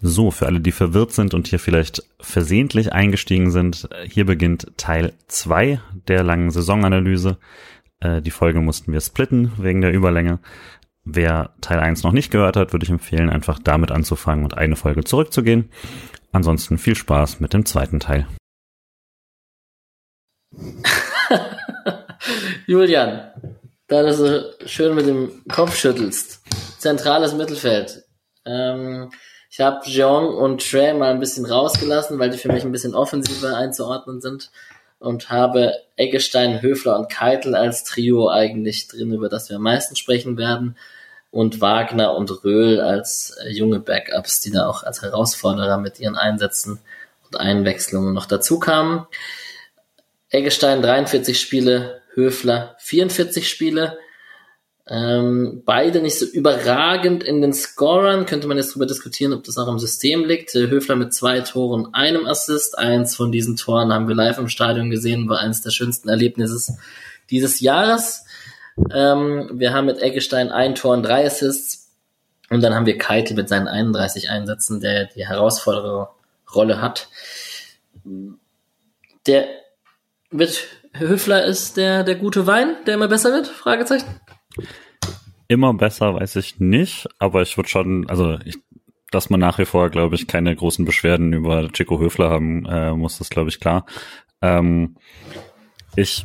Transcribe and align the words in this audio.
So, 0.00 0.30
für 0.30 0.46
alle, 0.46 0.60
die 0.60 0.72
verwirrt 0.72 1.12
sind 1.12 1.34
und 1.34 1.48
hier 1.48 1.58
vielleicht 1.58 2.02
versehentlich 2.20 2.92
eingestiegen 2.92 3.50
sind, 3.50 3.88
hier 4.04 4.26
beginnt 4.26 4.72
Teil 4.76 5.14
zwei 5.28 5.80
der 6.08 6.22
langen 6.22 6.50
Saisonanalyse. 6.50 7.38
Äh, 8.00 8.20
die 8.20 8.30
Folge 8.30 8.60
mussten 8.60 8.92
wir 8.92 9.00
splitten 9.00 9.52
wegen 9.56 9.80
der 9.80 9.92
Überlänge. 9.92 10.40
Wer 11.04 11.54
Teil 11.60 11.80
1 11.80 12.02
noch 12.02 12.12
nicht 12.12 12.30
gehört 12.30 12.56
hat, 12.56 12.72
würde 12.72 12.84
ich 12.84 12.90
empfehlen, 12.90 13.28
einfach 13.28 13.58
damit 13.58 13.90
anzufangen 13.90 14.44
und 14.44 14.56
eine 14.56 14.76
Folge 14.76 15.04
zurückzugehen. 15.04 15.70
Ansonsten 16.32 16.78
viel 16.78 16.96
Spaß 16.96 17.40
mit 17.40 17.52
dem 17.52 17.66
zweiten 17.66 18.00
Teil. 18.00 18.26
Julian, 22.66 23.30
da 23.86 24.02
du 24.02 24.14
so 24.14 24.40
schön 24.66 24.94
mit 24.94 25.06
dem 25.06 25.42
Kopf 25.48 25.76
schüttelst. 25.76 26.42
Zentrales 26.78 27.34
Mittelfeld. 27.34 28.02
Ähm, 28.46 29.10
ich 29.54 29.60
habe 29.60 29.88
Jeong 29.88 30.34
und 30.34 30.68
Trey 30.68 30.92
mal 30.94 31.12
ein 31.12 31.20
bisschen 31.20 31.46
rausgelassen, 31.46 32.18
weil 32.18 32.28
die 32.28 32.38
für 32.38 32.50
mich 32.50 32.64
ein 32.64 32.72
bisschen 32.72 32.96
offensiver 32.96 33.56
einzuordnen 33.56 34.20
sind. 34.20 34.50
Und 34.98 35.30
habe 35.30 35.74
Eggestein, 35.94 36.60
Höfler 36.60 36.98
und 36.98 37.08
Keitel 37.08 37.54
als 37.54 37.84
Trio 37.84 38.28
eigentlich 38.28 38.88
drin, 38.88 39.12
über 39.12 39.28
das 39.28 39.48
wir 39.48 39.56
am 39.56 39.62
meisten 39.62 39.94
sprechen 39.94 40.36
werden. 40.38 40.76
Und 41.30 41.60
Wagner 41.60 42.16
und 42.16 42.42
Röhl 42.42 42.80
als 42.80 43.38
äh, 43.44 43.50
junge 43.50 43.78
Backups, 43.78 44.40
die 44.40 44.50
da 44.50 44.68
auch 44.68 44.82
als 44.82 45.02
Herausforderer 45.02 45.78
mit 45.78 46.00
ihren 46.00 46.16
Einsätzen 46.16 46.80
und 47.24 47.38
Einwechslungen 47.38 48.12
noch 48.12 48.26
dazu 48.26 48.58
kamen. 48.58 49.06
Eggestein 50.30 50.82
43 50.82 51.40
Spiele, 51.40 52.02
Höfler 52.14 52.74
44 52.80 53.48
Spiele. 53.48 53.98
Ähm, 54.86 55.62
beide 55.64 56.02
nicht 56.02 56.18
so 56.18 56.26
überragend 56.26 57.24
in 57.24 57.40
den 57.40 57.54
Scorern. 57.54 58.26
Könnte 58.26 58.46
man 58.46 58.58
jetzt 58.58 58.72
darüber 58.72 58.86
diskutieren, 58.86 59.32
ob 59.32 59.42
das 59.44 59.56
auch 59.56 59.68
im 59.68 59.78
System 59.78 60.24
liegt. 60.24 60.54
Äh, 60.54 60.68
Höfler 60.68 60.96
mit 60.96 61.14
zwei 61.14 61.40
Toren, 61.40 61.94
einem 61.94 62.26
Assist. 62.26 62.78
Eins 62.78 63.16
von 63.16 63.32
diesen 63.32 63.56
Toren 63.56 63.92
haben 63.92 64.08
wir 64.08 64.14
live 64.14 64.38
im 64.38 64.48
Stadion 64.48 64.90
gesehen, 64.90 65.28
war 65.28 65.38
eines 65.38 65.62
der 65.62 65.70
schönsten 65.70 66.10
Erlebnisse 66.10 66.76
dieses 67.30 67.60
Jahres. 67.60 68.26
Ähm, 68.92 69.50
wir 69.54 69.72
haben 69.72 69.86
mit 69.86 70.02
Eggestein 70.02 70.50
ein 70.50 70.74
Tor 70.74 70.92
und 70.92 71.02
drei 71.02 71.24
Assists. 71.24 71.90
Und 72.50 72.62
dann 72.62 72.74
haben 72.74 72.86
wir 72.86 72.98
Keitel 72.98 73.36
mit 73.36 73.48
seinen 73.48 73.68
31 73.68 74.28
Einsätzen, 74.28 74.80
der 74.80 75.06
die 75.06 75.26
herausfordere 75.26 76.10
Rolle 76.54 76.82
hat. 76.82 77.08
Der 79.26 79.46
wird 80.30 80.66
Höfler 80.96 81.44
ist 81.44 81.76
der, 81.76 82.04
der 82.04 82.14
gute 82.14 82.46
Wein, 82.46 82.76
der 82.86 82.94
immer 82.94 83.08
besser 83.08 83.32
wird? 83.32 83.48
Fragezeichen. 83.48 84.06
Immer 85.48 85.74
besser 85.74 86.14
weiß 86.14 86.36
ich 86.36 86.58
nicht, 86.60 87.06
aber 87.18 87.42
ich 87.42 87.56
würde 87.56 87.68
schon, 87.68 88.08
also 88.08 88.38
ich, 88.44 88.56
dass 89.10 89.30
man 89.30 89.40
nach 89.40 89.58
wie 89.58 89.66
vor, 89.66 89.90
glaube 89.90 90.14
ich, 90.14 90.26
keine 90.26 90.54
großen 90.54 90.84
Beschwerden 90.84 91.32
über 91.32 91.70
Chico 91.72 92.00
Höfler 92.00 92.30
haben 92.30 92.64
äh, 92.66 92.92
muss, 92.94 93.18
das 93.18 93.30
glaube 93.30 93.50
ich 93.50 93.60
klar. 93.60 93.84
Ähm, 94.40 94.96
ich 95.96 96.24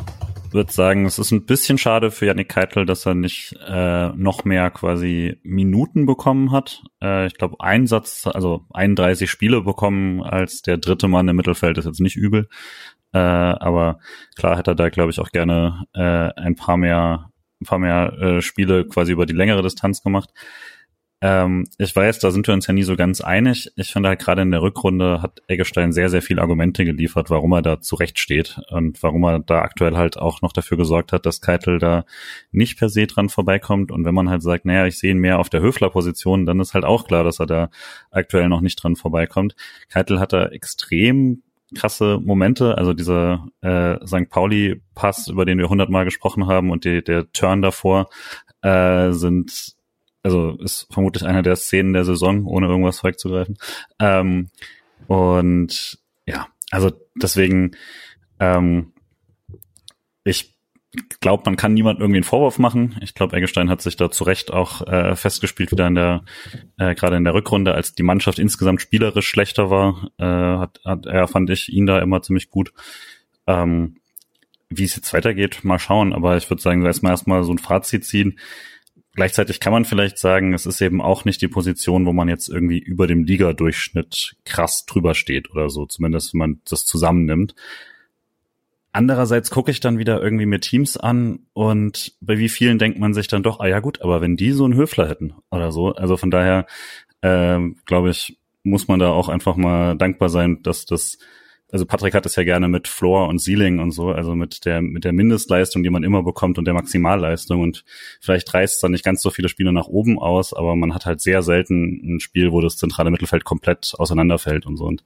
würde 0.52 0.72
sagen, 0.72 1.05
es 1.05 1.19
ist 1.19 1.31
ein 1.31 1.45
bisschen 1.45 1.77
schade 1.77 2.11
für 2.11 2.25
Yannick 2.25 2.50
Keitel, 2.50 2.85
dass 2.85 3.05
er 3.05 3.13
nicht 3.13 3.55
äh, 3.67 4.09
noch 4.09 4.45
mehr 4.45 4.72
quasi 4.72 5.38
Minuten 5.44 6.05
bekommen 6.05 6.52
hat. 6.52 6.81
Äh, 7.02 7.27
ich 7.27 7.35
glaube, 7.35 7.57
Einsatz, 7.59 8.25
also 8.25 8.66
31 8.73 9.30
Spiele 9.30 9.61
bekommen 9.61 10.22
als 10.22 10.61
der 10.61 10.77
dritte 10.77 11.07
Mann 11.07 11.27
im 11.27 11.35
Mittelfeld 11.35 11.77
ist 11.77 11.85
jetzt 11.85 12.02
nicht 12.02 12.16
übel. 12.16 12.50
Äh, 13.11 13.19
aber 13.19 14.00
klar 14.35 14.57
hätte 14.57 14.72
er 14.72 14.75
da, 14.75 14.89
glaube 14.89 15.11
ich, 15.11 15.19
auch 15.19 15.31
gerne 15.31 15.85
äh, 15.94 16.30
ein 16.35 16.55
paar 16.55 16.77
mehr, 16.77 17.28
ein 17.62 17.66
paar 17.66 17.80
mehr 17.80 18.14
äh, 18.20 18.42
Spiele 18.42 18.86
quasi 18.86 19.12
über 19.12 19.26
die 19.26 19.34
längere 19.34 19.62
Distanz 19.62 20.02
gemacht. 20.02 20.32
Ähm, 21.22 21.68
ich 21.78 21.94
weiß, 21.94 22.20
da 22.20 22.32
sind 22.32 22.48
wir 22.48 22.54
uns 22.54 22.68
ja 22.68 22.74
nie 22.74 22.84
so 22.84 22.96
ganz 22.96 23.20
einig. 23.20 23.70
Ich 23.76 23.92
finde 23.92 24.08
halt 24.08 24.20
gerade 24.20 24.42
in 24.42 24.52
der 24.52 24.62
Rückrunde 24.62 25.22
hat 25.22 25.42
Eggestein 25.48 25.92
sehr, 25.92 26.10
sehr 26.10 26.22
viele 26.22 26.42
Argumente 26.42 26.86
geliefert, 26.86 27.30
warum 27.30 27.52
er 27.52 27.62
da 27.62 27.82
zurecht 27.82 28.20
steht 28.20 28.62
und 28.70 29.04
warum 29.04 29.24
er 29.26 29.40
da 29.40 29.62
aktuell 29.62 29.98
halt 29.98 30.18
auch 30.18 30.42
noch 30.42 30.54
dafür 30.54 30.78
gesorgt 30.78 31.12
hat, 31.12 31.25
dass 31.25 31.42
Keitel 31.42 31.78
da 31.78 32.06
nicht 32.52 32.80
per 32.80 32.88
se 32.88 33.06
dran 33.06 33.28
vorbeikommt. 33.28 33.92
Und 33.92 34.06
wenn 34.06 34.16
man 34.16 34.30
halt 34.30 34.42
sagt, 34.44 34.64
naja, 34.64 34.86
ich 34.86 34.98
sehe 34.98 35.12
ihn 35.12 35.18
mehr 35.18 35.40
auf 35.40 35.50
der 35.50 35.62
Höfler-Position, 35.62 36.46
dann 36.46 36.62
ist 36.62 36.74
halt 36.74 36.86
auch 36.86 37.06
klar, 37.06 37.25
dass 37.25 37.40
er 37.40 37.48
da 37.48 37.69
aktuell 38.12 38.48
noch 38.48 38.62
nicht 38.62 38.81
dran 38.81 38.96
vorbeikommt. 38.96 39.56
Keitel 39.90 40.22
hat 40.22 40.31
da 40.31 40.46
extrem 40.48 41.44
krasse 41.75 42.19
Momente, 42.22 42.78
also 42.78 42.94
dieser 42.94 43.47
äh, 43.62 43.97
St. 44.06 44.30
Pauli-Pass, 44.30 45.28
über 45.28 45.46
den 45.46 45.57
wir 45.57 45.69
hundertmal 45.69 46.06
gesprochen 46.06 46.47
haben 46.47 46.72
und 46.72 46.85
die, 46.85 47.03
der 47.03 47.31
Turn 47.31 47.62
davor 47.62 48.09
äh, 48.62 49.12
sind, 49.12 49.75
also 50.24 50.57
ist 50.62 50.88
vermutlich 50.91 51.25
einer 51.25 51.41
der 51.41 51.56
Szenen 51.56 51.94
der 51.94 52.06
Saison, 52.06 52.46
ohne 52.46 52.68
irgendwas 52.68 53.00
vorwegzugreifen. 53.00 53.57
Ähm, 54.00 54.50
und 55.07 56.00
ja, 56.25 56.47
also 56.72 56.91
deswegen, 57.16 57.72
ähm, 58.40 58.94
ich 60.24 60.59
glaube, 61.19 61.44
man 61.45 61.55
kann 61.55 61.73
niemand 61.73 62.00
irgendwie 62.00 62.17
einen 62.17 62.23
Vorwurf 62.23 62.57
machen. 62.57 62.97
Ich 63.01 63.13
glaube, 63.13 63.35
Eggestein 63.35 63.69
hat 63.69 63.81
sich 63.81 63.95
da 63.95 64.09
zu 64.09 64.23
Recht 64.23 64.51
auch 64.51 64.88
äh, 64.88 65.16
festgespielt, 65.16 65.72
wieder 65.72 65.88
in 65.88 65.95
der, 65.95 66.23
äh, 66.77 66.95
gerade 66.95 67.16
in 67.16 67.23
der 67.23 67.33
Rückrunde, 67.33 67.73
als 67.73 67.94
die 67.94 68.03
Mannschaft 68.03 68.39
insgesamt 68.39 68.81
spielerisch 68.81 69.27
schlechter 69.27 69.69
war, 69.69 70.11
äh, 70.17 70.23
hat, 70.23 70.79
hat 70.83 71.05
er, 71.05 71.27
fand 71.27 71.50
ich, 71.50 71.69
ihn 71.69 71.85
da 71.85 72.00
immer 72.00 72.22
ziemlich 72.22 72.50
gut. 72.50 72.73
Ähm, 73.45 73.97
wie 74.69 74.83
es 74.83 74.95
jetzt 74.95 75.13
weitergeht, 75.13 75.63
mal 75.63 75.79
schauen, 75.79 76.13
aber 76.13 76.38
ich 76.38 76.50
würde 76.50 76.61
sagen, 76.61 76.85
erstmal 76.85 77.11
erstmal 77.11 77.44
so 77.44 77.51
ein 77.51 77.57
Fazit 77.57 78.06
ziehen. 78.06 78.39
Gleichzeitig 79.13 79.59
kann 79.59 79.73
man 79.73 79.85
vielleicht 79.85 80.17
sagen, 80.17 80.53
es 80.53 80.66
ist 80.66 80.81
eben 80.81 81.01
auch 81.01 81.25
nicht 81.25 81.41
die 81.41 81.47
Position, 81.47 82.06
wo 82.06 82.13
man 82.13 82.29
jetzt 82.29 82.47
irgendwie 82.47 82.77
über 82.79 83.07
dem 83.07 83.23
Liga-Durchschnitt 83.23 84.38
krass 84.45 84.85
drüber 84.85 85.16
steht 85.16 85.50
oder 85.51 85.69
so, 85.69 85.85
zumindest 85.88 86.33
wenn 86.33 86.39
man 86.39 86.61
das 86.69 86.85
zusammennimmt. 86.85 87.56
Andererseits 88.91 89.51
gucke 89.51 89.69
ich 89.69 89.79
dann 89.79 90.00
wieder 90.00 90.22
irgendwie 90.22 90.47
mir 90.47 90.59
Teams 90.59 90.97
an 90.97 91.39
und 91.53 92.13
bei 92.22 92.39
wie 92.39 92.50
vielen 92.50 92.79
denkt 92.79 92.97
man 92.97 93.13
sich 93.13 93.27
dann 93.27 93.44
doch, 93.44 93.59
ah 93.59 93.67
ja 93.67 93.81
gut, 93.81 94.01
aber 94.01 94.19
wenn 94.22 94.35
die 94.35 94.51
so 94.51 94.66
einen 94.66 94.73
Höfler 94.73 95.07
hätten 95.07 95.35
oder 95.51 95.72
so, 95.72 95.94
also 95.94 96.17
von 96.17 96.31
daher 96.31 96.66
äh, 97.22 97.59
glaube 97.85 98.09
ich, 98.09 98.39
muss 98.63 98.88
man 98.88 99.00
da 99.00 99.11
auch 99.11 99.29
einfach 99.29 99.55
mal 99.55 99.95
dankbar 99.95 100.29
sein, 100.29 100.63
dass 100.63 100.85
das, 100.85 101.19
also 101.72 101.85
Patrick 101.85 102.16
hat 102.16 102.25
es 102.25 102.35
ja 102.35 102.44
gerne 102.44 102.67
mit 102.67 102.88
Floor 102.88 103.27
und 103.27 103.39
Ceiling 103.39 103.77
und 103.77 103.91
so, 103.91 104.09
also 104.09 104.33
mit 104.33 104.66
der 104.66 104.81
mit 104.81 105.03
der 105.03 105.13
Mindestleistung, 105.13 105.83
die 105.83 105.91
man 105.91 106.03
immer 106.03 106.23
bekommt 106.23 106.57
und 106.57 106.66
der 106.66 106.73
Maximalleistung 106.73 107.61
und 107.61 107.85
vielleicht 108.19 108.51
reißt 108.51 108.75
es 108.75 108.81
dann 108.81 108.91
nicht 108.91 109.06
ganz 109.06 109.21
so 109.21 109.29
viele 109.29 109.50
Spiele 109.50 109.71
nach 109.71 109.88
oben 109.88 110.17
aus, 110.17 110.51
aber 110.51 110.75
man 110.75 110.95
hat 110.95 111.06
halt 111.06 111.21
sehr 111.21 111.44
selten 111.44 112.16
ein 112.16 112.19
Spiel, 112.21 112.51
wo 112.51 112.59
das 112.59 112.77
zentrale 112.77 113.11
Mittelfeld 113.11 113.44
komplett 113.44 113.94
auseinanderfällt 114.00 114.66
und 114.66 114.77
so 114.77 114.85
und 114.85 115.03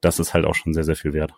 das 0.00 0.18
ist 0.18 0.34
halt 0.34 0.44
auch 0.44 0.56
schon 0.56 0.74
sehr 0.74 0.84
sehr 0.84 0.96
viel 0.96 1.12
wert. 1.12 1.32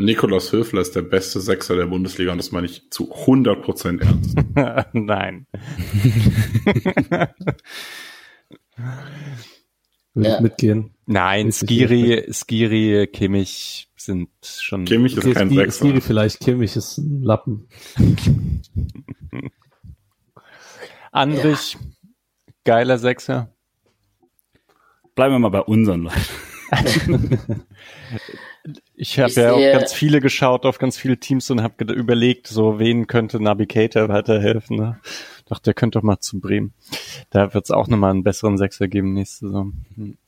Nikolas 0.00 0.52
Höfler 0.52 0.80
ist 0.80 0.96
der 0.96 1.02
beste 1.02 1.40
Sechser 1.40 1.76
der 1.76 1.86
Bundesliga 1.86 2.32
und 2.32 2.38
das 2.38 2.52
meine 2.52 2.66
ich 2.66 2.90
zu 2.90 3.12
100% 3.12 4.00
ernst. 4.00 4.38
Nein. 4.94 5.46
Würde 10.14 10.28
ja. 10.28 10.36
ich 10.36 10.40
mitgehen. 10.40 10.94
Nein, 11.06 11.52
Skiri, 11.52 12.26
Skiri, 12.32 13.06
Kimmich 13.12 13.88
sind 13.96 14.30
schon. 14.42 14.84
Kimmich 14.84 15.16
ist 15.16 15.24
okay, 15.24 15.34
kein 15.34 15.48
Skiri, 15.48 15.64
Sechser. 15.64 15.84
Skiri 15.84 16.00
vielleicht, 16.00 16.40
Kimmich 16.40 16.76
ist 16.76 16.98
ein 16.98 17.22
Lappen. 17.22 17.68
Andrich, 21.12 21.74
ja. 21.74 21.80
geiler 22.64 22.98
Sechser. 22.98 23.54
Bleiben 25.14 25.34
wir 25.34 25.38
mal 25.38 25.50
bei 25.50 25.62
unseren 25.62 26.02
Leuten. 26.02 26.18
Ich 28.94 29.18
habe 29.18 29.32
ja 29.32 29.52
auch 29.52 29.78
ganz 29.78 29.92
viele 29.92 30.20
geschaut 30.20 30.66
auf 30.66 30.78
ganz 30.78 30.98
viele 30.98 31.18
Teams 31.18 31.50
und 31.50 31.62
habe 31.62 31.84
überlegt, 31.92 32.46
so 32.46 32.78
wen 32.78 33.06
könnte 33.06 33.40
Navigator 33.42 34.08
weiterhelfen. 34.08 34.76
Ne? 34.76 35.00
Dachte, 35.46 35.64
der 35.64 35.74
könnte 35.74 35.98
doch 35.98 36.04
mal 36.04 36.20
zu 36.20 36.40
Bremen. 36.40 36.74
Da 37.30 37.54
wird 37.54 37.64
es 37.64 37.70
auch 37.70 37.88
nochmal 37.88 38.10
einen 38.10 38.22
besseren 38.22 38.58
Sechser 38.58 38.86
geben 38.88 39.14
nächste 39.14 39.46
Saison. 39.46 39.72
Hm. 39.96 40.18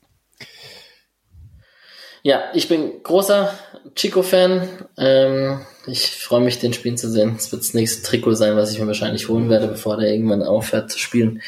Ja, 2.24 2.44
ich 2.54 2.68
bin 2.68 3.02
großer 3.02 3.52
Chico-Fan. 3.94 4.86
Ähm, 4.96 5.60
ich 5.86 6.10
freue 6.10 6.40
mich, 6.40 6.58
den 6.60 6.72
Spielen 6.72 6.96
zu 6.96 7.10
sehen. 7.10 7.34
Es 7.36 7.50
wird 7.50 7.62
das 7.62 7.74
nächste 7.74 8.02
Trikot 8.02 8.34
sein, 8.34 8.56
was 8.56 8.72
ich 8.72 8.78
mir 8.78 8.86
wahrscheinlich 8.86 9.28
holen 9.28 9.48
werde, 9.50 9.68
bevor 9.68 9.96
der 9.96 10.12
irgendwann 10.12 10.42
aufhört 10.42 10.90
zu 10.90 10.98
spielen. 10.98 11.42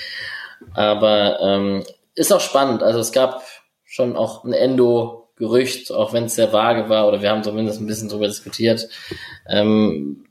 Aber 0.74 1.38
ähm, 1.40 1.84
ist 2.14 2.32
auch 2.32 2.40
spannend. 2.40 2.82
Also 2.82 2.98
es 2.98 3.12
gab 3.12 3.42
schon 3.84 4.16
auch 4.16 4.44
ein 4.44 4.52
Endo 4.52 5.23
Gerücht, 5.36 5.90
auch 5.90 6.12
wenn 6.12 6.24
es 6.24 6.36
sehr 6.36 6.52
vage 6.52 6.88
war, 6.88 7.08
oder 7.08 7.20
wir 7.20 7.30
haben 7.30 7.42
zumindest 7.42 7.80
ein 7.80 7.86
bisschen 7.86 8.08
darüber 8.08 8.28
diskutiert. 8.28 8.88
Ähm, 9.48 10.26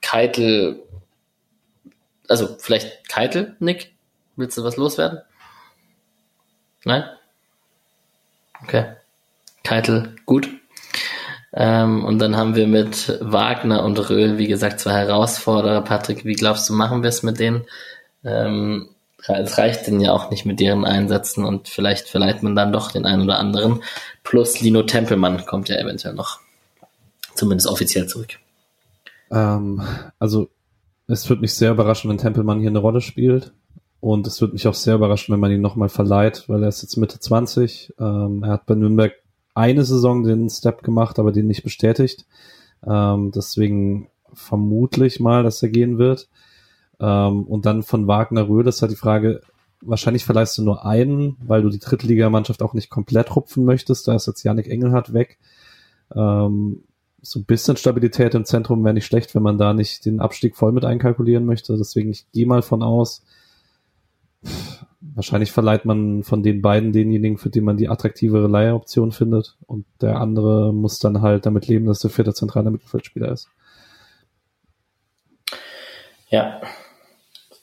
Keitel, 0.00 0.82
also 2.28 2.56
vielleicht 2.58 3.08
Keitel, 3.08 3.56
Nick? 3.60 3.92
Willst 4.36 4.58
du 4.58 4.64
was 4.64 4.76
loswerden? 4.76 5.20
Nein? 6.84 7.04
Okay. 8.62 8.96
Keitel, 9.64 10.16
gut. 10.26 10.48
Ähm, 11.52 12.04
und 12.04 12.18
dann 12.18 12.36
haben 12.36 12.54
wir 12.54 12.66
mit 12.66 13.18
Wagner 13.20 13.82
und 13.82 13.98
Röhl, 14.10 14.38
wie 14.38 14.46
gesagt, 14.46 14.80
zwei 14.80 14.92
Herausforderer. 14.92 15.82
Patrick, 15.82 16.24
wie 16.24 16.34
glaubst 16.34 16.68
du, 16.68 16.74
machen 16.74 17.02
wir 17.02 17.08
es 17.08 17.22
mit 17.22 17.38
denen? 17.38 17.64
Ähm, 18.24 18.90
es 19.28 19.58
reicht 19.58 19.86
denn 19.86 20.00
ja 20.00 20.12
auch 20.12 20.30
nicht 20.30 20.46
mit 20.46 20.60
deren 20.60 20.84
Einsätzen 20.84 21.44
und 21.44 21.68
vielleicht 21.68 22.08
verleiht 22.08 22.42
man 22.42 22.54
dann 22.54 22.72
doch 22.72 22.92
den 22.92 23.06
einen 23.06 23.22
oder 23.22 23.38
anderen. 23.38 23.82
Plus 24.22 24.60
Lino 24.60 24.82
Tempelmann 24.82 25.44
kommt 25.46 25.68
ja 25.68 25.76
eventuell 25.76 26.14
noch, 26.14 26.40
zumindest 27.34 27.68
offiziell 27.68 28.06
zurück. 28.06 28.38
Ähm, 29.30 29.82
also 30.18 30.48
es 31.08 31.28
wird 31.28 31.40
mich 31.40 31.54
sehr 31.54 31.72
überraschen, 31.72 32.10
wenn 32.10 32.18
Tempelmann 32.18 32.60
hier 32.60 32.70
eine 32.70 32.78
Rolle 32.78 33.00
spielt. 33.00 33.52
Und 34.00 34.26
es 34.26 34.40
wird 34.40 34.52
mich 34.52 34.68
auch 34.68 34.74
sehr 34.74 34.94
überraschen, 34.94 35.32
wenn 35.32 35.40
man 35.40 35.50
ihn 35.50 35.60
nochmal 35.60 35.88
verleiht, 35.88 36.44
weil 36.48 36.62
er 36.62 36.68
ist 36.68 36.82
jetzt 36.82 36.96
Mitte 36.96 37.18
20. 37.18 37.94
Ähm, 37.98 38.42
er 38.44 38.52
hat 38.52 38.66
bei 38.66 38.74
Nürnberg 38.74 39.12
eine 39.54 39.84
Saison 39.84 40.22
den 40.22 40.50
Step 40.50 40.82
gemacht, 40.82 41.18
aber 41.18 41.32
den 41.32 41.46
nicht 41.46 41.62
bestätigt. 41.62 42.26
Ähm, 42.86 43.32
deswegen 43.34 44.08
vermutlich 44.32 45.18
mal, 45.18 45.42
dass 45.42 45.62
er 45.62 45.70
gehen 45.70 45.98
wird. 45.98 46.28
Ähm, 47.00 47.44
und 47.44 47.66
dann 47.66 47.82
von 47.82 48.06
Wagner 48.06 48.48
Röhl 48.48 48.66
ist 48.66 48.82
halt 48.82 48.92
die 48.92 48.96
Frage, 48.96 49.40
wahrscheinlich 49.80 50.24
verleihst 50.24 50.56
du 50.58 50.62
nur 50.62 50.84
einen, 50.84 51.36
weil 51.40 51.62
du 51.62 51.68
die 51.68 51.78
Drittligamannschaft 51.78 52.62
auch 52.62 52.74
nicht 52.74 52.90
komplett 52.90 53.34
rupfen 53.34 53.64
möchtest. 53.64 54.08
Da 54.08 54.14
ist 54.14 54.26
jetzt 54.26 54.42
Janik 54.42 54.68
Engelhardt 54.68 55.12
weg. 55.12 55.38
Ähm, 56.14 56.84
so 57.20 57.40
ein 57.40 57.44
bisschen 57.44 57.76
Stabilität 57.76 58.34
im 58.34 58.44
Zentrum 58.44 58.84
wäre 58.84 58.94
nicht 58.94 59.06
schlecht, 59.06 59.34
wenn 59.34 59.42
man 59.42 59.58
da 59.58 59.72
nicht 59.72 60.04
den 60.04 60.20
Abstieg 60.20 60.56
voll 60.56 60.72
mit 60.72 60.84
einkalkulieren 60.84 61.44
möchte. 61.44 61.76
Deswegen, 61.76 62.10
ich 62.10 62.30
gehe 62.32 62.46
mal 62.46 62.62
von 62.62 62.82
aus, 62.82 63.24
wahrscheinlich 65.00 65.50
verleiht 65.50 65.84
man 65.84 66.22
von 66.22 66.42
den 66.42 66.62
beiden 66.62 66.92
denjenigen, 66.92 67.38
für 67.38 67.50
den 67.50 67.64
man 67.64 67.76
die 67.76 67.88
attraktivere 67.88 68.46
Leihoption 68.46 69.12
findet. 69.12 69.56
Und 69.66 69.86
der 70.00 70.20
andere 70.20 70.72
muss 70.72 70.98
dann 70.98 71.20
halt 71.20 71.46
damit 71.46 71.66
leben, 71.66 71.86
dass 71.86 72.00
der 72.00 72.10
vierte 72.10 72.32
zentrale 72.32 72.70
Mittelfeldspieler 72.70 73.32
ist. 73.32 73.48
Ja, 76.28 76.60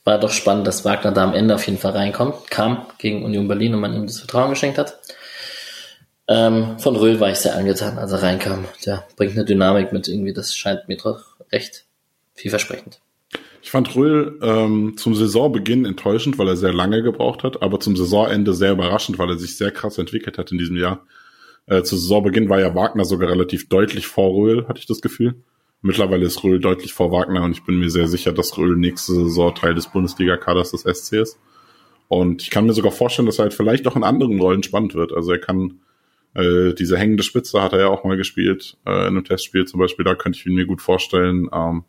war 0.03 0.19
doch 0.19 0.31
spannend, 0.31 0.67
dass 0.67 0.85
Wagner 0.85 1.11
da 1.11 1.23
am 1.23 1.33
Ende 1.33 1.55
auf 1.55 1.65
jeden 1.65 1.79
Fall 1.79 1.91
reinkommt, 1.91 2.49
kam 2.49 2.85
gegen 2.97 3.23
Union 3.23 3.47
Berlin 3.47 3.73
und 3.73 3.81
man 3.81 3.93
ihm 3.93 4.05
das 4.05 4.19
Vertrauen 4.19 4.49
geschenkt 4.49 4.77
hat. 4.77 4.99
Ähm, 6.27 6.79
von 6.79 6.95
Röhl 6.95 7.19
war 7.19 7.29
ich 7.29 7.37
sehr 7.37 7.55
angetan, 7.55 7.97
als 7.97 8.11
er 8.11 8.23
reinkam. 8.23 8.65
Der 8.85 9.05
bringt 9.17 9.33
eine 9.33 9.45
Dynamik 9.45 9.91
mit 9.91 10.07
irgendwie, 10.07 10.33
das 10.33 10.55
scheint 10.55 10.87
mir 10.87 10.97
doch 10.97 11.23
recht 11.51 11.85
vielversprechend. 12.33 12.99
Ich 13.61 13.71
fand 13.71 13.95
Röhl 13.95 14.39
ähm, 14.41 14.95
zum 14.97 15.15
Saisonbeginn 15.15 15.85
enttäuschend, 15.85 16.37
weil 16.37 16.49
er 16.49 16.57
sehr 16.57 16.73
lange 16.73 17.01
gebraucht 17.01 17.43
hat, 17.43 17.61
aber 17.61 17.79
zum 17.79 17.95
Saisonende 17.95 18.53
sehr 18.53 18.73
überraschend, 18.73 19.19
weil 19.19 19.29
er 19.29 19.37
sich 19.37 19.57
sehr 19.57 19.71
krass 19.71 19.97
entwickelt 19.97 20.37
hat 20.37 20.51
in 20.51 20.57
diesem 20.57 20.75
Jahr. 20.75 21.05
Äh, 21.65 21.83
zu 21.83 21.95
Saisonbeginn 21.95 22.49
war 22.49 22.59
ja 22.59 22.75
Wagner 22.75 23.05
sogar 23.05 23.29
relativ 23.29 23.69
deutlich 23.69 24.07
vor 24.07 24.33
Röhl, 24.35 24.67
hatte 24.67 24.79
ich 24.79 24.85
das 24.85 25.01
Gefühl. 25.01 25.35
Mittlerweile 25.83 26.25
ist 26.25 26.43
Röhl 26.43 26.59
deutlich 26.59 26.93
vor 26.93 27.11
Wagner 27.11 27.43
und 27.43 27.51
ich 27.51 27.63
bin 27.63 27.77
mir 27.77 27.89
sehr 27.89 28.07
sicher, 28.07 28.31
dass 28.31 28.57
Röhl 28.57 28.77
nächste 28.77 29.13
Saison 29.13 29.53
Teil 29.53 29.75
des 29.75 29.87
Bundesliga-Kaders 29.87 30.71
des 30.71 30.81
SC 30.81 31.17
ist. 31.17 31.37
Und 32.07 32.41
ich 32.41 32.49
kann 32.49 32.65
mir 32.65 32.73
sogar 32.73 32.93
vorstellen, 32.93 33.25
dass 33.25 33.37
er 33.39 33.43
halt 33.43 33.53
vielleicht 33.53 33.85
auch 33.85 33.97
in 33.97 34.03
anderen 34.03 34.39
Rollen 34.39 34.63
spannend 34.63 34.95
wird. 34.95 35.11
Also 35.11 35.33
er 35.33 35.39
kann 35.39 35.81
äh, 36.35 36.73
diese 36.73 36.97
hängende 36.97 37.23
Spitze 37.23 37.61
hat 37.61 37.73
er 37.73 37.79
ja 37.79 37.87
auch 37.87 38.05
mal 38.05 38.17
gespielt, 38.17 38.77
äh, 38.85 38.91
in 38.91 39.07
einem 39.07 39.25
Testspiel 39.25 39.65
zum 39.65 39.79
Beispiel, 39.79 40.05
da 40.05 40.15
könnte 40.15 40.39
ich 40.39 40.45
mir 40.45 40.65
gut 40.65 40.81
vorstellen. 40.81 41.49
Ähm, 41.53 41.83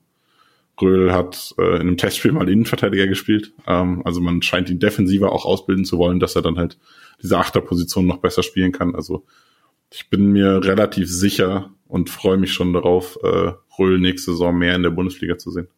Röhl 0.82 1.12
hat 1.12 1.55
äh, 1.58 1.76
in 1.76 1.82
einem 1.82 1.97
Testspiel 1.97 2.32
mal 2.32 2.49
Innenverteidiger 2.49 3.06
gespielt. 3.06 3.52
Ähm, 3.67 4.02
also 4.05 4.20
man 4.20 4.43
scheint 4.43 4.70
ihn 4.70 4.81
defensiver 4.81 5.31
auch 5.31 5.44
ausbilden 5.44 5.85
zu 5.85 5.99
wollen, 5.99 6.19
dass 6.19 6.35
er 6.35 6.43
dann 6.43 6.58
halt 6.58 6.79
diese 7.23 7.38
Achterposition 7.38 8.06
noch 8.06 8.19
besser 8.19 8.43
spielen 8.43 8.73
kann. 8.73 8.94
Also 8.94 9.25
ich 9.93 10.11
bin 10.11 10.32
mir 10.32 10.64
relativ 10.64 11.08
sicher 11.08 11.70
und 11.87 12.11
freue 12.11 12.38
mich 12.38 12.52
schon 12.52 12.73
darauf, 12.73 13.19
äh, 13.23 13.52
Röhl 13.79 13.99
nächste 13.99 14.32
Saison 14.32 14.56
mehr 14.56 14.75
in 14.75 14.82
der 14.82 14.91
Bundesliga 14.91 15.38
zu 15.38 15.50
sehen. 15.50 15.69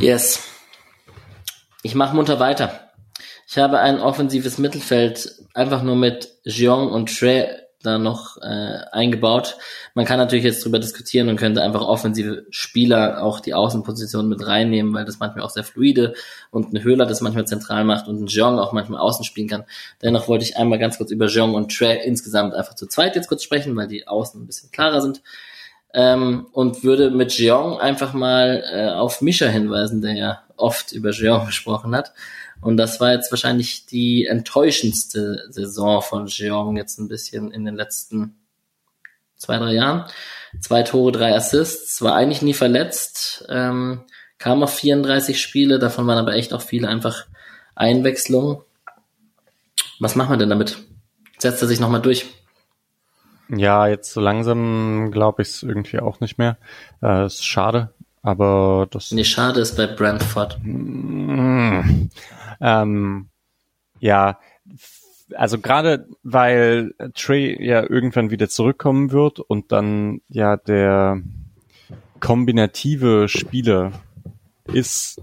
Yes. 0.00 0.42
Ich 1.82 1.94
mache 1.94 2.14
munter 2.14 2.40
weiter. 2.40 2.90
Ich 3.48 3.58
habe 3.58 3.78
ein 3.78 4.00
offensives 4.00 4.58
Mittelfeld 4.58 5.30
einfach 5.54 5.82
nur 5.82 5.96
mit 5.96 6.28
Jeong 6.44 6.90
und 6.90 7.16
Trey 7.16 7.46
da 7.86 7.98
noch 7.98 8.36
äh, 8.42 8.78
eingebaut. 8.92 9.56
Man 9.94 10.04
kann 10.04 10.18
natürlich 10.18 10.44
jetzt 10.44 10.64
drüber 10.64 10.78
diskutieren 10.78 11.28
und 11.28 11.36
könnte 11.36 11.62
einfach 11.62 11.82
offensive 11.82 12.46
Spieler 12.50 13.22
auch 13.22 13.40
die 13.40 13.54
Außenposition 13.54 14.28
mit 14.28 14.46
reinnehmen, 14.46 14.92
weil 14.92 15.04
das 15.04 15.18
manchmal 15.18 15.44
auch 15.44 15.50
sehr 15.50 15.64
fluide 15.64 16.14
und 16.50 16.72
ein 16.72 16.82
Höhler 16.82 17.06
das 17.06 17.20
manchmal 17.20 17.46
zentral 17.46 17.84
macht 17.84 18.08
und 18.08 18.20
ein 18.20 18.26
Jeong 18.26 18.58
auch 18.58 18.72
manchmal 18.72 19.00
außen 19.00 19.24
spielen 19.24 19.48
kann. 19.48 19.64
Dennoch 20.02 20.28
wollte 20.28 20.44
ich 20.44 20.56
einmal 20.56 20.78
ganz 20.78 20.98
kurz 20.98 21.10
über 21.10 21.26
Jeong 21.26 21.54
und 21.54 21.74
Trey 21.74 22.04
insgesamt 22.04 22.54
einfach 22.54 22.74
zu 22.74 22.86
zweit 22.86 23.16
jetzt 23.16 23.28
kurz 23.28 23.42
sprechen, 23.42 23.76
weil 23.76 23.88
die 23.88 24.08
Außen 24.08 24.42
ein 24.42 24.46
bisschen 24.46 24.70
klarer 24.70 25.00
sind. 25.00 25.22
Ähm, 25.98 26.46
und 26.52 26.84
würde 26.84 27.10
mit 27.10 27.32
Jeong 27.38 27.80
einfach 27.80 28.12
mal 28.12 28.62
äh, 28.70 28.90
auf 28.90 29.22
Mischa 29.22 29.46
hinweisen, 29.46 30.02
der 30.02 30.12
ja 30.12 30.42
oft 30.56 30.92
über 30.92 31.10
Jeong 31.10 31.46
gesprochen 31.46 31.96
hat. 31.96 32.12
Und 32.60 32.76
das 32.76 33.00
war 33.00 33.12
jetzt 33.12 33.30
wahrscheinlich 33.32 33.86
die 33.86 34.26
enttäuschendste 34.26 35.46
Saison 35.48 36.02
von 36.02 36.26
Jeong 36.26 36.76
jetzt 36.76 36.98
ein 36.98 37.08
bisschen 37.08 37.50
in 37.50 37.64
den 37.64 37.76
letzten 37.76 38.36
zwei, 39.36 39.58
drei 39.58 39.72
Jahren. 39.72 40.04
Zwei 40.60 40.82
Tore, 40.82 41.12
drei 41.12 41.34
Assists, 41.34 42.02
war 42.02 42.14
eigentlich 42.14 42.42
nie 42.42 42.54
verletzt, 42.54 43.46
ähm, 43.48 44.04
kam 44.38 44.62
auf 44.62 44.74
34 44.74 45.40
Spiele, 45.40 45.78
davon 45.78 46.06
waren 46.06 46.18
aber 46.18 46.34
echt 46.34 46.52
auch 46.52 46.62
viele 46.62 46.88
einfach 46.88 47.26
Einwechslungen. 47.74 48.58
Was 49.98 50.14
macht 50.14 50.30
man 50.30 50.38
denn 50.38 50.50
damit? 50.50 50.78
Setzt 51.38 51.62
er 51.62 51.68
sich 51.68 51.80
nochmal 51.80 52.02
durch? 52.02 52.26
Ja, 53.48 53.86
jetzt 53.86 54.12
so 54.12 54.20
langsam 54.20 55.10
glaube 55.12 55.42
ich 55.42 55.48
es 55.48 55.62
irgendwie 55.62 56.00
auch 56.00 56.20
nicht 56.20 56.38
mehr. 56.38 56.56
Äh, 57.02 57.26
ist 57.26 57.44
schade, 57.44 57.90
aber 58.22 58.88
das. 58.90 59.12
Nee, 59.12 59.24
schade 59.24 59.60
ist 59.60 59.76
bei 59.76 59.86
Brentford. 59.86 60.58
Mm, 60.62 62.10
ähm, 62.60 63.28
ja, 64.00 64.38
also 65.34 65.58
gerade 65.58 66.08
weil 66.22 66.94
Trey 67.14 67.64
ja 67.64 67.82
irgendwann 67.82 68.30
wieder 68.30 68.48
zurückkommen 68.48 69.12
wird 69.12 69.40
und 69.40 69.72
dann 69.72 70.20
ja 70.28 70.56
der 70.56 71.20
kombinative 72.20 73.28
Spieler 73.28 73.92
ist, 74.72 75.20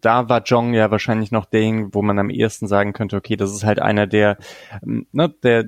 da 0.00 0.28
war 0.28 0.42
Jong 0.44 0.74
ja 0.74 0.90
wahrscheinlich 0.90 1.32
noch 1.32 1.44
der, 1.44 1.92
wo 1.92 2.02
man 2.02 2.18
am 2.18 2.30
ehesten 2.30 2.68
sagen 2.68 2.92
könnte, 2.92 3.16
okay, 3.16 3.36
das 3.36 3.52
ist 3.52 3.64
halt 3.64 3.80
einer, 3.80 4.06
der, 4.06 4.38
ne, 4.82 5.28
der 5.42 5.64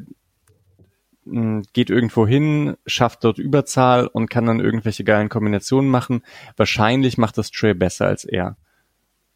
geht 1.25 1.91
irgendwo 1.91 2.26
hin, 2.26 2.76
schafft 2.87 3.25
dort 3.25 3.38
Überzahl 3.38 4.06
und 4.06 4.31
kann 4.31 4.47
dann 4.47 4.61
irgendwelche 4.61 5.05
geilen 5.05 5.29
Kombinationen 5.29 5.91
machen. 5.91 6.23
Wahrscheinlich 6.56 7.19
macht 7.19 7.38
das 7.38 7.50
Trey 7.50 7.75
besser 7.75 8.06
als 8.06 8.25
er. 8.25 8.56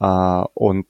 Äh, 0.00 0.44
und 0.54 0.86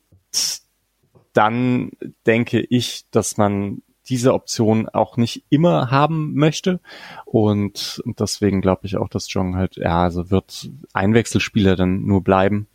dann 1.33 1.93
denke 2.27 2.61
ich, 2.61 3.05
dass 3.11 3.37
man 3.37 3.83
diese 4.09 4.33
Option 4.33 4.89
auch 4.89 5.17
nicht 5.17 5.45
immer 5.51 5.91
haben 5.91 6.35
möchte. 6.35 6.81
Und 7.25 8.03
deswegen 8.07 8.61
glaube 8.61 8.87
ich 8.87 8.97
auch, 8.97 9.09
dass 9.09 9.33
Jong 9.33 9.57
halt, 9.57 9.77
ja, 9.77 10.03
also 10.03 10.31
wird 10.31 10.71
Einwechselspieler 10.93 11.77
dann 11.77 12.07
nur 12.07 12.25
bleiben, 12.25 12.67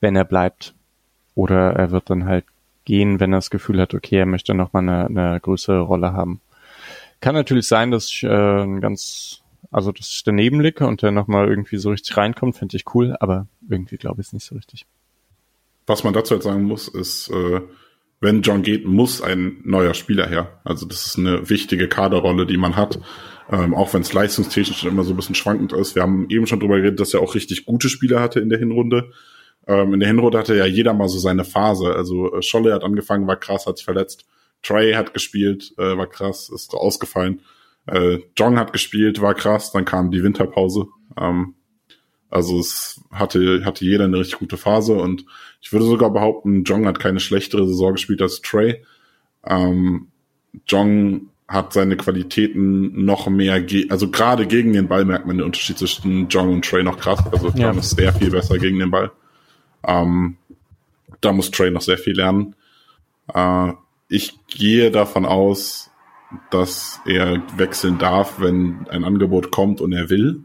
wenn 0.00 0.16
er 0.16 0.24
bleibt. 0.24 0.74
Oder 1.34 1.72
er 1.74 1.90
wird 1.90 2.08
dann 2.08 2.24
halt 2.24 2.46
gehen, 2.84 3.20
wenn 3.20 3.32
er 3.32 3.38
das 3.38 3.50
Gefühl 3.50 3.80
hat, 3.80 3.92
okay, 3.92 4.16
er 4.16 4.26
möchte 4.26 4.54
nochmal 4.54 4.82
eine, 4.82 5.06
eine 5.06 5.40
größere 5.40 5.80
Rolle 5.80 6.14
haben. 6.14 6.40
Kann 7.26 7.34
natürlich 7.34 7.66
sein, 7.66 7.90
dass 7.90 8.06
ich 8.06 8.22
äh, 8.22 8.28
ein 8.28 8.80
ganz, 8.80 9.42
also 9.72 9.90
dass 9.90 10.10
ich 10.10 10.22
daneben 10.22 10.60
liege 10.60 10.86
und 10.86 11.02
der 11.02 11.10
nochmal 11.10 11.48
irgendwie 11.48 11.76
so 11.76 11.90
richtig 11.90 12.16
reinkommt, 12.16 12.56
finde 12.56 12.76
ich 12.76 12.84
cool, 12.94 13.16
aber 13.18 13.48
irgendwie 13.68 13.96
glaube 13.96 14.20
ich 14.20 14.28
es 14.28 14.32
nicht 14.32 14.44
so 14.44 14.54
richtig. 14.54 14.86
Was 15.88 16.04
man 16.04 16.14
dazu 16.14 16.34
jetzt 16.34 16.44
sagen 16.44 16.62
muss, 16.62 16.86
ist, 16.86 17.28
äh, 17.30 17.62
wenn 18.20 18.42
John 18.42 18.62
geht, 18.62 18.86
muss 18.86 19.22
ein 19.22 19.56
neuer 19.64 19.94
Spieler 19.94 20.28
her. 20.28 20.60
Also 20.62 20.86
das 20.86 21.04
ist 21.04 21.18
eine 21.18 21.50
wichtige 21.50 21.88
Kaderrolle, 21.88 22.46
die 22.46 22.58
man 22.58 22.76
hat. 22.76 23.00
Ähm, 23.50 23.74
auch 23.74 23.92
wenn 23.92 24.02
es 24.02 24.12
leistungstechnisch 24.12 24.84
immer 24.84 25.02
so 25.02 25.12
ein 25.12 25.16
bisschen 25.16 25.34
schwankend 25.34 25.72
ist. 25.72 25.96
Wir 25.96 26.02
haben 26.02 26.26
eben 26.30 26.46
schon 26.46 26.60
drüber 26.60 26.76
geredet, 26.76 27.00
dass 27.00 27.12
er 27.12 27.22
auch 27.22 27.34
richtig 27.34 27.66
gute 27.66 27.88
Spieler 27.88 28.20
hatte 28.20 28.38
in 28.38 28.50
der 28.50 28.60
Hinrunde. 28.60 29.10
Ähm, 29.66 29.94
in 29.94 29.98
der 29.98 30.08
Hinrunde 30.08 30.38
hatte 30.38 30.56
ja 30.56 30.66
jeder 30.66 30.94
mal 30.94 31.08
so 31.08 31.18
seine 31.18 31.42
Phase. 31.42 31.92
Also 31.92 32.36
äh, 32.36 32.42
Scholle 32.42 32.72
hat 32.72 32.84
angefangen, 32.84 33.26
war 33.26 33.34
krass, 33.34 33.66
hat 33.66 33.78
sich 33.78 33.84
verletzt. 33.84 34.26
Trey 34.62 34.94
hat 34.94 35.14
gespielt, 35.14 35.72
äh, 35.78 35.96
war 35.96 36.06
krass, 36.06 36.48
ist 36.48 36.74
ausgefallen. 36.74 37.42
Äh, 37.86 38.18
John 38.36 38.58
hat 38.58 38.72
gespielt, 38.72 39.20
war 39.20 39.34
krass, 39.34 39.72
dann 39.72 39.84
kam 39.84 40.10
die 40.10 40.22
Winterpause. 40.22 40.88
Ähm, 41.16 41.54
also 42.28 42.58
es 42.58 43.00
hatte, 43.12 43.64
hatte 43.64 43.84
jeder 43.84 44.04
eine 44.04 44.18
richtig 44.18 44.40
gute 44.40 44.56
Phase 44.56 44.94
und 44.94 45.24
ich 45.60 45.72
würde 45.72 45.86
sogar 45.86 46.10
behaupten, 46.10 46.64
Jong 46.64 46.86
hat 46.86 46.98
keine 46.98 47.20
schlechtere 47.20 47.66
Saison 47.66 47.94
gespielt 47.94 48.20
als 48.20 48.40
Trey. 48.40 48.84
Ähm, 49.46 50.08
Jong 50.66 51.30
hat 51.48 51.72
seine 51.72 51.96
Qualitäten 51.96 53.04
noch 53.04 53.28
mehr, 53.28 53.64
also 53.88 54.10
gerade 54.10 54.46
gegen 54.46 54.72
den 54.72 54.88
Ball 54.88 55.04
merkt 55.04 55.26
man 55.26 55.38
den 55.38 55.46
Unterschied 55.46 55.78
zwischen 55.78 56.28
Jong 56.28 56.52
und 56.52 56.64
Trey 56.64 56.82
noch 56.82 56.98
krass. 56.98 57.24
Also 57.30 57.48
Jong 57.50 57.58
ja. 57.58 57.70
ist 57.70 57.96
sehr 57.96 58.12
viel 58.12 58.30
besser 58.30 58.58
gegen 58.58 58.80
den 58.80 58.90
Ball. 58.90 59.12
Ähm, 59.86 60.36
da 61.20 61.32
muss 61.32 61.52
Trey 61.52 61.70
noch 61.70 61.82
sehr 61.82 61.98
viel 61.98 62.16
lernen. 62.16 62.56
Äh, 63.32 63.72
ich 64.08 64.38
gehe 64.46 64.90
davon 64.90 65.24
aus, 65.24 65.90
dass 66.50 67.00
er 67.06 67.42
wechseln 67.56 67.98
darf, 67.98 68.40
wenn 68.40 68.86
ein 68.88 69.04
Angebot 69.04 69.50
kommt 69.50 69.80
und 69.80 69.92
er 69.92 70.10
will. 70.10 70.44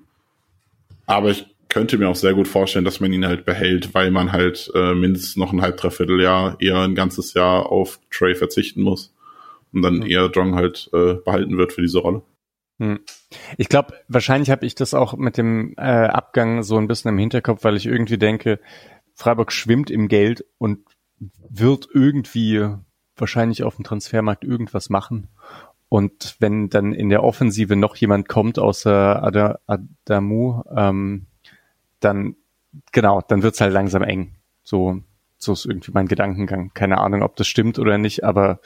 Aber 1.05 1.29
ich 1.29 1.47
könnte 1.69 1.97
mir 1.97 2.09
auch 2.09 2.15
sehr 2.15 2.33
gut 2.33 2.47
vorstellen, 2.47 2.85
dass 2.85 2.99
man 2.99 3.13
ihn 3.13 3.25
halt 3.25 3.45
behält, 3.45 3.93
weil 3.93 4.11
man 4.11 4.31
halt 4.31 4.71
äh, 4.75 4.93
mindestens 4.93 5.37
noch 5.37 5.53
ein 5.53 5.61
halb, 5.61 5.77
dreiviertel 5.77 6.21
Jahr, 6.21 6.57
eher 6.59 6.79
ein 6.79 6.95
ganzes 6.95 7.33
Jahr 7.33 7.71
auf 7.71 7.99
Trey 8.11 8.35
verzichten 8.35 8.81
muss 8.81 9.13
und 9.71 9.81
dann 9.81 9.97
mhm. 9.97 10.05
eher 10.05 10.29
Jong 10.33 10.55
halt 10.55 10.89
äh, 10.93 11.13
behalten 11.13 11.57
wird 11.57 11.73
für 11.73 11.81
diese 11.81 11.99
Rolle. 11.99 12.23
Hm. 12.79 12.99
Ich 13.57 13.69
glaube, 13.69 13.93
wahrscheinlich 14.07 14.49
habe 14.49 14.65
ich 14.65 14.75
das 14.75 14.93
auch 14.93 15.15
mit 15.15 15.37
dem 15.37 15.73
äh, 15.77 15.81
Abgang 15.81 16.63
so 16.63 16.77
ein 16.77 16.87
bisschen 16.87 17.09
im 17.09 17.17
Hinterkopf, 17.17 17.63
weil 17.63 17.77
ich 17.77 17.85
irgendwie 17.85 18.17
denke, 18.17 18.59
Freiburg 19.13 19.51
schwimmt 19.51 19.89
im 19.91 20.07
Geld 20.07 20.45
und 20.57 20.79
wird 21.47 21.87
irgendwie 21.93 22.69
wahrscheinlich 23.21 23.63
auf 23.63 23.75
dem 23.75 23.85
Transfermarkt 23.85 24.43
irgendwas 24.43 24.89
machen. 24.89 25.29
Und 25.87 26.35
wenn 26.39 26.69
dann 26.69 26.93
in 26.93 27.09
der 27.09 27.23
Offensive 27.23 27.75
noch 27.75 27.95
jemand 27.95 28.27
kommt 28.27 28.59
außer 28.59 29.23
Ad 29.23 29.55
Adamu, 29.67 30.63
ähm, 30.75 31.27
dann 31.99 32.35
genau, 32.91 33.21
dann 33.21 33.43
wird's 33.43 33.61
halt 33.61 33.73
langsam 33.73 34.03
eng. 34.03 34.35
So, 34.63 35.01
so 35.37 35.53
ist 35.53 35.65
irgendwie 35.65 35.91
mein 35.93 36.07
Gedankengang. 36.07 36.71
Keine 36.73 36.99
Ahnung, 36.99 37.23
ob 37.23 37.35
das 37.35 37.47
stimmt 37.47 37.79
oder 37.79 37.97
nicht, 37.97 38.23
aber 38.23 38.59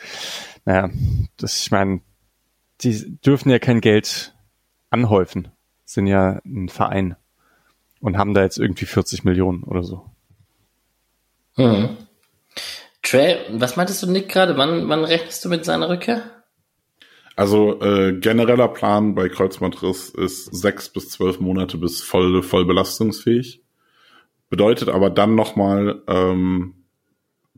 naja, 0.65 0.89
das, 1.37 1.61
ich 1.61 1.71
meine, 1.71 2.01
die 2.81 3.19
dürfen 3.21 3.49
ja 3.49 3.59
kein 3.59 3.81
Geld 3.81 4.35
anhäufen, 4.89 5.49
sind 5.85 6.07
ja 6.07 6.41
ein 6.45 6.69
Verein 6.69 7.15
und 7.99 8.17
haben 8.17 8.33
da 8.33 8.41
jetzt 8.41 8.57
irgendwie 8.57 8.85
40 8.85 9.23
Millionen 9.23 9.63
oder 9.63 9.83
so. 9.83 10.05
Hm. 11.55 11.97
Trey, 13.05 13.37
was 13.51 13.75
meintest 13.77 14.03
du, 14.03 14.11
Nick, 14.11 14.29
gerade? 14.29 14.57
Wann, 14.57 14.89
wann 14.89 15.05
rechnest 15.05 15.45
du 15.45 15.49
mit 15.49 15.63
seiner 15.63 15.89
Rückkehr? 15.89 16.23
Also 17.35 17.81
äh, 17.81 18.13
genereller 18.13 18.67
Plan 18.69 19.13
bei 19.13 19.29
Kreuzbandriss 19.29 20.09
ist 20.09 20.45
sechs 20.55 20.89
bis 20.89 21.09
zwölf 21.09 21.39
Monate 21.39 21.77
bis 21.77 22.01
voll, 22.01 22.41
voll 22.43 22.65
belastungsfähig. 22.65 23.61
Bedeutet 24.49 24.89
aber 24.89 25.09
dann 25.09 25.35
nochmal, 25.35 26.01
ähm, 26.07 26.85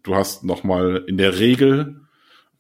du 0.04 0.16
hast 0.16 0.44
nochmal 0.44 1.04
in 1.08 1.18
der 1.18 1.40
Regel 1.40 2.02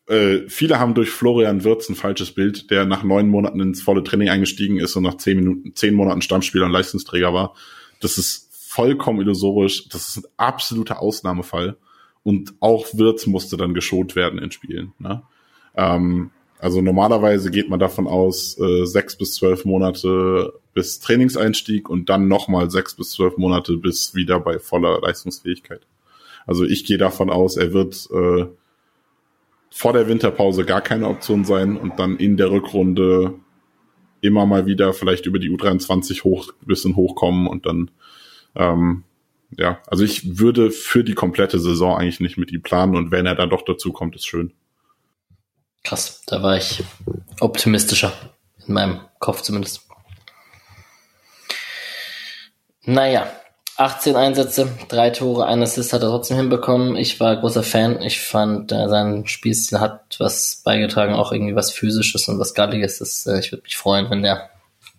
äh, 0.07 0.47
viele 0.47 0.79
haben 0.79 0.93
durch 0.93 1.09
Florian 1.09 1.63
Wirz 1.63 1.89
ein 1.89 1.95
falsches 1.95 2.31
Bild, 2.31 2.71
der 2.71 2.85
nach 2.85 3.03
neun 3.03 3.27
Monaten 3.27 3.59
ins 3.59 3.81
volle 3.81 4.03
Training 4.03 4.29
eingestiegen 4.29 4.79
ist 4.79 4.95
und 4.95 5.03
nach 5.03 5.17
zehn 5.17 5.37
Minuten, 5.37 5.75
zehn 5.75 5.93
Monaten 5.93 6.21
Stammspieler 6.21 6.65
und 6.65 6.71
Leistungsträger 6.71 7.33
war. 7.33 7.55
Das 7.99 8.17
ist 8.17 8.49
vollkommen 8.51 9.19
illusorisch. 9.19 9.89
Das 9.89 10.07
ist 10.07 10.17
ein 10.17 10.31
absoluter 10.37 11.01
Ausnahmefall. 11.01 11.77
Und 12.27 12.55
auch 12.59 12.87
Wirz 12.91 13.25
musste 13.25 13.55
dann 13.55 13.73
geschont 13.73 14.17
werden 14.17 14.37
in 14.37 14.51
Spielen. 14.51 14.91
Ne? 14.99 15.23
Ähm, 15.77 16.31
also 16.59 16.81
normalerweise 16.81 17.51
geht 17.51 17.69
man 17.69 17.79
davon 17.79 18.05
aus, 18.05 18.59
äh, 18.59 18.83
sechs 18.83 19.15
bis 19.15 19.35
zwölf 19.35 19.63
Monate 19.63 20.51
bis 20.73 20.99
Trainingseinstieg 20.99 21.89
und 21.89 22.09
dann 22.09 22.27
nochmal 22.27 22.69
sechs 22.69 22.95
bis 22.95 23.11
zwölf 23.11 23.37
Monate 23.37 23.77
bis 23.77 24.13
wieder 24.13 24.41
bei 24.41 24.59
voller 24.59 24.99
Leistungsfähigkeit. 24.99 25.87
Also 26.45 26.65
ich 26.65 26.83
gehe 26.83 26.97
davon 26.97 27.29
aus, 27.29 27.55
er 27.55 27.71
wird 27.71 28.09
äh, 28.11 28.47
vor 29.69 29.93
der 29.93 30.09
Winterpause 30.09 30.65
gar 30.65 30.81
keine 30.81 31.07
Option 31.07 31.45
sein 31.45 31.77
und 31.77 31.97
dann 31.97 32.17
in 32.17 32.35
der 32.35 32.51
Rückrunde 32.51 33.35
immer 34.19 34.45
mal 34.45 34.65
wieder 34.65 34.91
vielleicht 34.91 35.27
über 35.27 35.39
die 35.39 35.49
U23 35.49 36.25
hoch, 36.25 36.51
bisschen 36.65 36.97
hochkommen 36.97 37.47
und 37.47 37.65
dann, 37.65 37.89
ähm, 38.53 39.05
ja, 39.51 39.79
also 39.87 40.03
ich 40.03 40.37
würde 40.37 40.71
für 40.71 41.03
die 41.03 41.13
komplette 41.13 41.59
Saison 41.59 41.97
eigentlich 41.97 42.19
nicht 42.19 42.37
mit 42.37 42.51
ihm 42.51 42.61
planen 42.61 42.95
und 42.95 43.11
wenn 43.11 43.25
er 43.25 43.35
dann 43.35 43.49
doch 43.49 43.63
dazu 43.63 43.93
kommt, 43.93 44.15
ist 44.15 44.27
schön. 44.27 44.53
Krass, 45.83 46.21
da 46.27 46.43
war 46.43 46.57
ich 46.57 46.83
optimistischer. 47.39 48.11
In 48.67 48.73
meinem 48.73 48.99
Kopf 49.19 49.41
zumindest. 49.41 49.87
Naja, 52.83 53.31
18 53.77 54.15
Einsätze, 54.15 54.69
drei 54.89 55.11
Tore, 55.11 55.45
ein 55.45 55.61
Assist 55.61 55.93
hat 55.93 56.01
er 56.01 56.09
trotzdem 56.09 56.37
hinbekommen. 56.37 56.95
Ich 56.95 57.19
war 57.19 57.37
großer 57.37 57.63
Fan. 57.63 58.01
Ich 58.01 58.19
fand, 58.19 58.71
äh, 58.71 58.89
sein 58.89 59.27
Spielstil 59.27 59.79
hat 59.79 60.15
was 60.19 60.61
beigetragen, 60.65 61.13
auch 61.13 61.31
irgendwie 61.31 61.55
was 61.55 61.71
Physisches 61.71 62.27
und 62.27 62.39
was 62.39 62.53
Galliges. 62.53 62.97
Das, 62.99 63.25
äh, 63.27 63.39
ich 63.39 63.51
würde 63.51 63.63
mich 63.63 63.77
freuen, 63.77 64.09
wenn 64.09 64.23
der 64.23 64.49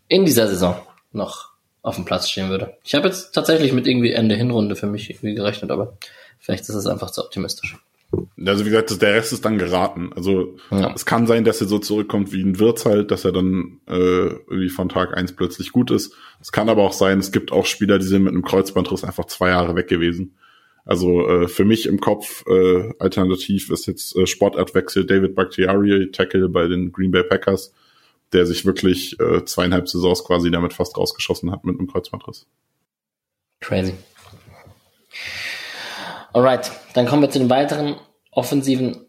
in 0.07 0.25
dieser 0.25 0.47
Saison 0.47 0.77
noch 1.13 1.48
auf 1.89 1.97
dem 1.97 2.05
Platz 2.05 2.29
stehen 2.29 2.51
würde. 2.51 2.75
Ich 2.85 2.95
habe 2.95 3.09
jetzt 3.09 3.33
tatsächlich 3.33 3.73
mit 3.73 3.87
irgendwie 3.87 4.13
Ende 4.13 4.35
Hinrunde 4.35 4.77
für 4.77 4.87
mich 4.87 5.11
irgendwie 5.11 5.35
gerechnet, 5.35 5.71
aber 5.71 5.97
vielleicht 6.39 6.69
ist 6.69 6.75
es 6.75 6.87
einfach 6.87 7.11
zu 7.11 7.25
optimistisch. 7.25 7.77
Also 8.47 8.65
wie 8.65 8.71
gesagt, 8.71 9.03
der 9.03 9.15
Rest 9.15 9.35
ist 9.35 9.45
dann 9.45 9.59
geraten. 9.59 10.11
Also 10.17 10.57
ja. 10.71 10.93
es 10.95 11.05
kann 11.05 11.27
sein, 11.27 11.45
dass 11.45 11.61
er 11.61 11.67
so 11.67 11.79
zurückkommt 11.79 12.33
wie 12.33 12.43
ein 12.43 12.59
Wirtz 12.59 12.87
halt, 12.87 13.11
dass 13.11 13.27
er 13.27 13.33
dann 13.33 13.81
äh, 13.87 13.93
irgendwie 13.93 14.71
von 14.71 14.89
Tag 14.89 15.15
eins 15.15 15.33
plötzlich 15.33 15.73
gut 15.73 15.91
ist. 15.91 16.15
Es 16.41 16.51
kann 16.51 16.71
aber 16.71 16.85
auch 16.85 16.95
sein, 16.95 17.19
es 17.19 17.33
gibt 17.33 17.53
auch 17.53 17.67
Spieler, 17.67 17.99
die 17.99 18.07
sind 18.07 18.23
mit 18.23 18.33
einem 18.33 18.45
Kreuzbandriss 18.45 19.05
einfach 19.05 19.27
zwei 19.27 19.51
Jahre 19.51 19.77
weg 19.77 19.89
gewesen. 19.89 20.37
Also 20.87 21.29
äh, 21.29 21.49
für 21.49 21.67
mich 21.67 21.85
im 21.85 22.01
Kopf 22.01 22.47
äh, 22.47 22.95
alternativ 22.99 23.69
ist 23.69 23.87
jetzt 23.87 24.17
äh, 24.17 24.27
Sportartwechsel 24.27 25.05
David 25.05 25.35
Bakhtiari, 25.35 26.11
Tackle 26.11 26.49
bei 26.49 26.67
den 26.67 26.93
Green 26.93 27.11
Bay 27.11 27.25
Packers, 27.25 27.75
der 28.33 28.47
sich 28.47 28.65
wirklich 28.65 29.19
äh, 29.21 29.45
zweieinhalb 29.45 29.89
Saisons 29.89 30.25
quasi 30.25 30.51
damit 30.51 30.73
fast 30.73 30.97
rausgeschossen 30.97 31.51
hat 31.51 31.65
mit 31.65 31.79
einem 31.79 31.89
Kreuzbandriss. 31.89 32.47
Crazy. 33.61 33.95
Alright, 36.33 36.71
dann 36.95 37.07
kommen 37.07 37.23
wir 37.23 37.31
zu 37.31 37.39
den 37.39 37.51
weiteren 37.51 37.97
offensiven, 38.31 39.07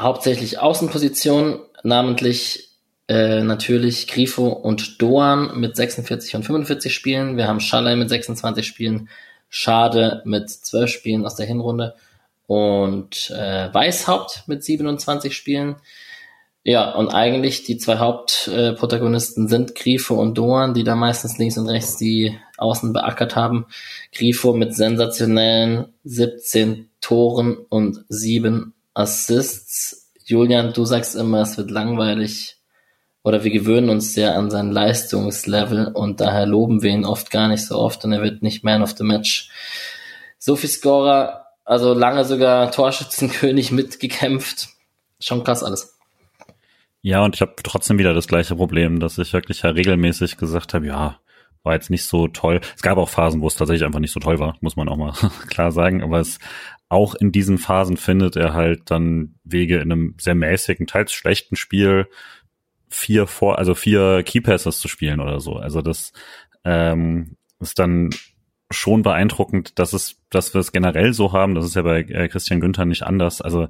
hauptsächlich 0.00 0.58
Außenpositionen, 0.58 1.60
namentlich 1.82 2.72
äh, 3.08 3.42
natürlich 3.42 4.08
Grifo 4.08 4.48
und 4.48 5.00
Doan 5.00 5.60
mit 5.60 5.76
46 5.76 6.34
und 6.34 6.44
45 6.44 6.94
Spielen. 6.94 7.36
Wir 7.36 7.46
haben 7.46 7.60
Schallei 7.60 7.94
mit 7.94 8.08
26 8.08 8.66
Spielen, 8.66 9.08
Schade 9.48 10.22
mit 10.24 10.48
12 10.48 10.90
Spielen 10.90 11.26
aus 11.26 11.36
der 11.36 11.46
Hinrunde 11.46 11.94
und 12.46 13.30
äh, 13.30 13.72
Weißhaupt 13.72 14.44
mit 14.46 14.64
27 14.64 15.36
Spielen. 15.36 15.76
Ja, 16.64 16.94
und 16.94 17.08
eigentlich 17.08 17.64
die 17.64 17.76
zwei 17.76 17.98
Hauptprotagonisten 17.98 19.48
sind 19.48 19.74
Grifo 19.74 20.14
und 20.14 20.38
Doan, 20.38 20.74
die 20.74 20.84
da 20.84 20.94
meistens 20.94 21.36
links 21.38 21.58
und 21.58 21.68
rechts 21.68 21.96
die 21.96 22.38
Außen 22.56 22.92
beackert 22.92 23.34
haben. 23.34 23.66
Grifo 24.14 24.52
mit 24.52 24.74
sensationellen 24.74 25.92
17 26.04 26.88
Toren 27.00 27.56
und 27.56 28.04
7 28.08 28.74
Assists. 28.94 30.12
Julian, 30.24 30.72
du 30.72 30.84
sagst 30.84 31.16
immer, 31.16 31.40
es 31.40 31.56
wird 31.58 31.72
langweilig 31.72 32.58
oder 33.24 33.42
wir 33.42 33.50
gewöhnen 33.50 33.88
uns 33.88 34.14
sehr 34.14 34.36
an 34.36 34.50
sein 34.50 34.70
Leistungslevel 34.70 35.88
und 35.88 36.20
daher 36.20 36.46
loben 36.46 36.82
wir 36.82 36.90
ihn 36.90 37.04
oft 37.04 37.30
gar 37.32 37.48
nicht 37.48 37.66
so 37.66 37.76
oft 37.76 38.04
und 38.04 38.12
er 38.12 38.22
wird 38.22 38.42
nicht 38.42 38.62
Man 38.62 38.82
of 38.82 38.94
the 38.96 39.04
Match. 39.04 39.50
So 40.38 40.54
viel 40.54 40.70
Scorer, 40.70 41.46
also 41.64 41.92
lange 41.92 42.24
sogar 42.24 42.70
Torschützenkönig 42.70 43.72
mitgekämpft. 43.72 44.68
Schon 45.18 45.42
krass 45.42 45.64
alles. 45.64 45.91
Ja, 47.02 47.24
und 47.24 47.34
ich 47.34 47.40
habe 47.40 47.54
trotzdem 47.62 47.98
wieder 47.98 48.14
das 48.14 48.28
gleiche 48.28 48.54
Problem, 48.54 49.00
dass 49.00 49.18
ich 49.18 49.32
wirklich 49.32 49.62
ja 49.62 49.70
regelmäßig 49.70 50.36
gesagt 50.36 50.72
habe, 50.72 50.86
ja, 50.86 51.18
war 51.64 51.74
jetzt 51.74 51.90
nicht 51.90 52.04
so 52.04 52.28
toll. 52.28 52.60
Es 52.76 52.82
gab 52.82 52.98
auch 52.98 53.08
Phasen, 53.08 53.40
wo 53.40 53.46
es 53.46 53.56
tatsächlich 53.56 53.84
einfach 53.84 54.00
nicht 54.00 54.12
so 54.12 54.20
toll 54.20 54.38
war, 54.38 54.56
muss 54.60 54.76
man 54.76 54.88
auch 54.88 54.96
mal 54.96 55.12
klar 55.48 55.72
sagen. 55.72 56.02
Aber 56.02 56.20
es 56.20 56.38
auch 56.88 57.14
in 57.14 57.32
diesen 57.32 57.58
Phasen 57.58 57.96
findet 57.96 58.36
er 58.36 58.52
halt 58.54 58.90
dann 58.90 59.34
Wege 59.44 59.78
in 59.78 59.90
einem 59.92 60.14
sehr 60.18 60.34
mäßigen, 60.34 60.86
teils 60.86 61.12
schlechten 61.12 61.56
Spiel 61.56 62.06
vier 62.88 63.26
vor, 63.26 63.58
also 63.58 63.74
vier 63.74 64.22
Keypasses 64.22 64.78
zu 64.78 64.88
spielen 64.88 65.20
oder 65.20 65.40
so. 65.40 65.56
Also 65.56 65.80
das 65.80 66.12
ähm, 66.64 67.36
ist 67.60 67.78
dann 67.78 68.10
schon 68.70 69.02
beeindruckend, 69.02 69.78
dass 69.78 69.92
es, 69.92 70.20
dass 70.30 70.54
wir 70.54 70.60
es 70.60 70.72
generell 70.72 71.14
so 71.14 71.32
haben. 71.32 71.54
Das 71.54 71.64
ist 71.64 71.76
ja 71.76 71.82
bei 71.82 72.00
äh, 72.00 72.28
Christian 72.28 72.60
Günther 72.60 72.84
nicht 72.84 73.02
anders. 73.04 73.40
Also 73.40 73.68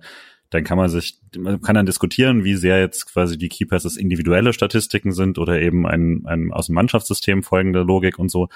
dann 0.52 0.64
kann 0.64 0.76
man 0.76 0.90
sich, 0.90 1.18
man 1.36 1.62
kann 1.62 1.74
dann 1.74 1.86
diskutieren, 1.86 2.44
wie 2.44 2.56
sehr 2.56 2.78
jetzt 2.78 3.06
quasi 3.10 3.38
die 3.38 3.48
Key 3.48 3.64
Passes 3.64 3.96
individuelle 3.96 4.52
Statistiken 4.52 5.12
sind 5.12 5.38
oder 5.38 5.60
eben 5.60 5.86
ein, 5.86 6.24
ein 6.26 6.52
aus 6.52 6.66
dem 6.66 6.74
Mannschaftssystem 6.74 7.42
folgende 7.42 7.82
Logik 7.82 8.18
und 8.18 8.30
so. 8.30 8.48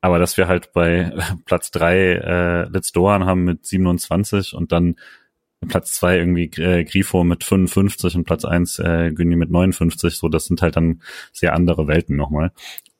Aber 0.00 0.20
dass 0.20 0.36
wir 0.36 0.46
halt 0.46 0.72
bei 0.72 1.12
Platz 1.44 1.72
drei 1.72 2.12
äh, 2.12 2.68
Let's 2.68 2.92
Doan 2.92 3.26
haben 3.26 3.42
mit 3.42 3.66
27 3.66 4.54
und 4.54 4.70
dann 4.70 4.94
Platz 5.66 5.94
zwei 5.94 6.16
irgendwie 6.16 6.50
äh, 6.60 6.84
Grifo 6.84 7.24
mit 7.24 7.42
55 7.42 8.14
und 8.16 8.24
Platz 8.24 8.44
eins 8.44 8.78
äh, 8.78 9.10
Günni 9.12 9.34
mit 9.34 9.50
59, 9.50 10.16
so 10.16 10.28
das 10.28 10.44
sind 10.44 10.62
halt 10.62 10.76
dann 10.76 11.02
sehr 11.32 11.54
andere 11.54 11.88
Welten 11.88 12.16
nochmal. 12.16 12.52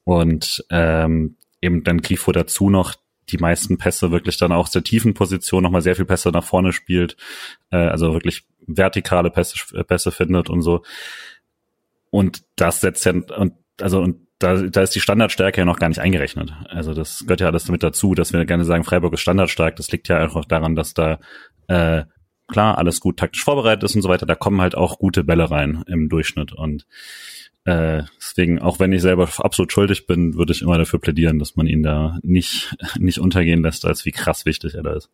Und 0.03 0.65
ähm, 0.71 1.37
eben 1.61 1.85
dann 1.85 2.03
Grifo 2.03 2.33
dazu 2.33 2.71
noch 2.71 2.95
die 3.29 3.39
meisten 3.39 3.79
Pässe 3.79 4.11
wirklich 4.11 4.37
dann 4.37 4.53
auch 4.53 4.69
der 4.69 4.83
tiefen 4.83 5.15
Position 5.15 5.63
nochmal 5.63 5.83
sehr 5.83 5.97
viel 5.97 6.05
Pässe 6.05 6.31
nach 6.31 6.45
vorne 6.45 6.73
spielt, 6.73 7.17
äh, 7.71 7.77
also 7.77 8.13
wirklich 8.13 8.45
vertikale 8.67 9.31
Pässe, 9.31 9.57
äh, 9.75 9.85
Pässe 9.85 10.11
findet 10.11 10.51
und 10.51 10.63
so. 10.63 10.83
Und 12.11 12.43
das 12.57 12.81
setzt 12.81 13.05
ja, 13.07 13.13
und 13.13 13.55
also 13.81 14.01
und 14.01 14.27
da, 14.39 14.57
da 14.57 14.83
ist 14.83 14.95
die 14.95 15.01
Standardstärke 15.01 15.61
ja 15.61 15.65
noch 15.65 15.79
gar 15.79 15.89
nicht 15.89 16.01
eingerechnet. 16.01 16.53
Also 16.69 16.95
das 16.95 17.21
gehört 17.21 17.41
ja 17.41 17.47
alles 17.47 17.65
damit 17.65 17.83
dazu, 17.83 18.15
dass 18.15 18.33
wir 18.33 18.45
gerne 18.45 18.65
sagen, 18.65 18.85
Freiburg 18.85 19.13
ist 19.15 19.21
standardstark. 19.21 19.77
Das 19.77 19.91
liegt 19.93 20.09
ja 20.09 20.19
einfach 20.19 20.45
daran, 20.45 20.75
dass 20.75 20.95
da 20.95 21.21
äh, 21.69 22.05
klar 22.49 22.79
alles 22.79 23.01
gut 23.01 23.19
taktisch 23.19 23.45
vorbereitet 23.45 23.85
ist 23.85 23.95
und 23.95 24.03
so 24.03 24.09
weiter. 24.09 24.27
Da 24.27 24.35
kommen 24.35 24.61
halt 24.61 24.75
auch 24.75 24.99
gute 24.99 25.23
Bälle 25.25 25.51
rein 25.51 25.85
im 25.87 26.09
Durchschnitt. 26.09 26.53
Und 26.53 26.87
Äh, 27.65 28.03
deswegen, 28.19 28.61
auch 28.61 28.81
wenn 28.81 28.93
ich 28.93 29.03
selber 29.03 29.29
absolut 29.39 29.73
schuldig 29.73 30.07
bin, 30.07 30.35
würde 30.35 30.53
ich 30.53 30.63
immer 30.63 30.79
dafür 30.79 30.99
plädieren, 30.99 31.39
dass 31.39 31.55
man 31.57 31.67
ihn 31.67 31.83
da 31.83 32.19
nicht, 32.23 32.77
nicht 32.99 33.19
untergehen 33.19 33.63
lässt, 33.63 33.85
als 33.85 34.05
wie 34.05 34.13
krass 34.13 34.45
wichtig 34.47 34.75
er 34.75 34.83
da 34.83 34.95
ist. 34.95 35.11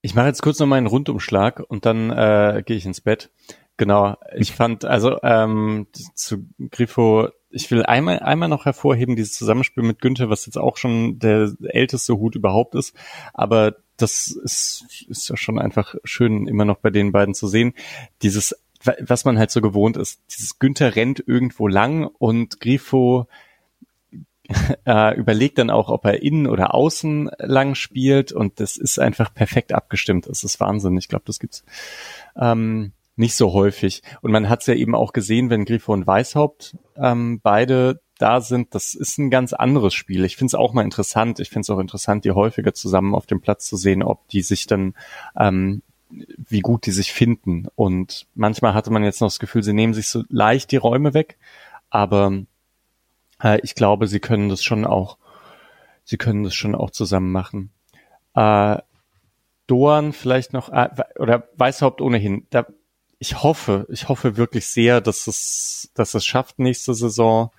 Ich 0.00 0.14
mache 0.14 0.28
jetzt 0.28 0.42
kurz 0.42 0.58
noch 0.58 0.66
meinen 0.66 0.86
Rundumschlag 0.86 1.60
und 1.66 1.84
dann 1.84 2.10
äh, 2.10 2.62
gehe 2.64 2.76
ich 2.76 2.86
ins 2.86 3.00
Bett. 3.00 3.30
Genau, 3.76 4.16
ich 4.34 4.52
fand, 4.52 4.86
also 4.86 5.18
ähm, 5.22 5.88
zu 6.14 6.46
Grifo, 6.70 7.28
ich 7.50 7.70
will 7.70 7.82
einmal, 7.82 8.20
einmal 8.20 8.48
noch 8.48 8.64
hervorheben, 8.64 9.16
dieses 9.16 9.34
Zusammenspiel 9.34 9.82
mit 9.82 10.00
Günther, 10.00 10.30
was 10.30 10.46
jetzt 10.46 10.56
auch 10.56 10.78
schon 10.78 11.18
der 11.18 11.52
älteste 11.62 12.14
Hut 12.16 12.36
überhaupt 12.36 12.74
ist, 12.74 12.96
aber 13.34 13.76
das 13.98 14.28
ist, 14.28 15.06
ist 15.08 15.28
ja 15.28 15.36
schon 15.36 15.58
einfach 15.58 15.94
schön, 16.04 16.46
immer 16.46 16.64
noch 16.64 16.78
bei 16.78 16.90
den 16.90 17.12
beiden 17.12 17.34
zu 17.34 17.48
sehen. 17.48 17.74
Dieses 18.22 18.54
was 19.00 19.24
man 19.24 19.38
halt 19.38 19.50
so 19.50 19.60
gewohnt 19.60 19.96
ist. 19.96 20.20
Dieses 20.30 20.58
Günther 20.58 20.96
rennt 20.96 21.22
irgendwo 21.26 21.68
lang 21.68 22.04
und 22.04 22.60
Grifo 22.60 23.26
äh, 24.86 25.16
überlegt 25.16 25.58
dann 25.58 25.70
auch, 25.70 25.88
ob 25.88 26.04
er 26.04 26.22
innen 26.22 26.46
oder 26.46 26.74
außen 26.74 27.30
lang 27.38 27.74
spielt 27.74 28.32
und 28.32 28.60
das 28.60 28.76
ist 28.76 28.98
einfach 28.98 29.34
perfekt 29.34 29.72
abgestimmt. 29.72 30.26
Das 30.28 30.44
ist 30.44 30.60
Wahnsinn. 30.60 30.96
Ich 30.96 31.08
glaube, 31.08 31.24
das 31.26 31.38
gibt's 31.38 31.64
ähm, 32.36 32.92
nicht 33.16 33.34
so 33.34 33.52
häufig. 33.52 34.02
Und 34.20 34.30
man 34.30 34.48
hat 34.48 34.60
es 34.60 34.66
ja 34.66 34.74
eben 34.74 34.94
auch 34.94 35.12
gesehen, 35.12 35.50
wenn 35.50 35.64
Grifo 35.64 35.92
und 35.92 36.06
Weishaupt 36.06 36.76
ähm, 36.96 37.40
beide 37.42 38.00
da 38.18 38.40
sind, 38.40 38.74
das 38.74 38.94
ist 38.94 39.18
ein 39.18 39.30
ganz 39.30 39.52
anderes 39.52 39.94
Spiel. 39.94 40.24
Ich 40.24 40.36
finde 40.36 40.50
es 40.50 40.54
auch 40.54 40.72
mal 40.72 40.84
interessant. 40.84 41.40
Ich 41.40 41.50
finde 41.50 41.62
es 41.62 41.70
auch 41.70 41.78
interessant, 41.78 42.24
die 42.24 42.32
häufiger 42.32 42.72
zusammen 42.72 43.14
auf 43.14 43.26
dem 43.26 43.40
Platz 43.40 43.66
zu 43.66 43.76
sehen, 43.76 44.02
ob 44.02 44.28
die 44.28 44.42
sich 44.42 44.66
dann 44.66 44.94
ähm, 45.38 45.82
wie 46.36 46.60
gut 46.60 46.86
die 46.86 46.92
sich 46.92 47.12
finden. 47.12 47.66
Und 47.74 48.26
manchmal 48.34 48.74
hatte 48.74 48.90
man 48.90 49.04
jetzt 49.04 49.20
noch 49.20 49.28
das 49.28 49.38
Gefühl, 49.38 49.62
sie 49.62 49.72
nehmen 49.72 49.94
sich 49.94 50.08
so 50.08 50.24
leicht 50.28 50.70
die 50.72 50.76
Räume 50.76 51.14
weg, 51.14 51.38
aber 51.90 52.32
äh, 53.42 53.60
ich 53.62 53.74
glaube, 53.74 54.06
sie 54.06 54.20
können 54.20 54.48
das 54.48 54.62
schon 54.62 54.84
auch, 54.84 55.18
sie 56.04 56.16
können 56.16 56.44
das 56.44 56.54
schon 56.54 56.74
auch 56.74 56.90
zusammen 56.90 57.32
machen. 57.32 57.70
Äh, 58.34 58.78
Doan 59.66 60.12
vielleicht 60.12 60.52
noch, 60.52 60.68
äh, 60.68 60.88
oder 61.18 61.48
Weißhaupt 61.56 62.00
ohnehin, 62.00 62.46
da, 62.50 62.66
ich 63.18 63.42
hoffe, 63.42 63.86
ich 63.90 64.08
hoffe 64.08 64.36
wirklich 64.36 64.66
sehr, 64.66 65.00
dass 65.00 65.26
es, 65.26 65.90
dass 65.94 66.14
es 66.14 66.24
schafft, 66.24 66.58
nächste 66.58 66.94
Saison 66.94 67.50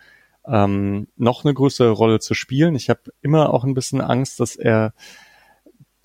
ähm, 0.46 1.08
noch 1.18 1.44
eine 1.44 1.54
größere 1.54 1.92
Rolle 1.92 2.20
zu 2.20 2.34
spielen. 2.34 2.76
Ich 2.76 2.90
habe 2.90 3.02
immer 3.22 3.54
auch 3.54 3.64
ein 3.64 3.74
bisschen 3.74 4.02
Angst, 4.02 4.40
dass 4.40 4.56
er 4.56 4.94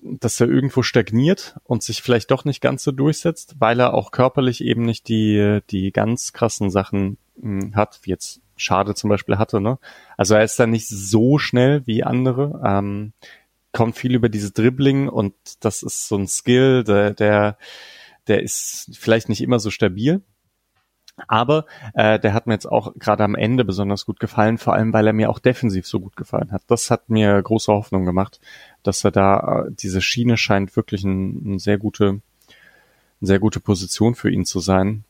dass 0.03 0.39
er 0.39 0.49
irgendwo 0.49 0.83
stagniert 0.83 1.55
und 1.63 1.83
sich 1.83 2.01
vielleicht 2.01 2.31
doch 2.31 2.45
nicht 2.45 2.61
ganz 2.61 2.83
so 2.83 2.91
durchsetzt, 2.91 3.55
weil 3.59 3.79
er 3.79 3.93
auch 3.93 4.11
körperlich 4.11 4.63
eben 4.63 4.83
nicht 4.83 5.07
die, 5.07 5.59
die 5.69 5.91
ganz 5.91 6.33
krassen 6.33 6.69
Sachen 6.69 7.17
mh, 7.37 7.61
hm, 7.61 7.75
hat, 7.75 7.99
wie 8.03 8.11
jetzt 8.11 8.41
Schade 8.55 8.95
zum 8.95 9.09
Beispiel 9.09 9.37
hatte. 9.37 9.59
Ne? 9.59 9.79
Also 10.17 10.35
er 10.35 10.43
ist 10.43 10.59
da 10.59 10.67
nicht 10.67 10.87
so 10.87 11.37
schnell 11.37 11.85
wie 11.85 12.03
andere, 12.03 12.61
ähm, 12.63 13.13
kommt 13.71 13.97
viel 13.97 14.13
über 14.13 14.29
diese 14.29 14.51
Dribbling 14.51 15.09
und 15.09 15.33
das 15.61 15.81
ist 15.81 16.07
so 16.07 16.15
ein 16.15 16.27
Skill, 16.27 16.83
der, 16.83 17.11
der, 17.11 17.57
der 18.27 18.43
ist 18.43 18.91
vielleicht 18.93 19.29
nicht 19.29 19.41
immer 19.41 19.59
so 19.59 19.71
stabil. 19.71 20.21
Aber 21.27 21.65
äh, 21.93 22.19
der 22.19 22.33
hat 22.33 22.47
mir 22.47 22.53
jetzt 22.53 22.65
auch 22.65 22.93
gerade 22.95 23.23
am 23.23 23.35
Ende 23.35 23.63
besonders 23.65 24.05
gut 24.05 24.19
gefallen, 24.19 24.57
vor 24.57 24.73
allem 24.73 24.93
weil 24.93 25.05
er 25.05 25.13
mir 25.13 25.29
auch 25.29 25.39
defensiv 25.39 25.87
so 25.87 25.99
gut 25.99 26.15
gefallen 26.15 26.51
hat. 26.51 26.63
Das 26.67 26.89
hat 26.89 27.09
mir 27.09 27.41
große 27.41 27.71
Hoffnung 27.71 28.05
gemacht, 28.05 28.39
dass 28.81 29.03
er 29.03 29.11
da, 29.11 29.65
äh, 29.67 29.71
diese 29.71 30.01
Schiene 30.01 30.37
scheint 30.37 30.75
wirklich 30.75 31.03
ein, 31.03 31.55
ein 31.55 31.59
sehr 31.59 31.77
gute, 31.77 32.05
eine 32.05 32.21
sehr 33.21 33.39
gute 33.39 33.59
Position 33.59 34.15
für 34.15 34.31
ihn 34.31 34.45
zu 34.45 34.59
sein. 34.59 35.03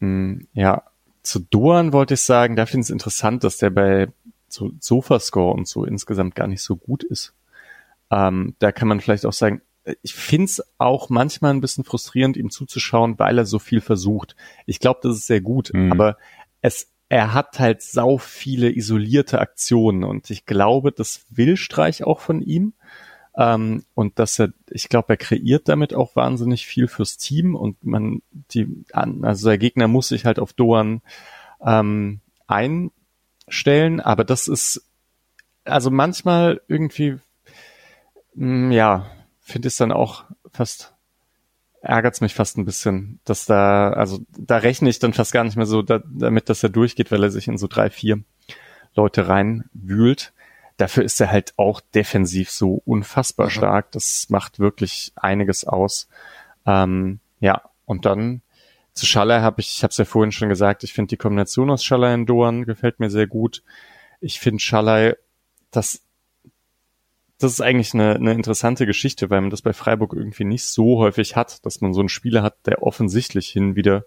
Hm, 0.00 0.46
ja, 0.54 0.84
zu 1.22 1.40
Doan 1.40 1.92
wollte 1.92 2.14
ich 2.14 2.22
sagen, 2.22 2.56
da 2.56 2.64
finde 2.64 2.82
ich 2.82 2.86
es 2.86 2.90
interessant, 2.90 3.42
dass 3.42 3.58
der 3.58 3.70
bei 3.70 4.08
so 4.48 4.70
Sofascore 4.80 5.54
und 5.54 5.66
so 5.66 5.84
insgesamt 5.84 6.34
gar 6.34 6.46
nicht 6.46 6.62
so 6.62 6.76
gut 6.76 7.02
ist. 7.02 7.34
Ähm, 8.10 8.54
da 8.60 8.72
kann 8.72 8.88
man 8.88 9.00
vielleicht 9.00 9.26
auch 9.26 9.32
sagen, 9.32 9.60
ich 10.02 10.14
finde 10.14 10.46
es 10.46 10.62
auch 10.78 11.08
manchmal 11.08 11.52
ein 11.52 11.60
bisschen 11.60 11.84
frustrierend, 11.84 12.36
ihm 12.36 12.50
zuzuschauen, 12.50 13.18
weil 13.18 13.38
er 13.38 13.46
so 13.46 13.58
viel 13.58 13.80
versucht. 13.80 14.36
Ich 14.66 14.80
glaube, 14.80 15.00
das 15.02 15.16
ist 15.16 15.26
sehr 15.26 15.40
gut, 15.40 15.70
mhm. 15.72 15.92
aber 15.92 16.16
es, 16.60 16.88
er 17.08 17.32
hat 17.34 17.58
halt 17.58 17.82
sau 17.82 18.18
viele 18.18 18.70
isolierte 18.70 19.40
Aktionen 19.40 20.04
und 20.04 20.30
ich 20.30 20.46
glaube, 20.46 20.92
das 20.92 21.24
will 21.30 21.56
Streich 21.56 22.04
auch 22.04 22.20
von 22.20 22.42
ihm. 22.42 22.74
Ähm, 23.36 23.84
und 23.94 24.18
dass 24.18 24.38
er, 24.40 24.52
ich 24.68 24.88
glaube, 24.88 25.10
er 25.10 25.16
kreiert 25.16 25.68
damit 25.68 25.94
auch 25.94 26.16
wahnsinnig 26.16 26.66
viel 26.66 26.88
fürs 26.88 27.18
Team 27.18 27.54
und 27.54 27.84
man, 27.84 28.20
die, 28.32 28.84
also 28.92 29.48
der 29.48 29.58
Gegner 29.58 29.86
muss 29.86 30.08
sich 30.08 30.24
halt 30.24 30.40
auf 30.40 30.52
Doan 30.52 31.02
ähm, 31.64 32.20
einstellen, 32.48 34.00
aber 34.00 34.24
das 34.24 34.48
ist, 34.48 34.82
also 35.64 35.90
manchmal 35.90 36.60
irgendwie, 36.66 37.18
mh, 38.34 38.68
mm, 38.68 38.72
ja, 38.72 39.06
finde 39.48 39.68
ich 39.68 39.74
es 39.74 39.78
dann 39.78 39.92
auch 39.92 40.24
fast 40.52 40.94
ärgert's 41.80 42.20
mich 42.20 42.34
fast 42.34 42.58
ein 42.58 42.64
bisschen, 42.64 43.20
dass 43.24 43.46
da, 43.46 43.90
also 43.90 44.20
da 44.36 44.58
rechne 44.58 44.88
ich 44.88 44.98
dann 44.98 45.12
fast 45.12 45.32
gar 45.32 45.44
nicht 45.44 45.56
mehr 45.56 45.66
so 45.66 45.82
da, 45.82 46.02
damit, 46.04 46.48
dass 46.48 46.62
er 46.62 46.68
durchgeht, 46.68 47.10
weil 47.10 47.22
er 47.22 47.30
sich 47.30 47.48
in 47.48 47.58
so 47.58 47.66
drei, 47.66 47.90
vier 47.90 48.20
Leute 48.94 49.28
reinwühlt. 49.28 50.32
Dafür 50.76 51.04
ist 51.04 51.20
er 51.20 51.30
halt 51.30 51.54
auch 51.56 51.80
defensiv 51.80 52.50
so 52.50 52.82
unfassbar 52.84 53.46
mhm. 53.46 53.50
stark. 53.50 53.92
Das 53.92 54.26
macht 54.28 54.58
wirklich 54.58 55.12
einiges 55.16 55.64
aus. 55.64 56.08
Ähm, 56.66 57.20
ja, 57.40 57.62
und 57.84 58.06
dann 58.06 58.42
zu 58.92 59.06
Schaller 59.06 59.42
habe 59.42 59.60
ich, 59.60 59.76
ich 59.76 59.82
habe 59.84 59.92
es 59.92 59.96
ja 59.96 60.04
vorhin 60.04 60.32
schon 60.32 60.48
gesagt, 60.48 60.82
ich 60.82 60.92
finde 60.92 61.10
die 61.10 61.16
Kombination 61.16 61.70
aus 61.70 61.84
Schaller 61.84 62.14
und 62.14 62.26
Doan 62.26 62.64
gefällt 62.64 62.98
mir 62.98 63.10
sehr 63.10 63.28
gut. 63.28 63.62
Ich 64.20 64.40
finde 64.40 64.60
Schaller, 64.60 65.16
das 65.70 66.02
das 67.38 67.52
ist 67.52 67.60
eigentlich 67.60 67.94
eine, 67.94 68.16
eine 68.16 68.32
interessante 68.32 68.84
Geschichte, 68.84 69.30
weil 69.30 69.40
man 69.40 69.50
das 69.50 69.62
bei 69.62 69.72
Freiburg 69.72 70.12
irgendwie 70.12 70.44
nicht 70.44 70.64
so 70.64 70.98
häufig 70.98 71.36
hat, 71.36 71.64
dass 71.64 71.80
man 71.80 71.94
so 71.94 72.00
einen 72.00 72.08
Spieler 72.08 72.42
hat, 72.42 72.66
der 72.66 72.82
offensichtlich 72.82 73.48
hin 73.48 73.76
wieder 73.76 74.04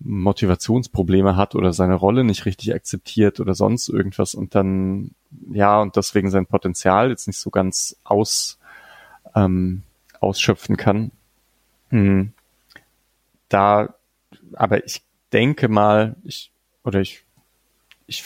Motivationsprobleme 0.00 1.34
hat 1.34 1.56
oder 1.56 1.72
seine 1.72 1.94
Rolle 1.94 2.22
nicht 2.22 2.46
richtig 2.46 2.72
akzeptiert 2.72 3.40
oder 3.40 3.54
sonst 3.54 3.88
irgendwas 3.88 4.34
und 4.34 4.54
dann, 4.54 5.10
ja, 5.50 5.80
und 5.80 5.96
deswegen 5.96 6.30
sein 6.30 6.46
Potenzial 6.46 7.10
jetzt 7.10 7.26
nicht 7.26 7.38
so 7.38 7.50
ganz 7.50 7.96
aus, 8.04 8.60
ähm, 9.34 9.82
ausschöpfen 10.20 10.76
kann. 10.76 11.10
Hm. 11.88 12.32
Da, 13.48 13.94
aber 14.52 14.84
ich 14.84 15.02
denke 15.32 15.68
mal, 15.68 16.14
ich, 16.22 16.52
oder 16.84 17.00
ich, 17.00 17.24
ich 18.06 18.22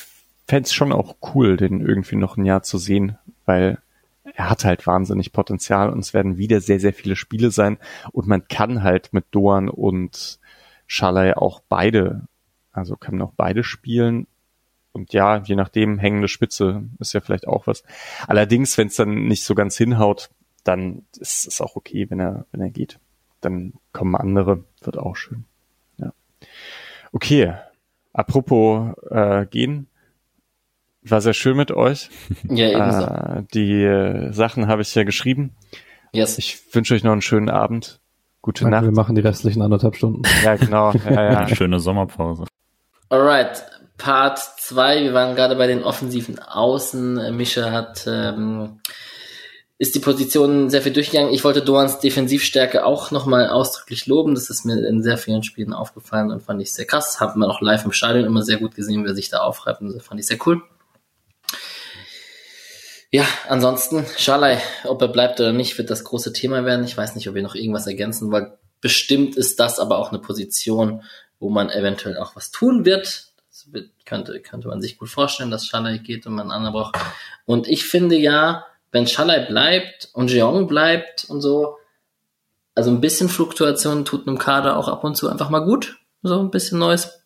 fände 0.46 0.66
es 0.66 0.74
schon 0.74 0.92
auch 0.92 1.16
cool, 1.34 1.56
den 1.56 1.80
irgendwie 1.80 2.16
noch 2.16 2.36
ein 2.36 2.44
Jahr 2.44 2.62
zu 2.62 2.76
sehen, 2.76 3.16
weil 3.46 3.81
er 4.24 4.50
hat 4.50 4.64
halt 4.64 4.86
wahnsinnig 4.86 5.32
Potenzial 5.32 5.90
und 5.90 5.98
es 6.00 6.14
werden 6.14 6.38
wieder 6.38 6.60
sehr, 6.60 6.80
sehr 6.80 6.92
viele 6.92 7.16
Spiele 7.16 7.50
sein 7.50 7.78
und 8.12 8.26
man 8.26 8.46
kann 8.48 8.82
halt 8.82 9.12
mit 9.12 9.26
Doan 9.30 9.68
und 9.68 10.38
Schalay 10.86 11.34
auch 11.34 11.60
beide, 11.68 12.28
also 12.72 12.96
kann 12.96 13.20
auch 13.22 13.32
beide 13.36 13.64
spielen 13.64 14.26
und 14.92 15.12
ja, 15.12 15.38
je 15.38 15.56
nachdem, 15.56 15.98
hängende 15.98 16.28
Spitze 16.28 16.84
ist 16.98 17.14
ja 17.14 17.20
vielleicht 17.20 17.48
auch 17.48 17.66
was. 17.66 17.82
Allerdings, 18.26 18.76
wenn 18.76 18.88
es 18.88 18.96
dann 18.96 19.24
nicht 19.24 19.44
so 19.44 19.54
ganz 19.54 19.76
hinhaut, 19.76 20.30
dann 20.64 21.04
ist 21.18 21.46
es 21.46 21.60
auch 21.60 21.76
okay, 21.76 22.08
wenn 22.10 22.20
er, 22.20 22.46
wenn 22.52 22.60
er 22.60 22.70
geht. 22.70 22.98
Dann 23.40 23.72
kommen 23.92 24.14
andere, 24.14 24.64
wird 24.82 24.98
auch 24.98 25.16
schön. 25.16 25.44
Ja. 25.96 26.12
Okay. 27.12 27.54
Apropos 28.12 28.94
äh, 29.10 29.46
gehen, 29.46 29.88
war 31.04 31.20
sehr 31.20 31.34
schön 31.34 31.56
mit 31.56 31.70
euch. 31.72 32.10
Ja, 32.48 32.68
ebenso. 32.68 33.02
Äh, 33.02 33.42
die 33.54 33.82
äh, 33.82 34.32
Sachen 34.32 34.66
habe 34.66 34.82
ich 34.82 34.94
ja 34.94 35.04
geschrieben. 35.04 35.54
Yes. 36.12 36.38
Ich 36.38 36.60
wünsche 36.72 36.94
euch 36.94 37.04
noch 37.04 37.12
einen 37.12 37.22
schönen 37.22 37.48
Abend. 37.48 38.00
Gute 38.42 38.64
Danke, 38.64 38.76
Nacht. 38.76 38.84
Wir 38.84 38.92
machen 38.92 39.14
die 39.14 39.20
restlichen 39.20 39.62
anderthalb 39.62 39.96
Stunden. 39.96 40.22
Ja, 40.44 40.56
genau. 40.56 40.92
Ja, 41.04 41.32
ja. 41.32 41.48
Schöne 41.48 41.80
Sommerpause. 41.80 42.44
Alright, 43.08 43.64
Part 43.96 44.38
2. 44.38 45.04
Wir 45.04 45.14
waren 45.14 45.36
gerade 45.36 45.56
bei 45.56 45.66
den 45.66 45.82
offensiven 45.82 46.38
Außen. 46.38 47.36
Mischa 47.36 47.70
hat 47.70 48.04
ähm, 48.06 48.80
ist 49.82 49.96
die 49.96 50.00
Position 50.00 50.70
sehr 50.70 50.80
viel 50.80 50.92
durchgegangen. 50.92 51.32
Ich 51.32 51.42
wollte 51.42 51.60
Doans 51.60 51.98
Defensivstärke 51.98 52.84
auch 52.84 53.10
nochmal 53.10 53.48
ausdrücklich 53.48 54.06
loben. 54.06 54.34
Das 54.34 54.48
ist 54.48 54.64
mir 54.64 54.86
in 54.86 55.02
sehr 55.02 55.18
vielen 55.18 55.42
Spielen 55.42 55.72
aufgefallen 55.72 56.30
und 56.30 56.40
fand 56.40 56.62
ich 56.62 56.72
sehr 56.72 56.84
krass. 56.84 57.18
Haben 57.20 57.40
wir 57.40 57.48
auch 57.48 57.60
live 57.60 57.84
im 57.84 57.90
Stadion 57.90 58.24
immer 58.24 58.42
sehr 58.42 58.58
gut 58.58 58.76
gesehen, 58.76 59.04
wie 59.04 59.08
er 59.08 59.14
sich 59.14 59.28
da 59.28 59.38
aufreibt. 59.38 59.80
Und 59.80 59.92
das 59.92 60.04
fand 60.04 60.20
ich 60.20 60.26
sehr 60.26 60.38
cool. 60.46 60.62
Ja, 63.14 63.26
ansonsten, 63.46 64.06
Schalai, 64.16 64.58
ob 64.84 65.02
er 65.02 65.08
bleibt 65.08 65.38
oder 65.38 65.52
nicht, 65.52 65.76
wird 65.76 65.90
das 65.90 66.02
große 66.02 66.32
Thema 66.32 66.64
werden. 66.64 66.86
Ich 66.86 66.96
weiß 66.96 67.14
nicht, 67.14 67.28
ob 67.28 67.36
ihr 67.36 67.42
noch 67.42 67.54
irgendwas 67.54 67.86
ergänzen 67.86 68.32
wollt. 68.32 68.52
Bestimmt 68.80 69.36
ist 69.36 69.60
das 69.60 69.78
aber 69.78 69.98
auch 69.98 70.12
eine 70.12 70.18
Position, 70.18 71.02
wo 71.38 71.50
man 71.50 71.68
eventuell 71.68 72.16
auch 72.16 72.36
was 72.36 72.50
tun 72.52 72.86
wird. 72.86 73.26
Das 73.50 73.70
wird, 73.70 73.90
könnte, 74.06 74.40
könnte 74.40 74.68
man 74.68 74.80
sich 74.80 74.96
gut 74.96 75.10
vorstellen, 75.10 75.50
dass 75.50 75.66
Schalai 75.66 75.98
geht 75.98 76.26
und 76.26 76.32
man 76.32 76.50
einen 76.50 76.52
anderen 76.52 76.72
braucht. 76.72 76.96
Und 77.44 77.68
ich 77.68 77.84
finde 77.84 78.16
ja, 78.16 78.64
wenn 78.92 79.06
Schalai 79.06 79.44
bleibt 79.44 80.08
und 80.14 80.30
Jeong 80.30 80.66
bleibt 80.66 81.26
und 81.26 81.42
so, 81.42 81.76
also 82.74 82.90
ein 82.90 83.02
bisschen 83.02 83.28
Fluktuation 83.28 84.06
tut 84.06 84.26
einem 84.26 84.38
Kader 84.38 84.78
auch 84.78 84.88
ab 84.88 85.04
und 85.04 85.18
zu 85.18 85.28
einfach 85.28 85.50
mal 85.50 85.66
gut. 85.66 85.98
So 86.22 86.40
ein 86.40 86.50
bisschen 86.50 86.78
neues 86.78 87.22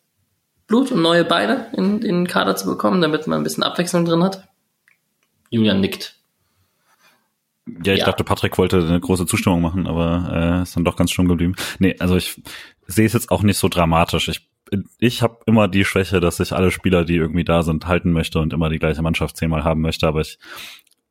Blut 0.67 0.91
und 0.91 1.01
neue 1.01 1.23
Beine 1.23 1.67
in, 1.71 2.01
in 2.01 2.01
den 2.01 2.27
Kader 2.27 2.57
zu 2.57 2.65
bekommen, 2.65 2.99
damit 2.99 3.25
man 3.25 3.39
ein 3.39 3.43
bisschen 3.43 3.63
Abwechslung 3.63 4.03
drin 4.03 4.21
hat? 4.21 4.46
Julian 5.49 5.81
nickt. 5.81 6.15
Ja, 7.83 7.93
ich 7.93 7.99
ja. 7.99 8.05
dachte, 8.05 8.23
Patrick 8.23 8.57
wollte 8.57 8.77
eine 8.77 8.99
große 8.99 9.25
Zustimmung 9.25 9.61
machen, 9.61 9.87
aber 9.87 10.59
äh, 10.59 10.63
ist 10.63 10.75
dann 10.75 10.85
doch 10.85 10.95
ganz 10.95 11.11
stumm 11.11 11.27
geblieben. 11.27 11.55
Nee, 11.79 11.95
also 11.99 12.15
ich 12.15 12.41
sehe 12.87 13.05
es 13.05 13.13
jetzt 13.13 13.29
auch 13.29 13.43
nicht 13.43 13.57
so 13.57 13.67
dramatisch. 13.67 14.29
Ich 14.29 14.47
ich 14.99 15.21
habe 15.21 15.39
immer 15.45 15.67
die 15.67 15.85
Schwäche, 15.85 16.19
dass 16.19 16.39
ich 16.39 16.53
alle 16.53 16.71
Spieler, 16.71 17.05
die 17.05 17.15
irgendwie 17.15 17.45
da 17.45 17.63
sind, 17.63 17.87
halten 17.87 18.11
möchte 18.11 18.39
und 18.39 18.53
immer 18.53 18.69
die 18.69 18.79
gleiche 18.79 19.01
Mannschaft 19.01 19.37
zehnmal 19.37 19.63
haben 19.63 19.81
möchte, 19.81 20.07
aber 20.07 20.21
ich 20.21 20.39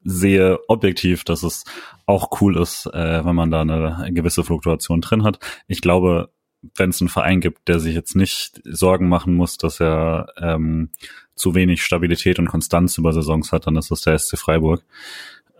sehe 0.05 0.59
objektiv, 0.68 1.25
dass 1.25 1.42
es 1.42 1.64
auch 2.07 2.40
cool 2.40 2.57
ist, 2.59 2.87
äh, 2.87 3.25
wenn 3.25 3.35
man 3.35 3.51
da 3.51 3.62
eine 3.62 4.12
gewisse 4.12 4.44
Fluktuation 4.44 5.01
drin 5.01 5.25
hat. 5.25 5.38
Ich 5.66 5.81
glaube, 5.81 6.31
wenn 6.77 6.90
es 6.90 7.01
einen 7.01 7.09
Verein 7.09 7.40
gibt, 7.40 7.69
der 7.69 7.81
sich 7.81 7.95
jetzt 7.95 8.16
nicht 8.16 8.61
Sorgen 8.64 9.09
machen 9.09 9.35
muss, 9.35 9.57
dass 9.57 9.81
er 9.81 10.33
ähm, 10.38 10.90
zu 11.35 11.55
wenig 11.55 11.83
Stabilität 11.83 12.38
und 12.38 12.49
Konstanz 12.49 12.99
über 12.99 13.12
Saisons 13.12 13.53
hat, 13.53 13.66
dann 13.66 13.77
ist 13.77 13.90
das 13.90 14.01
der 14.01 14.19
SC 14.19 14.38
Freiburg. 14.38 14.83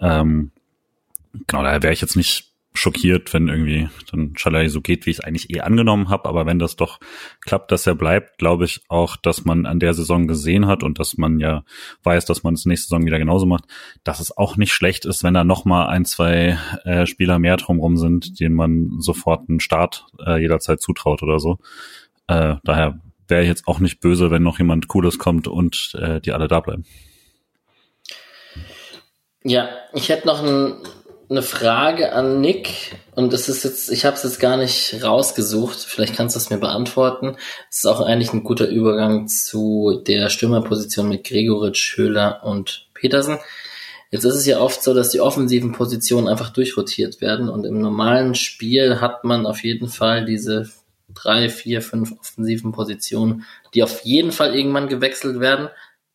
Ähm, 0.00 0.50
genau, 1.46 1.62
daher 1.62 1.82
wäre 1.82 1.92
ich 1.92 2.00
jetzt 2.00 2.16
nicht 2.16 2.52
schockiert, 2.76 3.32
wenn 3.32 3.48
irgendwie 3.48 3.88
dann 4.10 4.34
Schalai 4.36 4.68
so 4.68 4.80
geht, 4.80 5.06
wie 5.06 5.10
ich 5.10 5.18
es 5.18 5.24
eigentlich 5.24 5.50
eh 5.50 5.60
angenommen 5.60 6.08
habe. 6.08 6.28
Aber 6.28 6.46
wenn 6.46 6.58
das 6.58 6.76
doch 6.76 7.00
klappt, 7.40 7.72
dass 7.72 7.86
er 7.86 7.94
bleibt, 7.94 8.38
glaube 8.38 8.64
ich 8.64 8.82
auch, 8.88 9.16
dass 9.16 9.44
man 9.44 9.66
an 9.66 9.80
der 9.80 9.94
Saison 9.94 10.26
gesehen 10.26 10.66
hat 10.66 10.82
und 10.82 10.98
dass 10.98 11.16
man 11.16 11.40
ja 11.40 11.64
weiß, 12.04 12.24
dass 12.26 12.42
man 12.42 12.54
es 12.54 12.66
nächste 12.66 12.88
Saison 12.88 13.06
wieder 13.06 13.18
genauso 13.18 13.46
macht, 13.46 13.64
dass 14.04 14.20
es 14.20 14.36
auch 14.36 14.56
nicht 14.56 14.72
schlecht 14.72 15.04
ist, 15.04 15.24
wenn 15.24 15.34
da 15.34 15.44
noch 15.44 15.64
mal 15.64 15.86
ein, 15.86 16.04
zwei 16.04 16.58
äh, 16.84 17.06
Spieler 17.06 17.38
mehr 17.38 17.56
drumherum 17.56 17.96
sind, 17.96 18.38
denen 18.38 18.54
man 18.54 18.92
sofort 18.98 19.48
einen 19.48 19.60
Start 19.60 20.06
äh, 20.24 20.40
jederzeit 20.40 20.80
zutraut 20.80 21.22
oder 21.22 21.40
so. 21.40 21.58
Äh, 22.28 22.56
daher 22.64 23.00
wäre 23.28 23.42
ich 23.42 23.48
jetzt 23.48 23.66
auch 23.66 23.80
nicht 23.80 24.00
böse, 24.00 24.30
wenn 24.30 24.42
noch 24.42 24.58
jemand 24.58 24.88
Cooles 24.88 25.18
kommt 25.18 25.48
und 25.48 25.96
äh, 26.00 26.20
die 26.20 26.32
alle 26.32 26.48
da 26.48 26.60
bleiben. 26.60 26.84
Ja, 29.48 29.68
ich 29.92 30.08
hätte 30.08 30.26
noch 30.26 30.42
ein 30.42 30.74
eine 31.28 31.42
Frage 31.42 32.12
an 32.12 32.40
Nick 32.40 32.94
und 33.14 33.32
das 33.32 33.48
ist 33.48 33.64
jetzt, 33.64 33.90
ich 33.90 34.04
habe 34.04 34.16
es 34.16 34.22
jetzt 34.22 34.38
gar 34.38 34.56
nicht 34.56 35.02
rausgesucht, 35.02 35.78
vielleicht 35.78 36.14
kannst 36.14 36.36
du 36.36 36.38
es 36.38 36.50
mir 36.50 36.58
beantworten. 36.58 37.36
Es 37.70 37.78
ist 37.78 37.86
auch 37.86 38.00
eigentlich 38.00 38.32
ein 38.32 38.44
guter 38.44 38.68
Übergang 38.68 39.26
zu 39.26 40.02
der 40.06 40.28
Stürmerposition 40.28 41.08
mit 41.08 41.24
Gregoritsch, 41.24 41.96
Höhler 41.96 42.42
und 42.44 42.88
Petersen. 42.94 43.38
Jetzt 44.10 44.24
ist 44.24 44.36
es 44.36 44.46
ja 44.46 44.60
oft 44.60 44.82
so, 44.82 44.94
dass 44.94 45.10
die 45.10 45.20
offensiven 45.20 45.72
Positionen 45.72 46.28
einfach 46.28 46.50
durchrotiert 46.50 47.20
werden 47.20 47.48
und 47.48 47.64
im 47.64 47.80
normalen 47.80 48.34
Spiel 48.34 49.00
hat 49.00 49.24
man 49.24 49.46
auf 49.46 49.64
jeden 49.64 49.88
Fall 49.88 50.24
diese 50.24 50.70
drei, 51.12 51.48
vier, 51.48 51.82
fünf 51.82 52.12
offensiven 52.20 52.72
Positionen, 52.72 53.44
die 53.74 53.82
auf 53.82 54.04
jeden 54.04 54.30
Fall 54.30 54.54
irgendwann 54.54 54.88
gewechselt 54.88 55.40
werden. 55.40 55.68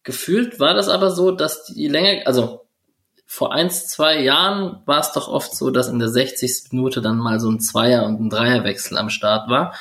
Gefühlt 0.04 0.60
war 0.60 0.74
das 0.74 0.88
aber 0.88 1.12
so, 1.12 1.32
dass 1.32 1.66
die 1.66 1.88
länger, 1.88 2.26
also 2.26 2.62
vor 3.34 3.54
eins, 3.54 3.88
zwei 3.88 4.22
Jahren 4.22 4.82
war 4.86 5.00
es 5.00 5.14
doch 5.14 5.30
oft 5.30 5.56
so, 5.56 5.72
dass 5.72 5.88
in 5.88 6.00
der 6.00 6.10
60. 6.10 6.74
Minute 6.74 7.02
dann 7.02 7.18
mal 7.18 7.40
so 7.40 7.50
ein 7.50 7.62
Zweier- 7.62 8.06
und 8.06 8.20
ein 8.20 8.30
Dreierwechsel 8.30 8.98
am 8.98 9.10
Start 9.10 9.50
war. 9.50 9.74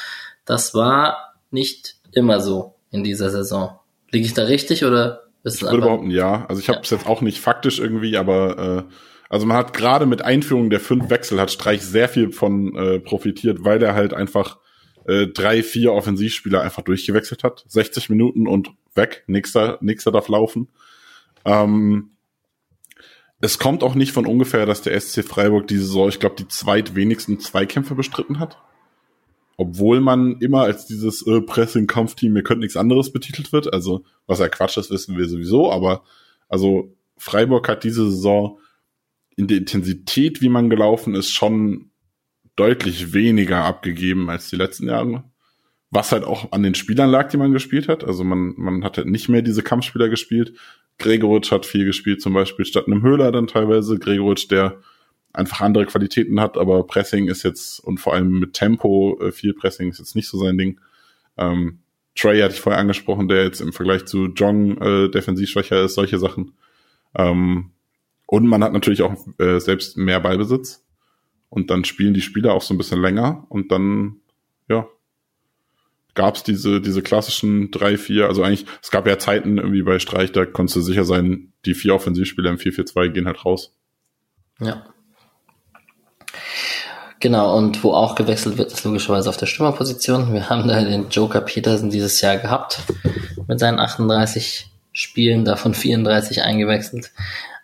Das 0.45 0.73
war 0.73 1.35
nicht 1.51 1.97
immer 2.13 2.39
so 2.39 2.77
in 2.93 3.03
dieser 3.03 3.29
Saison. 3.29 3.77
Liege 4.13 4.25
ich 4.25 4.35
da 4.35 4.45
richtig 4.45 4.85
oder 4.85 5.25
ist 5.43 5.55
es 5.55 5.63
Ich 5.63 5.69
würde 5.69 5.79
behaupten, 5.79 6.13
ja. 6.13 6.47
Also 6.47 6.63
ich 6.63 6.69
habe 6.69 6.83
es 6.83 6.91
jetzt 6.91 7.09
auch 7.09 7.23
nicht 7.23 7.41
faktisch 7.41 7.81
irgendwie, 7.81 8.17
aber 8.17 8.87
äh, 8.89 8.95
also 9.29 9.47
man 9.47 9.57
hat 9.57 9.73
gerade 9.73 10.07
mit 10.07 10.23
Einführung 10.23 10.71
der 10.71 10.79
fünf 10.79 11.11
Wechsel 11.11 11.41
hat 11.41 11.51
Streich 11.51 11.83
sehr 11.83 12.09
viel 12.09 12.31
von 12.31 12.77
äh, 12.77 13.01
profitiert, 13.01 13.65
weil 13.65 13.83
er 13.83 13.95
halt 13.95 14.15
einfach 14.15 14.59
äh, 15.07 15.27
drei, 15.27 15.65
vier 15.65 15.93
Offensivspieler 15.93 16.61
einfach 16.61 16.83
durchgewechselt 16.83 17.43
hat. 17.43 17.65
60 17.67 18.11
Minuten 18.11 18.47
und 18.47 18.71
weg, 18.95 19.25
nächster, 19.27 19.79
nächster 19.81 20.13
darf 20.13 20.29
laufen. 20.29 20.69
Ähm, 21.45 22.13
es 23.41 23.59
kommt 23.59 23.83
auch 23.83 23.95
nicht 23.95 24.13
von 24.13 24.27
ungefähr, 24.27 24.67
dass 24.67 24.83
der 24.83 24.99
SC 25.01 25.25
Freiburg 25.25 25.67
diese 25.67 25.87
Saison, 25.87 26.09
ich 26.09 26.21
glaube, 26.21 26.37
die 26.37 26.49
zweitwenigsten 26.49 27.41
Zweikämpfe 27.41 27.95
bestritten 27.95 28.39
hat. 28.39 28.59
Obwohl 29.57 30.01
man 30.01 30.39
immer 30.41 30.63
als 30.63 30.87
dieses 30.87 31.27
äh, 31.27 31.41
Pressing-Kampfteam, 31.41 32.33
mir 32.33 32.43
könnte 32.43 32.61
nichts 32.61 32.77
anderes 32.77 33.13
betitelt 33.13 33.53
wird. 33.53 33.73
Also, 33.73 34.05
was 34.27 34.39
ja 34.39 34.49
Quatsch 34.49 34.77
ist, 34.79 34.91
wissen 34.91 35.17
wir 35.17 35.29
sowieso. 35.29 35.71
Aber, 35.71 36.03
also, 36.49 36.97
Freiburg 37.17 37.69
hat 37.69 37.85
diese 37.85 38.11
Saison 38.11 38.59
in 39.37 39.49
der 39.49 39.59
Intensität, 39.59 40.41
wie 40.41 40.49
man 40.49 40.71
gelaufen 40.71 41.15
ist, 41.15 41.31
schon 41.31 41.91
deutlich 42.57 43.13
weniger 43.15 43.65
abgegeben 43.65 44.29
als 44.29 44.51
die 44.51 44.57
letzten 44.57 44.89
Jahre. 44.89 45.25
Was 45.91 46.13
halt 46.13 46.25
auch 46.25 46.53
an 46.53 46.63
den 46.63 46.75
Spielern 46.75 47.11
lag, 47.11 47.31
die 47.31 47.37
man 47.37 47.53
gespielt 47.53 47.89
hat. 47.89 48.05
Also 48.05 48.23
man, 48.23 48.55
man 48.57 48.85
hat 48.85 48.99
halt 48.99 49.09
nicht 49.09 49.29
mehr 49.29 49.43
diese 49.43 49.63
Kampfspieler 49.63 50.09
gespielt. 50.09 50.55
Gregoritsch 51.01 51.51
hat 51.51 51.67
viel 51.67 51.85
gespielt, 51.85 52.23
zum 52.23 52.33
Beispiel 52.33 52.65
statt 52.65 52.87
einem 52.87 53.03
Höhler 53.03 53.33
dann 53.33 53.47
teilweise. 53.47 53.99
Gregoritsch, 53.99 54.51
der 54.51 54.79
einfach 55.33 55.61
andere 55.61 55.87
Qualitäten 55.87 56.41
hat, 56.41 56.57
aber 56.57 56.87
Pressing 56.87 57.29
ist 57.29 57.43
jetzt 57.43 57.81
und 57.81 57.99
vor 57.99 58.15
allem 58.15 58.39
mit 58.39 58.53
Tempo 58.55 59.19
äh, 59.21 59.33
viel 59.33 59.55
Pressing 59.55 59.91
ist 59.91 59.99
jetzt 59.99 60.17
nicht 60.17 60.29
so 60.29 60.39
sein 60.39 60.59
Ding. 60.59 60.81
Ähm, 61.37 61.81
Trey 62.17 62.41
hatte 62.41 62.55
ich 62.55 62.61
vorher 62.61 62.81
angesprochen, 62.81 63.29
der 63.29 63.45
jetzt 63.45 63.61
im 63.61 63.73
Vergleich 63.73 64.05
zu 64.07 64.27
Jong 64.27 64.79
äh, 64.79 65.09
defensiv 65.09 65.49
schwächer 65.49 65.83
ist, 65.85 65.95
solche 65.95 66.19
Sachen. 66.19 66.53
Ähm, 67.15 67.71
und 68.27 68.47
man 68.47 68.63
hat 68.63 68.73
natürlich 68.73 69.03
auch 69.03 69.15
äh, 69.39 69.59
selbst 69.59 69.97
mehr 69.97 70.21
Ballbesitz. 70.21 70.85
Und 71.49 71.71
dann 71.71 71.85
spielen 71.85 72.15
die 72.15 72.21
Spieler 72.21 72.55
auch 72.55 72.63
so 72.63 72.75
ein 72.75 72.79
bisschen 72.79 73.01
länger 73.01 73.45
und 73.49 73.73
dann, 73.73 74.21
ja, 74.69 74.87
gab 76.21 76.37
es 76.37 76.43
diese, 76.43 76.83
diese 76.83 77.01
klassischen 77.01 77.71
drei, 77.71 77.97
vier, 77.97 78.27
also 78.27 78.43
eigentlich, 78.43 78.67
es 78.83 78.91
gab 78.91 79.07
ja 79.07 79.19
Zeiten 79.19 79.57
irgendwie 79.57 79.81
bei 79.81 79.99
Streich, 79.99 80.33
da 80.33 80.45
konntest 80.45 80.77
du 80.77 80.83
sicher 80.83 81.07
sein, 81.07 81.55
die 81.65 81.73
vier 81.73 81.95
Offensivspieler 81.95 82.51
im 82.51 82.59
4-4-2 82.59 83.09
gehen 83.09 83.27
halt 83.27 83.43
raus. 83.47 83.73
Ja. 84.61 84.85
Genau, 87.21 87.57
und 87.57 87.83
wo 87.83 87.95
auch 87.95 88.17
gewechselt 88.17 88.59
wird, 88.59 88.71
ist 88.71 88.85
logischerweise 88.85 89.31
auf 89.31 89.39
der 89.39 89.47
Stürmerposition. 89.47 90.35
Wir 90.35 90.51
haben 90.51 90.69
da 90.69 90.85
den 90.85 91.09
Joker 91.09 91.41
Petersen 91.41 91.89
dieses 91.89 92.21
Jahr 92.21 92.37
gehabt, 92.37 92.81
mit 93.49 93.59
seinen 93.59 93.79
38 93.79 94.71
Spielen, 94.93 95.47
davon 95.47 95.73
34 95.73 96.43
eingewechselt. 96.43 97.13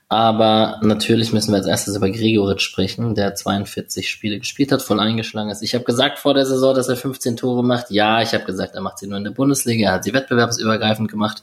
Aber 0.09 0.79
natürlich 0.83 1.33
müssen 1.33 1.51
wir 1.51 1.59
als 1.59 1.67
erstes 1.67 1.97
über 1.97 2.09
Gregoritsch 2.11 2.63
sprechen, 2.63 3.17
der 3.17 3.35
42 3.35 4.09
Spiele 4.09 4.39
gespielt 4.39 4.71
hat, 4.71 4.83
voll 4.83 5.01
eingeschlagen 5.01 5.51
ist. 5.51 5.63
Ich 5.63 5.75
habe 5.75 5.85
gesagt 5.85 6.21
vor 6.21 6.33
der 6.33 6.47
Saison, 6.47 6.75
dass 6.75 6.89
er 6.89 6.97
15 6.97 7.37
Tore 7.37 7.65
macht. 7.65 7.91
Ja, 7.91 8.23
ich 8.23 8.33
habe 8.33 8.45
gesagt, 8.45 8.77
er 8.77 8.83
macht 8.83 8.99
sie 8.99 9.09
nur 9.09 9.19
in 9.19 9.25
der 9.25 9.33
Bundesliga. 9.33 9.89
Er 9.89 9.95
hat 9.95 10.05
sie 10.05 10.15
wettbewerbsübergreifend 10.15 11.11
gemacht. 11.11 11.43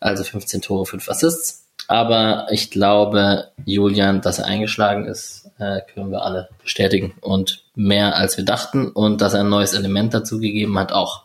Also 0.00 0.24
15 0.24 0.62
Tore, 0.62 0.86
5 0.86 1.08
Assists. 1.10 1.66
Aber 1.86 2.46
ich 2.50 2.70
glaube, 2.70 3.48
Julian, 3.66 4.22
dass 4.22 4.38
er 4.38 4.46
eingeschlagen 4.46 5.04
ist, 5.04 5.50
äh, 5.58 5.80
können 5.92 6.10
wir 6.10 6.22
alle 6.22 6.48
bestätigen. 6.62 7.14
Und 7.20 7.64
mehr 7.74 8.16
als 8.16 8.38
wir 8.38 8.46
dachten. 8.46 8.88
Und 8.88 9.20
dass 9.20 9.34
er 9.34 9.40
ein 9.40 9.50
neues 9.50 9.74
Element 9.74 10.14
dazugegeben 10.14 10.78
hat, 10.78 10.92
auch. 10.92 11.23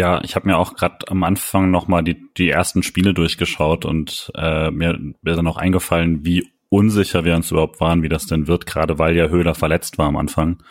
Ja, 0.00 0.22
ich 0.24 0.34
habe 0.34 0.48
mir 0.48 0.56
auch 0.56 0.76
gerade 0.76 1.06
am 1.08 1.22
Anfang 1.24 1.70
nochmal 1.70 2.02
die, 2.02 2.16
die 2.38 2.48
ersten 2.48 2.82
Spiele 2.82 3.12
durchgeschaut 3.12 3.84
und 3.84 4.32
äh, 4.34 4.70
mir 4.70 4.98
wäre 5.20 5.36
dann 5.36 5.46
auch 5.46 5.58
eingefallen, 5.58 6.24
wie 6.24 6.48
unsicher 6.70 7.26
wir 7.26 7.36
uns 7.36 7.50
überhaupt 7.50 7.80
waren, 7.80 8.02
wie 8.02 8.08
das 8.08 8.24
denn 8.24 8.46
wird, 8.46 8.64
gerade 8.64 8.98
weil 8.98 9.14
ja 9.14 9.28
Höhler 9.28 9.54
verletzt 9.54 9.98
war 9.98 10.06
am 10.06 10.16
Anfang. 10.16 10.62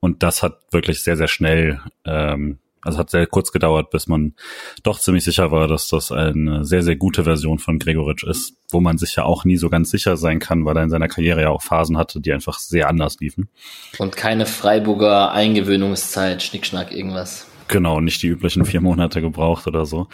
Und 0.00 0.24
das 0.24 0.42
hat 0.42 0.58
wirklich 0.72 1.04
sehr, 1.04 1.16
sehr 1.16 1.28
schnell, 1.28 1.82
ähm, 2.04 2.58
also 2.82 2.98
hat 2.98 3.10
sehr 3.10 3.28
kurz 3.28 3.52
gedauert, 3.52 3.90
bis 3.90 4.08
man 4.08 4.34
doch 4.82 4.98
ziemlich 4.98 5.22
sicher 5.22 5.52
war, 5.52 5.68
dass 5.68 5.86
das 5.86 6.10
eine 6.10 6.64
sehr, 6.64 6.82
sehr 6.82 6.96
gute 6.96 7.22
Version 7.22 7.60
von 7.60 7.78
Gregoritsch 7.78 8.24
ist, 8.24 8.56
wo 8.72 8.80
man 8.80 8.98
sich 8.98 9.14
ja 9.14 9.22
auch 9.22 9.44
nie 9.44 9.56
so 9.56 9.70
ganz 9.70 9.92
sicher 9.92 10.16
sein 10.16 10.40
kann, 10.40 10.64
weil 10.64 10.76
er 10.76 10.82
in 10.82 10.90
seiner 10.90 11.06
Karriere 11.06 11.42
ja 11.42 11.50
auch 11.50 11.62
Phasen 11.62 11.96
hatte, 11.96 12.20
die 12.20 12.32
einfach 12.32 12.58
sehr 12.58 12.88
anders 12.88 13.20
liefen. 13.20 13.50
Und 13.98 14.16
keine 14.16 14.46
Freiburger 14.46 15.30
Eingewöhnungszeit, 15.30 16.42
Schnickschnack, 16.42 16.90
irgendwas. 16.92 17.46
Genau, 17.68 18.00
nicht 18.00 18.22
die 18.22 18.28
üblichen 18.28 18.64
vier 18.64 18.80
Monate 18.80 19.20
gebraucht 19.20 19.66
oder 19.66 19.86
so. 19.86 20.08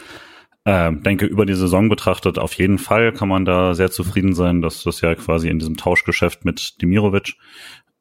Ähm, 0.67 1.03
denke, 1.03 1.25
über 1.25 1.47
die 1.47 1.55
Saison 1.55 1.89
betrachtet, 1.89 2.39
auf 2.39 2.53
jeden 2.55 2.79
Fall 2.79 3.13
kann 3.13 3.29
man 3.29 3.45
da 3.45 3.75
sehr 3.75 3.91
zufrieden 3.91 4.35
sein, 4.35 4.61
dass 4.61 4.83
das 4.83 5.01
ja 5.01 5.15
quasi 5.15 5.49
in 5.49 5.59
diesem 5.59 5.77
Tauschgeschäft 5.77 6.45
mit 6.45 6.81
Demirovic 6.83 7.35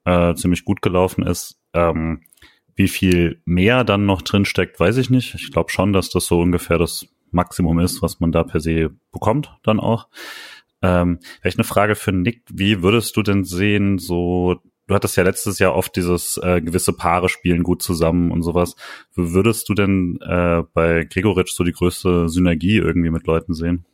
äh, 0.06 0.34
ziemlich 0.36 0.66
gut 0.66 0.82
gelaufen 0.82 1.26
ist. 1.26 1.58
Ähm, 1.74 2.22
wie 2.76 2.88
viel 2.88 3.42
mehr 3.46 3.84
dann 3.84 4.06
noch 4.06 4.22
drin 4.22 4.46
steckt, 4.46 4.80
weiß 4.80 4.98
ich 4.98 5.10
nicht. 5.10 5.36
Ich 5.36 5.52
glaube 5.52 5.70
schon, 5.70 5.94
dass 5.94 6.10
das 6.10 6.26
so 6.26 6.40
ungefähr 6.40 6.78
das 6.78 7.08
Maximum 7.32 7.80
ist, 7.80 8.02
was 8.02 8.20
man 8.20 8.32
da 8.32 8.44
per 8.44 8.60
se 8.60 8.92
bekommt, 9.12 9.56
dann 9.64 9.80
auch. 9.80 10.08
Ähm, 10.82 11.20
vielleicht 11.42 11.58
eine 11.58 11.66
Frage 11.66 11.96
für 11.96 12.12
Nick. 12.12 12.44
Wie 12.52 12.82
würdest 12.82 13.16
du 13.18 13.22
denn 13.22 13.44
sehen, 13.44 14.00
so 14.00 14.62
du 14.90 14.96
hattest 14.96 15.16
ja 15.16 15.24
letztes 15.24 15.60
Jahr 15.60 15.76
oft 15.76 15.96
dieses 15.96 16.40
äh, 16.44 16.62
gewisse 16.62 16.94
Paare 16.94 17.30
spielen 17.30 17.64
gut 17.64 17.82
zusammen 17.82 18.32
und 18.32 18.42
sowas. 18.42 18.76
Würdest 19.14 19.70
du 19.70 19.76
denn 19.76 20.20
äh, 20.22 20.64
bei 20.74 21.06
Gregoritsch 21.06 21.54
so 21.54 21.64
die 21.64 21.72
größte 21.72 22.28
Synergie 22.28 22.78
irgendwie 22.78 23.12
mit 23.12 23.28
Leuten 23.28 23.54
sehen? 23.54 23.86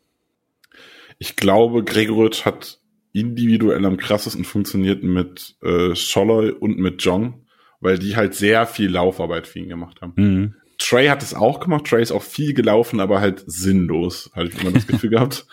Ich 1.20 1.36
glaube, 1.36 1.84
Gregoritsch 1.84 2.46
hat 2.46 2.80
individuell 3.12 3.86
am 3.86 3.98
krassesten 3.98 4.46
funktioniert 4.46 5.04
mit 5.04 5.56
äh, 5.62 5.96
Scholloy 5.96 6.52
und 6.52 6.78
mit 6.78 7.04
Jong, 7.04 7.46
weil 7.82 8.00
die 8.00 8.16
halt 8.16 8.34
sehr 8.34 8.66
viel 8.66 8.90
Laufarbeit 8.90 9.48
für 9.48 9.60
ihn 9.60 9.70
gemacht 9.70 10.02
haben. 10.02 10.14
Mhm. 10.16 10.56
Trey 10.78 11.08
hat 11.08 11.24
es 11.24 11.34
auch 11.34 11.60
gemacht. 11.60 11.86
Trey 11.86 12.02
ist 12.02 12.12
auch 12.12 12.24
viel 12.24 12.54
gelaufen, 12.54 13.00
aber 13.00 13.20
halt 13.20 13.44
sinnlos, 13.48 14.32
habe 14.34 14.48
ich 14.48 14.62
immer 14.62 14.72
das 14.72 14.88
Gefühl 14.88 15.10
gehabt. 15.12 15.46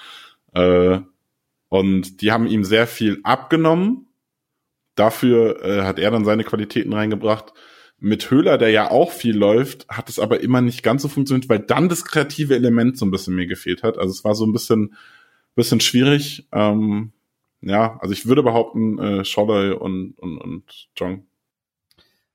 Äh, 0.54 1.00
und 1.68 2.20
die 2.20 2.30
haben 2.30 2.46
ihm 2.46 2.64
sehr 2.64 2.86
viel 2.86 3.18
abgenommen. 3.22 4.11
Dafür 4.94 5.64
äh, 5.64 5.82
hat 5.82 5.98
er 5.98 6.10
dann 6.10 6.24
seine 6.24 6.44
Qualitäten 6.44 6.92
reingebracht. 6.92 7.52
Mit 7.98 8.30
Höhler, 8.30 8.58
der 8.58 8.70
ja 8.70 8.90
auch 8.90 9.12
viel 9.12 9.36
läuft, 9.36 9.88
hat 9.88 10.08
es 10.08 10.18
aber 10.18 10.40
immer 10.40 10.60
nicht 10.60 10.82
ganz 10.82 11.02
so 11.02 11.08
funktioniert, 11.08 11.48
weil 11.48 11.60
dann 11.60 11.88
das 11.88 12.04
kreative 12.04 12.54
Element 12.54 12.98
so 12.98 13.06
ein 13.06 13.10
bisschen 13.12 13.34
mir 13.34 13.46
gefehlt 13.46 13.82
hat. 13.82 13.96
Also 13.96 14.10
es 14.10 14.24
war 14.24 14.34
so 14.34 14.44
ein 14.44 14.52
bisschen, 14.52 14.94
bisschen 15.54 15.80
schwierig. 15.80 16.48
Ähm, 16.52 17.12
ja, 17.60 17.98
also 18.00 18.12
ich 18.12 18.26
würde 18.26 18.42
behaupten, 18.42 18.98
äh, 18.98 19.24
Scholler 19.24 19.80
und, 19.80 20.18
und, 20.18 20.38
und 20.38 20.88
Jong. 20.96 21.24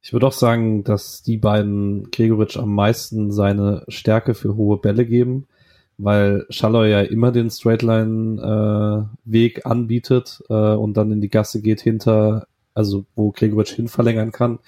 Ich 0.02 0.14
würde 0.14 0.28
auch 0.28 0.34
sagen, 0.34 0.86
dass 0.86 1.22
die 1.22 1.38
beiden 1.38 2.10
Gregoritsch 2.12 2.56
am 2.56 2.74
meisten 2.74 3.32
seine 3.34 3.84
Stärke 3.90 4.36
für 4.36 4.56
hohe 4.56 4.78
Bälle 4.78 5.06
geben, 5.06 5.48
weil 5.98 6.46
Schalloy 6.50 6.92
ja 6.92 7.02
immer 7.02 7.32
den 7.32 7.50
Straightline-Weg 7.50 9.58
äh, 9.58 9.62
anbietet 9.64 10.44
äh, 10.50 10.54
und 10.54 10.96
dann 10.96 11.12
in 11.12 11.22
die 11.22 11.30
Gasse 11.30 11.60
geht 11.62 11.82
hinter, 11.82 12.46
also 12.74 13.06
wo 13.16 13.32
Gregoritsch 13.32 13.74
hin 13.74 13.88
verlängern 13.88 14.32
kann. 14.32 14.60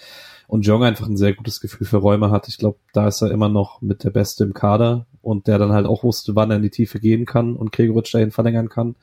Und 0.48 0.66
Jong 0.66 0.84
einfach 0.84 1.08
ein 1.08 1.18
sehr 1.18 1.34
gutes 1.34 1.62
Gefühl 1.62 1.86
für 1.86 1.98
Räume 1.98 2.32
hat. 2.32 2.48
Ich 2.48 2.58
glaube, 2.58 2.80
da 2.94 3.08
ist 3.08 3.22
er 3.22 3.30
immer 3.30 3.50
noch 3.50 3.82
mit 3.82 4.04
der 4.04 4.10
Beste 4.10 4.44
im 4.44 4.54
Kader 4.54 5.06
und 5.22 5.46
der 5.46 5.60
dann 5.60 5.74
halt 5.74 5.86
auch 5.86 6.04
wusste, 6.04 6.36
wann 6.36 6.50
er 6.50 6.58
in 6.58 6.64
die 6.64 6.72
Tiefe 6.72 7.00
gehen 7.00 7.28
kann 7.28 7.56
und 7.56 7.72
Gregoritsch 7.72 8.16
dahin 8.16 8.32
verlängern 8.32 8.70
kann. 8.70 8.96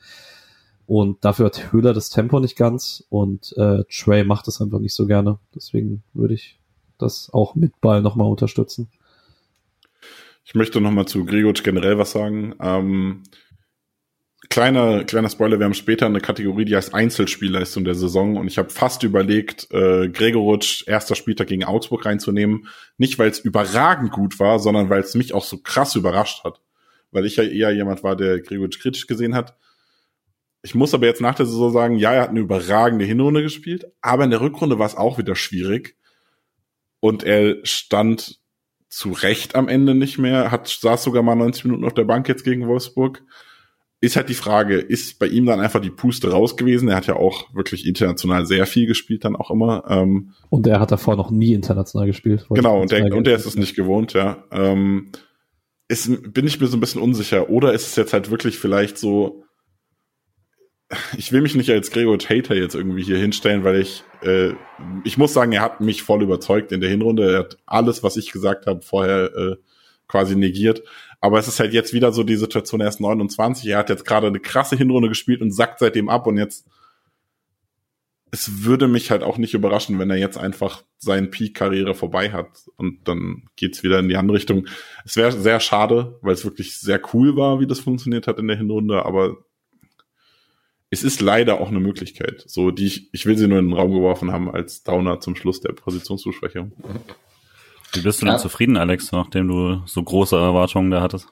Und 0.87 1.23
dafür 1.23 1.45
hat 1.45 1.71
Höhler 1.71 1.93
das 1.93 2.09
Tempo 2.09 2.41
nicht 2.41 2.57
ganz 2.57 3.05
und 3.09 3.55
äh, 3.57 3.85
Trey 3.89 4.25
macht 4.25 4.47
das 4.47 4.59
einfach 4.61 4.79
nicht 4.79 4.93
so 4.93 5.05
gerne. 5.05 5.39
Deswegen 5.55 6.03
würde 6.13 6.33
ich 6.33 6.59
das 6.97 7.29
auch 7.31 7.55
mit 7.55 7.79
Ball 7.79 8.01
nochmal 8.01 8.27
unterstützen. 8.27 8.89
Ich 10.47 10.55
möchte 10.55 10.79
nochmal 10.79 11.05
zu 11.09 11.25
Grigoric 11.25 11.61
generell 11.61 11.97
was 11.97 12.11
sagen. 12.11 12.55
Ähm, 12.61 13.23
kleiner, 14.47 15.03
kleiner 15.03 15.29
Spoiler, 15.29 15.59
wir 15.59 15.65
haben 15.65 15.73
später 15.73 16.05
eine 16.05 16.21
Kategorie, 16.21 16.63
die 16.63 16.73
heißt 16.73 16.93
Einzelspielleistung 16.93 17.83
der 17.83 17.95
Saison 17.95 18.37
und 18.37 18.47
ich 18.47 18.57
habe 18.57 18.69
fast 18.69 19.03
überlegt, 19.03 19.69
äh, 19.71 20.07
Gregoritsch 20.07 20.87
erster 20.87 21.15
Spieltag 21.15 21.47
gegen 21.47 21.65
Augsburg 21.65 22.05
reinzunehmen. 22.05 22.69
Nicht, 22.97 23.19
weil 23.19 23.29
es 23.29 23.39
überragend 23.39 24.13
gut 24.13 24.39
war, 24.39 24.59
sondern 24.59 24.89
weil 24.89 25.01
es 25.01 25.15
mich 25.15 25.33
auch 25.33 25.43
so 25.43 25.57
krass 25.57 25.97
überrascht 25.97 26.45
hat. 26.45 26.61
Weil 27.11 27.25
ich 27.25 27.35
ja 27.35 27.43
eher 27.43 27.71
jemand 27.71 28.03
war, 28.03 28.15
der 28.15 28.39
Gregoritsch 28.39 28.79
kritisch 28.79 29.05
gesehen 29.05 29.35
hat. 29.35 29.57
Ich 30.61 30.75
muss 30.75 30.93
aber 30.93 31.07
jetzt 31.07 31.19
nach 31.19 31.35
der 31.35 31.45
Saison 31.45 31.73
sagen, 31.73 31.97
ja, 31.97 32.13
er 32.13 32.21
hat 32.21 32.29
eine 32.29 32.39
überragende 32.39 33.03
Hinrunde 33.03 33.41
gespielt, 33.41 33.85
aber 33.99 34.23
in 34.23 34.31
der 34.31 34.39
Rückrunde 34.39 34.79
war 34.79 34.85
es 34.85 34.95
auch 34.95 35.17
wieder 35.17 35.35
schwierig. 35.35 35.97
Und 37.01 37.23
er 37.23 37.57
stand 37.63 38.39
zu 38.97 39.11
Recht 39.11 39.53
am 39.53 39.67
Ende 39.67 39.93
nicht 39.93 40.17
mehr, 40.17 40.49
hat, 40.49 40.67
saß 40.67 41.03
sogar 41.03 41.21
mal 41.21 41.35
90 41.35 41.65
Minuten 41.65 41.85
auf 41.85 41.93
der 41.93 42.05
Bank 42.05 42.27
jetzt 42.27 42.43
gegen 42.43 42.67
Wolfsburg. 42.67 43.23
Ist 44.01 44.15
halt 44.15 44.27
die 44.27 44.33
Frage, 44.33 44.77
ist 44.77 45.19
bei 45.19 45.27
ihm 45.27 45.45
dann 45.45 45.59
einfach 45.59 45.81
die 45.81 45.91
Puste 45.91 46.31
raus 46.31 46.57
gewesen? 46.57 46.89
Er 46.89 46.95
hat 46.95 47.05
ja 47.05 47.15
auch 47.15 47.53
wirklich 47.53 47.85
international 47.85 48.47
sehr 48.47 48.65
viel 48.65 48.87
gespielt, 48.87 49.23
dann 49.23 49.35
auch 49.35 49.51
immer. 49.51 49.83
Ähm, 49.87 50.33
und 50.49 50.65
er 50.65 50.79
hat 50.79 50.91
davor 50.91 51.15
noch 51.15 51.29
nie 51.29 51.53
international 51.53 52.07
gespielt. 52.07 52.47
Genau, 52.49 52.81
und 52.81 52.91
der, 52.91 53.15
und 53.15 53.27
der 53.27 53.35
ist 53.35 53.45
es 53.45 53.55
nicht 53.55 53.75
gewohnt, 53.75 54.13
ja. 54.13 54.43
Ähm, 54.51 55.11
ist, 55.87 56.33
bin 56.33 56.47
ich 56.47 56.59
mir 56.59 56.65
so 56.65 56.77
ein 56.77 56.79
bisschen 56.79 57.01
unsicher. 57.01 57.51
Oder 57.51 57.73
ist 57.73 57.85
es 57.85 57.95
jetzt 57.97 58.13
halt 58.13 58.31
wirklich 58.31 58.57
vielleicht 58.57 58.97
so, 58.97 59.43
ich 61.17 61.31
will 61.31 61.41
mich 61.41 61.55
nicht 61.55 61.69
als 61.69 61.91
Gregor 61.91 62.17
Hater 62.17 62.55
jetzt 62.55 62.75
irgendwie 62.75 63.03
hier 63.03 63.17
hinstellen, 63.17 63.63
weil 63.63 63.81
ich, 63.81 64.03
äh, 64.21 64.53
ich 65.03 65.17
muss 65.17 65.33
sagen, 65.33 65.51
er 65.51 65.61
hat 65.61 65.81
mich 65.81 66.03
voll 66.03 66.23
überzeugt 66.23 66.71
in 66.71 66.81
der 66.81 66.89
Hinrunde. 66.89 67.31
Er 67.31 67.39
hat 67.39 67.57
alles, 67.65 68.03
was 68.03 68.15
ich 68.17 68.31
gesagt 68.31 68.67
habe, 68.67 68.81
vorher 68.81 69.35
äh, 69.35 69.55
quasi 70.07 70.35
negiert. 70.35 70.83
Aber 71.19 71.39
es 71.39 71.47
ist 71.47 71.59
halt 71.59 71.73
jetzt 71.73 71.93
wieder 71.93 72.11
so 72.11 72.23
die 72.23 72.35
Situation, 72.37 72.79
er 72.79 72.87
ist 72.87 73.01
29, 73.01 73.67
er 73.69 73.79
hat 73.79 73.89
jetzt 73.89 74.05
gerade 74.05 74.27
eine 74.27 74.39
krasse 74.39 74.75
Hinrunde 74.77 75.09
gespielt 75.09 75.41
und 75.41 75.51
sackt 75.51 75.79
seitdem 75.79 76.09
ab 76.09 76.27
und 76.27 76.37
jetzt, 76.37 76.65
es 78.31 78.63
würde 78.63 78.87
mich 78.87 79.09
halt 79.09 79.23
auch 79.23 79.37
nicht 79.37 79.53
überraschen, 79.53 79.99
wenn 79.99 80.09
er 80.09 80.17
jetzt 80.17 80.37
einfach 80.37 80.83
seinen 80.97 81.31
Peak-Karriere 81.31 81.95
vorbei 81.95 82.31
hat 82.31 82.47
und 82.75 83.07
dann 83.07 83.47
geht's 83.55 83.83
wieder 83.83 83.99
in 83.99 84.09
die 84.09 84.17
andere 84.17 84.37
Richtung. 84.37 84.67
Es 85.05 85.15
wäre 85.15 85.31
sehr 85.31 85.59
schade, 85.59 86.19
weil 86.21 86.33
es 86.33 86.45
wirklich 86.45 86.77
sehr 86.77 87.01
cool 87.13 87.35
war, 87.35 87.59
wie 87.59 87.67
das 87.67 87.79
funktioniert 87.79 88.27
hat 88.27 88.37
in 88.37 88.47
der 88.47 88.57
Hinrunde, 88.57 89.05
aber 89.05 89.37
es 90.89 91.03
ist 91.03 91.21
leider 91.21 91.59
auch 91.59 91.69
eine 91.69 91.79
Möglichkeit. 91.79 92.43
So, 92.47 92.71
die 92.71 92.85
ich, 92.85 93.13
ich 93.13 93.25
will 93.25 93.37
sie 93.37 93.47
nur 93.47 93.59
in 93.59 93.69
den 93.69 93.77
Raum 93.77 93.91
geworfen 93.91 94.31
haben 94.31 94.49
als 94.49 94.83
Downer 94.83 95.19
zum 95.19 95.35
Schluss 95.35 95.59
der 95.59 95.73
Positionsbesprechung. 95.73 96.71
Wie 97.93 98.01
bist 98.01 98.21
du 98.21 98.25
denn 98.25 98.39
zufrieden, 98.39 98.77
Alex, 98.77 99.11
nachdem 99.11 99.47
du 99.47 99.81
so 99.85 100.01
große 100.01 100.35
Erwartungen 100.35 100.91
da 100.91 101.01
hattest? 101.01 101.27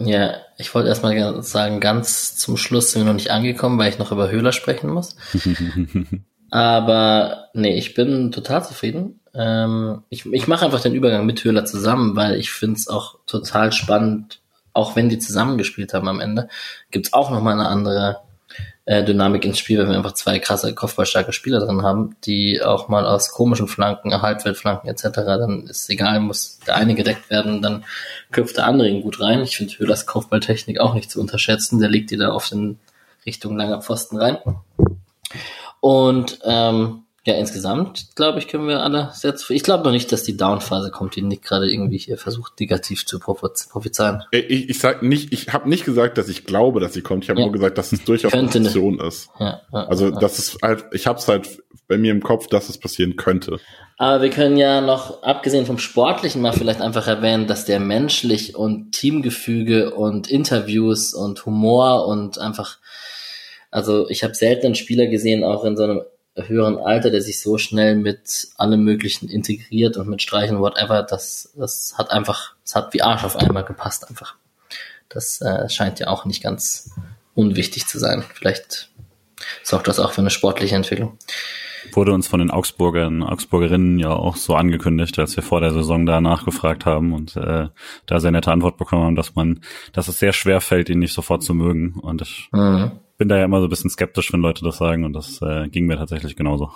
Ja, 0.00 0.36
ich 0.58 0.74
wollte 0.74 0.88
erstmal 0.88 1.42
sagen, 1.42 1.80
ganz 1.80 2.36
zum 2.36 2.56
Schluss 2.56 2.92
sind 2.92 3.02
wir 3.02 3.06
noch 3.06 3.14
nicht 3.14 3.30
angekommen, 3.30 3.78
weil 3.78 3.90
ich 3.90 3.98
noch 3.98 4.12
über 4.12 4.30
Höhler 4.30 4.52
sprechen 4.52 4.90
muss. 4.90 5.16
Aber 6.50 7.48
nee, 7.52 7.76
ich 7.76 7.94
bin 7.94 8.30
total 8.30 8.64
zufrieden. 8.64 9.20
Ähm, 9.34 10.02
ich 10.08 10.24
ich 10.26 10.46
mache 10.46 10.64
einfach 10.64 10.80
den 10.80 10.94
Übergang 10.94 11.26
mit 11.26 11.42
Höhler 11.44 11.64
zusammen, 11.64 12.16
weil 12.16 12.36
ich 12.36 12.50
finde 12.50 12.76
es 12.76 12.88
auch 12.88 13.18
total 13.26 13.72
spannend, 13.72 14.40
auch 14.72 14.96
wenn 14.96 15.08
die 15.08 15.18
zusammengespielt 15.18 15.92
haben 15.94 16.08
am 16.08 16.20
Ende, 16.20 16.48
gibt's 16.90 17.12
auch 17.12 17.30
noch 17.30 17.42
mal 17.42 17.52
eine 17.52 17.68
andere 17.68 18.20
äh, 18.88 19.04
Dynamik 19.04 19.44
ins 19.44 19.58
Spiel, 19.58 19.78
weil 19.78 19.90
wir 19.90 19.96
einfach 19.98 20.14
zwei 20.14 20.38
krasse 20.38 20.74
kopfballstarke 20.74 21.34
Spieler 21.34 21.60
drin 21.60 21.82
haben, 21.82 22.16
die 22.24 22.62
auch 22.62 22.88
mal 22.88 23.04
aus 23.04 23.30
komischen 23.32 23.68
Flanken, 23.68 24.22
Halbfeldflanken 24.22 24.88
etc., 24.88 25.10
dann 25.12 25.66
ist 25.66 25.90
egal, 25.90 26.20
muss 26.20 26.58
der 26.66 26.76
eine 26.76 26.94
gedeckt 26.94 27.28
werden, 27.28 27.60
dann 27.60 27.84
köpft 28.32 28.56
der 28.56 28.64
andere 28.64 28.88
ihn 28.88 29.02
gut 29.02 29.20
rein. 29.20 29.42
Ich 29.42 29.58
finde 29.58 29.74
Höhlers 29.78 30.06
Kopfballtechnik 30.06 30.80
auch 30.80 30.94
nicht 30.94 31.10
zu 31.10 31.20
unterschätzen, 31.20 31.80
der 31.80 31.90
legt 31.90 32.10
die 32.10 32.16
da 32.16 32.30
auf 32.30 32.48
den 32.48 32.78
Richtung 33.26 33.58
langer 33.58 33.82
Pfosten 33.82 34.16
rein. 34.16 34.38
Und 35.80 36.38
ähm, 36.46 37.02
ja, 37.28 37.34
insgesamt, 37.34 38.16
glaube 38.16 38.38
ich, 38.38 38.48
können 38.48 38.66
wir 38.68 38.82
alle 38.82 39.10
sehr 39.12 39.36
zufrieden. 39.36 39.58
Ich 39.58 39.62
glaube 39.62 39.84
noch 39.84 39.92
nicht, 39.92 40.10
dass 40.12 40.22
die 40.22 40.38
Downphase 40.38 40.90
kommt, 40.90 41.14
die 41.14 41.20
Nick 41.20 41.42
gerade 41.42 41.70
irgendwie 41.70 41.98
hier 41.98 42.16
versucht, 42.16 42.58
negativ 42.58 43.04
zu 43.04 43.20
prophezeien. 43.20 44.22
Äh, 44.32 44.38
ich, 44.38 44.70
ich 44.70 44.78
sag 44.78 45.02
nicht, 45.02 45.30
ich 45.30 45.52
habe 45.52 45.68
nicht 45.68 45.84
gesagt, 45.84 46.16
dass 46.16 46.30
ich 46.30 46.46
glaube, 46.46 46.80
dass 46.80 46.94
sie 46.94 47.02
kommt. 47.02 47.24
Ich 47.24 47.30
habe 47.30 47.38
ja. 47.38 47.44
nur 47.44 47.52
gesagt, 47.52 47.76
dass 47.76 47.92
es 47.92 48.02
durchaus 48.02 48.32
eine 48.32 48.48
Option 48.48 48.98
ist. 48.98 49.28
Ja, 49.38 49.60
ja, 49.70 49.86
also 49.88 50.10
das 50.10 50.38
ist 50.38 50.58
halt, 50.62 50.86
ich 50.92 51.06
habe 51.06 51.18
es 51.18 51.28
halt 51.28 51.62
bei 51.86 51.98
mir 51.98 52.12
im 52.12 52.22
Kopf, 52.22 52.46
dass 52.46 52.70
es 52.70 52.78
passieren 52.78 53.16
könnte. 53.16 53.58
Aber 53.98 54.22
wir 54.22 54.30
können 54.30 54.56
ja 54.56 54.80
noch, 54.80 55.22
abgesehen 55.22 55.66
vom 55.66 55.76
Sportlichen, 55.76 56.40
mal 56.40 56.54
vielleicht 56.54 56.80
einfach 56.80 57.06
erwähnen, 57.08 57.46
dass 57.46 57.66
der 57.66 57.78
menschlich 57.78 58.56
und 58.56 58.92
Teamgefüge 58.92 59.94
und 59.94 60.30
Interviews 60.30 61.12
und 61.12 61.44
Humor 61.44 62.06
und 62.06 62.38
einfach, 62.38 62.78
also 63.70 64.08
ich 64.08 64.24
habe 64.24 64.34
selten 64.34 64.66
einen 64.66 64.74
Spieler 64.76 65.08
gesehen, 65.08 65.44
auch 65.44 65.64
in 65.64 65.76
so 65.76 65.82
einem 65.82 66.02
höheren 66.46 66.78
Alter, 66.78 67.10
der 67.10 67.22
sich 67.22 67.40
so 67.40 67.58
schnell 67.58 67.96
mit 67.96 68.48
allem 68.56 68.82
Möglichen 68.84 69.28
integriert 69.28 69.96
und 69.96 70.08
mit 70.08 70.22
Streichen, 70.22 70.60
whatever, 70.60 71.02
das, 71.02 71.52
das 71.56 71.94
hat 71.96 72.10
einfach, 72.10 72.54
es 72.64 72.74
hat 72.74 72.92
wie 72.94 73.02
Arsch 73.02 73.24
auf 73.24 73.36
einmal 73.36 73.64
gepasst 73.64 74.08
einfach. 74.08 74.36
Das 75.08 75.40
äh, 75.40 75.68
scheint 75.68 75.98
ja 76.00 76.08
auch 76.08 76.24
nicht 76.26 76.42
ganz 76.42 76.90
unwichtig 77.34 77.86
zu 77.86 77.98
sein. 77.98 78.22
Vielleicht 78.34 78.90
sorgt 79.62 79.88
das 79.88 79.98
auch 79.98 80.12
für 80.12 80.20
eine 80.20 80.30
sportliche 80.30 80.76
Entwicklung. 80.76 81.16
Wurde 81.92 82.12
uns 82.12 82.28
von 82.28 82.40
den 82.40 82.50
Augsburgern, 82.50 83.22
Augsburgerinnen 83.22 83.98
ja 83.98 84.10
auch 84.10 84.36
so 84.36 84.54
angekündigt, 84.54 85.18
als 85.18 85.36
wir 85.36 85.42
vor 85.42 85.60
der 85.60 85.72
Saison 85.72 86.04
da 86.04 86.20
nachgefragt 86.20 86.84
haben 86.84 87.14
und 87.14 87.36
äh, 87.36 87.68
da 88.04 88.20
sehr 88.20 88.32
nette 88.32 88.52
Antwort 88.52 88.76
bekommen 88.76 89.04
haben, 89.04 89.16
dass 89.16 89.34
man, 89.34 89.60
dass 89.92 90.08
es 90.08 90.18
sehr 90.18 90.32
schwer 90.32 90.60
fällt, 90.60 90.90
ihn 90.90 90.98
nicht 90.98 91.14
sofort 91.14 91.42
zu 91.42 91.54
mögen. 91.54 91.94
Und 92.00 92.20
ich 92.20 92.48
mhm 92.52 92.92
bin 93.18 93.28
da 93.28 93.36
ja 93.36 93.44
immer 93.44 93.58
so 93.58 93.66
ein 93.66 93.70
bisschen 93.70 93.90
skeptisch, 93.90 94.32
wenn 94.32 94.40
Leute 94.40 94.64
das 94.64 94.78
sagen 94.78 95.04
und 95.04 95.12
das 95.12 95.42
äh, 95.42 95.68
ging 95.68 95.86
mir 95.86 95.96
tatsächlich 95.96 96.36
genauso. 96.36 96.70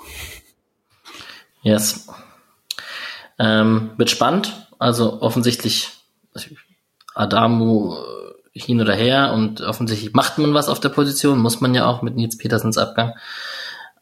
Yes. 1.62 2.08
Ähm, 3.38 3.92
wird 3.96 4.10
spannend. 4.10 4.68
Also 4.78 5.22
offensichtlich 5.22 5.90
Adamu 7.14 7.94
äh, 7.94 8.58
hin 8.58 8.80
oder 8.80 8.94
her 8.94 9.32
und 9.32 9.60
offensichtlich 9.60 10.12
macht 10.12 10.38
man 10.38 10.52
was 10.52 10.68
auf 10.68 10.80
der 10.80 10.88
Position, 10.88 11.38
muss 11.38 11.60
man 11.60 11.74
ja 11.74 11.86
auch 11.86 12.02
mit 12.02 12.16
Nils 12.16 12.36
Petersens 12.36 12.76
Abgang. 12.76 13.14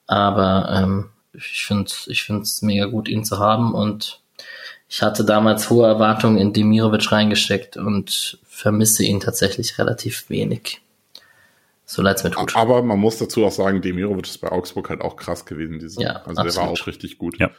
Aber 0.07 0.69
ähm, 0.73 1.11
ich 1.35 1.65
finde 1.67 1.93
ich 2.07 2.29
mega 2.63 2.87
gut, 2.87 3.09
ihn 3.09 3.25
zu 3.25 3.39
haben 3.39 3.75
und 3.75 4.21
ich 4.89 5.03
hatte 5.03 5.25
damals 5.25 5.71
hohe 5.71 5.87
Erwartungen 5.87 6.39
in 6.39 6.53
Demirovic 6.53 7.13
reingesteckt 7.13 7.77
und 7.77 8.39
vermisse 8.45 9.05
ihn 9.05 9.21
tatsächlich 9.21 9.79
relativ 9.79 10.29
wenig. 10.31 10.81
So 11.93 12.03
leid's 12.03 12.23
mir 12.23 12.31
tut. 12.31 12.55
Aber 12.55 12.85
man 12.85 13.01
muss 13.01 13.19
dazu 13.19 13.45
auch 13.45 13.51
sagen, 13.51 13.83
Demirovic 13.83 14.29
ist 14.29 14.39
bei 14.39 14.53
Augsburg 14.53 14.91
halt 14.91 15.01
auch 15.01 15.17
krass 15.17 15.45
gewesen. 15.45 15.81
Diese. 15.81 16.01
Ja, 16.01 16.23
also 16.25 16.43
absolut. 16.43 16.47
der 16.47 16.63
war 16.63 16.69
auch 16.71 16.87
richtig 16.87 17.19
gut. 17.19 17.37
Ja. 17.41 17.51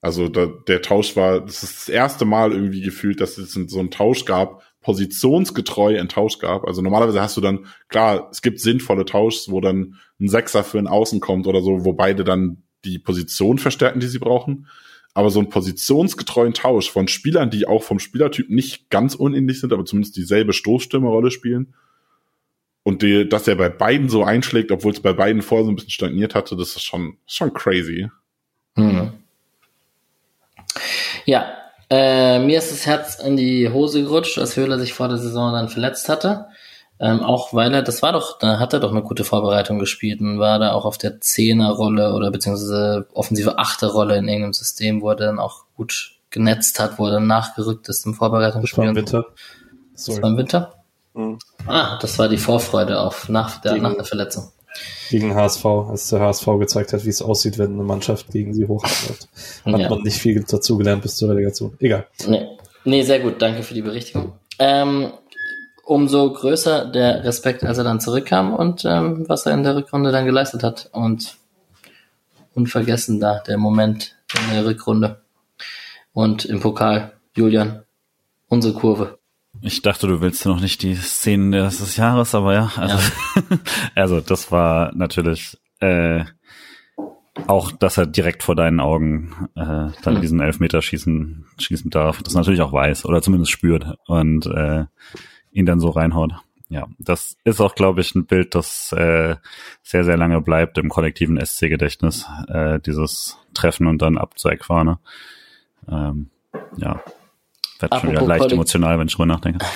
Also 0.00 0.28
da, 0.28 0.46
der 0.46 0.80
Tausch 0.80 1.16
war, 1.16 1.42
das 1.42 1.62
ist 1.62 1.76
das 1.76 1.88
erste 1.90 2.24
Mal 2.24 2.52
irgendwie 2.52 2.80
gefühlt, 2.80 3.20
dass 3.20 3.36
es 3.36 3.52
so 3.52 3.78
einen 3.78 3.90
Tausch 3.90 4.24
gab, 4.24 4.62
positionsgetreu 4.80 5.98
einen 5.98 6.08
Tausch 6.08 6.38
gab. 6.38 6.64
Also 6.64 6.80
normalerweise 6.80 7.20
hast 7.20 7.36
du 7.36 7.42
dann, 7.42 7.66
klar, 7.88 8.28
es 8.32 8.40
gibt 8.40 8.58
sinnvolle 8.58 9.04
Tauschs, 9.04 9.50
wo 9.50 9.60
dann 9.60 9.96
ein 10.18 10.28
Sechser 10.28 10.64
für 10.64 10.78
ein 10.78 10.86
Außen 10.86 11.20
kommt 11.20 11.46
oder 11.46 11.60
so, 11.60 11.84
wo 11.84 11.92
beide 11.92 12.24
dann 12.24 12.62
die 12.86 12.98
Position 12.98 13.58
verstärken, 13.58 14.00
die 14.00 14.06
sie 14.06 14.18
brauchen. 14.18 14.66
aber 15.14 15.30
so 15.30 15.38
einen 15.38 15.48
positionsgetreuen 15.48 16.54
Tausch 16.54 16.90
von 16.90 17.06
Spielern, 17.06 17.48
die 17.48 17.66
auch 17.66 17.84
vom 17.84 18.00
Spielertyp 18.00 18.50
nicht 18.50 18.90
ganz 18.90 19.14
unähnlich 19.14 19.60
sind, 19.60 19.72
aber 19.72 19.84
zumindest 19.84 20.16
dieselbe 20.16 20.52
Stoßstürmerrolle 20.52 21.30
spielen. 21.30 21.74
Und 22.84 23.02
die, 23.02 23.28
dass 23.28 23.48
er 23.48 23.56
bei 23.56 23.70
beiden 23.70 24.08
so 24.08 24.24
einschlägt, 24.24 24.70
obwohl 24.70 24.92
es 24.92 25.00
bei 25.00 25.14
beiden 25.14 25.42
vorher 25.42 25.64
so 25.64 25.72
ein 25.72 25.74
bisschen 25.74 25.90
stagniert 25.90 26.34
hatte, 26.34 26.54
das 26.54 26.76
ist 26.76 26.82
schon, 26.82 27.16
schon 27.26 27.52
crazy. 27.52 28.10
Hm. 28.76 29.12
Ja, 31.24 31.46
äh, 31.88 32.38
mir 32.38 32.58
ist 32.58 32.70
das 32.70 32.86
Herz 32.86 33.18
in 33.18 33.36
die 33.36 33.70
Hose 33.70 34.02
gerutscht, 34.02 34.38
als 34.38 34.56
Höhler 34.56 34.78
sich 34.78 34.92
vor 34.92 35.08
der 35.08 35.16
Saison 35.16 35.52
dann 35.52 35.70
verletzt 35.70 36.08
hatte. 36.10 36.46
Ähm, 37.00 37.20
auch 37.20 37.52
weil 37.52 37.74
er, 37.74 37.82
das 37.82 38.02
war 38.02 38.12
doch, 38.12 38.38
da 38.38 38.58
hat 38.58 38.72
er 38.72 38.80
doch 38.80 38.92
eine 38.92 39.02
gute 39.02 39.24
Vorbereitung 39.24 39.78
gespielt 39.78 40.20
und 40.20 40.38
war 40.38 40.58
da 40.58 40.72
auch 40.72 40.84
auf 40.84 40.96
der 40.96 41.20
Zehnerrolle 41.20 42.14
oder 42.14 42.30
beziehungsweise 42.30 43.08
offensive 43.14 43.58
Achterrolle 43.58 44.16
in 44.16 44.28
irgendeinem 44.28 44.52
System, 44.52 45.00
wo 45.00 45.10
er 45.10 45.16
dann 45.16 45.38
auch 45.38 45.64
gut 45.74 46.12
genetzt 46.30 46.78
hat, 46.78 46.98
wo 46.98 47.06
er 47.06 47.12
dann 47.12 47.26
nachgerückt 47.26 47.88
ist 47.88 48.06
im 48.06 48.14
Vorbereitungsspiel. 48.14 48.84
Das 48.84 48.84
war 48.84 48.90
im 48.90 48.96
Winter. 48.96 49.26
Das 49.92 50.22
war 50.22 50.30
im 50.30 50.36
Winter? 50.36 50.73
Mhm. 51.14 51.38
Ah, 51.66 51.98
das 52.00 52.18
war 52.18 52.28
die 52.28 52.36
Vorfreude 52.36 53.00
auf 53.00 53.28
nach 53.28 53.60
der, 53.60 53.72
gegen, 53.72 53.84
nach 53.84 53.94
der 53.94 54.04
Verletzung. 54.04 54.50
Gegen 55.10 55.34
HSV, 55.34 55.64
als 55.64 56.08
der 56.08 56.20
HSV 56.20 56.46
gezeigt 56.58 56.92
hat, 56.92 57.04
wie 57.04 57.10
es 57.10 57.22
aussieht, 57.22 57.58
wenn 57.58 57.74
eine 57.74 57.84
Mannschaft 57.84 58.30
gegen 58.30 58.52
sie 58.52 58.66
hochläuft. 58.66 59.28
Hat 59.64 59.78
ja. 59.78 59.88
man 59.88 60.02
nicht 60.02 60.18
viel 60.18 60.42
dazugelernt 60.42 61.02
bis 61.02 61.16
zur 61.16 61.30
Relegation. 61.30 61.76
Egal. 61.78 62.06
Nee. 62.26 62.48
nee, 62.84 63.02
sehr 63.02 63.20
gut. 63.20 63.40
Danke 63.40 63.62
für 63.62 63.74
die 63.74 63.82
Berichtigung. 63.82 64.32
Ähm, 64.58 65.12
umso 65.84 66.32
größer 66.32 66.86
der 66.86 67.22
Respekt, 67.24 67.62
als 67.62 67.78
er 67.78 67.84
dann 67.84 68.00
zurückkam 68.00 68.54
und 68.54 68.84
ähm, 68.84 69.28
was 69.28 69.46
er 69.46 69.52
in 69.52 69.62
der 69.62 69.76
Rückrunde 69.76 70.10
dann 70.10 70.26
geleistet 70.26 70.62
hat. 70.64 70.88
Und 70.92 71.36
unvergessen 72.54 73.20
da 73.20 73.40
der 73.40 73.58
Moment 73.58 74.16
in 74.34 74.54
der 74.54 74.64
Rückrunde. 74.64 75.22
Und 76.12 76.44
im 76.44 76.60
Pokal, 76.60 77.12
Julian, 77.34 77.82
unsere 78.48 78.74
Kurve. 78.74 79.18
Ich 79.60 79.82
dachte, 79.82 80.06
du 80.06 80.20
willst 80.20 80.44
noch 80.46 80.60
nicht 80.60 80.82
die 80.82 80.94
Szenen 80.94 81.52
des 81.52 81.96
Jahres, 81.96 82.34
aber 82.34 82.54
ja, 82.54 82.72
also, 82.76 82.98
ja. 83.36 83.58
also 83.94 84.20
das 84.20 84.52
war 84.52 84.92
natürlich 84.94 85.58
äh, 85.80 86.24
auch, 87.46 87.72
dass 87.72 87.98
er 87.98 88.06
direkt 88.06 88.42
vor 88.42 88.54
deinen 88.54 88.80
Augen 88.80 89.48
äh, 89.54 89.90
dann 90.02 90.14
hm. 90.14 90.20
diesen 90.20 90.40
Elfmeter 90.40 90.82
schießen 90.82 91.46
schießen 91.58 91.90
darf. 91.90 92.22
Das 92.22 92.34
natürlich 92.34 92.62
auch 92.62 92.72
weiß 92.72 93.04
oder 93.04 93.22
zumindest 93.22 93.52
spürt 93.52 93.96
und 94.06 94.46
äh, 94.46 94.84
ihn 95.52 95.66
dann 95.66 95.80
so 95.80 95.90
reinhaut. 95.90 96.34
Ja, 96.68 96.88
das 96.98 97.36
ist 97.44 97.60
auch, 97.60 97.74
glaube 97.74 98.00
ich, 98.00 98.14
ein 98.14 98.26
Bild, 98.26 98.54
das 98.54 98.92
äh, 98.92 99.36
sehr, 99.82 100.04
sehr 100.04 100.16
lange 100.16 100.40
bleibt 100.40 100.78
im 100.78 100.88
kollektiven 100.88 101.38
SC-Gedächtnis, 101.38 102.26
äh, 102.48 102.80
dieses 102.80 103.38
Treffen 103.52 103.86
und 103.86 104.00
dann 104.00 104.18
ab 104.18 104.38
zur 104.38 104.52
Eckfahne. 104.52 104.98
Ähm, 105.88 106.30
ja, 106.76 107.00
wird 107.78 107.94
schon 108.00 108.10
wieder 108.10 108.22
leicht 108.22 108.52
emotional, 108.52 108.98
wenn 108.98 109.08
ich 109.08 109.14
drüber 109.14 109.26
nachdenke. 109.26 109.64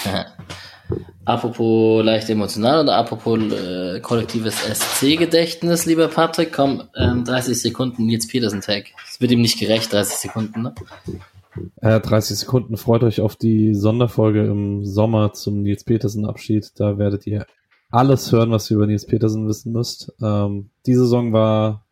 apropos 1.24 2.04
leicht 2.04 2.30
emotional 2.30 2.80
und 2.80 2.88
apropos 2.88 3.38
äh, 3.38 4.00
kollektives 4.00 4.56
SC-Gedächtnis, 4.56 5.86
lieber 5.86 6.08
Patrick, 6.08 6.52
komm, 6.52 6.84
ähm, 6.96 7.24
30 7.24 7.60
Sekunden 7.60 8.06
Nils 8.06 8.26
Petersen-Tag. 8.26 8.86
Es 9.06 9.20
wird 9.20 9.30
ihm 9.30 9.42
nicht 9.42 9.58
gerecht, 9.58 9.92
30 9.92 10.16
Sekunden, 10.16 10.62
ne? 10.62 10.74
Äh, 11.80 12.00
30 12.00 12.38
Sekunden. 12.38 12.76
Freut 12.76 13.02
euch 13.02 13.20
auf 13.20 13.36
die 13.36 13.74
Sonderfolge 13.74 14.46
im 14.46 14.84
Sommer 14.84 15.32
zum 15.32 15.62
Nils 15.62 15.84
Petersen 15.84 16.24
Abschied. 16.24 16.72
Da 16.76 16.98
werdet 16.98 17.26
ihr 17.26 17.46
alles 17.90 18.32
hören, 18.32 18.50
was 18.50 18.70
ihr 18.70 18.76
über 18.76 18.86
Nils 18.86 19.06
Petersen 19.06 19.48
wissen 19.48 19.72
müsst. 19.72 20.12
Ähm, 20.22 20.70
die 20.86 20.94
Saison 20.94 21.32
war 21.32 21.84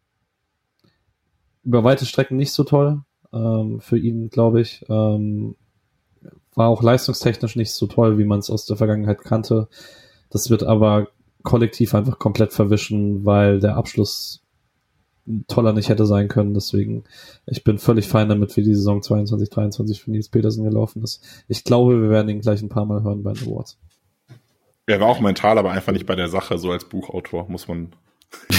über 1.65 1.85
weite 1.85 2.07
Strecken 2.07 2.37
nicht 2.37 2.53
so 2.53 2.65
toll 2.65 3.03
ähm, 3.33 3.81
für 3.81 3.99
ihn, 3.99 4.31
glaube 4.31 4.61
ich. 4.61 4.85
Ähm, 4.89 5.57
war 6.57 6.69
auch 6.69 6.83
leistungstechnisch 6.83 7.55
nicht 7.55 7.71
so 7.71 7.87
toll, 7.87 8.19
wie 8.19 8.25
man 8.25 8.41
es 8.41 8.51
aus 8.51 8.67
der 8.67 8.77
Vergangenheit 8.77 9.23
kannte. 9.23 9.69
Das 10.31 10.51
wird 10.51 10.65
aber 10.65 11.09
kollektiv 11.45 11.95
einfach 11.95 12.19
komplett 12.19 12.53
verwischen, 12.53 13.25
weil 13.25 13.61
der 13.61 13.77
Abschluss 13.77 14.43
toller 15.49 15.73
nicht 15.73 15.89
hätte 15.89 16.07
sein 16.07 16.29
können. 16.29 16.55
Deswegen, 16.55 17.05
ich 17.47 17.63
bin 17.63 17.79
völlig 17.79 18.09
fein 18.09 18.29
damit, 18.29 18.57
wie 18.57 18.63
die 18.63 18.75
Saison 18.75 19.03
22, 19.03 19.51
23 19.51 20.03
für 20.03 20.11
Nils 20.11 20.29
Petersen 20.29 20.65
gelaufen 20.65 21.03
ist. 21.03 21.23
Ich 21.47 21.63
glaube, 21.63 22.01
wir 22.01 22.11
werden 22.11 22.29
ihn 22.31 22.41
gleich 22.41 22.63
ein 22.63 22.69
paar 22.69 22.87
Mal 22.87 23.03
hören 23.03 23.23
bei 23.23 23.33
den 23.33 23.47
Awards. 23.47 23.79
Er 24.87 25.01
war 25.01 25.09
auch 25.09 25.21
mental, 25.21 25.59
aber 25.59 25.73
einfach 25.73 25.93
nicht 25.93 26.07
bei 26.07 26.15
der 26.15 26.29
Sache, 26.29 26.59
so 26.59 26.71
als 26.71 26.85
Buchautor, 26.85 27.49
muss 27.49 27.69
man. 27.69 27.93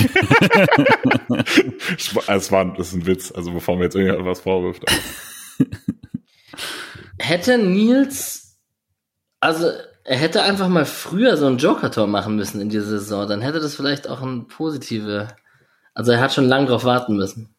es 2.28 2.52
war, 2.52 2.74
das 2.76 2.90
ist 2.90 2.94
ein 2.94 3.06
Witz, 3.06 3.32
also 3.32 3.52
bevor 3.54 3.78
mir 3.78 3.86
jetzt 3.86 3.96
irgendwas 3.96 4.42
vorwirft. 4.42 4.86
Hätte 7.20 7.58
Nils, 7.58 8.58
also 9.40 9.72
er 10.04 10.18
hätte 10.18 10.44
einfach 10.44 10.68
mal 10.68 10.86
früher 10.86 11.38
so 11.38 11.48
ein 11.48 11.58
Joker-Tor 11.58 12.08
machen 12.08 12.36
müssen 12.36 12.62
in 12.62 12.70
dieser 12.70 12.86
Saison, 12.86 13.28
dann 13.28 13.42
hätte 13.42 13.60
das 13.60 13.76
vielleicht 13.76 14.08
auch 14.08 14.22
ein 14.22 14.48
positive 14.48 15.28
also 15.98 16.12
er 16.12 16.22
hat 16.22 16.32
schon 16.32 16.46
lange 16.46 16.68
drauf 16.68 16.84
warten 16.84 17.16
müssen. 17.16 17.56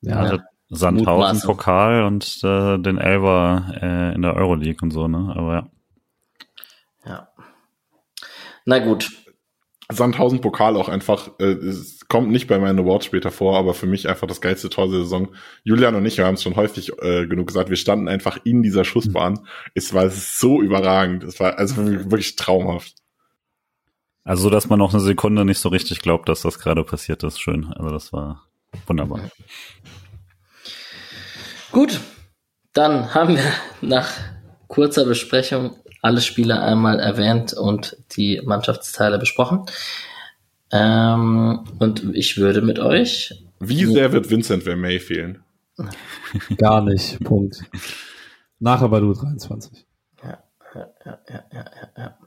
Ja, 0.00 0.14
also 0.14 0.38
Sandhausen 0.68 1.40
Pokal 1.40 2.04
und 2.04 2.38
äh, 2.44 2.78
den 2.78 2.98
Elber 2.98 3.74
äh, 3.82 4.14
in 4.14 4.22
der 4.22 4.36
Euroleague 4.36 4.78
und 4.80 4.92
so, 4.92 5.08
ne? 5.08 5.34
Aber 5.34 5.54
ja. 5.54 5.68
Ja. 7.04 7.28
Na 8.64 8.78
gut. 8.78 9.10
Sandhausen 9.90 10.40
Pokal 10.40 10.76
auch 10.76 10.88
einfach, 10.88 11.30
äh, 11.40 11.46
es 11.46 11.99
kommt 12.10 12.30
nicht 12.30 12.48
bei 12.48 12.58
meinen 12.58 12.80
Awards 12.80 13.06
später 13.06 13.30
vor, 13.30 13.56
aber 13.56 13.72
für 13.72 13.86
mich 13.86 14.08
einfach 14.08 14.26
das 14.26 14.40
geilste 14.42 14.68
Tor 14.68 14.90
der 14.90 15.00
Saison. 15.00 15.28
Julian 15.62 15.94
und 15.94 16.04
ich, 16.04 16.18
wir 16.18 16.26
haben 16.26 16.34
es 16.34 16.42
schon 16.42 16.56
häufig 16.56 16.90
äh, 17.00 17.26
genug 17.26 17.46
gesagt, 17.46 17.70
wir 17.70 17.76
standen 17.76 18.08
einfach 18.08 18.38
in 18.44 18.62
dieser 18.62 18.84
Schussbahn. 18.84 19.46
Es 19.74 19.94
war 19.94 20.10
so 20.10 20.60
überragend. 20.60 21.22
Es 21.22 21.40
war 21.40 21.56
also 21.56 21.76
wirklich 21.86 22.36
traumhaft. 22.36 22.96
Also, 24.24 24.50
dass 24.50 24.68
man 24.68 24.80
noch 24.80 24.92
eine 24.92 25.00
Sekunde 25.00 25.44
nicht 25.44 25.60
so 25.60 25.70
richtig 25.70 26.00
glaubt, 26.00 26.28
dass 26.28 26.42
das 26.42 26.58
gerade 26.58 26.84
passiert 26.84 27.22
ist. 27.22 27.40
Schön. 27.40 27.72
Also, 27.72 27.90
das 27.90 28.12
war 28.12 28.44
wunderbar. 28.86 29.20
Gut. 31.72 32.00
Dann 32.72 33.14
haben 33.14 33.36
wir 33.36 33.52
nach 33.80 34.10
kurzer 34.68 35.04
Besprechung 35.04 35.76
alle 36.02 36.20
Spieler 36.20 36.62
einmal 36.62 36.98
erwähnt 36.98 37.52
und 37.52 37.96
die 38.16 38.42
Mannschaftsteile 38.44 39.18
besprochen. 39.18 39.66
Ähm, 40.72 41.64
und 41.78 42.14
ich 42.14 42.36
würde 42.36 42.62
mit 42.62 42.78
euch. 42.78 43.44
Wie 43.58 43.84
sehr 43.84 44.12
wird 44.12 44.30
Vincent 44.30 44.62
Vermey 44.62 44.98
fehlen? 45.00 45.42
Gar 46.56 46.82
nicht. 46.82 47.22
Punkt. 47.24 47.62
Nachher 48.58 48.88
bei 48.88 49.00
du 49.00 49.12
23. 49.12 49.86
Ja, 50.22 50.38
ja, 50.74 50.88
ja, 51.04 51.18
ja, 51.28 51.44
ja, 51.52 51.88
ja. 51.96 52.18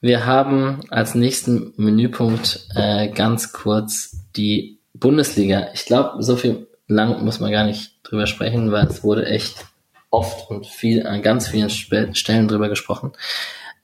Wir 0.00 0.26
haben 0.26 0.80
als 0.90 1.14
nächsten 1.14 1.72
Menüpunkt 1.76 2.68
äh, 2.74 3.08
ganz 3.08 3.52
kurz 3.52 4.26
die 4.36 4.78
Bundesliga. 4.92 5.68
Ich 5.74 5.86
glaube, 5.86 6.22
so 6.22 6.36
viel 6.36 6.68
lang 6.86 7.24
muss 7.24 7.40
man 7.40 7.50
gar 7.50 7.64
nicht 7.64 7.98
drüber 8.02 8.26
sprechen, 8.26 8.70
weil 8.72 8.86
es 8.86 9.02
wurde 9.02 9.26
echt 9.26 9.64
oft 10.10 10.50
und 10.50 10.66
viel 10.66 11.06
an 11.06 11.22
ganz 11.22 11.48
vielen 11.48 11.68
Sp 11.72 12.12
Stellen 12.14 12.46
drüber 12.46 12.68
gesprochen. 12.68 13.12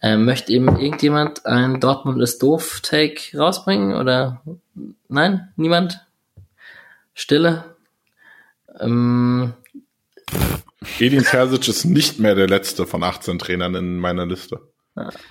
Äh, 0.02 0.16
möchte 0.16 0.52
eben 0.52 0.68
irgendjemand 0.80 1.46
ein 1.46 1.78
Dortmund 1.78 2.20
ist 2.20 2.42
doof 2.42 2.80
Take 2.82 3.38
rausbringen 3.38 3.94
oder 3.94 4.42
nein, 5.08 5.52
niemand? 5.56 6.04
Stille. 7.14 7.64
Ähm, 8.80 9.54
Edin 10.98 11.22
Terzic 11.22 11.68
ist 11.68 11.84
nicht 11.84 12.18
mehr 12.18 12.34
der 12.34 12.48
letzte 12.48 12.84
von 12.84 13.04
18 13.04 13.38
Trainern 13.38 13.76
in 13.76 13.98
meiner 13.98 14.26
Liste. 14.26 14.60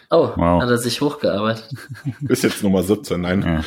Oh, 0.09 0.31
wow. 0.35 0.61
hat 0.61 0.69
er 0.69 0.77
sich 0.77 1.01
hochgearbeitet. 1.01 1.69
Ist 2.27 2.43
jetzt 2.43 2.63
Nummer 2.63 2.81
17, 2.81 3.21
nein. 3.21 3.41
Ja. 3.43 3.63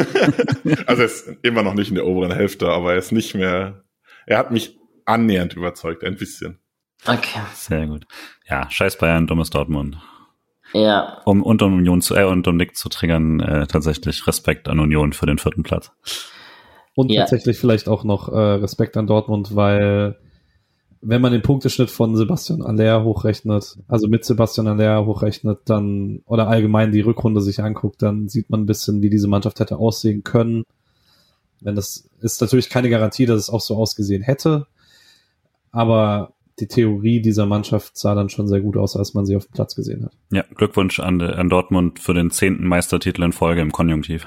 also 0.86 1.02
er 1.02 1.06
ist 1.06 1.30
immer 1.42 1.62
noch 1.62 1.74
nicht 1.74 1.88
in 1.88 1.94
der 1.94 2.06
oberen 2.06 2.32
Hälfte, 2.32 2.68
aber 2.68 2.92
er 2.92 2.98
ist 2.98 3.12
nicht 3.12 3.34
mehr, 3.34 3.84
er 4.26 4.38
hat 4.38 4.50
mich 4.50 4.76
annähernd 5.06 5.54
überzeugt, 5.54 6.04
ein 6.04 6.16
bisschen. 6.16 6.58
Okay. 7.06 7.40
Sehr 7.54 7.86
gut. 7.86 8.06
Ja, 8.46 8.68
scheiß 8.68 8.98
Bayern, 8.98 9.26
dummes 9.26 9.50
Dortmund. 9.50 9.98
Ja. 10.72 11.22
Um, 11.24 11.42
und 11.42 11.62
um 11.62 11.74
Union 11.74 12.00
zu, 12.02 12.14
äh, 12.14 12.24
und 12.24 12.46
um 12.46 12.56
Nick 12.56 12.76
zu 12.76 12.88
triggern, 12.88 13.40
äh, 13.40 13.66
tatsächlich 13.66 14.26
Respekt 14.26 14.68
an 14.68 14.80
Union 14.80 15.12
für 15.12 15.26
den 15.26 15.38
vierten 15.38 15.62
Platz. 15.62 15.90
Und 16.94 17.10
ja. 17.10 17.22
tatsächlich 17.22 17.58
vielleicht 17.58 17.88
auch 17.88 18.04
noch 18.04 18.28
äh, 18.28 18.36
Respekt 18.36 18.96
an 18.96 19.06
Dortmund, 19.06 19.54
weil 19.54 20.18
wenn 21.00 21.22
man 21.22 21.32
den 21.32 21.42
Punkteschnitt 21.42 21.90
von 21.90 22.16
Sebastian 22.16 22.62
Aller 22.62 23.04
hochrechnet, 23.04 23.78
also 23.86 24.08
mit 24.08 24.24
Sebastian 24.24 24.66
Aller 24.66 25.06
hochrechnet, 25.06 25.60
dann 25.66 26.22
oder 26.26 26.48
allgemein 26.48 26.90
die 26.90 27.00
Rückrunde 27.00 27.40
sich 27.40 27.62
anguckt, 27.62 28.02
dann 28.02 28.28
sieht 28.28 28.50
man 28.50 28.62
ein 28.62 28.66
bisschen, 28.66 29.00
wie 29.00 29.10
diese 29.10 29.28
Mannschaft 29.28 29.60
hätte 29.60 29.76
aussehen 29.76 30.24
können. 30.24 30.64
Wenn 31.60 31.76
das 31.76 32.08
ist 32.20 32.40
natürlich 32.40 32.68
keine 32.68 32.90
Garantie, 32.90 33.26
dass 33.26 33.38
es 33.38 33.50
auch 33.50 33.60
so 33.60 33.76
ausgesehen 33.76 34.22
hätte, 34.22 34.66
aber 35.70 36.32
die 36.60 36.66
Theorie 36.66 37.20
dieser 37.20 37.46
Mannschaft 37.46 37.96
sah 37.96 38.14
dann 38.14 38.28
schon 38.28 38.48
sehr 38.48 38.60
gut 38.60 38.76
aus, 38.76 38.96
als 38.96 39.14
man 39.14 39.26
sie 39.26 39.36
auf 39.36 39.46
dem 39.46 39.52
Platz 39.52 39.74
gesehen 39.74 40.04
hat. 40.04 40.12
Ja, 40.30 40.44
Glückwunsch 40.54 41.00
an, 41.00 41.20
an 41.20 41.48
Dortmund 41.48 41.98
für 41.98 42.14
den 42.14 42.30
zehnten 42.30 42.66
Meistertitel 42.66 43.22
in 43.22 43.32
Folge 43.32 43.60
im 43.60 43.72
Konjunktiv. 43.72 44.26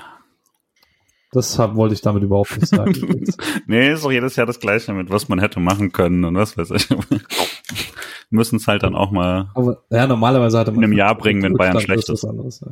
Das 1.31 1.57
hab, 1.57 1.75
wollte 1.75 1.93
ich 1.93 2.01
damit 2.01 2.23
überhaupt 2.23 2.57
nicht 2.57 2.67
sagen. 2.67 2.93
nee, 3.67 3.91
ist 3.91 4.03
doch 4.03 4.11
jedes 4.11 4.35
Jahr 4.35 4.45
das 4.45 4.59
Gleiche 4.59 4.93
mit, 4.93 5.09
was 5.09 5.29
man 5.29 5.39
hätte 5.39 5.61
machen 5.61 5.91
können 5.91 6.25
und 6.25 6.35
was 6.35 6.57
weiß 6.57 6.71
ich. 6.71 6.89
Müssen 8.29 8.57
es 8.57 8.67
halt 8.67 8.83
dann 8.83 8.95
auch 8.95 9.11
mal 9.11 9.49
Aber, 9.53 9.83
ja, 9.89 10.07
normalerweise 10.07 10.59
hatte 10.59 10.71
man 10.71 10.79
in 10.79 10.85
einem 10.85 10.97
Jahr 10.97 11.17
bringen, 11.17 11.43
wenn 11.43 11.53
Bayern 11.53 11.79
schlecht 11.79 12.09
ist. 12.09 12.25
Anderes, 12.25 12.63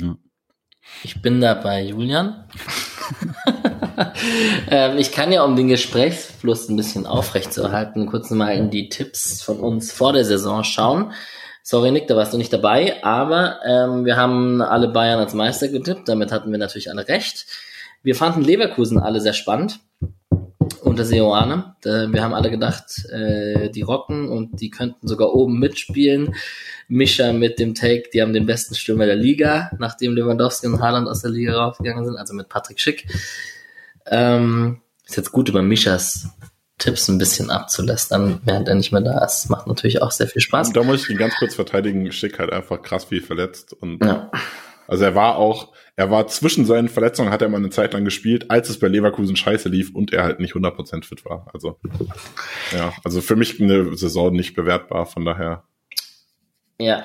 ja. 0.00 0.16
Ich 1.04 1.20
bin 1.20 1.40
da 1.40 1.54
bei 1.54 1.84
Julian. 1.84 2.44
ähm, 4.70 4.98
ich 4.98 5.12
kann 5.12 5.32
ja, 5.32 5.44
um 5.44 5.56
den 5.56 5.68
Gesprächsfluss 5.68 6.68
ein 6.68 6.76
bisschen 6.76 7.06
aufrechtzuerhalten, 7.06 8.06
kurz 8.06 8.30
mal 8.30 8.54
in 8.54 8.70
die 8.70 8.88
Tipps 8.88 9.42
von 9.42 9.60
uns 9.60 9.92
vor 9.92 10.12
der 10.12 10.24
Saison 10.24 10.64
schauen. 10.64 11.12
Sorry, 11.62 11.90
Nick, 11.90 12.06
da 12.06 12.16
warst 12.16 12.32
du 12.32 12.38
nicht 12.38 12.52
dabei, 12.52 13.04
aber 13.04 13.60
ähm, 13.66 14.04
wir 14.04 14.16
haben 14.16 14.62
alle 14.62 14.88
Bayern 14.88 15.18
als 15.20 15.34
Meister 15.34 15.68
getippt. 15.68 16.08
Damit 16.08 16.32
hatten 16.32 16.50
wir 16.50 16.58
natürlich 16.58 16.90
alle 16.90 17.06
recht. 17.06 17.46
Wir 18.02 18.14
fanden 18.14 18.42
Leverkusen 18.42 18.98
alle 18.98 19.20
sehr 19.20 19.34
spannend 19.34 19.80
unter 20.82 21.04
Seoane. 21.04 21.74
Wir 21.82 22.22
haben 22.22 22.34
alle 22.34 22.50
gedacht, 22.50 23.04
äh, 23.10 23.70
die 23.70 23.82
rocken 23.82 24.28
und 24.28 24.60
die 24.60 24.70
könnten 24.70 25.06
sogar 25.06 25.34
oben 25.34 25.58
mitspielen. 25.58 26.34
Mischa 26.88 27.32
mit 27.32 27.58
dem 27.58 27.74
Take, 27.74 28.04
die 28.12 28.22
haben 28.22 28.32
den 28.32 28.46
besten 28.46 28.74
Stürmer 28.74 29.06
der 29.06 29.16
Liga, 29.16 29.70
nachdem 29.78 30.14
Lewandowski 30.14 30.66
und 30.66 30.80
Haaland 30.80 31.06
aus 31.08 31.20
der 31.20 31.30
Liga 31.30 31.54
rausgegangen 31.54 32.04
sind, 32.04 32.16
also 32.16 32.34
mit 32.34 32.48
Patrick 32.48 32.80
Schick. 32.80 33.06
Ähm, 34.10 34.80
ist 35.06 35.16
jetzt 35.16 35.32
gut 35.32 35.48
über 35.48 35.62
Mischas 35.62 36.28
Tipps 36.78 37.08
ein 37.08 37.18
bisschen 37.18 37.50
abzulästern, 37.50 38.40
während 38.44 38.68
er 38.68 38.76
nicht 38.76 38.92
mehr 38.92 39.00
da 39.00 39.24
ist. 39.24 39.50
Macht 39.50 39.66
natürlich 39.66 40.00
auch 40.00 40.12
sehr 40.12 40.28
viel 40.28 40.40
Spaß. 40.40 40.68
Und 40.68 40.76
da 40.76 40.84
muss 40.84 41.02
ich 41.02 41.10
ihn 41.10 41.18
ganz 41.18 41.34
kurz 41.36 41.56
verteidigen. 41.56 42.10
Schick 42.12 42.38
halt 42.38 42.52
einfach 42.52 42.80
krass 42.82 43.06
viel 43.06 43.20
verletzt 43.20 43.72
und 43.72 44.04
ja. 44.04 44.30
also 44.86 45.04
er 45.04 45.14
war 45.16 45.36
auch, 45.36 45.72
er 45.96 46.10
war 46.12 46.28
zwischen 46.28 46.64
seinen 46.64 46.88
Verletzungen, 46.88 47.30
hat 47.30 47.42
er 47.42 47.48
mal 47.48 47.56
eine 47.56 47.70
Zeit 47.70 47.94
lang 47.94 48.04
gespielt, 48.04 48.50
als 48.50 48.68
es 48.68 48.78
bei 48.78 48.86
Leverkusen 48.86 49.34
scheiße 49.34 49.68
lief 49.68 49.92
und 49.92 50.12
er 50.12 50.22
halt 50.22 50.38
nicht 50.38 50.54
100% 50.54 51.04
fit 51.04 51.24
war. 51.24 51.48
Also, 51.52 51.80
ja, 52.72 52.92
also 53.02 53.20
für 53.20 53.34
mich 53.34 53.60
eine 53.60 53.96
Saison 53.96 54.32
nicht 54.32 54.54
bewertbar, 54.54 55.06
von 55.06 55.24
daher. 55.24 55.64
Ja, 56.78 57.04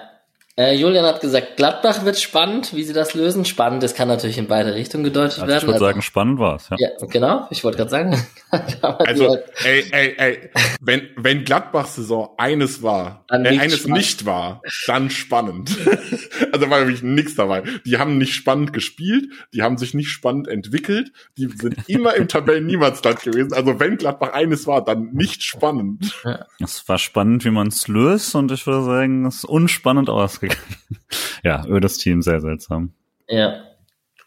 äh, 0.55 0.75
Julian 0.75 1.03
hat 1.03 1.19
gesagt, 1.19 1.57
Gladbach 1.57 2.05
wird 2.05 2.19
spannend, 2.19 2.75
wie 2.75 2.83
sie 2.83 2.93
das 2.93 3.15
lösen. 3.15 3.43
Spannend, 3.43 3.81
das 3.81 3.95
kann 3.95 4.07
natürlich 4.07 4.37
in 4.37 4.47
beide 4.47 4.75
Richtungen 4.75 5.03
gedeutet 5.03 5.39
also 5.39 5.47
werden. 5.47 5.57
Ich 5.57 5.63
würde 5.63 5.73
also, 5.73 5.85
sagen, 5.85 6.01
spannend 6.03 6.37
war's. 6.37 6.69
Ja. 6.69 6.77
ja, 6.77 6.89
genau. 7.07 7.47
Ich 7.49 7.63
wollte 7.63 7.77
gerade 7.77 7.89
sagen. 7.89 8.23
also, 8.99 9.39
ey, 9.63 9.85
ey, 9.91 10.13
ey, 10.15 10.49
wenn, 10.79 11.09
wenn 11.15 11.43
Gladbachs 11.43 11.95
Saison 11.95 12.35
eines 12.37 12.83
war, 12.83 13.25
äh, 13.31 13.35
eines 13.35 13.79
spannend. 13.79 13.97
nicht 13.97 14.25
war, 14.27 14.61
dann 14.85 15.09
spannend. 15.09 15.75
also 16.51 16.69
war 16.69 16.81
nämlich 16.81 17.01
nichts 17.01 17.33
dabei. 17.33 17.63
Die 17.83 17.97
haben 17.97 18.19
nicht 18.19 18.35
spannend 18.35 18.73
gespielt, 18.73 19.25
die 19.55 19.63
haben 19.63 19.79
sich 19.79 19.95
nicht 19.95 20.09
spannend 20.09 20.47
entwickelt, 20.47 21.13
die 21.35 21.47
sind 21.47 21.77
immer 21.89 22.13
im 22.13 22.27
Tabellen-Niemandsland 22.27 23.21
gewesen. 23.21 23.53
Also 23.53 23.79
wenn 23.79 23.97
Gladbach 23.97 24.33
eines 24.33 24.67
war, 24.67 24.85
dann 24.85 25.13
nicht 25.13 25.41
spannend. 25.41 26.13
Es 26.59 26.87
war 26.87 26.99
spannend, 26.99 27.43
wie 27.43 27.49
man 27.49 27.69
es 27.69 27.87
löst 27.87 28.35
und 28.35 28.51
ich 28.51 28.67
würde 28.67 28.85
sagen, 28.85 29.25
es 29.25 29.37
ist 29.37 29.45
unspannend 29.45 30.11
aus 30.11 30.42
ausgegangen. 30.43 30.77
ja, 31.43 31.65
ödes 31.65 31.97
Team, 31.97 32.21
sehr 32.21 32.41
seltsam. 32.41 32.93
Ja. 33.27 33.63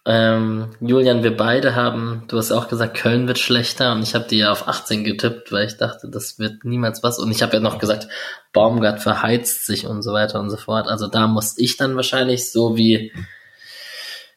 Ähm, 0.09 0.71
Julian, 0.81 1.25
wir 1.25 1.37
beide 1.37 1.75
haben, 1.75 2.23
du 2.29 2.39
hast 2.39 2.53
auch 2.53 2.69
gesagt, 2.69 2.97
Köln 2.97 3.27
wird 3.27 3.41
schlechter 3.41 3.91
und 3.91 4.03
ich 4.05 4.15
habe 4.15 4.27
die 4.29 4.39
ja 4.39 4.53
auf 4.53 4.69
18 4.69 5.03
getippt, 5.03 5.51
weil 5.51 5.67
ich 5.67 5.79
dachte, 5.79 6.09
das 6.09 6.39
wird 6.39 6.65
niemals 6.65 7.03
was. 7.03 7.19
Und 7.19 7.33
ich 7.33 7.43
habe 7.43 7.55
ja 7.55 7.61
noch 7.61 7.79
gesagt, 7.79 8.07
Baumgart 8.53 9.01
verheizt 9.01 9.67
sich 9.67 9.85
und 9.85 10.03
so 10.03 10.13
weiter 10.13 10.39
und 10.39 10.51
so 10.51 10.57
fort. 10.57 10.87
Also 10.87 11.09
da 11.09 11.27
muss 11.27 11.59
ich 11.59 11.77
dann 11.77 11.97
wahrscheinlich 11.97 12.53
so 12.53 12.77
wie 12.77 13.13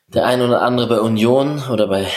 der 0.07 0.25
ein 0.25 0.41
oder 0.41 0.63
andere 0.63 0.87
bei 0.87 0.99
Union 1.01 1.61
oder 1.69 1.85
bei 1.87 2.07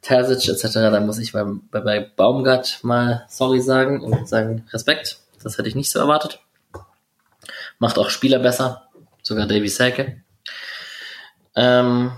Terzic 0.00 0.48
etc., 0.48 0.74
da 0.74 1.00
muss 1.00 1.18
ich 1.18 1.32
bei, 1.32 1.42
bei, 1.44 1.80
bei 1.80 2.00
Baumgart 2.00 2.78
mal 2.82 3.24
sorry 3.28 3.60
sagen 3.60 4.00
und 4.00 4.28
sagen 4.28 4.64
Respekt. 4.72 5.18
Das 5.42 5.58
hätte 5.58 5.68
ich 5.68 5.74
nicht 5.74 5.90
so 5.90 5.98
erwartet. 5.98 6.38
Macht 7.80 7.98
auch 7.98 8.10
Spieler 8.10 8.38
besser, 8.38 8.85
sogar 9.26 9.46
Davy 9.46 9.68
Selke. 9.68 10.22
Ähm, 11.56 12.12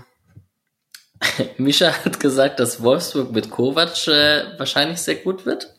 Misha 1.57 1.91
hat 2.05 2.19
gesagt, 2.19 2.59
dass 2.59 2.83
Wolfsburg 2.83 3.31
mit 3.31 3.49
Kovac 3.49 4.07
äh, 4.07 4.57
wahrscheinlich 4.57 4.99
sehr 4.99 5.15
gut 5.15 5.45
wird. 5.45 5.73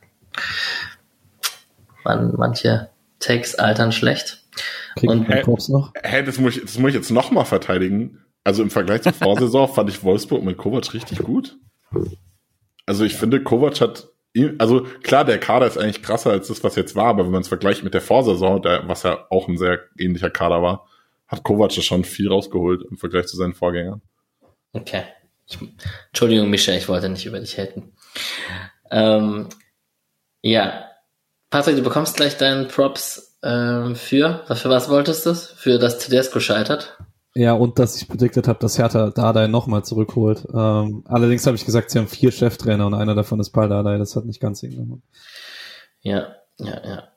Man, 2.05 2.35
manche 2.37 2.91
Takes 3.20 3.55
altern 3.55 3.93
schlecht. 3.93 4.43
Und 5.03 5.28
hä, 5.28 5.45
noch? 5.68 5.93
Hä, 6.03 6.22
das 6.24 6.39
muss 6.39 6.57
ich, 6.57 6.62
das 6.62 6.78
muss 6.78 6.89
ich 6.91 6.97
jetzt 6.97 7.11
nochmal 7.11 7.45
verteidigen. 7.45 8.24
Also 8.43 8.62
im 8.62 8.70
Vergleich 8.70 9.03
zur 9.03 9.12
Vorsaison 9.12 9.72
fand 9.72 9.89
ich 9.89 10.03
Wolfsburg 10.03 10.43
mit 10.43 10.57
Kovac 10.57 10.93
richtig 10.95 11.20
gut. 11.20 11.57
Also 12.87 13.05
ich 13.05 13.14
finde, 13.14 13.43
Kovac 13.43 13.81
hat 13.81 14.09
also 14.59 14.87
klar, 15.03 15.24
der 15.24 15.39
Kader 15.39 15.66
ist 15.66 15.76
eigentlich 15.76 16.03
krasser 16.03 16.31
als 16.31 16.49
das, 16.49 16.62
was 16.62 16.76
jetzt 16.76 16.95
war, 16.95 17.07
aber 17.07 17.24
wenn 17.24 17.33
man 17.33 17.43
es 17.43 17.49
vergleicht 17.49 17.83
mit 17.83 17.95
der 17.95 18.01
Vorsaison, 18.01 18.62
der, 18.62 18.87
was 18.87 19.03
ja 19.03 19.26
auch 19.28 19.49
ein 19.49 19.59
sehr 19.59 19.81
ähnlicher 19.99 20.31
Kader 20.31 20.62
war, 20.62 20.87
hat 21.31 21.45
Kovac 21.45 21.72
schon 21.72 22.05
viel 22.05 22.28
rausgeholt 22.28 22.83
im 22.91 22.99
Vergleich 22.99 23.26
zu 23.26 23.37
seinen 23.37 23.55
Vorgängern. 23.55 24.03
Okay. 24.72 25.05
Ich, 25.47 25.59
Entschuldigung, 26.09 26.51
Micha, 26.51 26.72
ich 26.72 26.89
wollte 26.89 27.09
nicht 27.09 27.24
über 27.24 27.39
dich 27.39 27.57
haten. 27.57 27.93
Ähm, 28.91 29.49
ja. 30.43 30.87
Patrick, 31.51 31.76
du 31.76 31.83
bekommst 31.83 32.16
gleich 32.16 32.37
deinen 32.37 32.68
Props 32.68 33.39
ähm, 33.43 33.95
für, 33.95 34.45
was 34.49 34.62
für 34.62 34.70
was 34.70 34.89
wolltest 34.89 35.26
du? 35.26 35.35
Für 35.35 35.78
das 35.78 35.99
Tedesco 35.99 36.41
scheitert? 36.41 36.99
Ja, 37.35 37.53
und 37.53 37.78
dass 37.78 37.97
ich 37.97 38.09
prediktet 38.09 38.49
habe, 38.49 38.59
dass 38.59 38.78
Hertha 38.78 39.11
Dardai 39.11 39.47
nochmal 39.47 39.85
zurückholt. 39.85 40.47
Ähm, 40.53 41.05
allerdings 41.07 41.47
habe 41.47 41.57
ich 41.57 41.64
gesagt, 41.64 41.91
sie 41.91 41.99
haben 42.01 42.09
vier 42.09 42.33
Cheftrainer 42.33 42.87
und 42.87 42.95
einer 42.95 43.14
davon 43.14 43.39
ist 43.39 43.51
Paul 43.51 43.68
Dardai. 43.68 43.99
Das 43.99 44.16
hat 44.16 44.24
nicht 44.24 44.41
ganz 44.41 44.61
hingehauen. 44.61 45.03
Ja, 46.03 46.35
ja, 46.59 46.85
ja. 46.85 47.10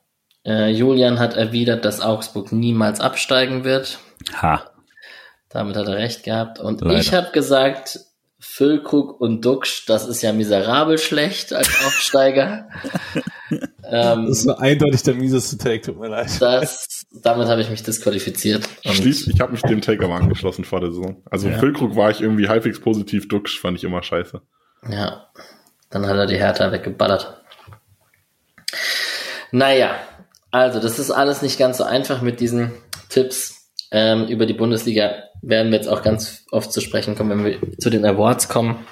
Äh, 0.46 0.72
Julian 0.72 1.20
hat 1.20 1.36
erwidert, 1.36 1.86
dass 1.86 2.02
Augsburg 2.02 2.52
niemals 2.52 3.00
absteigen 3.00 3.64
wird. 3.64 4.00
Ha. 4.42 4.70
Damit 5.50 5.76
hat 5.76 5.88
er 5.88 5.96
recht 5.96 6.24
gehabt. 6.24 6.60
Und 6.60 6.82
Leider. 6.82 7.00
ich 7.00 7.14
habe 7.14 7.32
gesagt, 7.32 8.00
Füllkrug 8.40 9.22
und 9.22 9.46
Duxch, 9.46 9.86
das 9.86 10.06
ist 10.06 10.22
ja 10.22 10.34
miserabel 10.34 10.98
schlecht 10.98 11.54
als 11.54 11.70
Aufsteiger. 11.86 12.68
ähm, 13.90 14.26
das 14.28 14.46
war 14.46 14.60
eindeutig 14.60 15.04
der 15.04 15.14
mieseste 15.14 15.58
Take, 15.58 15.82
tut 15.82 16.00
mir 16.00 16.10
leid. 16.10 16.42
Das, 16.42 17.06
damit 17.24 17.48
habe 17.48 17.62
ich 17.62 17.70
mich 17.70 17.84
disqualifiziert. 17.84 18.68
Schließ, 18.84 19.28
ich 19.28 19.40
habe 19.40 19.54
mich 19.54 19.62
dem 19.62 19.80
Take 19.80 20.04
aber 20.04 20.16
angeschlossen 20.16 20.66
vor 20.66 20.82
der 20.82 20.92
Saison. 20.92 21.24
Also 21.32 21.48
ja. 21.48 21.58
Füllkrug 21.58 21.96
war 21.96 22.12
ich 22.12 22.20
irgendwie 22.20 22.50
halbwegs 22.50 22.82
positiv, 22.82 23.30
Duxch 23.30 23.60
fand 23.60 23.78
ich 23.78 23.86
immer 23.86 24.04
scheiße. 24.04 24.42
Ja, 24.90 25.28
dann 25.90 26.06
hat 26.06 26.18
er 26.18 26.26
die 26.26 26.38
Hertha 26.38 26.72
weggeballert. 26.72 27.42
Naja, 29.52 29.96
also 30.54 30.80
das 30.80 31.00
ist 31.00 31.10
alles 31.10 31.42
nicht 31.42 31.58
ganz 31.58 31.80
so 31.80 31.84
einfach 31.84 32.22
mit 32.22 32.40
diesen 32.40 32.72
Tipps 33.10 33.72
ähm, 33.90 34.28
über 34.28 34.46
die 34.46 34.54
Bundesliga 34.54 35.24
werden 35.42 35.72
wir 35.72 35.80
jetzt 35.80 35.90
auch 35.90 36.04
ganz 36.04 36.46
oft 36.52 36.72
zu 36.72 36.80
sprechen 36.80 37.16
kommen, 37.16 37.32
wenn 37.32 37.46
wir 37.46 37.80
zu 37.80 37.90
den 37.90 38.06
Awards 38.06 38.50
kommen. 38.50 38.86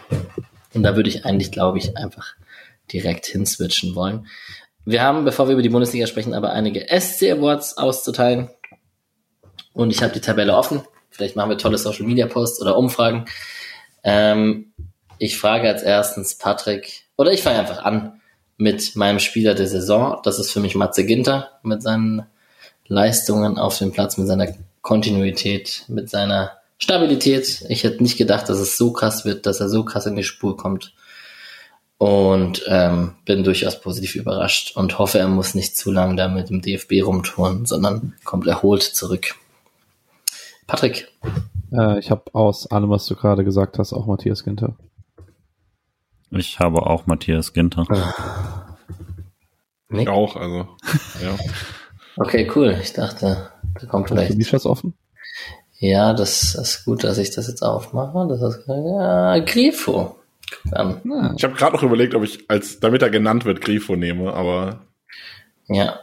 Und 0.73 0.81
da 0.81 0.95
würde 0.95 1.09
ich 1.09 1.23
eigentlich, 1.23 1.51
glaube 1.51 1.77
ich, 1.77 1.95
einfach 1.97 2.33
direkt 2.91 3.27
hinswitchen 3.27 3.93
wollen. 3.93 4.25
Wir 4.85 5.03
haben, 5.03 5.23
bevor 5.23 5.47
wir 5.47 5.53
über 5.53 5.61
die 5.61 5.69
Bundesliga 5.69 6.07
sprechen, 6.07 6.33
aber 6.33 6.51
einige 6.51 6.87
SC 6.99 7.31
Awards 7.31 7.77
auszuteilen. 7.77 8.49
Und 9.73 9.91
ich 9.91 10.01
habe 10.01 10.13
die 10.13 10.19
Tabelle 10.19 10.55
offen. 10.55 10.81
Vielleicht 11.11 11.35
machen 11.35 11.51
wir 11.51 11.59
tolle 11.59 11.77
Social 11.77 12.07
Media 12.07 12.25
Posts 12.25 12.59
oder 12.63 12.75
Umfragen. 12.75 13.25
Ähm, 14.03 14.73
ich 15.19 15.37
frage 15.37 15.67
als 15.67 15.83
erstens 15.83 16.39
Patrick, 16.39 17.03
oder 17.17 17.31
ich 17.31 17.43
fange 17.43 17.59
einfach 17.59 17.83
an 17.83 18.20
mit 18.61 18.95
meinem 18.95 19.17
Spieler 19.17 19.55
der 19.55 19.65
Saison. 19.65 20.19
Das 20.23 20.37
ist 20.37 20.51
für 20.51 20.59
mich 20.59 20.75
Matze 20.75 21.03
Ginter 21.03 21.49
mit 21.63 21.81
seinen 21.81 22.27
Leistungen 22.85 23.57
auf 23.57 23.75
dem 23.79 23.91
Platz, 23.91 24.19
mit 24.19 24.27
seiner 24.27 24.53
Kontinuität, 24.83 25.85
mit 25.87 26.11
seiner 26.11 26.51
Stabilität. 26.77 27.65
Ich 27.69 27.83
hätte 27.83 28.03
nicht 28.03 28.19
gedacht, 28.19 28.49
dass 28.49 28.59
es 28.59 28.77
so 28.77 28.93
krass 28.93 29.25
wird, 29.25 29.47
dass 29.47 29.61
er 29.61 29.67
so 29.69 29.83
krass 29.83 30.05
in 30.05 30.15
die 30.15 30.23
Spur 30.23 30.57
kommt. 30.57 30.93
Und 31.97 32.63
ähm, 32.67 33.15
bin 33.25 33.43
durchaus 33.43 33.81
positiv 33.81 34.15
überrascht 34.15 34.75
und 34.75 34.99
hoffe, 34.99 35.17
er 35.17 35.27
muss 35.27 35.55
nicht 35.55 35.75
zu 35.75 35.91
lange 35.91 36.15
da 36.15 36.27
mit 36.27 36.49
dem 36.49 36.61
DFB 36.61 37.03
rumtouren, 37.03 37.65
sondern 37.65 38.13
kommt 38.23 38.45
erholt 38.45 38.83
zurück. 38.83 39.35
Patrick. 40.67 41.11
Äh, 41.71 41.97
ich 41.97 42.11
habe 42.11 42.23
aus 42.33 42.67
allem, 42.67 42.91
was 42.91 43.07
du 43.07 43.15
gerade 43.15 43.43
gesagt 43.43 43.79
hast, 43.79 43.93
auch 43.93 44.05
Matthias 44.05 44.43
Ginter. 44.43 44.75
Ich 46.31 46.59
habe 46.59 46.87
auch 46.87 47.07
Matthias 47.07 47.53
Ginter. 47.53 47.85
Ich 49.89 50.07
auch, 50.07 50.37
also. 50.37 50.69
ja. 51.21 51.37
Okay, 52.17 52.49
cool. 52.55 52.77
Ich 52.81 52.93
dachte, 52.93 53.51
da 53.79 53.87
kommt 53.87 54.07
vielleicht. 54.07 54.31
Ist 54.31 54.53
das 54.53 54.65
offen? 54.65 54.93
Ja, 55.79 56.13
das 56.13 56.55
ist 56.55 56.85
gut, 56.85 57.03
dass 57.03 57.17
ich 57.17 57.31
das 57.31 57.47
jetzt 57.47 57.63
aufmache. 57.63 58.27
Das 58.29 58.41
ist 58.41 58.65
ja, 58.67 59.39
Grifo. 59.39 60.15
Ja. 60.73 61.01
Ich 61.35 61.43
habe 61.43 61.55
gerade 61.55 61.75
noch 61.75 61.83
überlegt, 61.83 62.13
ob 62.13 62.23
ich 62.23 62.49
als, 62.49 62.79
damit 62.79 63.01
er 63.01 63.09
genannt 63.09 63.43
wird, 63.45 63.61
Grifo 63.61 63.95
nehme, 63.95 64.31
aber. 64.33 64.81
Ja. 65.67 65.99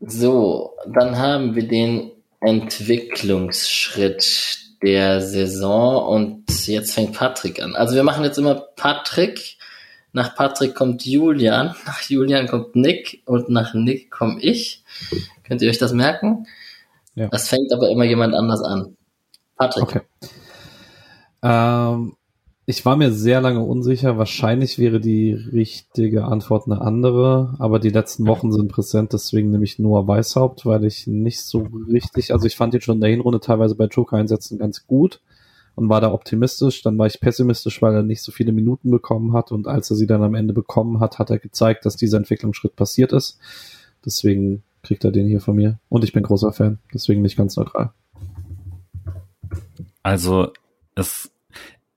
So, 0.00 0.72
dann 0.86 1.18
haben 1.18 1.54
wir 1.54 1.68
den 1.68 2.12
Entwicklungsschritt 2.40 4.59
der 4.82 5.20
Saison 5.20 6.06
und 6.06 6.66
jetzt 6.66 6.94
fängt 6.94 7.14
Patrick 7.14 7.62
an. 7.62 7.74
Also 7.74 7.94
wir 7.94 8.02
machen 8.02 8.24
jetzt 8.24 8.38
immer 8.38 8.54
Patrick, 8.54 9.58
nach 10.12 10.34
Patrick 10.34 10.74
kommt 10.74 11.04
Julian, 11.04 11.74
nach 11.86 12.02
Julian 12.02 12.48
kommt 12.48 12.76
Nick 12.76 13.22
und 13.26 13.48
nach 13.48 13.74
Nick 13.74 14.10
komme 14.10 14.40
ich. 14.40 14.82
Könnt 15.44 15.62
ihr 15.62 15.70
euch 15.70 15.78
das 15.78 15.92
merken? 15.92 16.46
Ja. 17.14 17.28
Das 17.28 17.48
fängt 17.48 17.72
aber 17.72 17.90
immer 17.90 18.04
jemand 18.04 18.34
anders 18.34 18.62
an. 18.62 18.96
Patrick. 19.56 19.82
Okay. 19.82 20.00
Ähm, 21.42 22.16
ich 22.70 22.86
war 22.86 22.96
mir 22.96 23.12
sehr 23.12 23.40
lange 23.40 23.60
unsicher. 23.60 24.16
Wahrscheinlich 24.16 24.78
wäre 24.78 25.00
die 25.00 25.32
richtige 25.32 26.24
Antwort 26.24 26.66
eine 26.66 26.80
andere, 26.80 27.56
aber 27.58 27.80
die 27.80 27.90
letzten 27.90 28.26
Wochen 28.26 28.52
sind 28.52 28.68
präsent, 28.68 29.12
deswegen 29.12 29.50
nehme 29.50 29.64
ich 29.64 29.80
Noah 29.80 30.06
Weißhaupt, 30.06 30.64
weil 30.64 30.84
ich 30.84 31.08
nicht 31.08 31.42
so 31.42 31.66
richtig, 31.88 32.32
also 32.32 32.46
ich 32.46 32.56
fand 32.56 32.72
ihn 32.72 32.80
schon 32.80 32.98
in 32.98 33.00
der 33.00 33.10
Hinrunde 33.10 33.40
teilweise 33.40 33.74
bei 33.74 33.86
Joker-Einsätzen 33.86 34.56
ganz 34.56 34.86
gut 34.86 35.20
und 35.74 35.88
war 35.88 36.00
da 36.00 36.12
optimistisch. 36.12 36.82
Dann 36.82 36.96
war 36.96 37.08
ich 37.08 37.20
pessimistisch, 37.20 37.82
weil 37.82 37.92
er 37.92 38.02
nicht 38.04 38.22
so 38.22 38.30
viele 38.30 38.52
Minuten 38.52 38.90
bekommen 38.92 39.32
hat 39.32 39.50
und 39.50 39.66
als 39.66 39.90
er 39.90 39.96
sie 39.96 40.06
dann 40.06 40.22
am 40.22 40.36
Ende 40.36 40.54
bekommen 40.54 41.00
hat, 41.00 41.18
hat 41.18 41.30
er 41.30 41.40
gezeigt, 41.40 41.84
dass 41.84 41.96
dieser 41.96 42.18
Entwicklungsschritt 42.18 42.76
passiert 42.76 43.12
ist. 43.12 43.40
Deswegen 44.06 44.62
kriegt 44.84 45.04
er 45.04 45.10
den 45.10 45.26
hier 45.26 45.40
von 45.40 45.56
mir 45.56 45.80
und 45.88 46.04
ich 46.04 46.12
bin 46.12 46.22
großer 46.22 46.52
Fan, 46.52 46.78
deswegen 46.94 47.20
nicht 47.20 47.36
ganz 47.36 47.56
neutral. 47.56 47.90
Also 50.04 50.52
es 50.94 51.32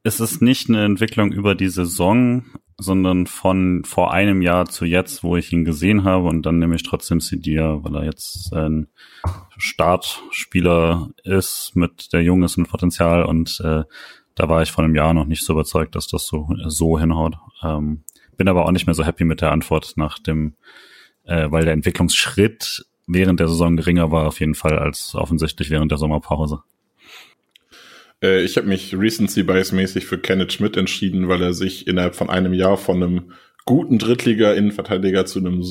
es 0.03 0.19
ist 0.19 0.41
nicht 0.41 0.69
eine 0.69 0.83
Entwicklung 0.83 1.31
über 1.31 1.55
die 1.55 1.69
Saison, 1.69 2.43
sondern 2.77 3.25
von 3.25 3.83
vor 3.85 4.13
einem 4.13 4.41
Jahr 4.41 4.65
zu 4.65 4.85
jetzt, 4.85 5.23
wo 5.23 5.37
ich 5.37 5.53
ihn 5.53 5.63
gesehen 5.63 6.03
habe 6.03 6.27
und 6.27 6.45
dann 6.45 6.59
nehme 6.59 6.75
ich 6.75 6.83
trotzdem 6.83 7.21
Sidia, 7.21 7.83
weil 7.83 7.95
er 7.95 8.05
jetzt 8.05 8.51
ein 8.53 8.87
Startspieler 9.57 11.09
ist 11.23 11.75
mit 11.75 12.11
der 12.11 12.21
Jung 12.21 12.43
ist 12.43 12.57
und 12.57 12.67
Potenzial 12.67 13.23
und 13.23 13.61
äh, 13.63 13.83
da 14.35 14.49
war 14.49 14.61
ich 14.61 14.71
vor 14.71 14.83
einem 14.83 14.95
Jahr 14.95 15.13
noch 15.13 15.25
nicht 15.25 15.45
so 15.45 15.53
überzeugt, 15.53 15.95
dass 15.95 16.07
das 16.07 16.27
so 16.27 16.49
so 16.65 16.99
hinhaut. 16.99 17.37
Ähm, 17.63 18.03
bin 18.35 18.47
aber 18.47 18.65
auch 18.65 18.71
nicht 18.71 18.87
mehr 18.87 18.95
so 18.95 19.05
happy 19.05 19.23
mit 19.23 19.41
der 19.41 19.51
Antwort 19.51 19.93
nach 19.95 20.19
dem, 20.19 20.55
äh, 21.23 21.49
weil 21.49 21.63
der 21.63 21.73
Entwicklungsschritt 21.73 22.85
während 23.05 23.39
der 23.39 23.47
Saison 23.47 23.77
geringer 23.77 24.11
war 24.11 24.27
auf 24.27 24.39
jeden 24.39 24.55
Fall 24.55 24.79
als 24.79 25.15
offensichtlich 25.15 25.69
während 25.69 25.91
der 25.91 25.97
Sommerpause. 25.97 26.63
Äh, 28.23 28.41
ich 28.43 28.57
habe 28.57 28.67
mich 28.67 28.95
Recency 28.97 29.43
Bias 29.43 29.71
mäßig 29.71 30.05
für 30.05 30.17
Kenneth 30.17 30.53
Schmidt 30.53 30.77
entschieden, 30.77 31.27
weil 31.27 31.43
er 31.43 31.53
sich 31.53 31.85
innerhalb 31.85 32.15
von 32.15 32.29
einem 32.29 32.53
Jahr 32.53 32.77
von 32.77 33.03
einem 33.03 33.33
guten 33.65 33.99
Drittliga-Innenverteidiger 33.99 35.25
zu 35.25 35.39
einem 35.39 35.63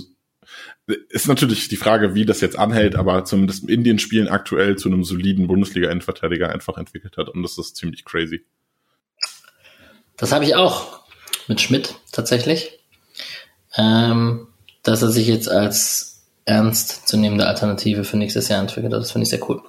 ist 1.09 1.29
natürlich 1.29 1.69
die 1.69 1.77
Frage, 1.77 2.15
wie 2.15 2.27
das 2.27 2.41
jetzt 2.41 2.59
anhält, 2.59 2.97
aber 2.97 3.25
zumindest 3.25 3.63
im 3.63 3.69
Indien-Spielen 3.71 4.29
aktuell 4.29 4.77
zu 4.77 4.89
einem 4.89 5.05
soliden 5.05 5.47
Bundesliga-Innenverteidiger 5.47 6.51
einfach 6.51 6.77
entwickelt 6.77 7.17
hat 7.17 7.31
und 7.31 7.43
das 7.43 7.57
ist 7.57 7.77
ziemlich 7.77 8.05
crazy. 8.05 8.45
Das 10.17 10.33
habe 10.33 10.45
ich 10.45 10.55
auch 10.55 11.01
mit 11.49 11.61
Schmidt 11.61 11.95
tatsächlich, 12.11 12.81
ähm, 13.77 14.49
dass 14.83 15.03
er 15.03 15.11
sich 15.11 15.27
jetzt 15.27 15.49
als 15.49 16.25
ernst 16.45 17.09
zu 17.09 17.17
nehmende 17.17 17.47
Alternative 17.47 18.05
für 18.05 18.17
nächstes 18.17 18.49
Jahr 18.49 18.61
entwickelt 18.61 18.93
hat. 18.93 19.01
Das 19.01 19.13
finde 19.13 19.25
ich 19.25 19.31
sehr 19.31 19.49
cool. 19.49 19.63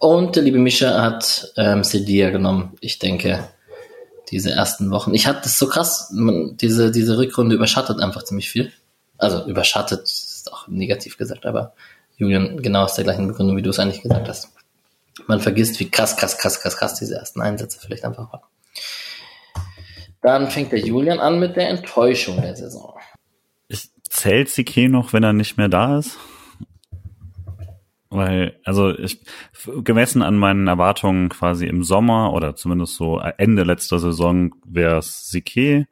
Und 0.00 0.34
der 0.34 0.42
liebe 0.42 0.58
Mischa 0.58 1.02
hat 1.02 1.52
ähm, 1.58 1.84
Sedia 1.84 2.30
genommen. 2.30 2.72
Ich 2.80 2.98
denke, 2.98 3.50
diese 4.30 4.50
ersten 4.50 4.90
Wochen. 4.90 5.14
Ich 5.14 5.26
hatte 5.26 5.42
das 5.42 5.58
so 5.58 5.68
krass, 5.68 6.10
man, 6.14 6.56
diese, 6.56 6.90
diese 6.90 7.18
Rückrunde 7.18 7.54
überschattet 7.54 8.00
einfach 8.00 8.22
ziemlich 8.22 8.48
viel. 8.48 8.72
Also 9.18 9.44
überschattet 9.46 10.04
ist 10.04 10.50
auch 10.50 10.66
negativ 10.68 11.18
gesagt, 11.18 11.44
aber 11.44 11.74
Julian, 12.16 12.62
genau 12.62 12.84
aus 12.84 12.94
der 12.94 13.04
gleichen 13.04 13.28
Begründung, 13.28 13.58
wie 13.58 13.62
du 13.62 13.68
es 13.68 13.78
eigentlich 13.78 14.00
gesagt 14.00 14.26
hast. 14.26 14.48
Man 15.26 15.40
vergisst, 15.40 15.78
wie 15.80 15.90
krass, 15.90 16.16
krass, 16.16 16.38
krass, 16.38 16.60
krass, 16.60 16.78
krass 16.78 16.94
diese 16.94 17.16
ersten 17.16 17.42
Einsätze 17.42 17.78
vielleicht 17.78 18.06
einfach 18.06 18.32
waren. 18.32 18.42
Dann 20.22 20.50
fängt 20.50 20.72
der 20.72 20.80
Julian 20.80 21.18
an 21.18 21.38
mit 21.38 21.56
der 21.56 21.68
Enttäuschung 21.68 22.40
der 22.40 22.56
Saison. 22.56 22.94
Zählt 24.08 24.48
Sique 24.48 24.88
noch, 24.88 25.12
wenn 25.12 25.24
er 25.24 25.34
nicht 25.34 25.58
mehr 25.58 25.68
da 25.68 25.98
ist? 25.98 26.16
Weil, 28.10 28.58
also 28.64 28.90
ich, 28.98 29.20
gemessen 29.84 30.22
an 30.22 30.36
meinen 30.36 30.66
Erwartungen 30.66 31.28
quasi 31.28 31.66
im 31.66 31.84
Sommer 31.84 32.32
oder 32.32 32.56
zumindest 32.56 32.96
so 32.96 33.20
Ende 33.20 33.62
letzter 33.62 34.00
Saison 34.00 34.52
wäre 34.64 34.98
es 34.98 35.30
Sique, 35.30 35.86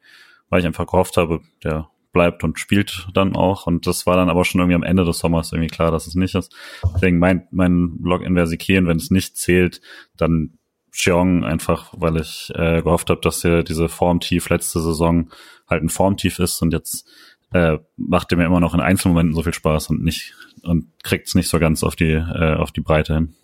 weil 0.49 0.59
ich 0.59 0.65
einfach 0.65 0.85
gehofft 0.85 1.15
habe, 1.15 1.39
der 1.63 1.89
bleibt 2.11 2.43
und 2.43 2.59
spielt 2.59 3.07
dann 3.13 3.35
auch. 3.35 3.67
Und 3.67 3.87
das 3.87 4.05
war 4.05 4.17
dann 4.17 4.29
aber 4.29 4.43
schon 4.43 4.59
irgendwie 4.59 4.75
am 4.75 4.83
Ende 4.83 5.05
des 5.05 5.19
Sommers 5.19 5.53
irgendwie 5.53 5.69
klar, 5.69 5.91
dass 5.91 6.07
es 6.07 6.15
nicht 6.15 6.35
ist. 6.35 6.53
Deswegen 6.93 7.19
mein, 7.19 7.47
mein 7.51 7.99
Login 8.03 8.35
wäre 8.35 8.47
Sique 8.47 8.77
und 8.77 8.87
wenn 8.87 8.97
es 8.97 9.11
nicht 9.11 9.37
zählt, 9.37 9.79
dann 10.17 10.57
Cheong 10.91 11.45
einfach, 11.45 11.93
weil 11.95 12.17
ich 12.17 12.51
äh, 12.55 12.81
gehofft 12.81 13.09
habe, 13.09 13.21
dass 13.21 13.43
er 13.45 13.63
diese 13.63 13.87
Formtief 13.89 14.49
letzte 14.49 14.81
Saison 14.81 15.29
halt 15.69 15.83
ein 15.83 15.89
Formtief 15.89 16.39
ist 16.39 16.61
und 16.61 16.73
jetzt 16.73 17.07
äh, 17.53 17.77
macht 17.95 18.35
mir 18.35 18.45
immer 18.45 18.59
noch 18.59 18.73
in 18.73 18.79
Einzelmomenten 18.79 19.35
so 19.35 19.43
viel 19.43 19.53
Spaß 19.53 19.91
und 19.91 20.03
nicht 20.03 20.33
und 20.63 20.87
kriegt 21.03 21.27
es 21.27 21.35
nicht 21.35 21.49
so 21.49 21.59
ganz 21.59 21.83
auf 21.83 21.95
die 21.95 22.11
äh, 22.11 22.55
auf 22.55 22.71
die 22.71 22.81
Breite 22.81 23.13
hin. 23.13 23.35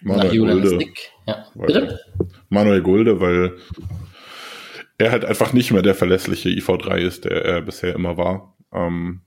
Manuel 0.00 0.38
Gulde. 0.38 0.86
Ja. 1.26 1.46
Bitte? 1.54 2.00
Manuel 2.48 2.82
Gulde, 2.82 3.20
weil 3.20 3.56
er 4.98 5.10
halt 5.10 5.24
einfach 5.24 5.52
nicht 5.52 5.72
mehr 5.72 5.82
der 5.82 5.94
verlässliche 5.94 6.48
IV3 6.48 6.98
ist, 6.98 7.24
der 7.24 7.44
er 7.44 7.60
bisher 7.62 7.94
immer 7.94 8.16
war. 8.16 8.56
Ähm, 8.72 9.22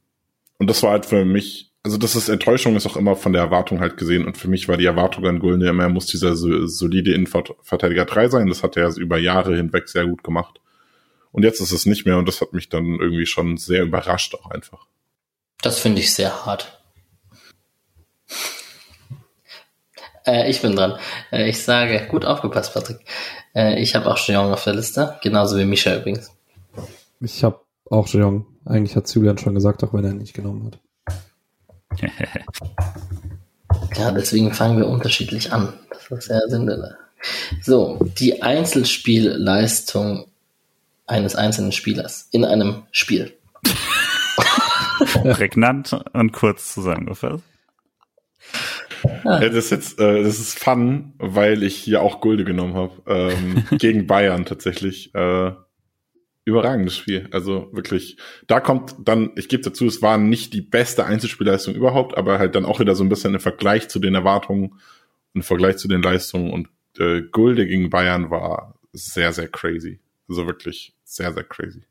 und 0.57 0.69
das 0.69 0.84
war 0.84 0.91
halt 0.91 1.05
für 1.05 1.25
mich, 1.25 1.71
also 1.84 1.97
das 1.97 2.15
ist 2.15 2.30
Enttäuschung, 2.30 2.75
ist 2.75 2.88
auch 2.88 2.97
immer 2.97 3.15
von 3.15 3.34
der 3.34 3.41
Erwartung 3.41 3.80
halt 3.80 3.97
gesehen. 3.97 4.25
Und 4.25 4.38
für 4.38 4.47
mich 4.47 4.67
war 4.67 4.77
die 4.77 4.86
Erwartung 4.86 5.25
an 5.25 5.39
Gulde 5.39 5.67
immer, 5.67 5.84
er 5.84 5.89
muss 5.89 6.07
dieser 6.07 6.36
solide 6.36 7.13
Innenverteidiger 7.13 8.05
3 8.05 8.30
sein. 8.30 8.47
Das 8.47 8.63
hat 8.63 8.77
er 8.77 8.95
über 8.97 9.17
Jahre 9.17 9.55
hinweg 9.55 9.89
sehr 9.89 10.05
gut 10.05 10.23
gemacht. 10.23 10.59
Und 11.32 11.43
jetzt 11.43 11.61
ist 11.61 11.71
es 11.71 11.86
nicht 11.86 12.05
mehr 12.05 12.17
und 12.17 12.27
das 12.27 12.41
hat 12.41 12.53
mich 12.53 12.69
dann 12.69 12.99
irgendwie 12.99 13.27
schon 13.27 13.57
sehr 13.57 13.84
überrascht 13.84 14.34
auch 14.36 14.49
einfach. 14.49 14.88
Das 15.62 15.80
finde 15.80 16.01
ich 16.01 16.14
sehr 16.14 16.45
hart. 16.45 16.80
äh, 20.26 20.49
ich 20.49 20.62
bin 20.62 20.76
dran. 20.76 20.97
Äh, 21.32 21.49
ich 21.49 21.64
sage, 21.64 22.07
gut 22.10 22.26
aufgepasst, 22.26 22.74
Patrick. 22.74 22.99
Äh, 23.53 23.82
ich 23.82 23.95
habe 23.95 24.10
auch 24.10 24.18
Jeong 24.18 24.53
auf 24.53 24.64
der 24.64 24.76
Liste, 24.76 25.18
genauso 25.22 25.57
wie 25.57 25.66
Misha 25.66 25.95
übrigens. 25.95 26.32
Ich 27.20 27.43
habe 27.43 27.60
auch 27.89 28.07
Jeong. 28.07 28.45
Eigentlich 28.66 28.95
hat 28.95 29.14
Julian 29.14 29.38
schon 29.38 29.55
gesagt, 29.55 29.84
auch 29.84 29.93
wenn 29.93 30.05
er 30.05 30.12
ihn 30.12 30.18
nicht 30.18 30.34
genommen 30.34 30.72
hat. 30.72 30.80
ja, 33.97 34.12
deswegen 34.12 34.53
fangen 34.53 34.78
wir 34.78 34.88
unterschiedlich 34.88 35.51
an. 35.51 35.74
Das 35.89 36.10
ist 36.10 36.28
sehr 36.28 36.41
sinnvoll. 36.47 36.95
So, 37.62 37.97
die 38.18 38.41
Einzelspielleistung 38.41 40.28
eines 41.07 41.36
einzelnen 41.36 41.72
Spielers 41.72 42.28
in 42.32 42.45
einem 42.45 42.84
Spiel. 42.91 43.34
Prägnant 45.34 46.00
und 46.14 46.32
kurz 46.32 46.74
zusammengefasst. 46.74 47.43
Ja. 49.24 49.39
Das 49.39 49.54
ist 49.56 49.72
jetzt, 49.72 50.00
äh, 50.00 50.24
das 50.24 50.39
ist 50.39 50.60
fun, 50.60 51.14
weil 51.18 51.64
ich 51.64 51.76
hier 51.76 52.02
auch 52.02 52.22
Gulde 52.22 52.43
genommen 52.43 52.74
habe. 52.74 53.02
Ähm, 53.08 53.64
gegen 53.78 54.08
Bayern 54.08 54.45
tatsächlich. 54.45 55.14
Äh, 55.16 55.52
überragendes 56.45 56.97
Spiel. 56.97 57.28
Also 57.32 57.70
wirklich, 57.72 58.18
da 58.47 58.60
kommt 58.60 58.95
dann, 59.00 59.32
ich 59.36 59.47
gebe 59.47 59.64
dazu, 59.64 59.86
es 59.86 60.02
war 60.02 60.18
nicht 60.18 60.54
die 60.54 60.62
beste 60.62 61.06
Einzelspielleistung 61.06 61.76
überhaupt, 61.76 62.18
aber 62.18 62.39
halt 62.39 62.56
dann 62.56 62.66
auch 62.66 62.80
wieder 62.80 62.95
so 62.95 63.04
ein 63.04 63.10
bisschen 63.10 63.36
im 63.36 63.39
Vergleich 63.39 63.88
zu 63.88 64.00
den 64.00 64.16
Erwartungen, 64.16 64.76
im 65.34 65.43
Vergleich 65.43 65.78
zu 65.78 65.88
den 65.88 66.02
Leistungen 66.02 66.52
und 66.52 66.68
äh, 66.97 67.22
Gulde 67.22 67.68
gegen 67.68 67.89
Bayern 67.89 68.30
war 68.30 68.80
sehr, 68.91 69.32
sehr 69.32 69.47
crazy. 69.47 70.00
Also 70.28 70.47
wirklich 70.47 70.95
sehr, 71.04 71.34
sehr 71.34 71.43
crazy. 71.43 71.84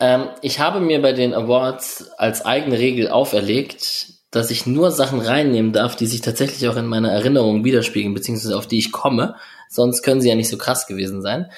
Ähm, 0.00 0.28
ich 0.42 0.60
habe 0.60 0.80
mir 0.80 1.02
bei 1.02 1.12
den 1.12 1.34
Awards 1.34 2.10
als 2.16 2.44
eigene 2.44 2.78
Regel 2.78 3.08
auferlegt, 3.08 4.18
dass 4.30 4.50
ich 4.50 4.66
nur 4.66 4.90
Sachen 4.90 5.20
reinnehmen 5.20 5.72
darf, 5.72 5.96
die 5.96 6.06
sich 6.06 6.20
tatsächlich 6.20 6.68
auch 6.68 6.76
in 6.76 6.86
meiner 6.86 7.10
Erinnerung 7.10 7.64
widerspiegeln, 7.64 8.14
beziehungsweise 8.14 8.56
auf 8.56 8.66
die 8.66 8.78
ich 8.78 8.92
komme. 8.92 9.34
Sonst 9.68 10.02
können 10.02 10.20
sie 10.20 10.28
ja 10.28 10.34
nicht 10.34 10.48
so 10.48 10.58
krass 10.58 10.86
gewesen 10.86 11.22
sein. 11.22 11.50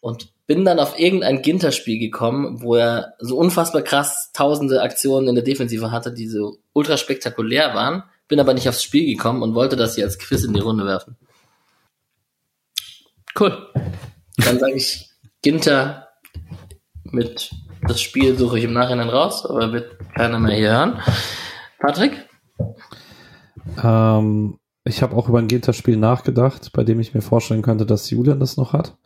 Und 0.00 0.28
bin 0.46 0.64
dann 0.64 0.78
auf 0.78 0.98
irgendein 0.98 1.42
Ginter-Spiel 1.42 1.98
gekommen, 1.98 2.62
wo 2.62 2.76
er 2.76 3.14
so 3.18 3.36
unfassbar 3.36 3.82
krass 3.82 4.30
tausende 4.32 4.80
Aktionen 4.80 5.28
in 5.28 5.34
der 5.34 5.44
Defensive 5.44 5.90
hatte, 5.90 6.12
die 6.12 6.28
so 6.28 6.58
ultra 6.72 6.96
spektakulär 6.96 7.74
waren. 7.74 8.04
Bin 8.28 8.40
aber 8.40 8.54
nicht 8.54 8.68
aufs 8.68 8.82
Spiel 8.82 9.06
gekommen 9.06 9.42
und 9.42 9.54
wollte 9.54 9.76
das 9.76 9.94
hier 9.94 10.04
als 10.04 10.18
Quiz 10.18 10.44
in 10.44 10.54
die 10.54 10.60
Runde 10.60 10.86
werfen. 10.86 11.16
Cool. 13.38 13.68
Dann 14.36 14.58
sage 14.58 14.74
ich 14.74 15.10
Ginter 15.42 16.08
mit 17.04 17.50
das 17.88 18.00
Spiel 18.00 18.36
suche 18.36 18.58
ich 18.58 18.64
im 18.64 18.72
Nachhinein 18.72 19.08
raus, 19.08 19.44
aber 19.46 19.72
wird 19.72 19.98
keiner 20.14 20.38
mehr 20.38 20.56
hier 20.56 20.70
hören. 20.70 21.00
Patrick? 21.80 22.28
Ähm, 23.82 24.58
ich 24.84 25.02
habe 25.02 25.16
auch 25.16 25.28
über 25.28 25.38
ein 25.38 25.48
Ginter-Spiel 25.48 25.96
nachgedacht, 25.96 26.70
bei 26.72 26.84
dem 26.84 27.00
ich 27.00 27.14
mir 27.14 27.22
vorstellen 27.22 27.62
könnte, 27.62 27.86
dass 27.86 28.10
Julian 28.10 28.40
das 28.40 28.56
noch 28.56 28.72
hat. 28.72 28.96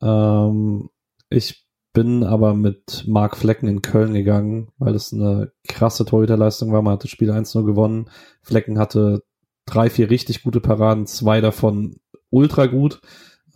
Ähm, 0.00 0.90
ich 1.28 1.66
bin 1.92 2.24
aber 2.24 2.54
mit 2.54 3.04
Mark 3.06 3.36
Flecken 3.36 3.68
in 3.68 3.82
Köln 3.82 4.14
gegangen, 4.14 4.68
weil 4.78 4.94
es 4.94 5.12
eine 5.12 5.52
krasse 5.68 6.04
Torhüterleistung 6.04 6.72
war. 6.72 6.82
Man 6.82 6.94
hat 6.94 7.04
das 7.04 7.10
Spiel 7.10 7.30
1-0 7.30 7.64
gewonnen. 7.64 8.10
Flecken 8.42 8.78
hatte 8.78 9.22
drei, 9.66 9.90
vier 9.90 10.10
richtig 10.10 10.42
gute 10.42 10.60
Paraden, 10.60 11.06
zwei 11.06 11.40
davon 11.40 11.96
ultra 12.30 12.66
gut, 12.66 13.00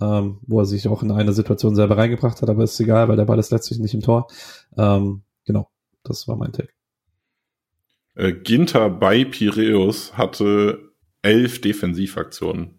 ähm, 0.00 0.38
wo 0.46 0.60
er 0.60 0.66
sich 0.66 0.86
auch 0.88 1.02
in 1.02 1.10
eine 1.10 1.32
Situation 1.32 1.74
selber 1.74 1.96
reingebracht 1.96 2.40
hat, 2.40 2.48
aber 2.48 2.64
ist 2.64 2.78
egal, 2.80 3.08
weil 3.08 3.16
der 3.16 3.24
Ball 3.24 3.38
ist 3.38 3.50
letztlich 3.50 3.78
nicht 3.78 3.94
im 3.94 4.00
Tor. 4.00 4.28
Ähm, 4.76 5.22
genau, 5.44 5.70
das 6.04 6.28
war 6.28 6.36
mein 6.36 6.52
Take. 6.52 6.70
Äh, 8.14 8.32
Ginter 8.32 8.90
bei 8.90 9.24
Piräus 9.24 10.16
hatte 10.16 10.92
elf 11.22 11.60
Defensivaktionen. 11.60 12.78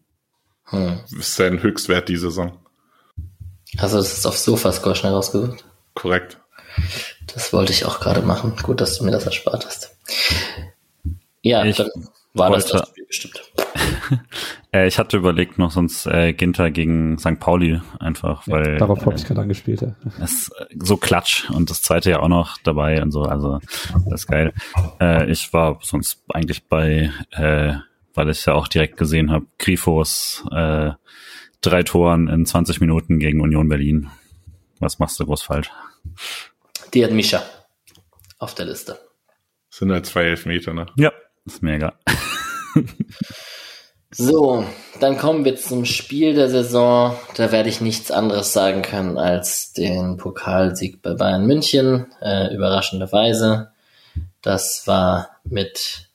Hm. 0.66 1.00
Ist 1.18 1.36
sein 1.36 1.64
Höchstwert 1.64 2.10
die 2.10 2.18
Saison. 2.18 2.58
Also 3.78 3.98
das 3.98 4.18
ist 4.18 4.26
auf 4.26 4.38
Sofascore 4.38 4.96
schnell 4.96 5.14
rausgesucht? 5.14 5.66
Korrekt. 5.94 6.40
Das 7.34 7.54
wollte 7.54 7.72
ich 7.72 7.86
auch 7.86 8.00
gerade 8.00 8.22
machen. 8.22 8.56
Gut, 8.64 8.82
dass 8.82 8.98
du 8.98 9.06
mir 9.06 9.12
das 9.12 9.26
erspart 9.26 9.66
hast. 9.66 9.96
Ja, 11.42 11.64
ich 11.66 11.78
dann 11.78 11.90
war 12.34 12.50
wollte, 12.50 12.72
das 12.72 12.82
das 12.82 12.90
Spiel 12.90 13.06
bestimmt. 13.06 13.42
äh, 14.74 14.88
ich 14.88 15.00
hatte 15.00 15.18
überlegt 15.18 15.58
noch 15.58 15.72
sonst 15.72 16.06
äh, 16.06 16.34
Ginter 16.34 16.70
gegen 16.70 17.18
St. 17.18 17.40
Pauli 17.40 17.82
einfach, 18.00 18.46
ja, 18.46 18.54
weil 18.54 18.78
darauf 18.78 19.06
habe 19.06 19.16
ich 19.16 19.26
gerade 19.26 19.42
angespielt. 19.42 19.82
Ja. 19.82 19.96
Es 20.24 20.52
so 20.78 20.98
klatsch 20.98 21.50
und 21.50 21.70
das 21.70 21.82
zweite 21.82 22.12
ja 22.12 22.20
auch 22.20 22.28
noch 22.28 22.58
dabei 22.64 23.02
und 23.02 23.12
so, 23.12 23.24
also 23.24 23.60
das 24.06 24.22
ist 24.22 24.28
geil. 24.28 24.54
Äh, 25.00 25.32
ich 25.32 25.52
war 25.54 25.80
sonst 25.82 26.24
eigentlich 26.30 26.66
bei, 26.66 27.12
äh, 27.32 27.74
weil 28.14 28.30
ich 28.30 28.46
ja 28.46 28.54
auch 28.54 28.68
direkt 28.68 28.98
gesehen 28.98 29.32
habe, 29.32 29.48
Grifos 29.58 30.46
äh, 30.52 30.92
drei 31.62 31.84
Toren 31.84 32.28
in 32.28 32.46
20 32.46 32.80
Minuten 32.80 33.20
gegen 33.20 33.42
Union 33.42 33.70
Berlin. 33.70 34.10
Was 34.80 35.00
machst 35.00 35.20
du 35.20 35.26
groß 35.26 35.42
falsch? 35.42 35.72
Die 36.94 37.04
hat 37.04 37.12
Mischa 37.12 37.42
auf 38.38 38.56
der 38.56 38.66
Liste. 38.66 39.00
sind 39.70 39.92
halt 39.92 40.06
zwei 40.06 40.24
Elfmeter, 40.24 40.74
ne? 40.74 40.86
Ja, 40.96 41.12
ist 41.54 41.64
mega. 41.64 41.94
so, 44.12 44.64
dann 45.00 45.18
kommen 45.18 45.46
wir 45.46 45.56
zum 45.56 45.86
Spiel 45.86 46.34
der 46.34 46.50
Saison. 46.50 47.16
Da 47.36 47.52
werde 47.52 47.70
ich 47.70 47.82
nichts 47.82 48.12
anderes 48.12 48.54
sagen 48.54 48.82
können 48.82 49.18
als 49.18 49.74
den 49.74 50.18
Pokalsieg 50.18 51.02
bei 51.02 51.14
Bayern 51.14 51.46
München. 51.46 52.08
Äh, 52.22 52.54
überraschenderweise. 52.54 53.72
Das 54.42 54.84
war 54.86 55.30
mit 55.44 56.10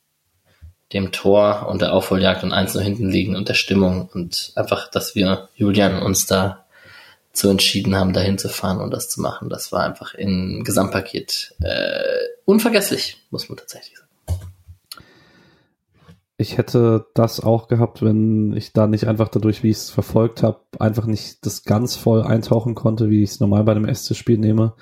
dem 0.93 1.11
Tor 1.11 1.67
und 1.69 1.83
der 1.83 1.93
Aufholjagd 1.93 2.45
und 2.45 2.53
eins 2.53 2.75
nur 2.75 2.83
hinten 2.83 3.09
liegen 3.09 3.35
und 3.35 3.49
der 3.49 3.55
Stimmung 3.55 4.09
und 4.15 4.53
einfach, 4.55 4.89
dass 4.89 5.15
wir 5.15 5.49
Julian 5.57 6.01
uns 6.01 6.27
da 6.27 6.65
zu 7.33 7.49
entschieden 7.49 7.97
haben, 7.97 8.13
dahin 8.13 8.39
zu 8.39 8.49
fahren 8.49 8.81
und 8.81 8.93
das 8.93 9.09
zu 9.09 9.21
machen. 9.21 9.51
Das 9.51 9.73
war 9.73 9.83
einfach 9.83 10.15
im 10.15 10.63
Gesamtpaket 10.63 11.55
äh, 11.61 12.05
unvergesslich, 12.45 13.17
muss 13.31 13.49
man 13.49 13.59
tatsächlich 13.59 13.99
sagen. 13.99 14.04
Ich 16.45 16.59
hätte 16.59 17.07
das 17.15 17.41
auch 17.41 17.69
gehabt, 17.69 18.03
wenn 18.03 18.55
ich 18.55 18.75
da 18.75 18.87
nicht 18.87 19.09
einfach 19.09 19.29
dadurch, 19.29 19.63
wie 19.63 19.71
ich 19.71 19.79
es 19.79 19.89
verfolgt 19.89 20.43
habe, 20.43 20.61
einfach 20.79 21.07
nicht 21.07 21.47
das 21.47 21.65
ganz 21.65 21.97
voll 21.97 22.23
eintauchen 22.23 22.75
konnte, 22.75 23.09
wie 23.09 23.23
ich 23.23 23.31
es 23.31 23.41
normal 23.41 23.65
bei 23.65 23.73
einem 23.73 23.93
SC-Spiel 23.93 24.37
nehme. 24.37 24.75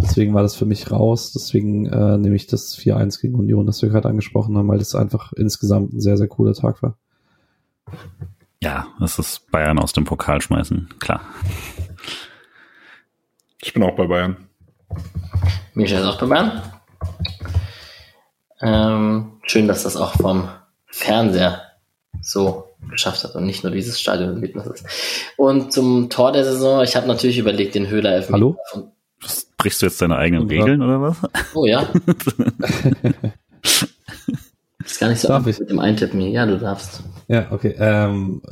Deswegen 0.00 0.32
war 0.32 0.42
das 0.42 0.54
für 0.54 0.64
mich 0.64 0.92
raus. 0.92 1.32
Deswegen 1.32 1.86
äh, 1.86 2.18
nehme 2.18 2.36
ich 2.36 2.46
das 2.46 2.78
4-1 2.78 3.20
gegen 3.20 3.34
Union, 3.34 3.66
das 3.66 3.82
wir 3.82 3.88
gerade 3.88 4.08
angesprochen 4.08 4.56
haben, 4.56 4.68
weil 4.68 4.78
das 4.78 4.94
einfach 4.94 5.32
insgesamt 5.32 5.92
ein 5.92 6.00
sehr, 6.00 6.16
sehr 6.16 6.28
cooler 6.28 6.54
Tag 6.54 6.84
war. 6.84 6.96
Ja, 8.62 8.86
das 9.00 9.18
ist 9.18 9.50
Bayern 9.50 9.80
aus 9.80 9.92
dem 9.92 10.04
Pokal 10.04 10.40
schmeißen, 10.40 10.88
klar. 11.00 11.22
Ich 13.60 13.74
bin 13.74 13.82
auch 13.82 13.96
bei 13.96 14.06
Bayern. 14.06 14.36
Mischa 15.74 15.98
ist 15.98 16.06
auch 16.06 16.20
bei 16.20 16.26
Bayern. 16.26 16.62
Ähm, 18.60 19.32
schön, 19.42 19.66
dass 19.66 19.82
das 19.82 19.96
auch 19.96 20.12
vom 20.12 20.48
Fernseher 20.90 21.62
so 22.22 22.68
geschafft 22.90 23.24
hat 23.24 23.34
und 23.34 23.46
nicht 23.46 23.64
nur 23.64 23.72
dieses 23.72 24.00
Stadionerlebnis 24.00 24.66
ist. 24.66 24.84
Und 25.36 25.72
zum 25.72 26.10
Tor 26.10 26.32
der 26.32 26.44
Saison, 26.44 26.82
ich 26.82 26.96
habe 26.96 27.06
natürlich 27.06 27.38
überlegt, 27.38 27.74
den 27.74 27.88
Höhler 27.88 28.12
Elfmeter. 28.12 28.34
Hallo? 28.34 28.56
Was, 29.20 29.46
brichst 29.56 29.82
du 29.82 29.86
jetzt 29.86 30.00
deine 30.00 30.16
eigenen 30.16 30.42
und 30.44 30.50
Regeln 30.50 30.82
oder 30.82 31.00
was? 31.00 31.16
Oh 31.54 31.66
ja. 31.66 31.82
ist 34.84 35.00
gar 35.00 35.08
nicht 35.08 35.20
so 35.20 35.28
Darf 35.28 35.46
ich? 35.46 35.58
mit 35.58 35.70
dem 35.70 35.80
Eintippen 35.80 36.20
hier. 36.20 36.30
Ja, 36.30 36.46
du 36.46 36.58
darfst. 36.58 37.02
Ja, 37.26 37.50
okay. 37.50 37.74
Ähm, 37.78 38.42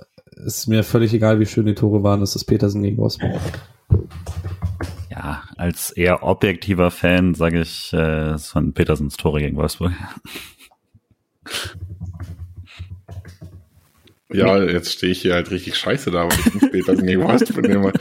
ist 0.44 0.66
mir 0.66 0.82
völlig 0.84 1.14
egal, 1.14 1.40
wie 1.40 1.46
schön 1.46 1.66
die 1.66 1.74
Tore 1.74 2.02
waren. 2.02 2.20
Das 2.20 2.36
ist 2.36 2.44
Petersen 2.44 2.82
gegen 2.82 2.98
Wolfsburg. 2.98 3.40
Ja, 5.10 5.44
als 5.56 5.92
eher 5.92 6.22
objektiver 6.24 6.90
Fan 6.90 7.34
sage 7.34 7.60
ich 7.60 7.92
äh, 7.92 8.36
von 8.38 8.72
Petersens 8.74 9.16
Tore 9.16 9.40
gegen 9.40 9.56
Wolfsburg. 9.56 9.92
Ja, 14.32 14.60
jetzt 14.62 14.92
stehe 14.92 15.12
ich 15.12 15.22
hier 15.22 15.34
halt 15.34 15.50
richtig 15.50 15.76
scheiße 15.76 16.10
da, 16.10 16.24
weil 16.24 16.38
ich 16.38 16.54
nicht 16.54 16.72
Petersen 16.72 17.06
gegen 17.06 17.22
Wolfsburg 17.22 17.68
nehme. 17.68 17.92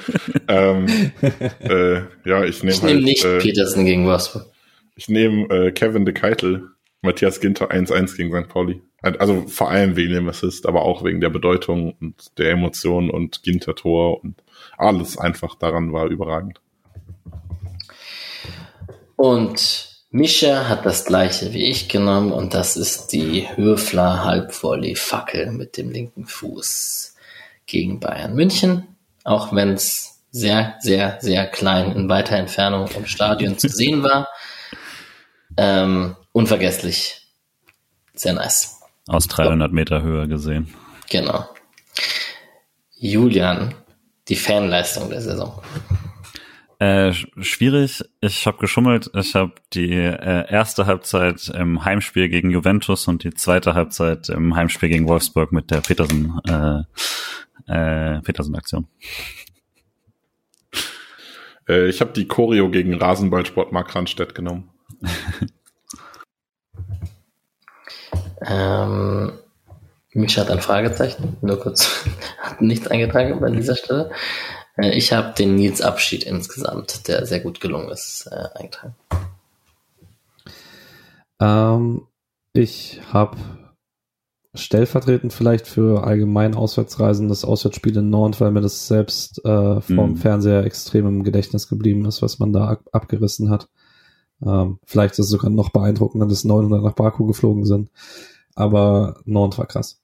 ähm, 0.48 1.12
äh, 1.60 1.98
ja, 2.28 2.44
ich 2.44 2.64
nehme 2.64 2.76
ich 2.76 2.82
halt, 2.82 3.04
nicht 3.04 3.24
äh, 3.24 3.38
Petersen 3.38 3.86
gegen 3.86 4.06
Wolfsburg. 4.06 4.48
Ich 4.96 5.08
nehme 5.08 5.48
äh, 5.50 5.72
Kevin 5.72 6.06
de 6.06 6.14
Keitel, 6.14 6.70
Matthias 7.02 7.40
Ginter 7.42 7.70
1-1 7.70 8.16
gegen 8.16 8.32
St. 8.32 8.50
Pauli. 8.50 8.82
Also 9.02 9.46
vor 9.48 9.70
allem 9.70 9.96
wegen 9.96 10.14
dem 10.14 10.28
Assist, 10.28 10.66
aber 10.66 10.82
auch 10.82 11.04
wegen 11.04 11.22
der 11.22 11.30
Bedeutung 11.30 11.96
und 12.02 12.40
der 12.40 12.50
Emotion 12.50 13.12
und 13.12 13.44
Ginter-Tor 13.44 14.24
und 14.24 14.42
alles 14.78 15.20
einfach 15.20 15.54
daran 15.54 15.94
war 15.94 16.08
überragend. 16.08 16.60
Und 19.16 19.95
Mischa 20.16 20.70
hat 20.70 20.86
das 20.86 21.04
gleiche 21.04 21.52
wie 21.52 21.66
ich 21.66 21.90
genommen 21.90 22.32
und 22.32 22.54
das 22.54 22.78
ist 22.78 23.08
die 23.08 23.50
Höfler 23.58 24.24
Halbvolley-Fackel 24.24 25.52
mit 25.52 25.76
dem 25.76 25.92
linken 25.92 26.26
Fuß 26.26 27.18
gegen 27.66 28.00
Bayern 28.00 28.34
München. 28.34 28.96
Auch 29.26 29.54
wenn 29.54 29.74
es 29.74 30.22
sehr, 30.32 30.78
sehr, 30.80 31.18
sehr 31.20 31.46
klein 31.48 31.92
in 31.92 32.08
weiter 32.08 32.38
Entfernung 32.38 32.88
im 32.96 33.06
Stadion 33.08 33.58
zu 33.58 33.68
sehen 33.70 34.04
war. 34.04 34.30
Ähm, 35.58 36.16
unvergesslich. 36.32 37.28
Sehr 38.14 38.32
nice. 38.32 38.80
Aus 39.08 39.28
300 39.28 39.74
Meter 39.74 40.02
Höhe 40.02 40.30
gesehen. 40.30 40.74
Genau. 41.10 41.50
Julian, 42.98 43.76
die 44.30 44.38
Fanleistung 44.38 45.10
der 45.10 45.20
Saison. 45.20 45.62
Äh, 46.80 47.14
schwierig. 47.14 48.04
Ich 48.20 48.46
habe 48.48 48.58
geschummelt. 48.58 49.10
Ich 49.14 49.34
habe 49.34 49.54
die 49.74 49.94
äh, 49.94 50.52
erste 50.52 50.86
Halbzeit 50.86 51.48
im 51.50 51.86
Heimspiel 51.86 52.28
gegen 52.28 52.52
Juventus 52.52 53.08
und 53.08 53.24
die 53.24 53.34
zweite 53.34 53.76
Halbzeit 53.76 54.30
im 54.30 54.56
Heimspiel 54.56 54.90
gegen 54.90 55.08
Wolfsburg 55.08 55.54
mit 55.54 55.72
der 55.72 55.82
Petersen 55.82 56.40
äh, 56.48 56.82
äh, 57.68 58.22
Petersen-Aktion. 58.22 58.88
Äh, 61.68 61.88
ich 61.88 62.02
habe 62.02 62.12
die 62.12 62.28
Choreo 62.28 62.70
gegen 62.70 62.94
Rasenballsport 62.94 63.72
Mark 63.72 63.96
Randstedt 63.96 64.36
genommen. 64.36 64.70
ähm, 68.46 69.32
Mischa 70.14 70.42
hat 70.42 70.52
ein 70.52 70.62
Fragezeichen, 70.62 71.38
nur 71.42 71.60
kurz, 71.60 72.06
hat 72.40 72.62
nichts 72.62 72.88
eingetragen 72.88 73.40
bei 73.40 73.50
dieser 73.50 73.76
Stelle. 73.76 74.12
Äh, 74.78 74.98
ich 74.98 75.14
habe 75.14 75.34
den 75.38 75.56
Nils 75.56 75.82
Abschied 75.82 76.24
insgesamt, 76.24 77.08
der 77.08 77.26
sehr 77.26 77.40
gut 77.40 77.60
gelungen 77.60 77.90
ist, 77.90 78.28
äh, 78.32 78.58
eingetragen. 78.58 78.96
Ähm, 81.40 82.08
ich 82.54 83.02
habe 83.12 83.38
stellvertretend 84.54 85.34
vielleicht 85.34 85.68
für 85.68 86.06
allgemein 86.06 86.56
Auswärtsreisen 86.56 87.28
das 87.28 87.44
Auswärtsspiel 87.44 87.98
in 87.98 88.10
Nord, 88.10 88.40
weil 88.40 88.52
mir 88.52 88.62
das 88.62 88.88
selbst 88.88 89.44
äh, 89.44 89.82
vom 89.82 90.12
mhm. 90.12 90.18
Fernseher 90.18 90.64
extrem 90.64 91.08
im 91.08 91.24
Gedächtnis 91.24 91.68
geblieben 91.68 92.06
ist, 92.06 92.22
was 92.22 92.40
man 92.40 92.54
da 92.54 92.70
ab 92.70 92.84
abgerissen 92.94 93.50
hat. 93.50 93.68
Ähm, 94.46 94.80
vielleicht 94.86 95.14
ist 95.14 95.26
es 95.26 95.30
sogar 95.30 95.50
noch 95.50 95.72
beeindruckender, 95.72 96.26
dass 96.26 96.44
900 96.46 96.84
nach 96.84 96.94
Baku 96.94 97.26
geflogen 97.26 97.66
sind. 97.66 97.90
Aber 98.56 99.20
Nord 99.26 99.58
war 99.58 99.66
krass. 99.66 100.02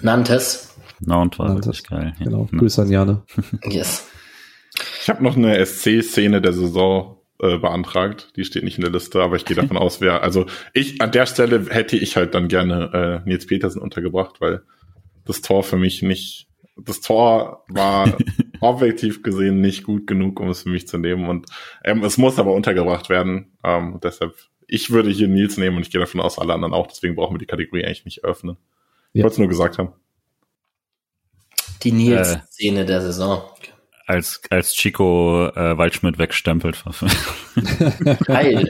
Nantes 0.00 0.71
Nantes 1.04 1.38
war 1.38 1.48
Nantes. 1.48 1.66
wirklich 1.66 1.84
geil. 1.84 2.14
Genau, 2.18 2.48
ja. 2.50 2.58
Grüße 2.58 2.82
an 2.82 2.90
Jane. 2.90 3.22
yes. 3.64 4.08
Ich 5.00 5.08
habe 5.08 5.22
noch 5.22 5.36
eine 5.36 5.64
SC-Szene 5.64 6.40
der 6.40 6.52
Saison 6.52 7.18
äh, 7.40 7.58
beantragt. 7.58 8.32
Die 8.36 8.44
steht 8.44 8.64
nicht 8.64 8.78
in 8.78 8.84
der 8.84 8.92
Liste, 8.92 9.22
aber 9.22 9.36
ich 9.36 9.44
gehe 9.44 9.56
davon 9.56 9.76
aus, 9.78 10.00
wer. 10.00 10.22
Also 10.22 10.46
ich 10.72 11.00
an 11.02 11.12
der 11.12 11.26
Stelle 11.26 11.66
hätte 11.68 11.96
ich 11.96 12.16
halt 12.16 12.34
dann 12.34 12.48
gerne 12.48 13.22
äh, 13.24 13.28
Nils 13.28 13.46
Petersen 13.46 13.82
untergebracht, 13.82 14.40
weil 14.40 14.62
das 15.24 15.42
Tor 15.42 15.62
für 15.62 15.76
mich 15.76 16.02
nicht. 16.02 16.48
Das 16.76 17.00
Tor 17.00 17.64
war 17.68 18.16
objektiv 18.60 19.22
gesehen 19.22 19.60
nicht 19.60 19.84
gut 19.84 20.06
genug, 20.06 20.40
um 20.40 20.48
es 20.48 20.62
für 20.62 20.70
mich 20.70 20.88
zu 20.88 20.98
nehmen. 20.98 21.28
Und 21.28 21.46
ähm, 21.84 22.02
es 22.02 22.16
muss 22.16 22.38
aber 22.38 22.54
untergebracht 22.54 23.08
werden. 23.10 23.52
Ähm, 23.62 23.98
deshalb, 24.02 24.34
ich 24.66 24.90
würde 24.90 25.10
hier 25.10 25.28
Nils 25.28 25.58
nehmen 25.58 25.76
und 25.76 25.82
ich 25.82 25.90
gehe 25.90 26.00
davon 26.00 26.20
aus, 26.20 26.38
alle 26.38 26.54
anderen 26.54 26.72
auch. 26.72 26.86
Deswegen 26.86 27.14
brauchen 27.14 27.34
wir 27.34 27.38
die 27.38 27.46
Kategorie 27.46 27.84
eigentlich 27.84 28.04
nicht 28.04 28.24
öffnen. 28.24 28.56
Ja. 29.12 29.20
Ich 29.20 29.22
wollte 29.24 29.34
es 29.34 29.38
nur 29.38 29.48
gesagt 29.48 29.78
haben. 29.78 29.92
Die 31.82 31.92
Nils-Szene 31.92 32.80
äh, 32.82 32.86
der 32.86 33.00
Saison. 33.00 33.42
als, 34.06 34.40
als 34.50 34.74
Chico 34.74 35.48
äh, 35.48 35.76
Waldschmidt 35.78 36.18
wegstempelt. 36.18 36.84
Geil. 38.26 38.68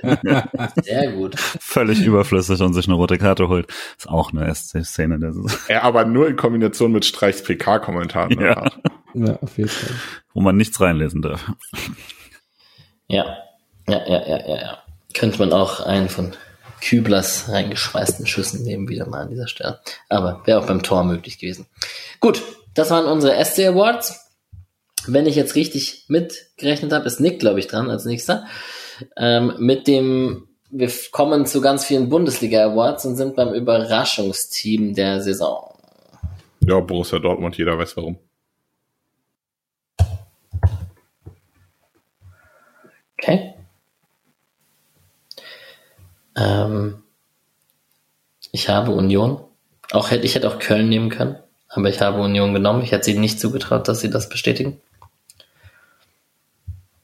Sehr 0.82 1.12
gut. 1.12 1.38
Völlig 1.38 2.04
überflüssig 2.04 2.60
und 2.60 2.74
sich 2.74 2.86
eine 2.86 2.94
rote 2.94 3.18
Karte 3.18 3.48
holt. 3.48 3.68
Ist 3.96 4.08
auch 4.08 4.32
eine 4.32 4.54
Szene. 4.54 5.18
Der 5.18 5.32
ja, 5.68 5.82
aber 5.82 6.04
nur 6.04 6.28
in 6.28 6.36
Kombination 6.36 6.92
mit 6.92 7.04
Streichs 7.04 7.42
PK-Kommentaren. 7.42 8.40
Ja. 8.40 8.70
ja, 9.14 9.38
auf 9.40 9.58
jeden 9.58 9.70
Fall. 9.70 9.96
Wo 10.34 10.40
man 10.40 10.56
nichts 10.56 10.80
reinlesen 10.80 11.22
darf. 11.22 11.50
Ja. 13.08 13.36
Ja, 13.88 14.00
ja, 14.06 14.26
ja, 14.26 14.48
ja, 14.48 14.56
ja. 14.60 14.78
Könnte 15.12 15.38
man 15.38 15.52
auch 15.52 15.80
einen 15.80 16.08
von 16.08 16.32
Küblers 16.80 17.48
reingeschweißten 17.48 18.26
Schüssen 18.26 18.64
nehmen, 18.64 18.88
wieder 18.88 19.06
mal 19.08 19.22
an 19.22 19.30
dieser 19.30 19.48
Stelle. 19.48 19.80
Aber 20.08 20.42
wäre 20.46 20.60
auch 20.60 20.66
beim 20.66 20.82
Tor 20.82 21.04
möglich 21.04 21.38
gewesen. 21.38 21.66
Gut, 22.20 22.42
das 22.74 22.90
waren 22.90 23.06
unsere 23.06 23.42
SC 23.44 23.66
Awards. 23.66 24.30
Wenn 25.06 25.26
ich 25.26 25.34
jetzt 25.34 25.56
richtig 25.56 26.04
mitgerechnet 26.08 26.92
habe, 26.92 27.06
ist 27.06 27.20
Nick, 27.20 27.40
glaube 27.40 27.58
ich, 27.58 27.66
dran 27.66 27.90
als 27.90 28.04
nächster. 28.04 28.46
Ähm, 29.16 29.54
mit 29.58 29.86
dem, 29.86 30.48
wir 30.70 30.90
kommen 31.10 31.44
zu 31.46 31.60
ganz 31.60 31.84
vielen 31.84 32.08
Bundesliga 32.08 32.64
Awards 32.64 33.04
und 33.04 33.16
sind 33.16 33.34
beim 33.34 33.52
Überraschungsteam 33.52 34.94
der 34.94 35.20
Saison. 35.20 35.76
Ja, 36.60 36.78
Borussia 36.78 37.18
Dortmund, 37.18 37.58
jeder 37.58 37.76
weiß 37.76 37.96
warum. 37.96 38.18
Okay. 43.18 43.54
Ähm, 46.36 47.02
ich 48.52 48.68
habe 48.68 48.92
Union. 48.92 49.44
Auch 49.90 50.10
hätte 50.10 50.24
ich 50.24 50.34
hätte 50.34 50.48
auch 50.48 50.58
Köln 50.58 50.88
nehmen 50.88 51.10
können, 51.10 51.38
aber 51.72 51.88
ich 51.88 52.00
habe 52.00 52.20
Union 52.20 52.54
genommen. 52.54 52.82
Ich 52.82 52.92
hätte 52.92 53.06
sie 53.06 53.18
nicht 53.18 53.40
zugetraut, 53.40 53.88
dass 53.88 54.00
sie 54.00 54.10
das 54.10 54.28
bestätigen. 54.28 54.78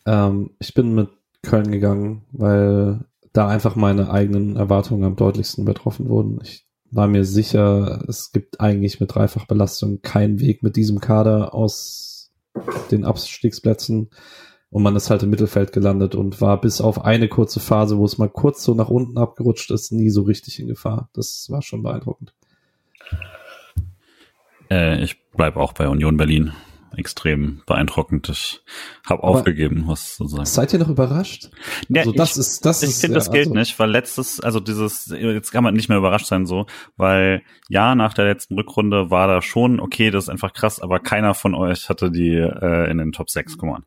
Ähm, 0.06 0.50
ich 0.58 0.74
bin 0.74 0.94
mit 0.94 1.08
Köln 1.42 1.70
gegangen, 1.70 2.22
weil 2.32 3.00
da 3.32 3.48
einfach 3.48 3.76
meine 3.76 4.10
eigenen 4.10 4.56
Erwartungen 4.56 5.04
am 5.04 5.16
deutlichsten 5.16 5.64
übertroffen 5.64 6.08
wurden. 6.08 6.40
Ich 6.42 6.66
war 6.90 7.06
mir 7.06 7.24
sicher, 7.24 8.04
es 8.08 8.32
gibt 8.32 8.60
eigentlich 8.60 9.00
mit 9.00 9.14
Dreifachbelastung 9.14 10.02
keinen 10.02 10.40
Weg 10.40 10.62
mit 10.62 10.76
diesem 10.76 11.00
Kader 11.00 11.54
aus 11.54 12.30
den 12.90 13.04
Abstiegsplätzen. 13.04 14.10
Und 14.70 14.82
man 14.82 14.96
ist 14.96 15.08
halt 15.08 15.22
im 15.22 15.30
Mittelfeld 15.30 15.72
gelandet 15.72 16.14
und 16.14 16.42
war 16.42 16.60
bis 16.60 16.82
auf 16.82 17.04
eine 17.04 17.28
kurze 17.28 17.58
Phase, 17.58 17.96
wo 17.96 18.04
es 18.04 18.18
mal 18.18 18.28
kurz 18.28 18.62
so 18.62 18.74
nach 18.74 18.90
unten 18.90 19.16
abgerutscht 19.16 19.70
ist, 19.70 19.92
nie 19.92 20.10
so 20.10 20.22
richtig 20.22 20.60
in 20.60 20.68
Gefahr. 20.68 21.08
Das 21.14 21.46
war 21.48 21.62
schon 21.62 21.82
beeindruckend. 21.82 22.34
Äh, 24.70 25.02
ich 25.02 25.30
bleibe 25.30 25.60
auch 25.60 25.72
bei 25.72 25.88
Union 25.88 26.16
Berlin 26.16 26.52
extrem 26.96 27.62
beeindruckend. 27.66 28.28
Ich 28.28 28.62
habe 29.06 29.22
aufgegeben, 29.22 29.84
was 29.86 30.16
zu 30.16 30.26
sagen. 30.26 30.46
Seid 30.46 30.72
ihr 30.72 30.78
noch 30.78 30.88
überrascht? 30.88 31.50
Ja, 31.88 32.00
also 32.00 32.12
das 32.12 32.32
ich, 32.32 32.38
ist, 32.38 32.64
das 32.64 32.82
ich 32.82 32.94
finde, 32.96 33.14
ja, 33.14 33.18
das 33.18 33.30
gilt 33.30 33.46
also 33.46 33.54
nicht, 33.54 33.78
weil 33.78 33.90
letztes, 33.90 34.40
also 34.40 34.60
dieses, 34.60 35.06
jetzt 35.06 35.52
kann 35.52 35.64
man 35.64 35.74
nicht 35.74 35.88
mehr 35.88 35.98
überrascht 35.98 36.26
sein 36.26 36.46
so, 36.46 36.66
weil 36.96 37.42
ja, 37.68 37.94
nach 37.94 38.14
der 38.14 38.24
letzten 38.26 38.54
Rückrunde 38.54 39.10
war 39.10 39.28
da 39.28 39.42
schon, 39.42 39.80
okay, 39.80 40.10
das 40.10 40.24
ist 40.24 40.30
einfach 40.30 40.52
krass, 40.52 40.80
aber 40.80 40.98
keiner 41.00 41.34
von 41.34 41.54
euch 41.54 41.88
hatte 41.88 42.10
die 42.10 42.34
äh, 42.34 42.90
in 42.90 42.98
den 42.98 43.12
Top 43.12 43.30
6, 43.30 43.58
guck 43.58 43.68
mal. 43.68 43.82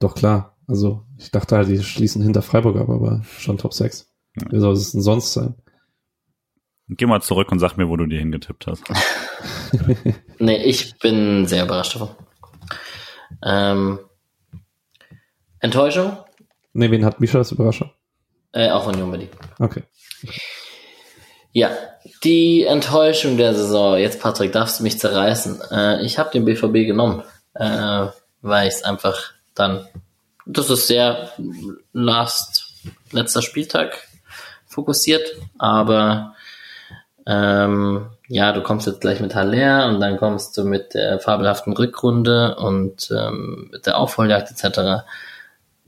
Doch 0.00 0.14
klar, 0.14 0.56
also 0.66 1.04
ich 1.18 1.30
dachte 1.30 1.56
halt, 1.56 1.68
die 1.68 1.82
schließen 1.82 2.22
hinter 2.22 2.42
Freiburg 2.42 2.76
ab, 2.76 2.90
aber 2.90 3.22
schon 3.38 3.58
Top 3.58 3.72
6. 3.72 4.10
Ja. 4.36 4.50
Wie 4.50 4.60
soll 4.60 4.74
es 4.74 4.92
denn 4.92 5.00
sonst 5.00 5.32
sein? 5.32 5.54
Geh 6.88 7.06
mal 7.06 7.22
zurück 7.22 7.50
und 7.50 7.58
sag 7.58 7.76
mir, 7.76 7.88
wo 7.88 7.96
du 7.96 8.06
die 8.06 8.18
hingetippt 8.18 8.66
hast. 8.66 8.84
nee, 10.38 10.62
ich 10.64 10.98
bin 10.98 11.46
sehr 11.46 11.64
überrascht 11.64 11.94
davon. 11.94 12.10
Ähm, 13.42 14.00
Enttäuschung? 15.60 16.18
Nee, 16.74 16.90
wen 16.90 17.04
hat 17.04 17.20
Misha 17.20 17.38
als 17.38 17.52
Überraschung? 17.52 17.90
Äh, 18.52 18.70
auch 18.70 18.86
Union 18.86 19.10
Berlin. 19.10 19.30
Okay. 19.58 19.82
Ja, 21.52 21.70
die 22.22 22.64
Enttäuschung 22.64 23.36
der 23.36 23.54
Saison. 23.54 23.96
Jetzt, 23.96 24.20
Patrick, 24.20 24.52
darfst 24.52 24.78
du 24.78 24.82
mich 24.82 24.98
zerreißen. 24.98 25.60
Äh, 25.70 26.04
ich 26.04 26.18
habe 26.18 26.30
den 26.30 26.44
BVB 26.44 26.86
genommen, 26.86 27.22
äh, 27.54 28.06
weil 28.42 28.68
ich 28.68 28.74
es 28.74 28.82
einfach 28.82 29.32
dann, 29.54 29.86
das 30.44 30.68
ist 30.68 30.86
sehr 30.86 31.32
last, 31.92 32.74
letzter 33.12 33.40
Spieltag 33.40 34.06
fokussiert, 34.66 35.36
aber 35.58 36.34
ähm, 37.26 38.06
ja, 38.28 38.52
du 38.52 38.62
kommst 38.62 38.86
jetzt 38.86 39.00
gleich 39.00 39.20
mit 39.20 39.34
Haller 39.34 39.88
und 39.88 40.00
dann 40.00 40.16
kommst 40.16 40.56
du 40.56 40.64
mit 40.64 40.94
der 40.94 41.20
fabelhaften 41.20 41.72
Rückrunde 41.72 42.56
und 42.56 43.10
ähm, 43.10 43.68
mit 43.72 43.86
der 43.86 43.98
Aufholjagd 43.98 44.50
etc. 44.50 45.04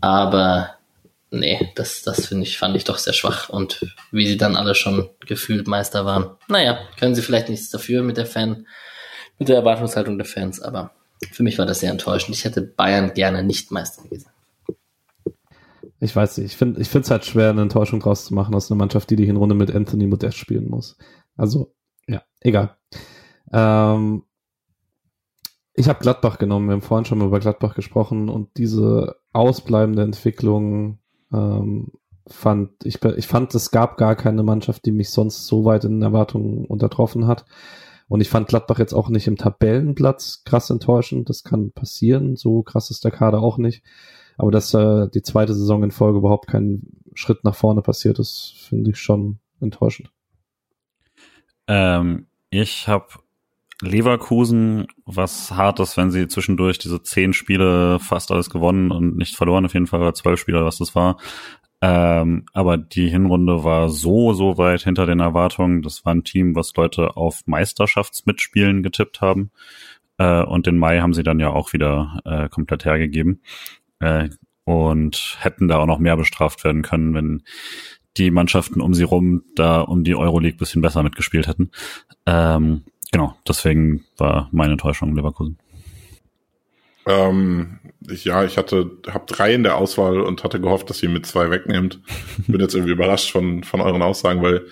Aber 0.01 0.71
nee, 1.31 1.73
das, 1.75 2.03
das 2.03 2.27
finde 2.27 2.45
ich, 2.45 2.59
fand 2.59 2.77
ich 2.77 2.85
doch 2.85 2.99
sehr 2.99 3.13
schwach. 3.13 3.49
Und 3.49 3.87
wie 4.13 4.27
sie 4.27 4.37
dann 4.37 4.57
alle 4.57 4.75
schon 4.75 5.11
gefühlt 5.21 5.67
Meister 5.67 6.05
waren. 6.05 6.31
Naja, 6.49 6.79
können 6.99 7.15
sie 7.15 7.23
vielleicht 7.23 7.49
nichts 7.49 7.71
dafür 7.71 8.03
mit 8.03 8.17
der 8.17 8.27
Fan, 8.27 8.67
mit 9.39 9.49
der 9.49 9.57
Erwartungshaltung 9.57 10.19
der 10.19 10.27
Fans, 10.27 10.61
aber 10.61 10.93
für 11.33 11.43
mich 11.43 11.59
war 11.59 11.67
das 11.67 11.81
sehr 11.81 11.91
enttäuschend. 11.91 12.37
Ich 12.37 12.45
hätte 12.45 12.63
Bayern 12.63 13.15
gerne 13.15 13.43
nicht 13.43 13.71
Meister 13.71 14.03
gewesen. 14.03 14.29
Ich 15.99 16.15
weiß 16.15 16.39
nicht, 16.39 16.53
ich 16.53 16.57
finde 16.57 16.81
es 16.83 17.11
halt 17.11 17.25
schwer, 17.25 17.51
eine 17.51 17.63
Enttäuschung 17.63 18.01
draus 18.01 18.27
zu 18.27 18.35
machen 18.35 18.55
aus 18.55 18.71
einer 18.71 18.77
Mannschaft, 18.77 19.09
die 19.09 19.17
die 19.17 19.25
Hinrunde 19.25 19.55
mit 19.55 19.75
Anthony 19.75 20.07
Modest 20.07 20.37
spielen 20.37 20.69
muss. 20.69 20.99
Also, 21.37 21.75
ja, 22.07 22.23
egal. 22.41 22.77
Ähm, 23.53 24.25
ich 25.75 25.89
habe 25.89 26.01
Gladbach 26.01 26.39
genommen, 26.39 26.69
wir 26.69 26.73
haben 26.73 26.83
vorhin 26.83 27.05
schon 27.05 27.19
mal 27.19 27.27
über 27.27 27.41
Gladbach 27.41 27.75
gesprochen 27.75 28.29
und 28.29 28.57
diese 28.57 29.17
ausbleibende 29.33 30.03
Entwicklung 30.03 30.99
ähm, 31.33 31.93
fand, 32.27 32.71
ich, 32.85 33.03
ich 33.05 33.27
fand, 33.27 33.55
es 33.55 33.71
gab 33.71 33.97
gar 33.99 34.17
keine 34.17 34.43
Mannschaft, 34.43 34.85
die 34.87 34.93
mich 34.93 35.11
sonst 35.11 35.47
so 35.47 35.65
weit 35.65 35.85
in 35.85 36.03
Erwartungen 36.03 36.65
untertroffen 36.65 37.27
hat. 37.27 37.45
Und 38.09 38.21
ich 38.21 38.29
fand 38.29 38.49
Gladbach 38.49 38.79
jetzt 38.79 38.95
auch 38.95 39.09
nicht 39.09 39.27
im 39.27 39.37
Tabellenplatz 39.37 40.45
krass 40.45 40.71
enttäuschend. 40.71 41.29
Das 41.29 41.43
kann 41.43 41.73
passieren. 41.73 42.37
So 42.37 42.63
krass 42.63 42.91
ist 42.91 43.05
der 43.05 43.11
Kader 43.11 43.41
auch 43.41 43.59
nicht. 43.59 43.83
Aber 44.39 44.51
dass 44.51 44.73
äh, 44.75 45.09
die 45.09 45.23
zweite 45.23 45.55
Saison 45.55 45.83
in 45.83 45.91
Folge 45.91 46.19
überhaupt 46.19 46.47
kein 46.47 46.83
Schritt 47.15 47.43
nach 47.43 47.55
vorne 47.55 47.83
passiert 47.83 48.19
ist, 48.19 48.55
finde 48.59 48.91
ich 48.91 48.99
schon 48.99 49.39
enttäuschend. 49.61 50.13
Ähm, 51.69 52.27
ich 52.51 52.89
habe 52.89 53.07
Leverkusen, 53.83 54.87
was 55.05 55.53
hart 55.53 55.81
ist, 55.81 55.97
wenn 55.97 56.11
sie 56.11 56.29
zwischendurch 56.29 56.79
diese 56.79 57.03
zehn 57.03 57.33
Spiele 57.33 57.99
fast 57.99 58.31
alles 58.31 58.49
gewonnen 58.49 58.91
und 58.91 59.17
nicht 59.17 59.37
verloren, 59.37 59.67
auf 59.67 59.75
jeden 59.75 59.87
Fall, 59.87 60.01
oder 60.01 60.15
zwölf 60.15 60.41
Spiele, 60.41 60.65
was 60.65 60.79
das 60.79 60.95
war. 60.95 61.19
Ähm, 61.83 62.47
aber 62.55 62.79
die 62.79 63.09
Hinrunde 63.09 63.63
war 63.63 63.91
so, 63.91 64.33
so 64.33 64.57
weit 64.57 64.83
hinter 64.83 65.05
den 65.05 65.21
Erwartungen. 65.21 65.83
Das 65.83 66.05
war 66.05 66.15
ein 66.15 66.25
Team, 66.25 66.57
was 66.57 66.73
Leute 66.75 67.17
auf 67.17 67.43
Meisterschaftsmitspielen 67.47 68.83
getippt 68.83 69.21
haben. 69.21 69.51
Äh, 70.19 70.43
und 70.43 70.67
den 70.67 70.79
Mai 70.79 71.01
haben 71.01 71.13
sie 71.13 71.23
dann 71.23 71.39
ja 71.39 71.51
auch 71.51 71.75
wieder 71.75 72.21
äh, 72.25 72.49
komplett 72.49 72.87
hergegeben. 72.87 73.43
Äh, 74.01 74.31
und 74.65 75.37
hätten 75.41 75.69
da 75.69 75.79
auch 75.79 75.87
noch 75.87 76.01
mehr 76.01 76.17
bestraft 76.17 76.65
werden 76.65 76.83
können, 76.83 77.15
wenn 77.15 77.43
die 78.17 78.31
Mannschaften 78.31 78.81
um 78.81 78.95
sie 78.95 79.05
rum 79.05 79.43
da 79.55 79.81
um 79.81 80.05
die 80.05 80.15
Euroleague 80.15 80.59
bisschen 80.59 80.83
besser 80.83 81.03
mitgespielt 81.03 81.47
hätten. 81.47 81.71
Ähm, 82.27 82.83
genau, 83.13 83.37
deswegen 83.47 84.05
war 84.17 84.49
meine 84.53 84.73
Enttäuschung 84.73 85.15
Leverkusen. 85.15 85.59
Ähm, 87.07 87.79
ich, 88.11 88.25
ja, 88.25 88.45
ich 88.45 88.59
hatte, 88.59 88.91
hab 89.07 89.27
drei 89.29 89.55
in 89.55 89.63
der 89.63 89.77
Auswahl 89.77 90.21
und 90.21 90.43
hatte 90.43 90.61
gehofft, 90.61 90.91
dass 90.91 91.03
ihr 91.03 91.09
mit 91.09 91.25
zwei 91.25 91.51
wegnehmt. 91.51 92.01
Bin 92.47 92.61
jetzt 92.61 92.75
irgendwie 92.75 92.93
überrascht 92.93 93.31
von, 93.31 93.63
von 93.63 93.81
euren 93.81 94.03
Aussagen, 94.03 94.43
weil, 94.43 94.67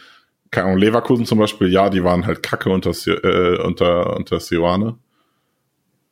keine 0.50 0.66
Ahnung, 0.66 0.78
Leverkusen 0.78 1.26
zum 1.26 1.38
Beispiel, 1.38 1.68
ja, 1.68 1.90
die 1.90 2.02
waren 2.02 2.26
halt 2.26 2.42
kacke 2.42 2.70
unter, 2.70 2.90
äh, 2.90 3.62
unter, 3.62 4.16
unter 4.16 4.40
Sioane. 4.40 4.98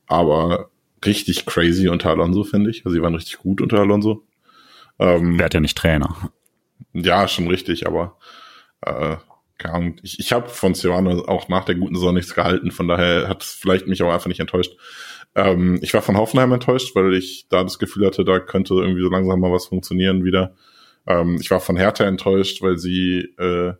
Aber 0.06 0.70
richtig 1.04 1.46
crazy 1.46 1.88
unter 1.88 2.10
Alonso, 2.10 2.44
finde 2.44 2.70
ich. 2.70 2.84
Also, 2.84 2.94
sie 2.94 3.02
waren 3.02 3.14
richtig 3.14 3.38
gut 3.38 3.60
unter 3.60 3.78
Alonso. 3.80 4.22
Ähm, 4.98 5.38
Der 5.38 5.46
hat 5.46 5.54
ja 5.54 5.60
nicht 5.60 5.76
Trainer. 5.76 6.30
Ja, 6.92 7.28
schon 7.28 7.48
richtig, 7.48 7.86
aber 7.86 8.16
äh, 8.82 9.16
keine 9.58 9.74
Ahnung. 9.74 9.96
Ich, 10.02 10.18
ich 10.18 10.32
habe 10.32 10.48
von 10.48 10.74
Sioane 10.74 11.24
auch 11.28 11.48
nach 11.48 11.64
der 11.64 11.76
guten 11.76 11.94
Saison 11.94 12.14
nichts 12.14 12.34
gehalten, 12.34 12.70
von 12.70 12.88
daher 12.88 13.28
hat 13.28 13.42
es 13.42 13.52
vielleicht 13.52 13.86
mich 13.86 14.02
auch 14.02 14.12
einfach 14.12 14.26
nicht 14.26 14.40
enttäuscht. 14.40 14.76
Ähm, 15.34 15.78
ich 15.82 15.94
war 15.94 16.02
von 16.02 16.16
Hoffenheim 16.16 16.52
enttäuscht, 16.52 16.94
weil 16.94 17.14
ich 17.14 17.46
da 17.48 17.62
das 17.62 17.78
Gefühl 17.78 18.06
hatte, 18.06 18.24
da 18.24 18.38
könnte 18.38 18.74
irgendwie 18.74 19.02
so 19.02 19.08
langsam 19.08 19.40
mal 19.40 19.52
was 19.52 19.66
funktionieren 19.66 20.24
wieder. 20.24 20.54
Ähm, 21.06 21.38
ich 21.40 21.50
war 21.50 21.60
von 21.60 21.76
Hertha 21.76 22.04
enttäuscht, 22.04 22.62
weil 22.62 22.76
sie 22.76 23.20
äh, 23.38 23.72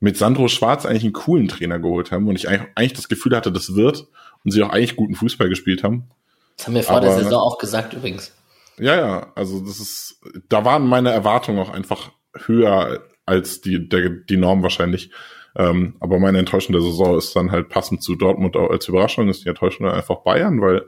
mit 0.00 0.16
Sandro 0.16 0.48
Schwarz 0.48 0.86
eigentlich 0.86 1.04
einen 1.04 1.12
coolen 1.12 1.48
Trainer 1.48 1.78
geholt 1.78 2.10
haben 2.10 2.26
und 2.26 2.36
ich 2.36 2.48
eigentlich, 2.48 2.70
eigentlich 2.74 2.94
das 2.94 3.08
Gefühl 3.08 3.36
hatte, 3.36 3.52
das 3.52 3.74
wird 3.76 4.08
und 4.44 4.50
sie 4.50 4.62
auch 4.62 4.70
eigentlich 4.70 4.96
guten 4.96 5.14
Fußball 5.14 5.48
gespielt 5.48 5.84
haben. 5.84 6.10
Das 6.56 6.66
haben 6.66 6.74
wir 6.74 6.82
vor 6.82 6.96
Aber, 6.96 7.06
der 7.06 7.16
Saison 7.16 7.40
auch 7.40 7.58
gesagt 7.58 7.92
übrigens. 7.92 8.34
Ja, 8.78 8.96
ja, 8.96 9.32
also 9.34 9.60
das 9.60 9.78
ist, 9.78 10.20
da 10.48 10.64
waren 10.64 10.86
meine 10.86 11.10
Erwartungen 11.10 11.58
auch 11.58 11.68
einfach 11.68 12.10
höher 12.34 13.02
als 13.26 13.60
die, 13.60 13.88
der, 13.88 14.10
die 14.10 14.36
Norm 14.36 14.62
wahrscheinlich. 14.62 15.10
Ähm, 15.56 15.96
aber 16.00 16.18
meine 16.18 16.38
Enttäuschung 16.38 16.72
der 16.72 16.82
Saison 16.82 17.18
ist 17.18 17.34
dann 17.34 17.50
halt 17.50 17.68
passend 17.68 18.02
zu 18.02 18.14
Dortmund 18.14 18.56
auch 18.56 18.70
als 18.70 18.86
Überraschung, 18.88 19.28
ist 19.28 19.44
die 19.44 19.48
Enttäuschung 19.48 19.88
einfach 19.88 20.18
Bayern, 20.18 20.60
weil 20.60 20.84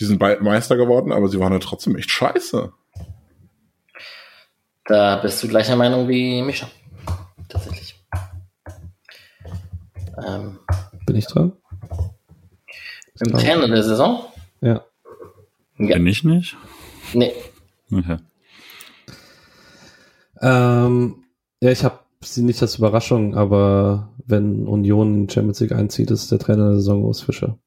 Die 0.00 0.04
sind 0.04 0.18
bald 0.18 0.42
Meister 0.42 0.76
geworden, 0.76 1.10
aber 1.12 1.28
sie 1.28 1.40
waren 1.40 1.52
ja 1.52 1.58
trotzdem 1.58 1.96
echt 1.96 2.10
scheiße. 2.10 2.72
Da 4.84 5.16
bist 5.16 5.42
du 5.42 5.48
gleicher 5.48 5.76
Meinung 5.76 6.08
wie 6.08 6.40
Mischa. 6.42 6.68
Tatsächlich. 7.48 7.94
Ähm, 10.24 10.58
Bin 11.06 11.16
ich 11.16 11.26
dran? 11.26 11.52
Im 13.20 13.36
Kern 13.36 13.70
der 13.70 13.82
Saison? 13.82 14.24
Ja. 14.60 14.84
ja. 15.78 15.96
Bin 15.96 16.06
ich 16.06 16.22
nicht? 16.24 16.56
Nee. 17.12 17.32
Okay. 17.92 18.18
Ähm, 20.40 21.24
ja, 21.60 21.70
ich 21.70 21.84
habe 21.84 22.00
sie 22.20 22.42
nicht 22.42 22.60
als 22.62 22.76
Überraschung, 22.76 23.36
aber 23.36 24.12
wenn 24.26 24.66
Union 24.66 25.28
Champions 25.28 25.60
League 25.60 25.72
einzieht, 25.72 26.10
ist 26.10 26.30
der 26.30 26.38
Trainer 26.38 26.70
der 26.70 26.76
Saison 26.76 27.04
Urs 27.04 27.22
Fischer. 27.22 27.58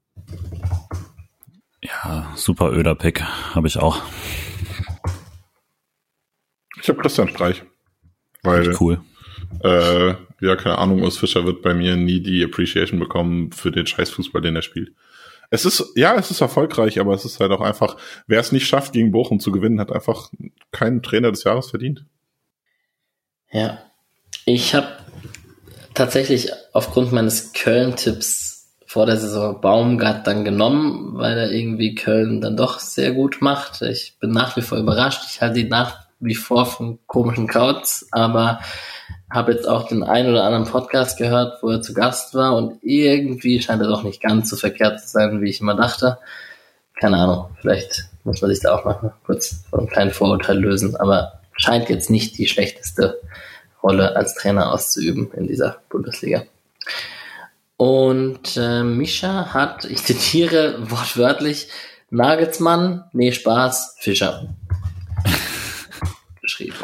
Ja, 1.83 2.31
super 2.35 2.71
öder 2.71 2.95
Pick, 2.95 3.21
habe 3.21 3.67
ich 3.67 3.77
auch. 3.77 4.01
Ich 6.81 6.89
habe 6.89 6.99
Christian 6.99 7.27
Streich. 7.27 7.63
Weil, 8.43 8.75
cool. 8.79 9.01
Äh, 9.63 10.15
ja, 10.39 10.55
keine 10.55 10.77
Ahnung, 10.77 11.03
Urs 11.03 11.17
Fischer 11.17 11.45
wird 11.45 11.61
bei 11.61 11.73
mir 11.73 11.95
nie 11.95 12.21
die 12.21 12.43
Appreciation 12.43 12.99
bekommen 12.99 13.51
für 13.51 13.71
den 13.71 13.85
Scheißfußball, 13.85 14.41
den 14.41 14.55
er 14.55 14.61
spielt. 14.61 14.93
Es 15.49 15.65
ist, 15.65 15.91
ja, 15.95 16.15
es 16.15 16.31
ist 16.31 16.41
erfolgreich, 16.41 16.99
aber 16.99 17.13
es 17.13 17.25
ist 17.25 17.39
halt 17.39 17.51
auch 17.51 17.61
einfach, 17.61 17.97
wer 18.25 18.39
es 18.39 18.53
nicht 18.53 18.67
schafft, 18.67 18.93
gegen 18.93 19.11
Bochum 19.11 19.39
zu 19.39 19.51
gewinnen, 19.51 19.81
hat 19.81 19.91
einfach 19.91 20.31
keinen 20.71 21.03
Trainer 21.03 21.29
des 21.31 21.43
Jahres 21.43 21.69
verdient. 21.69 22.05
Ja. 23.51 23.79
Ich 24.45 24.73
habe 24.73 24.87
tatsächlich 25.93 26.51
aufgrund 26.73 27.11
meines 27.11 27.53
Köln-Tipps 27.53 28.69
vor 28.85 29.05
der 29.05 29.17
Saison 29.17 29.61
Baumgart 29.61 30.27
dann 30.27 30.43
genommen, 30.43 31.11
weil 31.13 31.37
er 31.37 31.51
irgendwie 31.51 31.95
Köln 31.95 32.41
dann 32.41 32.57
doch 32.57 32.79
sehr 32.79 33.13
gut 33.13 33.37
macht. 33.39 33.81
Ich 33.81 34.17
bin 34.19 34.31
nach 34.31 34.57
wie 34.57 34.61
vor 34.61 34.77
überrascht. 34.77 35.23
Ich 35.29 35.41
halte 35.41 35.59
ihn 35.59 35.69
nach 35.69 36.07
wie 36.19 36.35
vor 36.35 36.65
von 36.65 36.99
komischen 37.07 37.47
Kauz, 37.47 38.05
aber 38.11 38.59
habe 39.29 39.53
jetzt 39.53 39.67
auch 39.67 39.87
den 39.87 40.03
einen 40.03 40.29
oder 40.29 40.43
anderen 40.43 40.65
Podcast 40.65 41.17
gehört, 41.17 41.63
wo 41.63 41.69
er 41.69 41.81
zu 41.81 41.93
Gast 41.93 42.35
war 42.35 42.55
und 42.55 42.79
irgendwie 42.81 43.61
scheint 43.61 43.81
er 43.81 43.87
doch 43.87 44.03
nicht 44.03 44.21
ganz 44.21 44.49
so 44.49 44.57
verkehrt 44.57 44.99
zu 44.99 45.07
sein, 45.07 45.41
wie 45.41 45.49
ich 45.49 45.61
immer 45.61 45.75
dachte. 45.75 46.17
Keine 46.99 47.17
Ahnung, 47.17 47.49
vielleicht 47.61 48.09
muss 48.23 48.41
man 48.41 48.51
sich 48.51 48.61
da 48.61 48.75
auch 48.75 48.85
mal 48.85 49.13
kurz 49.25 49.63
von 49.69 49.79
einem 49.79 49.89
kleinen 49.89 50.11
Vorurteil 50.11 50.59
lösen, 50.59 50.95
aber 50.97 51.40
scheint 51.57 51.89
jetzt 51.89 52.09
nicht 52.09 52.37
die 52.37 52.47
schlechteste 52.47 53.21
Rolle 53.83 54.15
als 54.15 54.35
Trainer 54.35 54.71
auszuüben 54.71 55.31
in 55.33 55.47
dieser 55.47 55.81
Bundesliga. 55.89 56.43
Und 57.77 58.57
äh, 58.57 58.83
Mischa 58.83 59.53
hat, 59.53 59.85
ich 59.89 60.03
zitiere 60.03 60.89
wortwörtlich, 60.91 61.67
Nagelsmann, 62.09 63.05
nee, 63.13 63.31
Spaß, 63.31 63.95
Fischer. 63.99 64.53
geschrieben. 66.41 66.75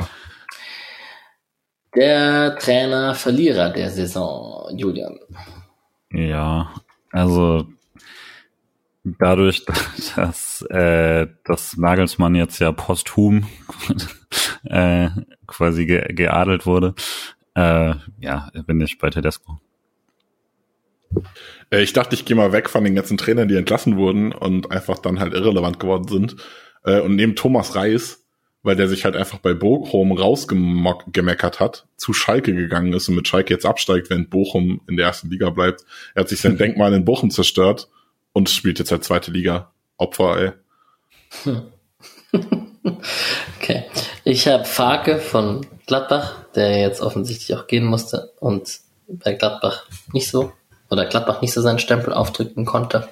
Der 1.95 2.55
Trainer 2.57 3.15
Verlierer 3.15 3.70
der 3.70 3.89
Saison, 3.89 4.70
Julian. 4.78 5.20
Ja, 6.11 6.74
also 7.11 7.68
dadurch, 9.20 9.66
dass, 10.16 10.62
äh, 10.70 11.28
dass 11.43 11.78
Nagelsmann 11.78 12.36
jetzt 12.36 12.60
ja 12.60 12.72
posthum 12.72 13.47
äh, 14.66 15.10
quasi 15.45 15.86
ge 15.86 16.14
geadelt 16.14 16.66
wurde, 16.66 16.95
äh, 17.55 17.93
ja, 18.20 18.51
bin 18.66 18.82
ich 18.82 18.97
bei 18.97 19.10
Tedesco. 19.10 19.60
Äh, 21.70 21.82
ich 21.82 21.93
dachte, 21.93 22.16
ich 22.16 22.26
gehe 22.26 22.36
mal 22.36 22.51
weg 22.51 22.70
von 22.70 22.84
den 22.84 22.95
ganzen 22.95 23.18
Trainern, 23.18 23.47
die 23.47 23.55
entlassen 23.55 23.97
wurden 23.97 24.32
und 24.32 24.72
einfach 24.72 24.99
dann 24.99 25.20
halt 25.20 25.34
irrelevant 25.34 25.80
geworden 25.80 26.08
sind. 26.08 26.36
Äh, 26.84 27.01
und 27.01 27.16
neben 27.16 27.36
Thomas 27.36 27.76
Reis 27.76 28.28
weil 28.68 28.76
der 28.76 28.89
sich 28.89 29.05
halt 29.05 29.16
einfach 29.16 29.38
bei 29.38 29.53
Bochum 29.53 30.12
rausgemeckert 30.12 31.62
hat, 31.62 31.88
zu 31.95 32.12
Schalke 32.12 32.53
gegangen 32.53 32.91
ist 32.91 33.08
und 33.08 33.16
mit 33.16 33.26
Schalke 33.26 33.53
jetzt 33.53 33.66
absteigt, 33.66 34.10
wenn 34.10 34.28
Bochum 34.28 34.82
in 34.89 34.97
der 34.97 35.05
ersten 35.05 35.30
Liga 35.30 35.51
bleibt. 35.51 35.86
Er 36.16 36.22
hat 36.22 36.30
sich 36.30 36.41
sein 36.41 36.58
Denkmal 36.58 36.93
in 36.93 37.05
Bochum 37.05 37.32
zerstört 37.32 37.88
und 38.38 38.52
spielt 38.52 38.78
jetzt 38.78 38.92
halt 38.92 39.04
zweite 39.04 39.32
Liga. 39.32 39.72
Opfer, 39.98 40.54
ey. 41.44 41.54
okay. 43.58 43.86
Ich 44.24 44.48
habe 44.48 44.64
Farke 44.64 45.18
von 45.18 45.66
Gladbach, 45.88 46.46
der 46.54 46.80
jetzt 46.80 47.02
offensichtlich 47.02 47.58
auch 47.58 47.66
gehen 47.66 47.86
musste 47.86 48.34
und 48.40 48.80
bei 49.08 49.34
Gladbach 49.34 49.88
nicht 50.14 50.30
so, 50.30 50.52
oder 50.92 51.08
Gladbach 51.08 51.42
nicht 51.42 51.52
so 51.52 51.62
seinen 51.62 51.80
Stempel 51.80 52.14
aufdrücken 52.14 52.66
konnte. 52.66 53.08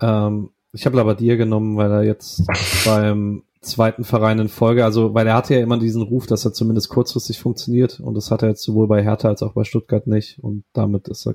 Ähm, 0.00 0.48
ich 0.72 0.86
habe 0.86 0.96
Labadier 0.96 1.36
genommen, 1.36 1.76
weil 1.76 1.92
er 1.92 2.02
jetzt 2.02 2.46
beim 2.86 3.42
zweiten 3.60 4.04
Verein 4.04 4.38
in 4.38 4.48
Folge, 4.48 4.86
also 4.86 5.12
weil 5.12 5.26
er 5.26 5.34
hatte 5.34 5.54
ja 5.54 5.60
immer 5.60 5.78
diesen 5.78 6.00
Ruf, 6.00 6.26
dass 6.26 6.46
er 6.46 6.54
zumindest 6.54 6.88
kurzfristig 6.88 7.40
funktioniert 7.40 8.00
und 8.00 8.14
das 8.14 8.30
hat 8.30 8.42
er 8.42 8.48
jetzt 8.48 8.62
sowohl 8.62 8.86
bei 8.86 9.02
Hertha 9.02 9.28
als 9.28 9.42
auch 9.42 9.52
bei 9.52 9.64
Stuttgart 9.64 10.06
nicht 10.06 10.38
und 10.42 10.64
damit 10.72 11.08
ist 11.08 11.26
er, 11.26 11.34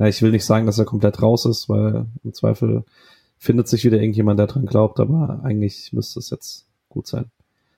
ja, 0.00 0.06
ich 0.06 0.22
will 0.22 0.30
nicht 0.30 0.46
sagen, 0.46 0.64
dass 0.64 0.78
er 0.78 0.86
komplett 0.86 1.20
raus 1.20 1.44
ist, 1.44 1.68
weil 1.68 2.06
im 2.24 2.32
Zweifel 2.32 2.84
findet 3.38 3.68
sich 3.68 3.84
wieder 3.84 3.98
irgendjemand, 3.98 4.40
der 4.40 4.46
dran 4.46 4.64
glaubt, 4.64 4.98
aber 4.98 5.40
eigentlich 5.44 5.92
müsste 5.92 6.18
es 6.18 6.30
jetzt 6.30 6.64
gut 6.88 7.06
sein. 7.06 7.26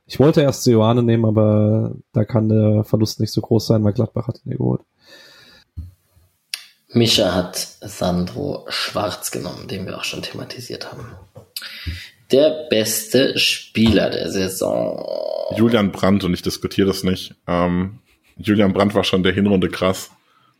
Ich 0.06 0.20
wollte 0.20 0.40
erst 0.40 0.62
Sioane 0.62 1.02
nehmen, 1.02 1.24
aber 1.24 1.96
da 2.12 2.24
kann 2.24 2.48
der 2.48 2.84
Verlust 2.84 3.18
nicht 3.18 3.32
so 3.32 3.40
groß 3.40 3.66
sein, 3.66 3.82
weil 3.82 3.92
Gladbach 3.92 4.28
hat 4.28 4.40
ihn 4.44 4.52
ja 4.52 4.56
geholt. 4.56 4.82
Mischa 6.90 7.34
hat 7.34 7.56
Sandro 7.80 8.66
Schwarz 8.68 9.32
genommen, 9.32 9.66
den 9.66 9.86
wir 9.86 9.98
auch 9.98 10.04
schon 10.04 10.22
thematisiert 10.22 10.92
haben. 10.92 11.06
Der 12.30 12.68
beste 12.70 13.36
Spieler 13.36 14.10
der 14.10 14.30
Saison. 14.30 15.04
Julian 15.56 15.90
Brandt, 15.90 16.22
und 16.22 16.34
ich 16.34 16.42
diskutiere 16.42 16.86
das 16.86 17.02
nicht. 17.02 17.34
Ähm, 17.48 17.98
Julian 18.36 18.72
Brandt 18.72 18.94
war 18.94 19.02
schon 19.02 19.24
der 19.24 19.32
Hinrunde 19.32 19.68
krass. 19.68 20.12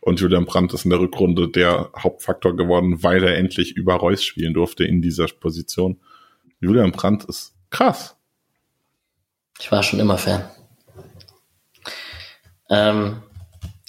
Und 0.03 0.19
Julian 0.19 0.43
Brandt 0.43 0.73
ist 0.73 0.83
in 0.83 0.89
der 0.89 0.99
Rückrunde 0.99 1.47
der 1.47 1.89
Hauptfaktor 1.97 2.57
geworden, 2.57 3.03
weil 3.03 3.23
er 3.23 3.37
endlich 3.37 3.77
über 3.77 3.95
Reus 3.95 4.21
spielen 4.21 4.53
durfte 4.53 4.83
in 4.83 5.01
dieser 5.01 5.27
Position. 5.27 6.01
Julian 6.59 6.91
Brandt 6.91 7.23
ist 7.23 7.53
krass. 7.69 8.17
Ich 9.61 9.71
war 9.71 9.81
schon 9.81 10.01
immer 10.01 10.17
Fan. 10.17 10.43
Ähm, 12.69 13.23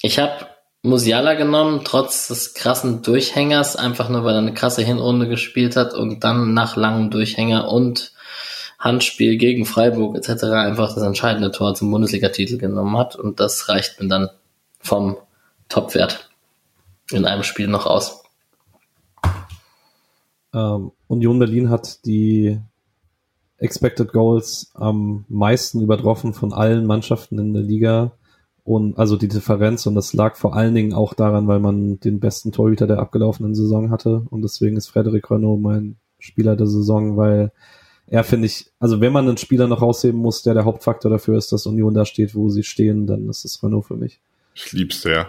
ich 0.01 0.17
habe 0.17 0.47
Musiala 0.83 1.33
genommen, 1.33 1.81
trotz 1.83 2.29
des 2.29 2.53
krassen 2.53 3.01
Durchhängers, 3.01 3.75
einfach 3.75 4.07
nur 4.07 4.23
weil 4.23 4.35
er 4.35 4.39
eine 4.39 4.53
krasse 4.53 4.83
Hinrunde 4.83 5.27
gespielt 5.27 5.75
hat 5.75 5.93
und 5.93 6.23
dann 6.23 6.53
nach 6.53 6.77
langem 6.77 7.11
Durchhänger 7.11 7.67
und 7.67 8.13
Handspiel 8.79 9.35
gegen 9.35 9.65
Freiburg 9.65 10.15
etc. 10.15 10.43
einfach 10.43 10.93
das 10.93 11.03
entscheidende 11.03 11.51
Tor 11.51 11.75
zum 11.75 11.91
Bundesliga-Titel 11.91 12.57
genommen 12.57 12.97
hat 12.97 13.17
und 13.17 13.41
das 13.41 13.67
reicht 13.67 13.99
mir 13.99 14.07
dann 14.07 14.29
vom 14.79 15.17
Topwert 15.69 16.29
in 17.11 17.25
einem 17.25 17.43
Spiel 17.43 17.67
noch 17.67 17.85
aus. 17.85 18.23
Ähm, 20.53 20.91
Union 21.07 21.39
Berlin 21.39 21.69
hat 21.69 22.05
die 22.05 22.59
Expected 23.57 24.11
Goals 24.11 24.71
am 24.73 25.25
meisten 25.29 25.81
übertroffen 25.81 26.33
von 26.33 26.53
allen 26.53 26.85
Mannschaften 26.85 27.39
in 27.39 27.53
der 27.53 27.63
Liga 27.63 28.11
und 28.63 28.97
also 28.97 29.15
die 29.15 29.27
Differenz 29.27 29.85
und 29.85 29.95
das 29.95 30.13
lag 30.13 30.35
vor 30.35 30.55
allen 30.55 30.73
Dingen 30.73 30.93
auch 30.93 31.13
daran, 31.13 31.47
weil 31.47 31.59
man 31.59 31.99
den 31.99 32.19
besten 32.19 32.51
Torhüter 32.51 32.87
der 32.87 32.99
abgelaufenen 32.99 33.53
Saison 33.53 33.91
hatte 33.91 34.25
und 34.29 34.41
deswegen 34.41 34.75
ist 34.75 34.87
Frederik 34.87 35.29
Renault 35.29 35.61
mein 35.61 35.97
Spieler 36.19 36.55
der 36.55 36.67
Saison, 36.67 37.17
weil 37.17 37.51
er 38.07 38.23
finde 38.23 38.47
ich, 38.47 38.71
also 38.79 39.01
wenn 39.01 39.13
man 39.13 39.27
einen 39.27 39.37
Spieler 39.37 39.67
noch 39.67 39.81
rausheben 39.81 40.19
muss, 40.19 40.41
der 40.41 40.53
der 40.53 40.65
Hauptfaktor 40.65 41.11
dafür 41.11 41.37
ist, 41.37 41.51
dass 41.51 41.65
Union 41.65 41.93
da 41.93 42.05
steht, 42.05 42.35
wo 42.35 42.49
sie 42.49 42.63
stehen, 42.63 43.07
dann 43.07 43.29
ist 43.29 43.45
es 43.45 43.61
Renault 43.63 43.85
für 43.85 43.95
mich. 43.95 44.19
Ich 44.53 44.71
lieb's 44.71 45.01
sehr. 45.01 45.27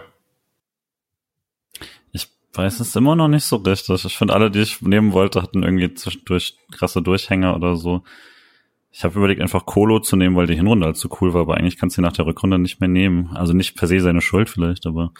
Ich 2.57 2.63
weiß 2.63 2.79
es 2.79 2.95
immer 2.95 3.15
noch 3.15 3.27
nicht 3.27 3.43
so 3.43 3.57
richtig. 3.57 4.03
Ich 4.03 4.17
finde 4.17 4.33
alle, 4.33 4.49
die 4.49 4.61
ich 4.61 4.81
nehmen 4.81 5.13
wollte, 5.13 5.43
hatten 5.43 5.61
irgendwie 5.61 5.93
zwischendurch 5.93 6.57
krasse 6.71 7.03
Durchhänger 7.03 7.55
oder 7.55 7.75
so. 7.75 8.01
Ich 8.91 9.03
habe 9.03 9.19
überlegt, 9.19 9.41
einfach 9.41 9.67
Kolo 9.67 9.99
zu 9.99 10.15
nehmen, 10.15 10.35
weil 10.35 10.47
die 10.47 10.55
Hinrunde 10.55 10.87
halt 10.87 10.97
so 10.97 11.07
cool 11.21 11.35
war, 11.35 11.41
aber 11.41 11.57
eigentlich 11.57 11.77
kannst 11.77 11.95
du 11.97 12.01
ihn 12.01 12.05
nach 12.05 12.13
der 12.13 12.25
Rückrunde 12.25 12.57
nicht 12.57 12.79
mehr 12.79 12.89
nehmen. 12.89 13.29
Also 13.35 13.53
nicht 13.53 13.77
per 13.77 13.87
se 13.87 13.99
seine 13.99 14.21
Schuld 14.21 14.49
vielleicht, 14.49 14.87
aber 14.87 15.11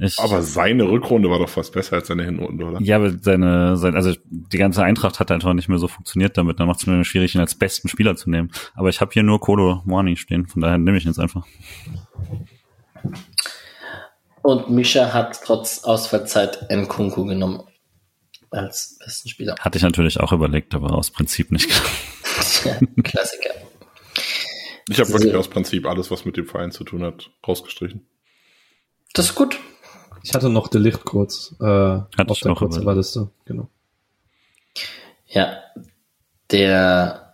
ich, 0.00 0.18
aber 0.18 0.42
seine 0.42 0.90
Rückrunde 0.90 1.30
war 1.30 1.38
doch 1.38 1.48
fast 1.48 1.72
besser 1.72 1.96
als 1.96 2.08
seine 2.08 2.24
Hinrunde, 2.24 2.64
oder? 2.64 2.82
Ja, 2.82 2.96
aber 2.96 3.12
seine, 3.16 3.76
seine 3.76 3.96
also 3.96 4.12
die 4.28 4.58
ganze 4.58 4.82
Eintracht 4.82 5.20
hat 5.20 5.30
einfach 5.30 5.54
nicht 5.54 5.68
mehr 5.68 5.78
so 5.78 5.86
funktioniert 5.86 6.36
damit. 6.36 6.58
Dann 6.58 6.66
macht 6.66 6.80
es 6.80 6.86
mir 6.88 7.04
schwierig, 7.04 7.36
ihn 7.36 7.40
als 7.40 7.54
besten 7.54 7.86
Spieler 7.86 8.16
zu 8.16 8.28
nehmen. 8.28 8.50
Aber 8.74 8.88
ich 8.88 9.00
habe 9.00 9.12
hier 9.12 9.22
nur 9.22 9.38
Kolo 9.38 9.82
Moani 9.84 10.16
stehen, 10.16 10.48
von 10.48 10.62
daher 10.62 10.78
nehme 10.78 10.98
ich 10.98 11.04
ihn 11.04 11.10
jetzt 11.10 11.20
einfach. 11.20 11.46
Und 14.46 14.70
Misha 14.70 15.12
hat 15.12 15.40
trotz 15.42 15.82
Ausfallzeit 15.82 16.70
Nkunku 16.70 17.24
genommen 17.24 17.64
als 18.50 18.96
besten 19.04 19.28
Spieler. 19.28 19.56
Hatte 19.58 19.76
ich 19.76 19.82
natürlich 19.82 20.20
auch 20.20 20.30
überlegt, 20.30 20.72
aber 20.72 20.94
aus 20.94 21.10
Prinzip 21.10 21.50
nicht. 21.50 21.68
Klassiker. 23.02 23.50
Ich 24.88 25.00
habe 25.00 25.12
wirklich 25.12 25.34
aus 25.34 25.48
Prinzip 25.48 25.84
alles, 25.84 26.12
was 26.12 26.24
mit 26.24 26.36
dem 26.36 26.46
Verein 26.46 26.70
zu 26.70 26.84
tun 26.84 27.02
hat, 27.02 27.28
rausgestrichen. 27.44 28.06
Das 29.14 29.24
ist 29.24 29.34
gut. 29.34 29.58
Ich 30.22 30.32
hatte 30.32 30.48
noch 30.48 30.68
Delicht 30.68 31.04
kurz 31.04 31.56
äh, 31.58 31.64
Hatte 31.64 32.28
auf 32.28 32.38
der 32.38 32.54
kurzen 32.54 32.86
Liste. 32.94 33.28
Genau. 33.46 33.68
Ja, 35.26 35.60
der 36.52 37.25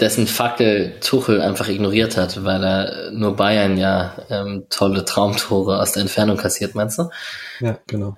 dessen 0.00 0.26
Fackel 0.26 1.00
Tuchel 1.00 1.40
einfach 1.40 1.68
ignoriert 1.68 2.16
hat, 2.16 2.44
weil 2.44 2.62
er 2.62 3.10
nur 3.12 3.34
Bayern 3.36 3.78
ja 3.78 4.16
ähm, 4.28 4.66
tolle 4.68 5.04
Traumtore 5.04 5.80
aus 5.80 5.92
der 5.92 6.02
Entfernung 6.02 6.36
kassiert, 6.36 6.74
meinst 6.74 6.98
du? 6.98 7.08
Ja, 7.60 7.78
genau. 7.86 8.14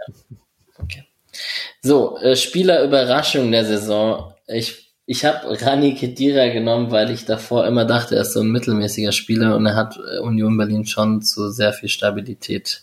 Okay. 0.79 1.05
So, 1.81 2.18
äh, 2.18 2.37
Spielerüberraschung 2.37 3.53
der 3.53 3.64
Saison. 3.64 4.33
Ich, 4.49 4.93
ich 5.07 5.24
habe 5.24 5.61
Rani 5.61 5.95
Kedira 5.95 6.49
genommen, 6.49 6.91
weil 6.91 7.11
ich 7.11 7.24
davor 7.24 7.66
immer 7.66 7.85
dachte, 7.85 8.16
er 8.16 8.22
ist 8.22 8.33
so 8.33 8.41
ein 8.41 8.51
mittelmäßiger 8.51 9.12
Spieler 9.12 9.55
und 9.55 9.66
er 9.66 9.76
hat 9.76 9.97
äh, 9.97 10.18
Union 10.18 10.57
Berlin 10.57 10.85
schon 10.85 11.22
zu 11.22 11.51
sehr 11.51 11.72
viel 11.72 11.89
Stabilität 11.89 12.83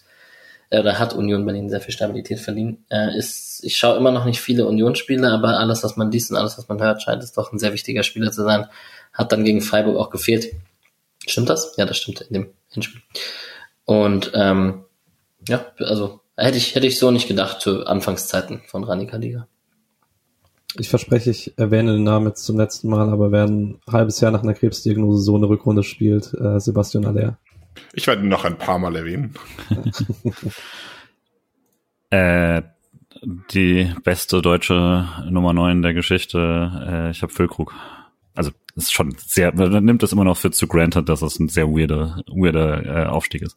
äh, 0.69 0.79
oder 0.79 0.99
hat 0.99 1.13
Union 1.13 1.45
Berlin 1.45 1.69
sehr 1.69 1.81
viel 1.81 1.93
Stabilität 1.93 2.39
verliehen. 2.39 2.85
Äh, 2.89 3.17
ist, 3.17 3.44
ich 3.63 3.77
schaue 3.77 3.97
immer 3.97 4.11
noch 4.11 4.25
nicht 4.25 4.41
viele 4.41 4.67
Union-Spiele, 4.67 5.31
aber 5.31 5.59
alles, 5.59 5.83
was 5.83 5.97
man 5.97 6.11
liest 6.11 6.31
und 6.31 6.37
alles, 6.37 6.57
was 6.57 6.67
man 6.67 6.81
hört, 6.81 7.01
scheint 7.01 7.23
es 7.23 7.33
doch 7.33 7.51
ein 7.51 7.59
sehr 7.59 7.73
wichtiger 7.73 8.03
Spieler 8.03 8.31
zu 8.31 8.43
sein. 8.43 8.67
Hat 9.13 9.31
dann 9.31 9.43
gegen 9.43 9.61
Freiburg 9.61 9.97
auch 9.97 10.09
gefehlt. 10.09 10.53
Stimmt 11.25 11.49
das? 11.49 11.75
Ja, 11.77 11.85
das 11.85 11.97
stimmt 11.97 12.21
in 12.21 12.33
dem 12.33 12.49
Hinspiel. 12.69 13.01
Und 13.85 14.31
ähm, 14.33 14.85
ja, 15.47 15.65
also 15.79 16.21
hätte 16.37 16.57
ich, 16.57 16.75
hätte 16.75 16.87
ich 16.87 16.99
so 16.99 17.11
nicht 17.11 17.27
gedacht 17.27 17.61
zu 17.61 17.85
Anfangszeiten 17.85 18.61
von 18.67 18.83
Ranika 18.83 19.17
Liga. 19.17 19.47
Ich 20.77 20.89
verspreche, 20.89 21.29
ich 21.29 21.57
erwähne 21.57 21.93
den 21.93 22.03
Namen 22.03 22.27
jetzt 22.27 22.43
zum 22.43 22.57
letzten 22.57 22.89
Mal, 22.89 23.09
aber 23.09 23.31
wer 23.31 23.45
ein 23.45 23.79
halbes 23.89 24.19
Jahr 24.19 24.31
nach 24.31 24.43
einer 24.43 24.53
Krebsdiagnose 24.53 25.23
so 25.23 25.35
eine 25.35 25.47
Rückrunde 25.47 25.83
spielt, 25.83 26.33
äh, 26.33 26.59
Sebastian 26.59 27.05
Aller. 27.05 27.37
Ich 27.93 28.07
werde 28.07 28.23
ihn 28.23 28.29
noch 28.29 28.43
ein 28.43 28.57
paar 28.57 28.77
Mal 28.77 28.95
erwähnen. 28.95 29.35
äh, 32.09 32.61
die 33.23 33.91
beste 34.03 34.41
deutsche 34.41 35.07
Nummer 35.29 35.53
9 35.53 35.81
der 35.81 35.93
Geschichte. 35.93 36.71
Äh, 36.87 37.11
ich 37.11 37.21
habe 37.21 37.31
Füllkrug. 37.31 37.73
Also 38.35 38.51
ist 38.75 38.93
schon 38.93 39.15
sehr, 39.17 39.53
man 39.55 39.85
nimmt 39.85 40.03
es 40.03 40.11
immer 40.11 40.25
noch 40.25 40.37
für 40.37 40.51
zu 40.51 40.67
granted, 40.67 41.07
dass 41.07 41.21
es 41.21 41.39
ein 41.39 41.47
sehr 41.47 41.67
weirder, 41.67 42.21
weirder 42.27 42.85
äh, 42.85 43.05
Aufstieg 43.05 43.41
ist. 43.41 43.55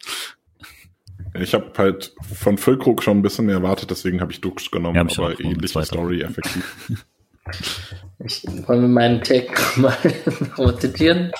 Ich 1.35 1.55
habe 1.55 1.73
halt 1.77 2.15
von 2.23 2.59
Füllkrug 2.59 3.03
schon 3.03 3.19
ein 3.19 3.23
bisschen 3.23 3.47
mehr 3.47 3.57
erwartet, 3.57 3.91
deswegen 3.91 4.21
habe 4.21 4.33
ich 4.33 4.41
Dux 4.41 4.71
genommen, 4.71 4.95
ja, 4.95 5.03
hab 5.03 5.19
aber 5.19 5.39
ähnliche 5.41 5.85
Story 5.85 6.23
effektiv. 6.23 7.05
Ich 8.25 8.45
wollte 8.67 8.89
meinen 8.89 9.23
Tag 9.23 9.77
mal 9.77 9.97
zitieren. 10.79 11.33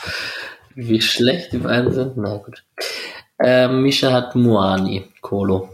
Wie 0.75 1.01
schlecht 1.01 1.53
die 1.53 1.59
beiden 1.59 1.93
sind. 1.93 2.17
Na 2.17 2.37
gut. 2.37 2.65
Ähm, 3.41 3.83
Misha 3.83 4.13
hat 4.13 4.35
Muani 4.35 5.05
Kolo 5.21 5.69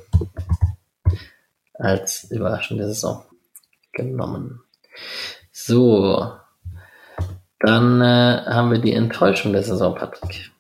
als 1.75 2.31
Überraschung 2.31 2.79
der 2.79 2.89
Saison 2.89 3.23
genommen. 3.93 4.61
So. 5.53 6.33
Dann 7.61 8.01
äh, 8.01 8.43
haben 8.47 8.71
wir 8.71 8.79
die 8.79 8.93
Enttäuschung 8.93 9.53
der 9.53 9.63
Saison, 9.63 9.95
Patrick. 9.95 10.51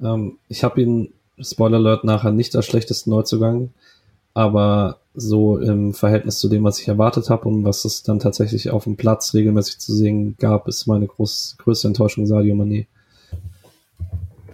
Ähm, 0.00 0.38
ich 0.48 0.62
habe 0.62 0.80
ihn, 0.80 1.12
Spoiler 1.40 1.78
Alert, 1.78 2.04
nachher 2.04 2.30
nicht 2.30 2.54
als 2.54 2.66
schlechtesten 2.66 3.10
Neuzugang, 3.10 3.70
aber 4.32 5.00
so 5.14 5.58
im 5.58 5.94
Verhältnis 5.94 6.38
zu 6.38 6.48
dem, 6.48 6.64
was 6.64 6.78
ich 6.80 6.88
erwartet 6.88 7.30
habe 7.30 7.48
und 7.48 7.64
was 7.64 7.84
es 7.84 8.02
dann 8.02 8.20
tatsächlich 8.20 8.70
auf 8.70 8.84
dem 8.84 8.96
Platz 8.96 9.34
regelmäßig 9.34 9.78
zu 9.78 9.92
sehen 9.92 10.36
gab, 10.38 10.68
ist 10.68 10.86
meine 10.86 11.06
groß, 11.06 11.56
größte 11.58 11.88
Enttäuschung 11.88 12.26
Sadio 12.26 12.54
Mané 12.54 12.86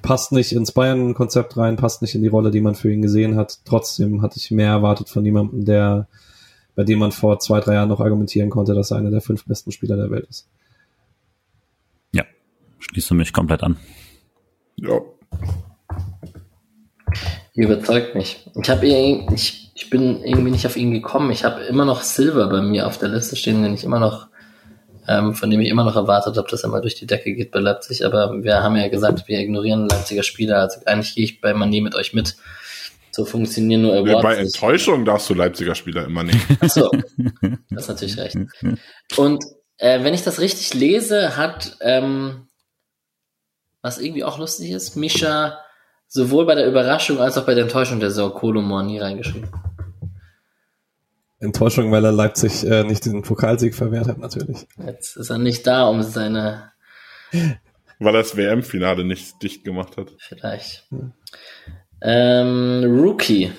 passt 0.02 0.32
nicht 0.32 0.52
ins 0.52 0.72
Bayern-Konzept 0.72 1.56
rein, 1.56 1.76
passt 1.76 2.02
nicht 2.02 2.14
in 2.14 2.22
die 2.22 2.28
Rolle, 2.28 2.50
die 2.50 2.60
man 2.60 2.74
für 2.74 2.92
ihn 2.92 3.02
gesehen 3.02 3.36
hat. 3.36 3.60
Trotzdem 3.64 4.22
hatte 4.22 4.38
ich 4.38 4.50
mehr 4.50 4.70
erwartet 4.70 5.08
von 5.08 5.24
jemandem, 5.24 5.64
der, 5.64 6.08
bei 6.74 6.84
dem 6.84 6.98
man 6.98 7.12
vor 7.12 7.38
zwei, 7.38 7.60
drei 7.60 7.74
Jahren 7.74 7.88
noch 7.88 8.00
argumentieren 8.00 8.50
konnte, 8.50 8.74
dass 8.74 8.90
er 8.90 8.98
einer 8.98 9.10
der 9.10 9.20
fünf 9.20 9.44
besten 9.44 9.72
Spieler 9.72 9.96
der 9.96 10.10
Welt 10.10 10.26
ist. 10.28 10.48
Ja, 12.12 12.24
schließe 12.78 13.14
mich 13.14 13.32
komplett 13.32 13.62
an. 13.62 13.76
Ja. 14.76 15.00
Überzeugt 17.54 18.14
mich. 18.14 18.48
Ich 18.54 18.70
habe 18.70 18.86
ich, 18.86 19.72
ich 19.74 19.90
bin 19.90 20.22
irgendwie 20.24 20.52
nicht 20.52 20.66
auf 20.66 20.76
ihn 20.76 20.92
gekommen. 20.92 21.30
Ich 21.30 21.44
habe 21.44 21.62
immer 21.62 21.84
noch 21.84 22.02
Silver 22.02 22.48
bei 22.48 22.62
mir 22.62 22.86
auf 22.86 22.98
der 22.98 23.08
Liste 23.08 23.36
stehen, 23.36 23.62
den 23.62 23.74
ich 23.74 23.84
immer 23.84 23.98
noch 23.98 24.28
ähm, 25.08 25.34
von 25.34 25.50
dem 25.50 25.60
ich 25.60 25.68
immer 25.68 25.84
noch 25.84 25.96
erwartet 25.96 26.36
habe, 26.36 26.48
dass 26.50 26.62
er 26.62 26.70
mal 26.70 26.80
durch 26.80 26.94
die 26.94 27.06
Decke 27.06 27.34
geht 27.34 27.50
bei 27.50 27.60
Leipzig. 27.60 28.04
Aber 28.04 28.42
wir 28.42 28.62
haben 28.62 28.76
ja 28.76 28.88
gesagt, 28.88 29.28
wir 29.28 29.38
ignorieren 29.38 29.88
Leipziger 29.88 30.22
Spieler. 30.22 30.58
Also 30.58 30.80
eigentlich 30.86 31.14
gehe 31.14 31.24
ich 31.24 31.40
bei 31.40 31.52
Mané 31.52 31.82
mit 31.82 31.94
euch 31.94 32.12
mit. 32.12 32.36
So 33.10 33.24
funktionieren 33.24 33.82
nur 33.82 33.94
Awards. 33.94 34.22
Bei 34.22 34.36
Enttäuschung 34.36 35.04
darfst 35.04 35.28
du 35.28 35.34
Leipziger 35.34 35.74
Spieler 35.74 36.04
immer 36.04 36.22
nicht. 36.22 36.38
Achso, 36.60 36.90
das 37.70 37.82
ist 37.82 37.88
natürlich 37.88 38.18
recht. 38.18 38.36
Und 39.16 39.44
äh, 39.78 40.04
wenn 40.04 40.14
ich 40.14 40.22
das 40.22 40.40
richtig 40.40 40.74
lese, 40.74 41.36
hat, 41.36 41.76
ähm, 41.80 42.46
was 43.82 43.98
irgendwie 43.98 44.24
auch 44.24 44.38
lustig 44.38 44.70
ist, 44.70 44.96
Misha 44.96 45.58
sowohl 46.06 46.44
bei 46.44 46.54
der 46.54 46.66
Überraschung 46.66 47.18
als 47.18 47.38
auch 47.38 47.46
bei 47.46 47.54
der 47.54 47.64
Enttäuschung 47.64 48.00
der 48.00 48.10
Saison 48.10 48.32
Kolo 48.32 48.60
Morni 48.60 48.98
reingeschrieben. 48.98 49.48
Enttäuschung, 51.40 51.90
weil 51.90 52.04
er 52.04 52.12
Leipzig 52.12 52.64
äh, 52.64 52.84
nicht 52.84 53.06
den 53.06 53.22
Pokalsieg 53.22 53.74
verwehrt 53.74 54.06
hat, 54.06 54.18
natürlich. 54.18 54.66
Jetzt 54.84 55.16
ist 55.16 55.30
er 55.30 55.38
nicht 55.38 55.66
da, 55.66 55.88
um 55.88 56.02
seine. 56.02 56.70
Weil 57.32 58.14
er 58.14 58.22
das 58.22 58.36
WM-Finale 58.36 59.04
nicht 59.04 59.42
dicht 59.42 59.64
gemacht 59.64 59.96
hat. 59.96 60.12
Vielleicht. 60.18 60.84
Hm. 60.90 61.12
Ähm, 62.02 62.84
Rookie 62.84 63.52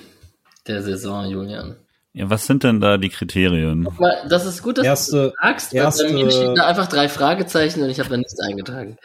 der 0.66 0.82
Saison, 0.82 1.28
Julian. 1.28 1.76
Ja, 2.14 2.28
was 2.28 2.46
sind 2.46 2.62
denn 2.62 2.80
da 2.80 2.98
die 2.98 3.08
Kriterien? 3.08 3.88
Mal, 3.98 4.26
das 4.28 4.44
ist 4.44 4.62
gut, 4.62 4.76
dass 4.76 4.84
erste, 4.84 5.30
du 5.30 5.32
sagst, 5.42 5.72
erste, 5.72 6.04
bei 6.04 6.12
mir 6.12 6.30
stehen 6.30 6.54
da 6.54 6.66
einfach 6.66 6.86
drei 6.86 7.08
Fragezeichen 7.08 7.82
und 7.82 7.88
ich 7.88 8.00
habe 8.00 8.10
da 8.10 8.18
nichts 8.18 8.38
eingetragen. 8.38 8.98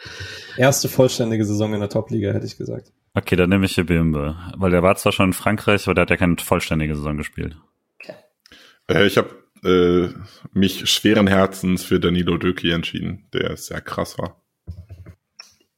Erste 0.58 0.88
vollständige 0.88 1.44
Saison 1.46 1.72
in 1.72 1.80
der 1.80 1.88
Top-Liga, 1.88 2.32
hätte 2.32 2.44
ich 2.44 2.58
gesagt. 2.58 2.92
Okay, 3.14 3.34
dann 3.34 3.48
nehme 3.48 3.64
ich 3.64 3.74
hier 3.74 3.86
Bimbe. 3.86 4.36
Weil 4.56 4.70
der 4.70 4.82
war 4.82 4.94
zwar 4.96 5.12
schon 5.12 5.26
in 5.26 5.32
Frankreich, 5.32 5.86
aber 5.86 5.94
der 5.94 6.02
hat 6.02 6.10
ja 6.10 6.16
keine 6.16 6.36
vollständige 6.36 6.94
Saison 6.94 7.16
gespielt. 7.16 7.56
Äh, 8.88 9.06
ich 9.06 9.18
habe 9.18 9.30
äh, 9.64 10.08
mich 10.52 10.88
schweren 10.90 11.26
Herzens 11.26 11.84
für 11.84 12.00
Danilo 12.00 12.36
Döki 12.38 12.70
entschieden, 12.70 13.26
der 13.32 13.56
sehr 13.56 13.80
krass 13.80 14.18
war. 14.18 14.42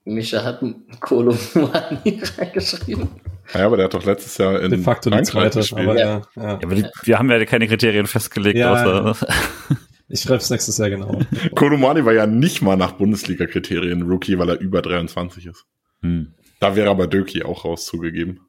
Mischa 0.05 0.43
hat 0.43 0.63
einen 0.63 0.87
Kolomani 1.01 2.23
reingeschrieben. 2.39 3.09
Ja, 3.55 3.67
aber 3.67 3.77
der 3.77 3.85
hat 3.87 3.95
doch 3.95 4.05
letztes 4.05 4.39
Jahr 4.39 4.61
in 4.61 4.71
De 4.71 4.81
facto 4.81 5.11
die 5.11 5.23
zweite, 5.23 5.59
gespielt. 5.59 5.89
aber 5.89 5.99
Ja. 5.99 6.05
ja. 6.05 6.23
ja. 6.37 6.43
Ja, 6.43 6.55
aber 6.63 6.75
die, 6.75 6.87
wir 7.03 7.19
haben 7.19 7.31
ja 7.31 7.45
keine 7.45 7.69
Kriterien 7.69 8.07
festgelegt, 8.07 8.57
Ja, 8.59 8.73
außer. 8.73 9.27
Ich 10.13 10.23
schreibe 10.23 10.39
es 10.39 10.51
nächstes 10.51 10.77
Jahr 10.79 10.91
genau. 10.91 11.21
Kolomani 11.55 12.05
war 12.05 12.13
ja 12.13 12.27
nicht 12.27 12.63
mal 12.63 12.77
nach 12.77 12.93
Bundesliga-Kriterien 12.93 14.03
Rookie, 14.03 14.37
weil 14.41 14.49
er 14.49 14.59
über 14.59 14.83
23 14.83 15.47
ist. 15.47 15.67
Hm. 16.03 16.35
Da 16.59 16.75
wäre 16.75 16.91
aber 16.91 17.07
Döki 17.07 17.45
auch 17.45 17.65
raus 17.65 17.87
zugegeben. 17.87 18.41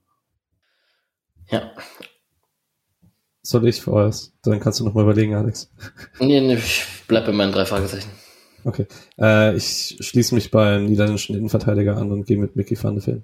Ja. 1.51 1.71
Soll 3.43 3.67
ich 3.67 3.81
vorerst? 3.81 4.33
Dann 4.43 4.59
kannst 4.59 4.79
du 4.79 4.85
noch 4.85 4.93
mal 4.93 5.01
überlegen, 5.03 5.33
Alex. 5.35 5.69
Nee, 6.19 6.41
nee, 6.41 6.55
ich 6.55 6.85
bleib 7.07 7.25
bei 7.25 7.31
meinen 7.31 7.51
drei 7.51 7.65
Fragezeichen. 7.65 8.09
Okay. 8.63 8.85
Äh, 9.19 9.55
ich 9.55 9.97
schließe 9.99 10.35
mich 10.35 10.51
beim 10.51 10.85
niederländischen 10.85 11.35
Innenverteidiger 11.35 11.97
an 11.97 12.11
und 12.11 12.25
gehe 12.27 12.37
mit 12.37 12.55
Mickey 12.55 12.81
van 12.81 12.95
de 12.95 13.03
Ven. 13.05 13.23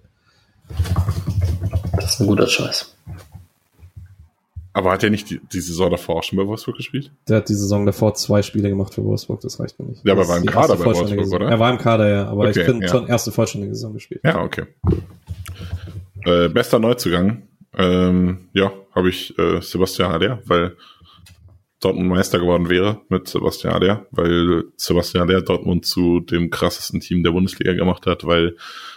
Das 1.94 2.14
ist 2.14 2.20
ein 2.22 2.28
guter 2.28 2.48
Choice. 2.48 2.96
Aber 4.74 4.92
hat 4.92 5.04
er 5.04 5.10
nicht 5.10 5.30
die, 5.30 5.40
die 5.52 5.60
Saison 5.60 5.90
davor 5.90 6.18
auch 6.18 6.24
schon 6.24 6.38
bei 6.38 6.46
Wolfsburg 6.46 6.78
gespielt? 6.78 7.12
Der 7.28 7.38
hat 7.38 7.50
die 7.50 7.56
Saison 7.56 7.86
davor 7.86 8.14
zwei 8.14 8.42
Spiele 8.44 8.70
gemacht 8.70 8.94
für 8.94 9.04
Wolfsburg, 9.04 9.42
das 9.42 9.60
reicht 9.60 9.80
mir 9.80 9.86
nicht. 9.86 10.06
Ja, 10.06 10.14
aber 10.14 10.22
Das 10.22 10.30
war 10.30 10.38
im 10.38 10.46
Kader 10.46 10.76
bei 10.76 10.86
Wolfsburg, 10.86 11.10
Saison. 11.10 11.34
oder? 11.36 11.50
Er 11.50 11.60
war 11.60 11.72
im 11.72 11.78
Kader, 11.80 12.08
ja, 12.10 12.28
aber 12.28 12.48
Okay, 12.50 12.60
ich 12.60 12.66
finde 12.66 12.86
ja. 12.86 12.92
schon 12.92 13.08
erste 13.08 13.32
vollständige 13.32 13.74
Saison 13.74 13.94
gespielt. 13.94 14.22
Ja, 14.24 14.40
okay. 14.42 14.66
Äh, 16.26 16.50
bester 16.50 16.78
Neuzugang. 16.80 17.47
Ähm, 17.78 18.50
ja, 18.54 18.74
habe 18.94 19.10
ich 19.10 19.38
äh, 19.38 19.62
Sebastian 19.62 20.12
Aller, 20.12 20.42
weil 20.46 20.76
Dortmund 21.80 22.10
Meister 22.10 22.40
geworden 22.40 22.70
wäre 22.70 23.02
mit 23.10 23.28
Sebastian 23.28 23.74
Aller, 23.74 24.08
weil 24.10 24.66
Sebastian 24.78 25.30
Aller 25.30 25.44
Dortmund 25.44 25.86
zu 25.86 26.20
dem 26.20 26.50
krassesten 26.50 27.00
Team 27.00 27.22
der 27.24 27.32
Bundesliga 27.32 27.74
gemacht 27.74 28.08
hat, 28.08 28.26
weil 28.26 28.56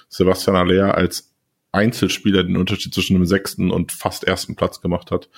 Sebastian 0.09 0.57
Aller 0.57 0.95
als 0.95 1.31
Einzelspieler 1.73 2.43
den 2.43 2.57
Unterschied 2.57 2.95
zwischen 2.95 3.15
dem 3.15 3.27
sechsten 3.27 3.71
und 3.71 3.93
fast 3.93 4.25
ersten 4.25 4.57
Platz 4.57 4.81
gemacht 4.81 5.11
hat, 5.11 5.29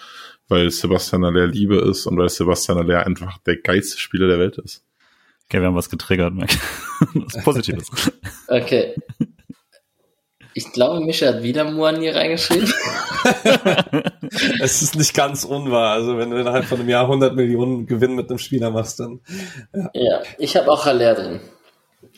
weil 0.49 0.71
Sebastian 0.71 1.25
Aller 1.25 1.49
Liebe 1.49 1.77
ist 1.77 2.07
und 2.07 2.17
weil 2.17 2.29
Sebastian 2.29 2.79
Aller 2.79 3.05
einfach 3.05 3.39
der 3.39 3.57
geilste 3.57 3.99
Spieler 3.99 4.29
der 4.29 4.39
Welt 4.39 4.59
ist. 4.59 4.85
Okay, 5.47 5.61
wir 5.61 5.67
haben 5.67 5.75
was 5.75 5.91
getriggert, 5.91 6.33
Mike. 6.33 6.57
Was 7.15 7.45
Positives. 7.45 7.91
Okay. 8.47 8.95
Ich 10.55 10.73
glaube, 10.73 11.05
Mischa 11.05 11.29
hat 11.29 11.43
wieder 11.43 11.65
Muani 11.71 12.09
reingeschrieben. 12.11 12.73
Es 14.61 14.81
ist 14.81 14.97
nicht 14.97 15.15
ganz 15.15 15.45
unwahr. 15.45 15.93
Also 15.93 16.17
wenn 16.17 16.31
du 16.31 16.37
innerhalb 16.37 16.65
von 16.65 16.81
einem 16.81 16.89
Jahr 16.89 17.05
100 17.05 17.37
Millionen 17.37 17.87
Gewinn 17.87 18.15
mit 18.15 18.31
einem 18.31 18.39
Spieler 18.39 18.71
machst, 18.71 18.99
dann 19.01 19.21
ja, 19.93 20.23
ich 20.39 20.57
habe 20.57 20.71
auch 20.71 20.87
Haller 20.87 21.15
drin. 21.15 21.41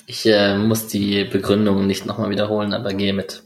Ich 0.07 0.25
äh, 0.27 0.57
muss 0.57 0.87
die 0.87 1.25
Begründung 1.25 1.87
nicht 1.87 2.07
nochmal 2.07 2.31
wiederholen, 2.31 2.73
aber 2.73 2.95
gehe 2.95 3.13
mit. 3.13 3.43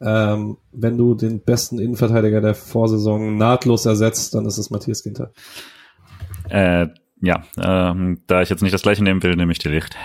ähm, 0.00 0.56
wenn 0.72 0.96
du 0.96 1.14
den 1.14 1.40
besten 1.40 1.78
Innenverteidiger 1.78 2.40
der 2.40 2.54
Vorsaison 2.54 3.36
nahtlos 3.36 3.86
ersetzt, 3.86 4.34
dann 4.34 4.46
ist 4.46 4.58
es 4.58 4.70
Matthias 4.70 5.02
Ginter. 5.02 5.32
äh, 6.48 6.88
ja, 7.20 7.42
ähm, 7.60 8.22
da 8.26 8.42
ich 8.42 8.48
jetzt 8.48 8.62
nicht 8.62 8.74
das 8.74 8.82
gleiche 8.82 9.02
nehmen 9.02 9.22
will, 9.22 9.34
nehme 9.34 9.52
ich 9.52 9.58
die 9.58 9.68
Licht. 9.68 9.96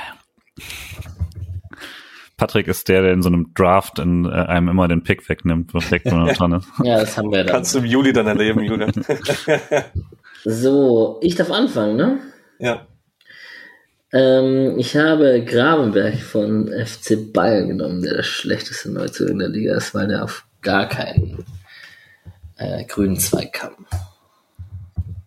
Patrick 2.43 2.67
ist 2.67 2.89
der, 2.89 3.03
der 3.03 3.13
in 3.13 3.21
so 3.21 3.29
einem 3.29 3.53
Draft 3.53 3.99
in, 3.99 4.25
äh, 4.25 4.31
einem 4.31 4.67
immer 4.67 4.89
den 4.89 5.01
Pick 5.01 5.29
wegnimmt, 5.29 5.73
was 5.73 5.89
weg 5.91 6.01
von 6.09 6.25
dran 6.25 6.51
ist. 6.51 6.67
Ja, 6.83 6.99
das 6.99 7.17
haben 7.17 7.31
wir 7.31 7.45
dann. 7.45 7.55
Kannst 7.55 7.73
du 7.73 7.79
im 7.79 7.85
Juli 7.85 8.11
dann 8.11 8.27
erleben, 8.27 8.59
Julian. 8.65 8.91
so, 10.43 11.19
ich 11.21 11.35
darf 11.35 11.49
anfangen, 11.51 11.95
ne? 11.95 12.19
Ja. 12.59 12.85
Ähm, 14.11 14.77
ich 14.77 14.97
habe 14.97 15.45
Gravenberg 15.45 16.19
von 16.19 16.67
FC 16.67 17.31
Bayern 17.31 17.69
genommen, 17.69 18.01
der 18.01 18.15
der 18.15 18.23
schlechteste 18.23 18.91
Neuzugang 18.91 19.39
der 19.39 19.47
Liga 19.47 19.77
ist, 19.77 19.95
weil 19.95 20.09
der 20.09 20.25
auf 20.25 20.45
gar 20.61 20.89
keinen 20.89 21.45
äh, 22.57 22.83
grünen 22.83 23.15
Zweig 23.15 23.53
kam. 23.53 23.85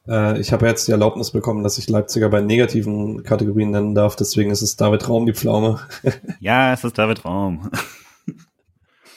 Äh, 0.08 0.40
ich 0.40 0.52
habe 0.52 0.66
jetzt 0.66 0.86
die 0.88 0.92
Erlaubnis 0.92 1.30
bekommen, 1.30 1.62
dass 1.62 1.78
ich 1.78 1.88
Leipziger 1.88 2.28
bei 2.28 2.40
negativen 2.40 3.22
Kategorien 3.22 3.70
nennen 3.70 3.94
darf, 3.94 4.16
deswegen 4.16 4.50
ist 4.50 4.62
es 4.62 4.76
David 4.76 5.08
Raum 5.08 5.26
die 5.26 5.34
Pflaume. 5.34 5.80
ja, 6.40 6.72
es 6.72 6.84
ist 6.84 6.98
David 6.98 7.24
Raum. 7.24 7.70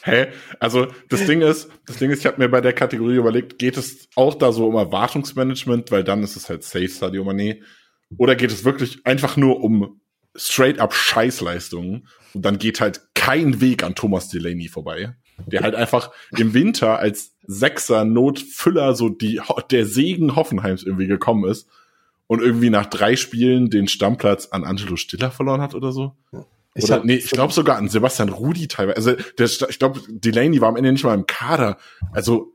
Hä? 0.04 0.28
Also 0.60 0.88
das 1.10 1.26
Ding 1.26 1.42
ist, 1.42 1.70
das 1.86 1.98
Ding 1.98 2.10
ist, 2.10 2.20
ich 2.20 2.26
habe 2.26 2.42
mir 2.42 2.50
bei 2.50 2.62
der 2.62 2.74
Kategorie 2.74 3.16
überlegt, 3.16 3.60
geht 3.60 3.78
es 3.78 4.08
auch 4.16 4.36
da 4.36 4.52
so 4.52 4.68
um 4.68 4.76
Erwartungsmanagement, 4.76 5.92
weil 5.92 6.04
dann 6.04 6.24
ist 6.24 6.36
es 6.38 6.50
halt 6.50 6.64
Safe 6.64 6.88
Sadio 6.88 7.24
Mané, 7.24 7.62
oder 8.18 8.36
geht 8.36 8.52
es 8.52 8.64
wirklich 8.64 9.06
einfach 9.06 9.38
nur 9.38 9.62
um 9.62 10.02
straight 10.36 10.80
up 10.80 10.94
Scheißleistungen 10.94 12.08
und 12.34 12.46
dann 12.46 12.58
geht 12.58 12.80
halt 12.80 13.02
kein 13.14 13.62
Weg 13.62 13.84
an 13.84 13.96
Thomas 13.96 14.30
Delaney 14.30 14.68
vorbei, 14.68 15.16
der 15.48 15.62
halt 15.62 15.76
einfach 15.76 16.12
im 16.38 16.54
Winter 16.54 17.00
als 17.00 17.36
Sechser 17.46 18.06
Notfüller 18.06 18.96
so 18.96 19.10
die 19.10 19.42
der 19.72 19.86
Segen 19.86 20.36
Hoffenheims 20.36 20.84
irgendwie 20.84 21.08
gekommen 21.08 21.50
ist 21.50 21.68
und 22.28 22.42
irgendwie 22.42 22.70
nach 22.70 22.86
drei 22.86 23.16
Spielen 23.16 23.70
den 23.70 23.88
Stammplatz 23.88 24.50
an 24.52 24.64
Angelo 24.64 24.96
Stiller 24.96 25.32
verloren 25.32 25.62
hat 25.62 25.74
oder 25.74 25.92
so. 25.92 26.14
Ich 26.76 26.84
oder, 26.84 26.96
hab, 26.96 27.06
nee, 27.06 27.16
ich 27.16 27.32
glaube 27.32 27.54
sogar 27.54 27.78
an 27.78 27.90
Sebastian 27.90 28.30
Rudi 28.30 28.68
teilweise. 28.68 29.18
Also 29.18 29.24
der, 29.38 29.70
ich 29.70 29.80
glaube, 29.80 30.02
Delaney 30.08 30.62
war 30.62 30.70
am 30.70 30.76
Ende 30.76 30.92
nicht 30.92 31.04
mal 31.04 31.16
im 31.16 31.26
Kader. 31.26 31.78
Also 32.12 32.54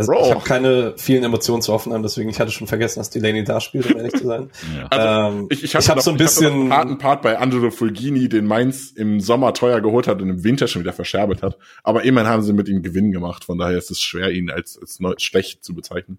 also 0.00 0.12
Bro. 0.12 0.24
ich 0.24 0.30
habe 0.30 0.44
keine 0.44 0.94
vielen 0.96 1.24
Emotionen 1.24 1.60
zu 1.60 1.74
Hoffenheim, 1.74 2.02
deswegen 2.02 2.30
ich 2.30 2.40
hatte 2.40 2.50
schon 2.50 2.66
vergessen, 2.66 3.00
dass 3.00 3.10
Delaney 3.10 3.44
da 3.44 3.60
spielt, 3.60 3.84
um 3.90 3.98
ehrlich 3.98 4.14
zu 4.14 4.24
sein. 4.24 4.50
ja. 4.74 4.86
also, 4.86 5.38
ähm, 5.38 5.46
ich 5.50 5.62
ich 5.62 5.74
habe 5.74 5.86
hab 5.86 6.00
so 6.00 6.10
ein 6.10 6.16
bisschen 6.16 6.52
einen 6.52 6.72
harten 6.72 6.96
Part 6.96 7.20
bei 7.20 7.38
Angelo 7.38 7.70
Fulgini, 7.70 8.30
den 8.30 8.46
Mainz 8.46 8.92
im 8.92 9.20
Sommer 9.20 9.52
teuer 9.52 9.82
geholt 9.82 10.08
hat 10.08 10.22
und 10.22 10.30
im 10.30 10.42
Winter 10.42 10.68
schon 10.68 10.80
wieder 10.80 10.94
verscherbelt 10.94 11.42
hat. 11.42 11.58
Aber 11.82 12.02
immerhin 12.02 12.30
haben 12.30 12.42
sie 12.42 12.54
mit 12.54 12.66
ihm 12.68 12.82
Gewinn 12.82 13.12
gemacht, 13.12 13.44
von 13.44 13.58
daher 13.58 13.76
ist 13.76 13.90
es 13.90 14.00
schwer, 14.00 14.30
ihn 14.30 14.50
als, 14.50 14.78
als 14.80 15.00
neu, 15.00 15.12
schlecht 15.18 15.62
zu 15.64 15.74
bezeichnen. 15.74 16.18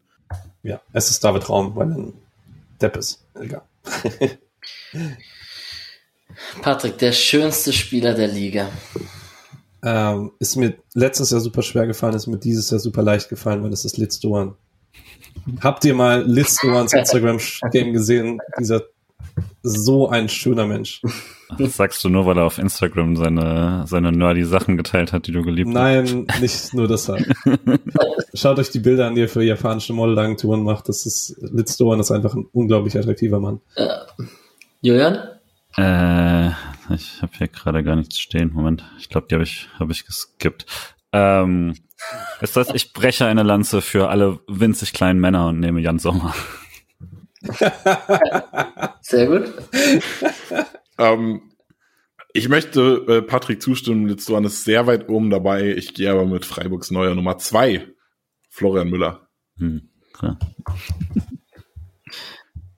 Ja, 0.61 0.79
es 0.93 1.09
ist 1.09 1.23
David 1.23 1.49
Raum, 1.49 1.75
weil 1.75 1.89
er 1.89 1.97
ein 1.97 2.13
Depp 2.79 2.97
ist. 2.97 3.25
Egal. 3.33 3.63
Patrick, 6.61 6.99
der 6.99 7.13
schönste 7.13 7.73
Spieler 7.73 8.13
der 8.13 8.27
Liga. 8.27 8.69
Ähm, 9.83 10.31
ist 10.39 10.55
mir 10.55 10.75
letztes 10.93 11.31
Jahr 11.31 11.41
super 11.41 11.61
schwer 11.61 11.87
gefallen, 11.87 12.15
ist 12.15 12.27
mir 12.27 12.37
dieses 12.37 12.69
Jahr 12.69 12.79
super 12.79 13.01
leicht 13.01 13.29
gefallen, 13.29 13.63
weil 13.63 13.73
es 13.73 13.85
ist 13.85 13.97
Litz 13.97 14.19
Doan. 14.19 14.55
Habt 15.61 15.85
ihr 15.85 15.93
mal 15.93 16.23
Litz 16.23 16.57
Doans 16.57 16.93
Instagram-Game 16.93 17.93
gesehen? 17.93 18.39
Dieser 18.59 18.83
so 19.63 20.09
ein 20.09 20.29
schöner 20.29 20.65
Mensch. 20.65 21.01
Das 21.57 21.77
sagst 21.77 22.03
du 22.03 22.09
nur, 22.09 22.25
weil 22.25 22.37
er 22.37 22.45
auf 22.45 22.57
Instagram 22.57 23.15
seine, 23.15 23.85
seine 23.87 24.11
nerdy 24.11 24.43
Sachen 24.43 24.77
geteilt 24.77 25.13
hat, 25.13 25.27
die 25.27 25.31
du 25.31 25.43
geliebt 25.43 25.69
hast. 25.69 25.73
Nein, 25.73 26.27
nicht 26.39 26.73
nur 26.73 26.87
deshalb. 26.87 27.25
Schaut 28.33 28.57
euch 28.59 28.69
die 28.69 28.79
Bilder 28.79 29.07
an, 29.07 29.15
die 29.15 29.21
er 29.21 29.29
für 29.29 29.43
japanische 29.43 29.93
Modelagenturen 29.93 30.63
macht. 30.63 30.89
Das 30.89 31.05
ist, 31.05 31.35
Litz 31.41 31.77
Doan 31.77 31.99
ist 31.99 32.11
einfach 32.11 32.33
ein 32.33 32.47
unglaublich 32.53 32.97
attraktiver 32.97 33.39
Mann. 33.39 33.59
Äh, 33.75 33.87
Julian? 34.81 35.17
Äh, 35.77 36.51
ich 36.89 37.21
habe 37.21 37.31
hier 37.37 37.47
gerade 37.47 37.83
gar 37.83 37.95
nichts 37.95 38.19
stehen. 38.19 38.51
Moment, 38.53 38.83
ich 38.99 39.09
glaube, 39.09 39.27
die 39.29 39.35
habe 39.35 39.43
ich, 39.43 39.69
hab 39.79 39.89
ich 39.89 40.05
geskippt. 40.05 40.65
Ähm, 41.13 41.75
ist 42.41 42.57
das, 42.57 42.73
ich 42.73 42.93
breche 42.93 43.25
eine 43.25 43.43
Lanze 43.43 43.81
für 43.81 44.09
alle 44.09 44.39
winzig 44.47 44.93
kleinen 44.93 45.19
Männer 45.19 45.47
und 45.47 45.59
nehme 45.59 45.81
Jan 45.81 45.99
Sommer. 45.99 46.33
Sehr 49.01 49.27
gut. 49.27 49.53
ähm, 50.97 51.41
ich 52.33 52.49
möchte 52.49 53.05
äh, 53.07 53.21
Patrick 53.21 53.61
zustimmen, 53.61 54.07
Litzuan 54.07 54.45
ist 54.45 54.63
sehr 54.63 54.87
weit 54.87 55.09
oben 55.09 55.29
dabei. 55.29 55.75
Ich 55.75 55.93
gehe 55.93 56.11
aber 56.11 56.25
mit 56.25 56.45
Freiburgs 56.45 56.91
neuer 56.91 57.13
Nummer 57.13 57.37
zwei, 57.37 57.87
Florian 58.49 58.89
Müller. 58.89 59.27
Hm, 59.57 59.89
klar. 60.13 60.39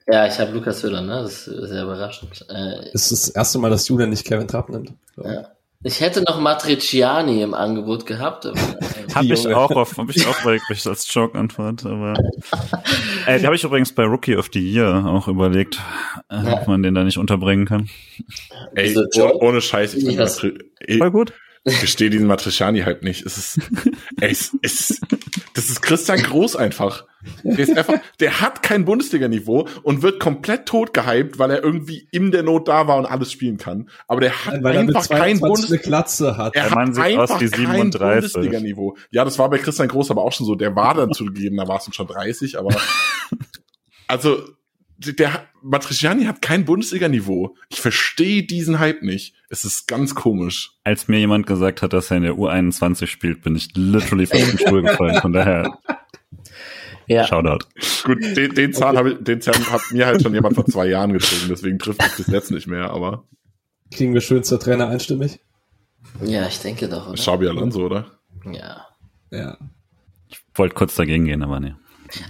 Ja, 0.06 0.26
ich 0.26 0.38
habe 0.38 0.52
Lukas 0.52 0.82
Höhler, 0.82 1.00
ne? 1.00 1.22
Das 1.22 1.46
ist 1.46 1.68
sehr 1.68 1.84
überraschend. 1.84 2.44
Äh, 2.50 2.90
es 2.92 3.10
ist 3.10 3.12
das 3.12 3.28
erste 3.30 3.58
Mal, 3.58 3.70
dass 3.70 3.88
Julian 3.88 4.10
nicht 4.10 4.26
Kevin 4.26 4.48
Trapp 4.48 4.68
nimmt. 4.68 4.92
Ja. 5.16 5.48
Ich 5.86 6.00
hätte 6.00 6.22
noch 6.22 6.40
Matriciani 6.40 7.42
im 7.42 7.52
Angebot 7.52 8.06
gehabt. 8.06 8.46
Aber, 8.46 8.58
äh, 8.58 9.14
habe 9.14 9.26
ich 9.26 9.46
auch 9.48 9.70
auf, 9.70 9.98
hab 9.98 10.08
ich 10.08 10.26
auch 10.26 10.40
überlegt, 10.40 10.64
als 10.86 11.12
Joke-Antwort, 11.12 11.84
aber 11.84 12.14
äh, 13.26 13.38
die 13.38 13.44
habe 13.44 13.54
ich 13.54 13.64
übrigens 13.64 13.94
bei 13.94 14.04
Rookie 14.04 14.36
of 14.36 14.48
the 14.52 14.60
Year 14.60 15.04
auch 15.06 15.28
überlegt, 15.28 15.78
äh, 16.30 16.36
ja. 16.36 16.54
ob 16.54 16.68
man 16.68 16.82
den 16.82 16.94
da 16.94 17.04
nicht 17.04 17.18
unterbringen 17.18 17.66
kann. 17.66 17.90
Ey, 18.74 18.96
ohne, 18.96 19.34
ohne 19.34 19.60
Scheiß, 19.60 19.94
ich 19.94 20.06
bin 20.06 20.16
Voll 20.98 21.10
gut. 21.10 21.34
Ich 21.66 21.76
verstehe 21.78 22.10
diesen 22.10 22.26
Matriciani-Hype 22.26 23.02
nicht. 23.02 23.24
Es 23.24 23.38
ist, 23.38 23.58
ey, 24.20 24.30
es, 24.30 24.54
es, 24.60 25.00
das 25.54 25.70
ist 25.70 25.80
Christian 25.80 26.22
Groß 26.22 26.56
einfach. 26.56 27.06
Der 27.42 27.58
ist 27.58 27.74
einfach, 27.76 28.00
der 28.20 28.42
hat 28.42 28.62
kein 28.62 28.84
Bundesliga-Niveau 28.84 29.66
und 29.82 30.02
wird 30.02 30.20
komplett 30.20 30.66
tot 30.66 30.92
gehypt, 30.92 31.38
weil 31.38 31.50
er 31.50 31.64
irgendwie 31.64 32.06
in 32.10 32.30
der 32.32 32.42
Not 32.42 32.68
da 32.68 32.86
war 32.86 32.98
und 32.98 33.06
alles 33.06 33.32
spielen 33.32 33.56
kann. 33.56 33.88
Aber 34.06 34.20
der 34.20 34.44
hat 34.44 34.62
weil 34.62 34.76
einfach 34.76 35.08
kein 35.08 35.40
Bundesliga. 35.40 36.04
hat. 36.36 36.54
Er 36.54 36.70
hat 36.70 36.98
einfach 36.98 37.38
kein 37.38 37.90
Bundesliga-Niveau. 37.90 38.96
Ja, 39.10 39.24
das 39.24 39.38
war 39.38 39.48
bei 39.48 39.56
Christian 39.56 39.88
Groß 39.88 40.10
aber 40.10 40.22
auch 40.22 40.32
schon 40.32 40.46
so. 40.46 40.56
Der 40.56 40.76
war 40.76 40.92
dann 40.92 41.12
zugegeben, 41.14 41.56
da 41.56 41.66
war 41.66 41.78
es 41.78 41.94
schon 41.94 42.06
30, 42.06 42.58
aber 42.58 42.76
also 44.06 44.42
der 45.12 45.46
Matriciani 45.62 46.24
hat 46.24 46.42
kein 46.42 46.64
Bundesliga-Niveau. 46.64 47.56
Ich 47.68 47.80
verstehe 47.80 48.42
diesen 48.42 48.78
Hype 48.78 49.02
nicht. 49.02 49.34
Es 49.48 49.64
ist 49.64 49.86
ganz 49.86 50.14
komisch. 50.14 50.72
Als 50.84 51.08
mir 51.08 51.18
jemand 51.18 51.46
gesagt 51.46 51.82
hat, 51.82 51.92
dass 51.92 52.10
er 52.10 52.18
in 52.18 52.22
der 52.24 52.34
U21 52.34 53.06
spielt, 53.06 53.42
bin 53.42 53.56
ich 53.56 53.68
literally 53.74 54.26
von 54.26 54.38
den 54.38 54.58
Stuhl 54.58 54.82
gefallen. 54.82 55.20
Von 55.20 55.32
daher. 55.32 55.78
Ja. 57.06 57.26
Shoutout. 57.26 57.66
Gut, 58.04 58.22
den, 58.36 58.54
den 58.54 58.72
Zahn 58.72 58.90
okay. 58.90 58.98
habe 58.98 59.10
ich, 59.12 59.24
den 59.24 59.40
Zahn 59.40 59.70
hat 59.70 59.82
mir 59.90 60.06
halt 60.06 60.22
schon 60.22 60.34
jemand 60.34 60.54
vor 60.54 60.64
zwei 60.66 60.86
Jahren 60.86 61.12
gezogen, 61.12 61.48
deswegen 61.50 61.78
trifft 61.78 62.02
es 62.02 62.16
bis 62.16 62.26
jetzt 62.28 62.50
nicht 62.50 62.66
mehr, 62.66 62.90
aber. 62.90 63.24
Kriegen 63.92 64.14
wir 64.14 64.22
schönster 64.22 64.58
Trainer 64.58 64.88
einstimmig? 64.88 65.38
Ja, 66.22 66.46
ich 66.46 66.60
denke 66.60 66.88
doch, 66.88 67.08
oder? 67.08 67.16
Xabi 67.16 67.48
Alonso, 67.48 67.84
oder? 67.84 68.06
Ja. 68.50 68.86
Ja. 69.30 69.58
Ich 70.28 70.40
wollte 70.54 70.74
kurz 70.74 70.94
dagegen 70.94 71.26
gehen, 71.26 71.42
aber 71.42 71.60
nee. 71.60 71.74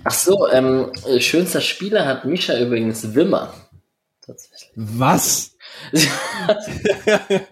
Ach 0.04 0.12
so, 0.12 0.48
ähm, 0.48 0.92
schönster 1.18 1.60
Spieler 1.60 2.06
hat 2.06 2.24
Misha 2.24 2.58
übrigens 2.58 3.14
Wimmer. 3.14 3.52
Tatsächlich. 4.20 4.70
Was? 4.74 5.56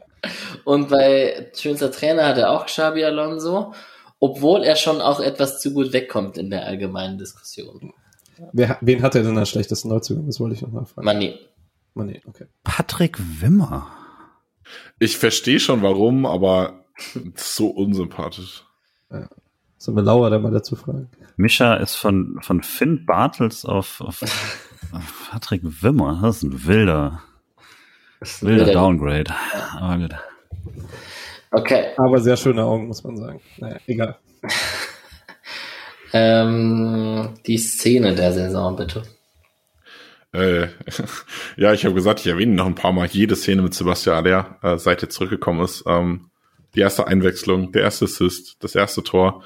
Und 0.64 0.88
bei 0.88 1.50
schönster 1.56 1.90
Trainer 1.90 2.26
hat 2.26 2.38
er 2.38 2.50
auch 2.50 2.66
Xabi 2.66 3.04
Alonso, 3.04 3.74
obwohl 4.20 4.62
er 4.62 4.76
schon 4.76 5.00
auch 5.00 5.20
etwas 5.20 5.60
zu 5.60 5.72
gut 5.74 5.92
wegkommt 5.92 6.38
in 6.38 6.50
der 6.50 6.66
allgemeinen 6.66 7.18
Diskussion. 7.18 7.92
Wer, 8.52 8.78
wen 8.80 9.02
hat 9.02 9.14
er 9.14 9.22
denn 9.22 9.36
als 9.36 9.50
schlechtesten 9.50 9.88
Neuzugang? 9.88 10.26
Das 10.26 10.40
wollte 10.40 10.54
ich 10.54 10.62
nochmal 10.62 10.86
fragen. 10.86 11.08
Mané. 11.08 11.38
Mané, 11.94 12.20
okay. 12.26 12.46
Patrick 12.64 13.18
Wimmer. 13.40 13.90
Ich 14.98 15.18
verstehe 15.18 15.60
schon 15.60 15.82
warum, 15.82 16.24
aber 16.24 16.84
so 17.34 17.68
unsympathisch. 17.68 18.64
Ja. 19.10 19.28
Sollen 19.76 19.96
wir 19.96 20.02
Laura 20.02 20.30
da 20.30 20.38
mal 20.38 20.52
dazu 20.52 20.76
fragen? 20.76 21.10
Mischa 21.36 21.74
ist 21.74 21.96
von, 21.96 22.38
von 22.42 22.62
Finn 22.62 23.06
Bartels 23.06 23.64
auf, 23.64 24.00
auf, 24.00 24.22
auf 24.92 25.28
Patrick 25.30 25.62
Wimmer. 25.64 26.20
Das 26.22 26.38
ist 26.38 26.42
ein 26.44 26.66
wilder, 26.66 27.22
wilder 28.40 28.72
Downgrade. 28.72 29.32
Aber 29.78 29.98
gut. 29.98 30.14
Okay. 31.50 31.86
Aber 31.96 32.20
sehr 32.20 32.36
schöne 32.36 32.64
Augen, 32.64 32.86
muss 32.86 33.04
man 33.04 33.16
sagen. 33.16 33.40
Naja, 33.58 33.76
egal. 33.86 34.18
ähm, 36.12 37.34
die 37.46 37.58
Szene 37.58 38.14
der 38.14 38.32
Saison, 38.32 38.76
bitte. 38.76 39.02
Äh, 40.32 40.68
ja, 41.56 41.74
ich 41.74 41.84
habe 41.84 41.94
gesagt, 41.94 42.20
ich 42.20 42.26
erwähne 42.26 42.54
noch 42.54 42.66
ein 42.66 42.74
paar 42.74 42.92
Mal 42.92 43.06
jede 43.06 43.36
Szene 43.36 43.62
mit 43.62 43.74
Sebastian 43.74 44.16
Aller, 44.16 44.58
äh, 44.62 44.78
seit 44.78 45.02
er 45.02 45.10
zurückgekommen 45.10 45.62
ist. 45.62 45.84
Ähm, 45.86 46.30
die 46.74 46.80
erste 46.80 47.06
Einwechslung, 47.06 47.72
der 47.72 47.82
erste 47.82 48.06
Assist, 48.06 48.56
das 48.60 48.74
erste 48.74 49.02
Tor 49.02 49.44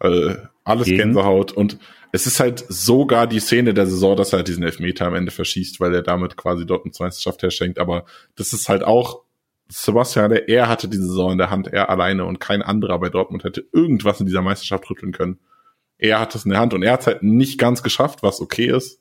äh, 0.00 0.36
alles 0.66 0.86
Gegen. 0.86 0.98
Gänsehaut. 0.98 1.52
Und 1.52 1.78
es 2.12 2.26
ist 2.26 2.40
halt 2.40 2.64
sogar 2.68 3.26
die 3.26 3.40
Szene 3.40 3.72
der 3.72 3.86
Saison, 3.86 4.16
dass 4.16 4.32
er 4.32 4.38
halt 4.38 4.48
diesen 4.48 4.62
Elfmeter 4.62 5.06
am 5.06 5.14
Ende 5.14 5.30
verschießt, 5.30 5.80
weil 5.80 5.94
er 5.94 6.02
damit 6.02 6.36
quasi 6.36 6.66
dort 6.66 6.84
eine 6.84 6.92
Meisterschaft 6.98 7.42
herschenkt. 7.42 7.78
Aber 7.78 8.04
das 8.36 8.52
ist 8.52 8.68
halt 8.68 8.84
auch 8.84 9.22
Sebastian, 9.68 10.30
er 10.30 10.68
hatte 10.68 10.88
die 10.88 10.96
Saison 10.96 11.32
in 11.32 11.38
der 11.38 11.50
Hand, 11.50 11.68
er 11.68 11.90
alleine 11.90 12.24
und 12.24 12.38
kein 12.38 12.62
anderer 12.62 13.00
bei 13.00 13.08
Dortmund 13.08 13.42
hätte 13.42 13.66
irgendwas 13.72 14.20
in 14.20 14.26
dieser 14.26 14.42
Meisterschaft 14.42 14.88
rütteln 14.88 15.12
können. 15.12 15.40
Er 15.98 16.20
hat 16.20 16.34
es 16.34 16.44
in 16.44 16.52
der 16.52 16.60
Hand 16.60 16.72
und 16.74 16.82
er 16.82 16.92
hat 16.92 17.00
es 17.00 17.06
halt 17.06 17.22
nicht 17.22 17.58
ganz 17.58 17.82
geschafft, 17.82 18.22
was 18.22 18.40
okay 18.40 18.66
ist. 18.66 19.00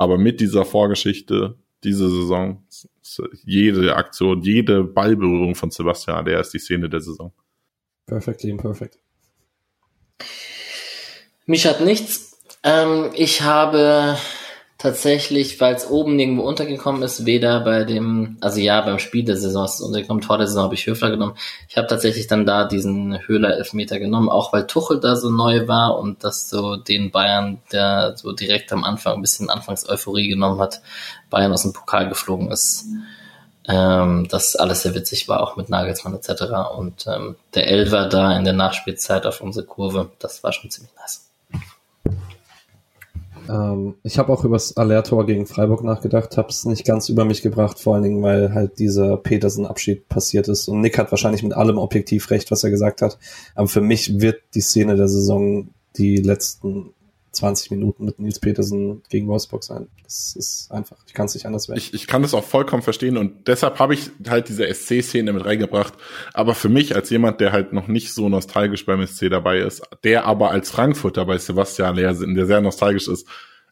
aber 0.00 0.16
mit 0.16 0.40
dieser 0.40 0.64
Vorgeschichte, 0.64 1.56
diese 1.84 2.08
Saison, 2.08 2.64
jede 3.44 3.94
Aktion, 3.96 4.40
jede 4.40 4.82
Ballberührung 4.82 5.54
von 5.54 5.70
Sebastian, 5.70 6.24
der 6.24 6.40
ist 6.40 6.54
die 6.54 6.58
Szene 6.58 6.88
der 6.88 7.02
Saison. 7.02 7.34
Perfectly 8.06 8.48
imperfect. 8.48 8.98
Mich 11.50 11.66
hat 11.66 11.80
nichts. 11.80 12.38
Ähm, 12.62 13.10
ich 13.12 13.42
habe 13.42 14.16
tatsächlich, 14.78 15.60
weil 15.60 15.74
es 15.74 15.90
oben 15.90 16.14
nirgendwo 16.14 16.42
untergekommen 16.42 17.02
ist, 17.02 17.26
weder 17.26 17.58
bei 17.58 17.82
dem, 17.82 18.38
also 18.40 18.60
ja, 18.60 18.80
beim 18.82 19.00
Spiel 19.00 19.24
der 19.24 19.36
Saison 19.36 19.64
ist 19.64 19.74
es 19.74 19.80
untergekommen, 19.80 20.22
vor 20.22 20.38
der 20.38 20.46
Saison 20.46 20.62
habe 20.62 20.76
ich 20.76 20.86
Höfler 20.86 21.10
genommen. 21.10 21.34
Ich 21.68 21.76
habe 21.76 21.88
tatsächlich 21.88 22.28
dann 22.28 22.46
da 22.46 22.66
diesen 22.68 23.18
Höhler 23.26 23.56
Elfmeter 23.56 23.98
genommen, 23.98 24.28
auch 24.28 24.52
weil 24.52 24.68
Tuchel 24.68 25.00
da 25.00 25.16
so 25.16 25.28
neu 25.28 25.66
war 25.66 25.98
und 25.98 26.22
das 26.22 26.48
so 26.48 26.76
den 26.76 27.10
Bayern, 27.10 27.60
der 27.72 28.16
so 28.16 28.30
direkt 28.30 28.72
am 28.72 28.84
Anfang 28.84 29.14
ein 29.14 29.20
bisschen 29.20 29.50
Anfangs-Euphorie 29.50 30.28
genommen 30.28 30.60
hat, 30.60 30.82
Bayern 31.30 31.52
aus 31.52 31.62
dem 31.62 31.72
Pokal 31.72 32.08
geflogen 32.08 32.52
ist. 32.52 32.84
Ähm, 33.66 34.28
das 34.30 34.54
alles 34.54 34.82
sehr 34.82 34.94
witzig 34.94 35.26
war, 35.26 35.40
auch 35.42 35.56
mit 35.56 35.68
Nagelsmann 35.68 36.14
etc. 36.14 36.44
Und 36.78 37.08
ähm, 37.08 37.34
der 37.54 37.66
Elver 37.66 38.06
da 38.06 38.36
in 38.36 38.44
der 38.44 38.52
Nachspielzeit 38.52 39.26
auf 39.26 39.40
unsere 39.40 39.66
Kurve, 39.66 40.12
das 40.20 40.44
war 40.44 40.52
schon 40.52 40.70
ziemlich 40.70 40.94
nice. 40.94 41.29
Ähm, 43.50 43.96
ich 44.02 44.18
habe 44.18 44.32
auch 44.32 44.44
über 44.44 44.54
das 44.54 44.76
Allertor 44.76 45.26
gegen 45.26 45.46
Freiburg 45.46 45.82
nachgedacht, 45.82 46.36
habe 46.36 46.48
es 46.48 46.64
nicht 46.64 46.84
ganz 46.84 47.08
über 47.08 47.24
mich 47.24 47.42
gebracht, 47.42 47.80
vor 47.80 47.94
allen 47.94 48.04
Dingen, 48.04 48.22
weil 48.22 48.54
halt 48.54 48.78
dieser 48.78 49.16
Petersen-Abschied 49.16 50.08
passiert 50.08 50.48
ist. 50.48 50.68
Und 50.68 50.80
Nick 50.80 50.98
hat 50.98 51.10
wahrscheinlich 51.10 51.42
mit 51.42 51.54
allem 51.54 51.78
objektiv 51.78 52.30
recht, 52.30 52.50
was 52.50 52.62
er 52.62 52.70
gesagt 52.70 53.02
hat. 53.02 53.18
Aber 53.54 53.68
für 53.68 53.80
mich 53.80 54.20
wird 54.20 54.40
die 54.54 54.60
Szene 54.60 54.94
der 54.96 55.08
Saison 55.08 55.68
die 55.96 56.16
letzten 56.16 56.94
20 57.32 57.70
Minuten 57.70 58.04
mit 58.04 58.18
Nils 58.18 58.40
Petersen 58.40 59.02
gegen 59.08 59.28
Wolfsburg 59.28 59.62
sein. 59.62 59.88
Das 60.02 60.34
ist 60.36 60.70
einfach, 60.72 60.96
ich 61.06 61.14
kann 61.14 61.26
es 61.26 61.34
nicht 61.34 61.46
anders 61.46 61.68
werden. 61.68 61.78
Ich, 61.78 61.94
ich 61.94 62.06
kann 62.06 62.22
das 62.22 62.34
auch 62.34 62.44
vollkommen 62.44 62.82
verstehen 62.82 63.16
und 63.16 63.46
deshalb 63.46 63.78
habe 63.78 63.94
ich 63.94 64.10
halt 64.28 64.48
diese 64.48 64.66
SC-Szene 64.72 65.32
mit 65.32 65.44
reingebracht. 65.44 65.94
Aber 66.32 66.54
für 66.54 66.68
mich 66.68 66.96
als 66.96 67.10
jemand, 67.10 67.40
der 67.40 67.52
halt 67.52 67.72
noch 67.72 67.86
nicht 67.86 68.12
so 68.12 68.28
nostalgisch 68.28 68.84
beim 68.86 69.06
SC 69.06 69.30
dabei 69.30 69.58
ist, 69.58 69.82
der 70.02 70.24
aber 70.24 70.50
als 70.50 70.70
Frankfurter 70.70 71.24
bei 71.24 71.38
Sebastian 71.38 71.96
Lehr 71.96 72.14
sind, 72.14 72.34
der 72.34 72.46
sehr 72.46 72.60
nostalgisch 72.60 73.08
ist, 73.08 73.28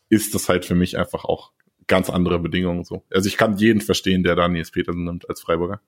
ist 0.08 0.34
das 0.34 0.48
halt 0.48 0.64
für 0.64 0.74
mich 0.74 0.96
einfach 0.96 1.24
auch 1.24 1.52
ganz 1.88 2.10
andere 2.10 2.38
Bedingungen 2.38 2.84
so. 2.84 3.02
Also 3.12 3.28
ich 3.28 3.36
kann 3.36 3.56
jeden 3.56 3.80
verstehen, 3.80 4.22
der 4.22 4.36
da 4.36 4.48
Nils 4.48 4.70
Petersen 4.70 5.04
nimmt 5.04 5.28
als 5.28 5.40
Freiburger. 5.40 5.80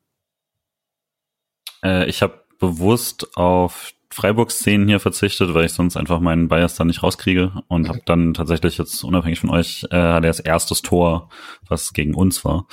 Äh, 1.84 2.08
ich 2.08 2.22
habe 2.22 2.42
bewusst 2.58 3.36
auf 3.36 3.92
Freiburg-Szenen 4.12 4.88
hier 4.88 5.00
verzichtet, 5.00 5.54
weil 5.54 5.66
ich 5.66 5.72
sonst 5.72 5.96
einfach 5.96 6.20
meinen 6.20 6.48
Bias 6.48 6.74
da 6.74 6.84
nicht 6.84 7.02
rauskriege 7.02 7.52
und 7.68 7.88
habe 7.88 8.02
dann 8.04 8.34
tatsächlich 8.34 8.76
jetzt 8.76 9.04
unabhängig 9.04 9.40
von 9.40 9.50
euch 9.50 9.84
äh, 9.90 10.20
das 10.20 10.40
erstes 10.40 10.82
Tor, 10.82 11.30
was 11.68 11.92
gegen 11.92 12.14
uns 12.14 12.44
war, 12.44 12.66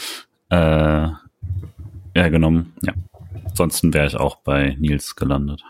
äh, 0.50 1.10
ja, 2.16 2.30
genommen. 2.30 2.74
Ja, 2.82 2.94
ansonsten 3.46 3.94
wäre 3.94 4.08
ich 4.08 4.16
auch 4.16 4.38
bei 4.38 4.76
Nils 4.80 5.16
gelandet. 5.16 5.64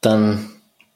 Dann 0.00 0.50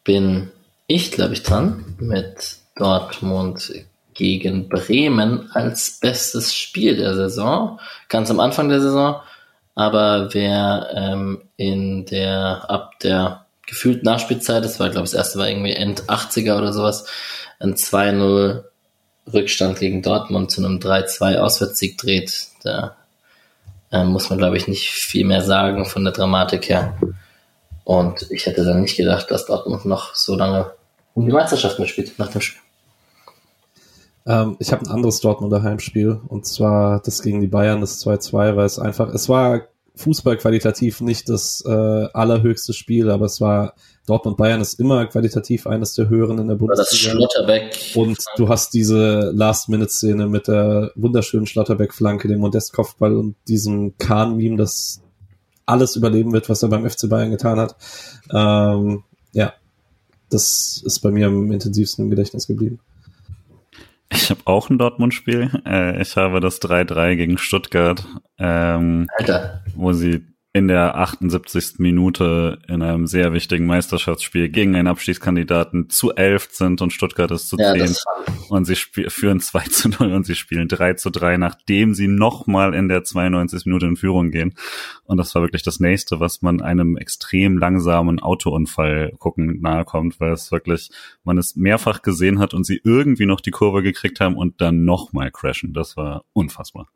bin 0.04 0.50
ich, 0.86 1.10
glaube 1.10 1.32
ich, 1.34 1.42
dran 1.42 1.96
mit 1.98 2.58
Dortmund 2.76 3.72
gegen 4.14 4.68
Bremen 4.68 5.50
als 5.52 5.98
bestes 5.98 6.54
Spiel 6.54 6.96
der 6.96 7.14
Saison, 7.14 7.80
ganz 8.08 8.30
am 8.30 8.38
Anfang 8.38 8.68
der 8.68 8.80
Saison. 8.80 9.20
Aber 9.80 10.34
wer 10.34 10.90
ähm, 10.94 11.40
in 11.56 12.04
der, 12.04 12.68
ab 12.68 13.00
der 13.00 13.46
gefühlt 13.66 14.04
Nachspielzeit, 14.04 14.62
das 14.62 14.78
war, 14.78 14.90
glaube 14.90 15.06
ich, 15.06 15.12
das 15.12 15.18
erste 15.18 15.38
war 15.38 15.48
irgendwie 15.48 15.72
End 15.72 16.02
80er 16.02 16.58
oder 16.58 16.74
sowas, 16.74 17.06
ein 17.60 17.76
2-0 17.76 18.62
Rückstand 19.32 19.78
gegen 19.78 20.02
Dortmund 20.02 20.50
zu 20.50 20.62
einem 20.62 20.80
3-2 20.80 21.38
Auswärtssieg 21.38 21.96
dreht, 21.96 22.48
da 22.62 22.94
äh, 23.90 24.04
muss 24.04 24.28
man, 24.28 24.38
glaube 24.38 24.58
ich, 24.58 24.68
nicht 24.68 24.90
viel 24.90 25.24
mehr 25.24 25.40
sagen 25.40 25.86
von 25.86 26.04
der 26.04 26.12
Dramatik 26.12 26.68
her. 26.68 26.98
Und 27.84 28.30
ich 28.30 28.44
hätte 28.44 28.66
dann 28.66 28.82
nicht 28.82 28.98
gedacht, 28.98 29.30
dass 29.30 29.46
Dortmund 29.46 29.86
noch 29.86 30.14
so 30.14 30.36
lange 30.36 30.72
um 31.14 31.24
die 31.24 31.32
Meisterschaft 31.32 31.78
mitspielt 31.78 32.18
nach 32.18 32.28
dem 32.28 32.42
Spiel. 32.42 32.60
Ähm, 34.26 34.56
ich 34.58 34.72
habe 34.72 34.84
ein 34.84 34.90
anderes 34.90 35.20
Dortmunder 35.20 35.62
Heimspiel 35.62 36.20
und 36.28 36.44
zwar 36.44 37.00
das 37.00 37.22
gegen 37.22 37.40
die 37.40 37.46
Bayern, 37.46 37.80
das 37.80 38.04
2-2, 38.04 38.56
weil 38.56 38.66
es 38.66 38.78
einfach, 38.78 39.08
es 39.14 39.30
war 39.30 39.62
Fußball 39.96 40.36
qualitativ 40.36 41.00
nicht 41.00 41.28
das 41.28 41.62
äh, 41.66 41.70
allerhöchste 41.70 42.72
Spiel, 42.72 43.10
aber 43.10 43.26
es 43.26 43.40
war 43.40 43.74
Dortmund 44.06 44.36
Bayern 44.36 44.60
ist 44.60 44.80
immer 44.80 45.06
qualitativ 45.06 45.66
eines 45.66 45.94
der 45.94 46.08
höheren 46.08 46.38
in 46.38 46.48
der 46.48 46.56
Bundesliga. 46.56 46.90
Das 46.90 46.98
Schlotterbeck. 46.98 47.92
Und 47.94 48.18
du 48.36 48.48
hast 48.48 48.74
diese 48.74 49.30
Last-Minute-Szene 49.32 50.26
mit 50.26 50.48
der 50.48 50.90
wunderschönen 50.96 51.46
Schlotterbeck-Flanke, 51.46 52.26
dem 52.26 52.40
Modest-Kopfball 52.40 53.16
und 53.16 53.36
diesem 53.46 53.96
Kahn-Meme, 53.98 54.56
das 54.56 55.00
alles 55.66 55.96
überleben 55.96 56.32
wird, 56.32 56.48
was 56.48 56.62
er 56.62 56.70
beim 56.70 56.88
FC 56.88 57.08
Bayern 57.08 57.30
getan 57.30 57.60
hat. 57.60 57.76
Ähm, 58.32 59.04
ja, 59.32 59.54
das 60.28 60.82
ist 60.84 61.00
bei 61.00 61.10
mir 61.10 61.28
am 61.28 61.52
intensivsten 61.52 62.04
im 62.04 62.10
Gedächtnis 62.10 62.46
geblieben. 62.46 62.80
Ich 64.12 64.30
habe 64.30 64.40
auch 64.44 64.70
ein 64.70 64.78
Dortmund-Spiel. 64.78 65.50
Äh, 65.66 66.02
ich 66.02 66.16
habe 66.16 66.40
das 66.40 66.60
3-3 66.60 67.16
gegen 67.16 67.38
Stuttgart, 67.38 68.04
ähm, 68.38 69.06
Alter. 69.18 69.62
wo 69.74 69.92
sie 69.92 70.26
in 70.52 70.66
der 70.66 70.96
78. 70.96 71.78
Minute 71.78 72.58
in 72.66 72.82
einem 72.82 73.06
sehr 73.06 73.32
wichtigen 73.32 73.66
Meisterschaftsspiel 73.66 74.48
gegen 74.48 74.74
einen 74.74 74.88
Abstiegskandidaten 74.88 75.90
zu 75.90 76.12
11 76.12 76.48
sind 76.50 76.82
und 76.82 76.92
Stuttgart 76.92 77.30
ist 77.30 77.48
zu 77.48 77.56
ja, 77.56 77.72
10 77.72 77.94
und 78.48 78.64
sie 78.64 78.74
führen 78.74 79.38
2 79.38 79.60
zu 79.68 79.88
0 79.90 80.12
und 80.12 80.26
sie 80.26 80.34
spielen 80.34 80.66
3 80.66 80.94
zu 80.94 81.10
3, 81.10 81.36
nachdem 81.36 81.94
sie 81.94 82.08
nochmal 82.08 82.74
in 82.74 82.88
der 82.88 83.04
92. 83.04 83.66
Minute 83.66 83.86
in 83.86 83.96
Führung 83.96 84.32
gehen. 84.32 84.54
Und 85.04 85.18
das 85.18 85.32
war 85.36 85.42
wirklich 85.42 85.62
das 85.62 85.78
nächste, 85.78 86.18
was 86.18 86.42
man 86.42 86.60
einem 86.60 86.96
extrem 86.96 87.56
langsamen 87.56 88.18
Autounfall 88.18 89.12
gucken 89.18 89.60
nahe 89.60 89.84
kommt, 89.84 90.18
weil 90.18 90.32
es 90.32 90.50
wirklich, 90.50 90.90
man 91.22 91.38
es 91.38 91.54
mehrfach 91.54 92.02
gesehen 92.02 92.40
hat 92.40 92.54
und 92.54 92.64
sie 92.64 92.80
irgendwie 92.82 93.26
noch 93.26 93.40
die 93.40 93.52
Kurve 93.52 93.84
gekriegt 93.84 94.18
haben 94.18 94.36
und 94.36 94.60
dann 94.60 94.84
nochmal 94.84 95.30
crashen. 95.30 95.74
Das 95.74 95.96
war 95.96 96.24
unfassbar. 96.32 96.88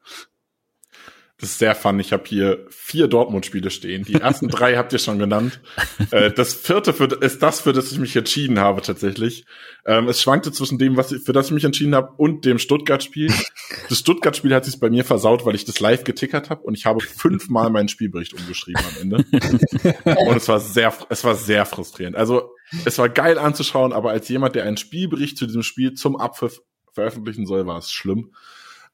Das 1.38 1.50
ist 1.50 1.58
sehr 1.58 1.74
fun. 1.74 1.98
Ich 1.98 2.12
habe 2.12 2.22
hier 2.26 2.64
vier 2.70 3.08
Dortmund-Spiele 3.08 3.70
stehen. 3.70 4.04
Die 4.04 4.14
ersten 4.14 4.48
drei 4.48 4.76
habt 4.76 4.92
ihr 4.92 4.98
schon 4.98 5.18
genannt. 5.18 5.60
Äh, 6.10 6.32
das 6.32 6.54
vierte 6.54 6.92
für, 6.92 7.06
ist 7.06 7.42
das, 7.42 7.62
für 7.62 7.72
das 7.72 7.90
ich 7.90 7.98
mich 7.98 8.14
entschieden 8.14 8.58
habe 8.58 8.82
tatsächlich. 8.82 9.46
Ähm, 9.86 10.06
es 10.08 10.20
schwankte 10.20 10.52
zwischen 10.52 10.78
dem, 10.78 10.96
was 10.96 11.12
ich, 11.12 11.22
für 11.22 11.32
das 11.32 11.46
ich 11.46 11.52
mich 11.52 11.64
entschieden 11.64 11.94
habe, 11.94 12.12
und 12.16 12.44
dem 12.44 12.58
Stuttgart-Spiel. 12.58 13.32
Das 13.88 13.98
Stuttgart-Spiel 13.98 14.54
hat 14.54 14.64
sich 14.64 14.78
bei 14.78 14.90
mir 14.90 15.04
versaut, 15.04 15.46
weil 15.46 15.54
ich 15.54 15.64
das 15.64 15.80
live 15.80 16.04
getickert 16.04 16.50
habe 16.50 16.62
und 16.62 16.74
ich 16.74 16.86
habe 16.86 17.00
fünfmal 17.00 17.70
meinen 17.70 17.88
Spielbericht 17.88 18.34
umgeschrieben 18.34 18.82
am 18.84 19.02
Ende. 19.02 19.16
und 20.04 20.36
es 20.36 20.48
war 20.48 20.60
sehr, 20.60 20.92
es 21.08 21.24
war 21.24 21.34
sehr 21.34 21.64
frustrierend. 21.66 22.16
Also 22.16 22.50
es 22.84 22.98
war 22.98 23.08
geil 23.08 23.38
anzuschauen, 23.38 23.92
aber 23.92 24.10
als 24.10 24.28
jemand, 24.28 24.54
der 24.54 24.64
einen 24.64 24.76
Spielbericht 24.76 25.36
zu 25.38 25.46
diesem 25.46 25.62
Spiel 25.62 25.94
zum 25.94 26.16
Abpfiff 26.16 26.60
veröffentlichen 26.92 27.46
soll, 27.46 27.66
war 27.66 27.78
es 27.78 27.90
schlimm. 27.90 28.32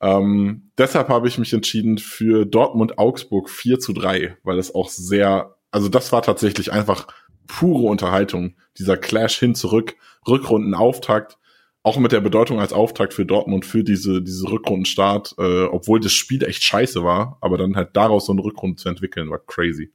Ähm, 0.01 0.71
deshalb 0.79 1.09
habe 1.09 1.29
ich 1.29 1.39
mich 1.39 1.53
entschieden 1.53 1.99
für 1.99 2.47
Dortmund-Augsburg 2.47 3.51
4 3.51 3.79
zu 3.81 3.93
3, 3.93 4.37
weil 4.43 4.59
es 4.59 4.75
auch 4.75 4.89
sehr, 4.89 5.57
also 5.71 5.89
das 5.89 6.13
war 6.13 6.23
tatsächlich 6.23 6.73
einfach 6.73 7.07
pure 7.47 7.89
Unterhaltung. 7.89 8.55
Dieser 8.79 8.97
Clash 8.97 9.39
hin 9.39 9.55
zurück, 9.55 9.97
Rückrundenauftakt, 10.27 11.39
auch 11.83 11.99
mit 11.99 12.13
der 12.13 12.21
Bedeutung 12.21 12.61
als 12.61 12.73
Auftakt 12.73 13.15
für 13.15 13.27
Dortmund 13.27 13.65
für 13.65 13.83
diese, 13.83 14.23
diese 14.23 14.51
Rückrundenstart, 14.51 15.35
äh, 15.39 15.65
obwohl 15.65 16.01
das 16.01 16.13
Spiel 16.13 16.45
echt 16.45 16.63
scheiße 16.63 17.03
war, 17.03 17.39
aber 17.41 17.59
dann 17.59 17.77
halt 17.77 17.91
daraus 17.95 18.27
so 18.27 18.33
eine 18.33 18.43
Rückrunde 18.43 18.77
zu 18.77 18.89
entwickeln, 18.89 19.31
war 19.31 19.39
crazy. 19.39 19.91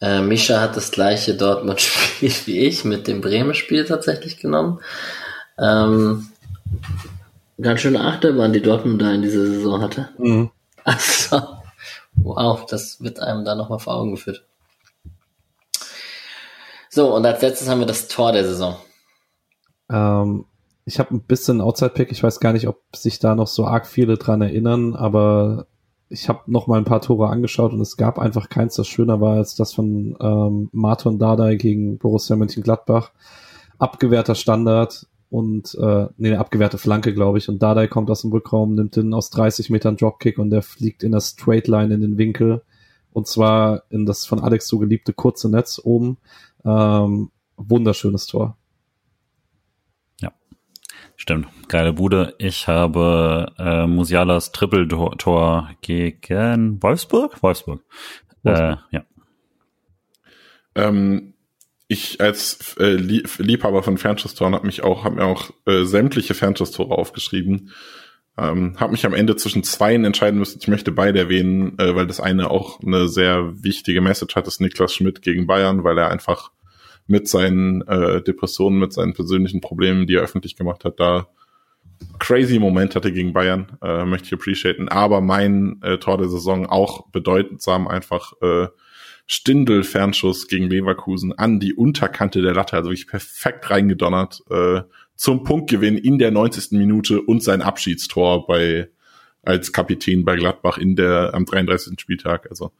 Äh, 0.00 0.20
Misha 0.22 0.60
hat 0.60 0.76
das 0.76 0.90
gleiche 0.90 1.34
Dortmund-Spiel 1.34 2.32
wie 2.46 2.60
ich 2.60 2.84
mit 2.84 3.06
dem 3.06 3.20
Bremen-Spiel 3.20 3.84
tatsächlich 3.84 4.38
genommen. 4.38 4.80
Ähm, 5.58 6.28
Ganz 7.60 7.80
schöne 7.80 8.00
Achterbahn, 8.00 8.52
die 8.52 8.60
Dortmund 8.60 9.00
da 9.00 9.12
in 9.12 9.22
dieser 9.22 9.46
Saison 9.46 9.80
hatte. 9.80 10.10
Mhm. 10.18 10.50
Also, 10.84 11.40
wow, 12.14 12.64
das 12.66 13.00
wird 13.00 13.18
einem 13.18 13.44
da 13.44 13.54
nochmal 13.54 13.78
vor 13.78 13.94
Augen 13.94 14.12
geführt. 14.12 14.46
So, 16.90 17.14
und 17.14 17.26
als 17.26 17.42
letztes 17.42 17.68
haben 17.68 17.80
wir 17.80 17.86
das 17.86 18.08
Tor 18.08 18.32
der 18.32 18.44
Saison. 18.44 18.76
Ähm, 19.90 20.44
ich 20.84 20.98
habe 20.98 21.14
ein 21.14 21.20
bisschen 21.20 21.60
Outside-Pick. 21.60 22.12
Ich 22.12 22.22
weiß 22.22 22.40
gar 22.40 22.52
nicht, 22.52 22.68
ob 22.68 22.80
sich 22.94 23.18
da 23.18 23.34
noch 23.34 23.48
so 23.48 23.66
arg 23.66 23.86
viele 23.86 24.16
dran 24.16 24.42
erinnern, 24.42 24.94
aber 24.94 25.66
ich 26.08 26.28
habe 26.28 26.42
noch 26.46 26.66
mal 26.66 26.78
ein 26.78 26.84
paar 26.84 27.00
Tore 27.00 27.28
angeschaut 27.28 27.72
und 27.72 27.80
es 27.80 27.96
gab 27.96 28.18
einfach 28.18 28.48
keins, 28.48 28.76
das 28.76 28.86
schöner 28.86 29.20
war 29.20 29.36
als 29.36 29.56
das 29.56 29.74
von 29.74 30.16
ähm, 30.20 30.68
Martin 30.72 31.18
Dardai 31.18 31.56
gegen 31.56 31.98
Borussia 31.98 32.36
Mönchengladbach. 32.36 33.10
Abgewehrter 33.78 34.34
Standard, 34.34 35.06
und 35.36 35.74
äh, 35.74 36.06
nee, 36.16 36.28
eine 36.28 36.38
abgewehrte 36.38 36.78
Flanke, 36.78 37.12
glaube 37.12 37.36
ich. 37.36 37.50
Und 37.50 37.62
Dardai 37.62 37.88
kommt 37.88 38.08
aus 38.10 38.22
dem 38.22 38.32
Rückraum, 38.32 38.74
nimmt 38.74 38.96
den 38.96 39.12
aus 39.12 39.28
30 39.28 39.68
Metern 39.68 39.98
Dropkick 39.98 40.38
und 40.38 40.48
der 40.48 40.62
fliegt 40.62 41.02
in 41.02 41.12
der 41.12 41.20
Straight 41.20 41.68
Line 41.68 41.92
in 41.94 42.00
den 42.00 42.16
Winkel. 42.16 42.62
Und 43.12 43.26
zwar 43.26 43.82
in 43.90 44.06
das 44.06 44.24
von 44.24 44.40
Alex 44.40 44.66
so 44.66 44.78
geliebte 44.78 45.12
kurze 45.12 45.50
Netz 45.50 45.78
oben. 45.84 46.16
Ähm, 46.64 47.30
wunderschönes 47.58 48.26
Tor. 48.26 48.56
Stimmt, 51.18 51.48
geile 51.68 51.92
Bude. 51.92 52.34
Ich 52.38 52.66
habe 52.68 53.52
äh, 53.58 53.86
Musialas 53.86 54.52
Triple-Tor 54.52 55.70
gegen 55.82 56.82
Wolfsburg? 56.82 57.42
Wolfsburg. 57.42 57.82
Wolfsburg. 58.42 58.78
Äh, 58.90 58.96
ja. 58.96 59.04
Ähm, 60.74 61.34
ich 61.88 62.20
als 62.20 62.76
äh, 62.78 62.94
Liebhaber 62.94 63.82
von 63.82 63.98
Fernschuss-Toren 63.98 64.54
habe 64.54 64.66
mich 64.66 64.82
auch, 64.82 65.04
habe 65.04 65.16
mir 65.16 65.24
auch 65.24 65.50
äh, 65.66 65.84
sämtliche 65.84 66.34
Fernschuss-Tore 66.34 66.96
aufgeschrieben. 66.96 67.70
Ähm, 68.38 68.78
habe 68.78 68.92
mich 68.92 69.06
am 69.06 69.14
Ende 69.14 69.36
zwischen 69.36 69.62
zweien 69.62 70.04
entscheiden 70.04 70.38
müssen. 70.38 70.58
Ich 70.60 70.68
möchte 70.68 70.92
beide 70.92 71.18
erwähnen, 71.20 71.78
äh, 71.78 71.94
weil 71.94 72.06
das 72.06 72.20
eine 72.20 72.50
auch 72.50 72.80
eine 72.80 73.08
sehr 73.08 73.62
wichtige 73.62 74.00
Message 74.00 74.34
hat, 74.36 74.46
das 74.46 74.60
Niklas 74.60 74.94
Schmidt 74.94 75.22
gegen 75.22 75.46
Bayern, 75.46 75.84
weil 75.84 75.96
er 75.96 76.10
einfach 76.10 76.50
mit 77.06 77.28
seinen 77.28 77.82
äh, 77.82 78.20
Depressionen, 78.20 78.78
mit 78.78 78.92
seinen 78.92 79.14
persönlichen 79.14 79.60
Problemen, 79.60 80.06
die 80.06 80.16
er 80.16 80.22
öffentlich 80.22 80.56
gemacht 80.56 80.84
hat, 80.84 80.98
da 81.00 81.28
crazy 82.18 82.58
Moment 82.58 82.94
hatte 82.94 83.12
gegen 83.12 83.32
Bayern, 83.32 83.78
äh, 83.80 84.04
möchte 84.04 84.26
ich 84.26 84.34
appreciaten. 84.34 84.88
Aber 84.88 85.20
mein 85.20 85.80
äh, 85.82 85.98
Tor 85.98 86.18
der 86.18 86.28
Saison 86.28 86.66
auch 86.66 87.08
bedeutsam 87.10 87.88
einfach 87.88 88.32
äh, 88.42 88.66
Stindel-Fernschuss 89.26 90.46
gegen 90.46 90.70
Leverkusen 90.70 91.32
an 91.36 91.58
die 91.58 91.74
Unterkante 91.74 92.42
der 92.42 92.54
Latte, 92.54 92.76
also 92.76 92.90
wirklich 92.90 93.08
perfekt 93.08 93.70
reingedonnert, 93.70 94.42
äh, 94.50 94.82
zum 95.16 95.44
Punktgewinn 95.44 95.98
in 95.98 96.18
der 96.18 96.30
90. 96.30 96.72
Minute 96.72 97.20
und 97.22 97.42
sein 97.42 97.62
Abschiedstor 97.62 98.46
bei 98.46 98.88
als 99.42 99.72
Kapitän 99.72 100.24
bei 100.24 100.36
Gladbach 100.36 100.76
in 100.76 100.96
der 100.96 101.32
am 101.32 101.46
33. 101.46 102.00
Spieltag. 102.00 102.48
Also 102.50 102.72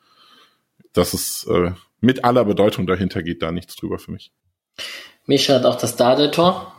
das 0.93 1.15
ist 1.15 1.47
äh, 1.49 1.73
mit 2.01 2.25
aller 2.25 2.45
Bedeutung 2.45 2.87
dahinter 2.87 3.23
geht 3.23 3.43
da 3.43 3.53
nichts 3.53 3.77
drüber 3.77 3.99
für 3.99 4.13
mich. 4.13 4.33
Mischa 5.25 5.55
hat 5.55 5.65
auch 5.65 5.77
das 5.77 5.97
Dade-Tor, 5.97 6.73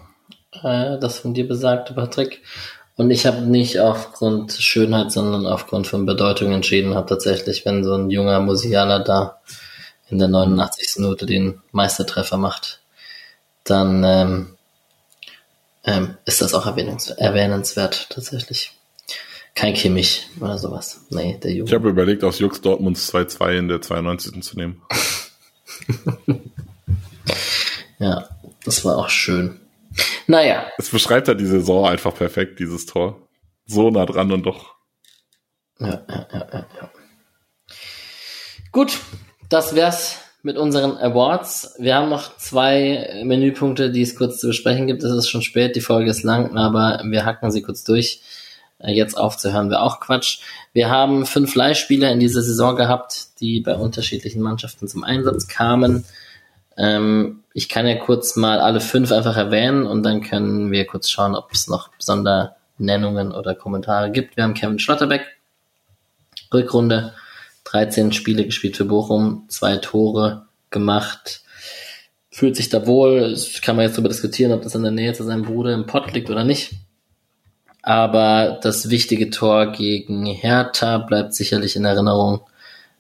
äh, 0.63 0.99
das 0.99 1.19
von 1.19 1.33
dir 1.33 1.47
besagte, 1.47 1.93
Patrick. 1.93 2.41
Und 2.97 3.11
ich 3.11 3.27
habe 3.27 3.41
nicht 3.41 3.79
aufgrund 3.79 4.53
Schönheit, 4.53 5.11
sondern 5.11 5.45
aufgrund 5.45 5.85
von 5.85 6.07
Bedeutung 6.07 6.51
entschieden, 6.51 6.95
habe 6.95 7.07
tatsächlich, 7.07 7.63
wenn 7.63 7.83
so 7.83 7.93
ein 7.93 8.09
junger 8.09 8.39
Musiala 8.39 8.99
da 8.99 9.39
in 10.09 10.17
der 10.17 10.27
89. 10.27 10.95
Minute 10.97 11.27
den 11.27 11.61
Meistertreffer 11.71 12.37
macht, 12.37 12.81
dann 13.63 14.03
ähm, 14.03 14.47
ähm, 15.83 16.17
ist 16.25 16.41
das 16.41 16.55
auch 16.55 16.65
erwähnenswert 16.65 18.09
tatsächlich. 18.09 18.73
Kein 19.53 19.75
Kimmich 19.75 20.27
oder 20.39 20.57
sowas. 20.57 21.01
Nee, 21.09 21.37
der 21.41 21.51
Junge. 21.51 21.69
Ich 21.69 21.75
habe 21.75 21.89
überlegt, 21.89 22.23
aus 22.23 22.39
Jux 22.39 22.61
Dortmunds 22.61 23.13
2-2 23.13 23.57
in 23.57 23.67
der 23.67 23.81
92. 23.81 24.41
zu 24.41 24.57
nehmen. 24.57 24.81
ja, 27.99 28.27
das 28.63 28.83
war 28.85 28.97
auch 28.97 29.09
schön. 29.09 29.59
Naja. 30.27 30.67
Es 30.77 30.89
beschreibt 30.89 31.27
ja 31.27 31.33
die 31.33 31.45
Saison 31.45 31.87
einfach 31.87 32.13
perfekt, 32.13 32.59
dieses 32.59 32.85
Tor. 32.85 33.27
So 33.65 33.89
nah 33.89 34.05
dran 34.05 34.31
und 34.31 34.43
doch. 34.43 34.75
Ja, 35.79 36.05
ja, 36.09 36.27
ja, 36.31 36.47
ja. 36.51 36.91
Gut, 38.71 38.99
das 39.49 39.75
wär's 39.75 40.19
mit 40.43 40.57
unseren 40.57 40.97
Awards. 40.97 41.75
Wir 41.77 41.95
haben 41.95 42.09
noch 42.09 42.37
zwei 42.37 43.21
Menüpunkte, 43.23 43.91
die 43.91 44.01
es 44.01 44.15
kurz 44.15 44.39
zu 44.39 44.47
besprechen 44.47 44.87
gibt. 44.87 45.03
Es 45.03 45.11
ist 45.11 45.29
schon 45.29 45.41
spät, 45.41 45.75
die 45.75 45.81
Folge 45.81 46.09
ist 46.09 46.23
lang, 46.23 46.55
aber 46.57 47.01
wir 47.05 47.25
hacken 47.25 47.51
sie 47.51 47.61
kurz 47.61 47.83
durch. 47.83 48.21
Äh, 48.79 48.93
jetzt 48.93 49.17
aufzuhören 49.17 49.69
wäre 49.69 49.81
auch 49.81 49.99
Quatsch. 49.99 50.39
Wir 50.73 50.89
haben 50.89 51.25
fünf 51.25 51.55
Leihspieler 51.55 52.11
in 52.11 52.19
dieser 52.19 52.41
Saison 52.41 52.75
gehabt, 52.75 53.39
die 53.39 53.59
bei 53.59 53.75
unterschiedlichen 53.75 54.41
Mannschaften 54.41 54.87
zum 54.87 55.03
Einsatz 55.03 55.47
kamen. 55.47 56.05
Ähm, 56.77 57.43
ich 57.53 57.69
kann 57.69 57.87
ja 57.87 57.95
kurz 57.95 58.35
mal 58.35 58.59
alle 58.59 58.79
fünf 58.79 59.11
einfach 59.11 59.35
erwähnen 59.35 59.87
und 59.87 60.03
dann 60.03 60.21
können 60.21 60.71
wir 60.71 60.85
kurz 60.85 61.09
schauen, 61.09 61.35
ob 61.35 61.51
es 61.51 61.67
noch 61.67 61.89
Sondernennungen 61.97 63.31
oder 63.31 63.55
Kommentare 63.55 64.11
gibt. 64.11 64.37
Wir 64.37 64.43
haben 64.43 64.53
Kevin 64.53 64.79
Schlotterbeck, 64.79 65.25
Rückrunde, 66.53 67.13
13 67.63 68.13
Spiele 68.13 68.45
gespielt 68.45 68.77
für 68.77 68.85
Bochum, 68.85 69.45
zwei 69.49 69.77
Tore 69.77 70.45
gemacht, 70.69 71.41
fühlt 72.29 72.55
sich 72.55 72.69
da 72.69 72.85
wohl. 72.85 73.35
Kann 73.63 73.75
man 73.75 73.85
jetzt 73.85 73.95
darüber 73.95 74.09
diskutieren, 74.09 74.51
ob 74.51 74.61
das 74.61 74.75
in 74.75 74.83
der 74.83 74.91
Nähe 74.91 75.13
zu 75.13 75.23
seinem 75.23 75.43
Bruder 75.43 75.73
im 75.73 75.87
Pott 75.87 76.13
liegt 76.13 76.29
oder 76.29 76.43
nicht. 76.43 76.73
Aber 77.81 78.59
das 78.61 78.89
wichtige 78.89 79.31
Tor 79.31 79.71
gegen 79.71 80.25
Hertha 80.25 80.99
bleibt 80.99 81.33
sicherlich 81.33 81.75
in 81.75 81.85
Erinnerung. 81.85 82.41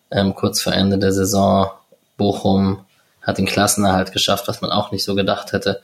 Ähm, 0.09 0.33
kurz 0.33 0.61
vor 0.61 0.73
Ende 0.73 0.97
der 0.97 1.11
Saison 1.11 1.69
Bochum 2.15 2.86
hat 3.27 3.37
den 3.37 3.45
Klassenerhalt 3.45 4.13
geschafft, 4.13 4.47
was 4.47 4.61
man 4.61 4.71
auch 4.71 4.91
nicht 4.91 5.03
so 5.03 5.13
gedacht 5.13 5.51
hätte. 5.51 5.81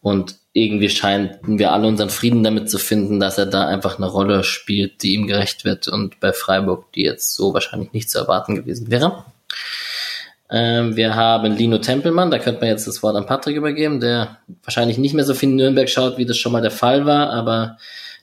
Und 0.00 0.36
irgendwie 0.52 0.88
scheinen 0.88 1.38
wir 1.42 1.72
alle 1.72 1.86
unseren 1.86 2.10
Frieden 2.10 2.42
damit 2.42 2.70
zu 2.70 2.78
finden, 2.78 3.20
dass 3.20 3.38
er 3.38 3.46
da 3.46 3.66
einfach 3.66 3.98
eine 3.98 4.06
Rolle 4.06 4.42
spielt, 4.42 5.02
die 5.02 5.14
ihm 5.14 5.26
gerecht 5.26 5.64
wird 5.64 5.88
und 5.88 6.18
bei 6.20 6.32
Freiburg, 6.32 6.92
die 6.92 7.02
jetzt 7.02 7.34
so 7.34 7.52
wahrscheinlich 7.52 7.92
nicht 7.92 8.10
zu 8.10 8.18
erwarten 8.18 8.54
gewesen 8.54 8.90
wäre. 8.90 9.24
Ähm, 10.50 10.96
wir 10.96 11.14
haben 11.14 11.52
Lino 11.52 11.78
Tempelmann, 11.78 12.30
da 12.30 12.38
könnte 12.38 12.60
man 12.60 12.70
jetzt 12.70 12.86
das 12.86 13.02
Wort 13.02 13.16
an 13.16 13.26
Patrick 13.26 13.56
übergeben, 13.56 14.00
der 14.00 14.38
wahrscheinlich 14.62 14.98
nicht 14.98 15.14
mehr 15.14 15.24
so 15.24 15.34
viel 15.34 15.50
in 15.50 15.56
Nürnberg 15.56 15.90
schaut, 15.90 16.16
wie 16.16 16.24
das 16.24 16.38
schon 16.38 16.52
mal 16.52 16.62
der 16.62 16.70
Fall 16.70 17.04
war, 17.04 17.30
aber 17.30 17.76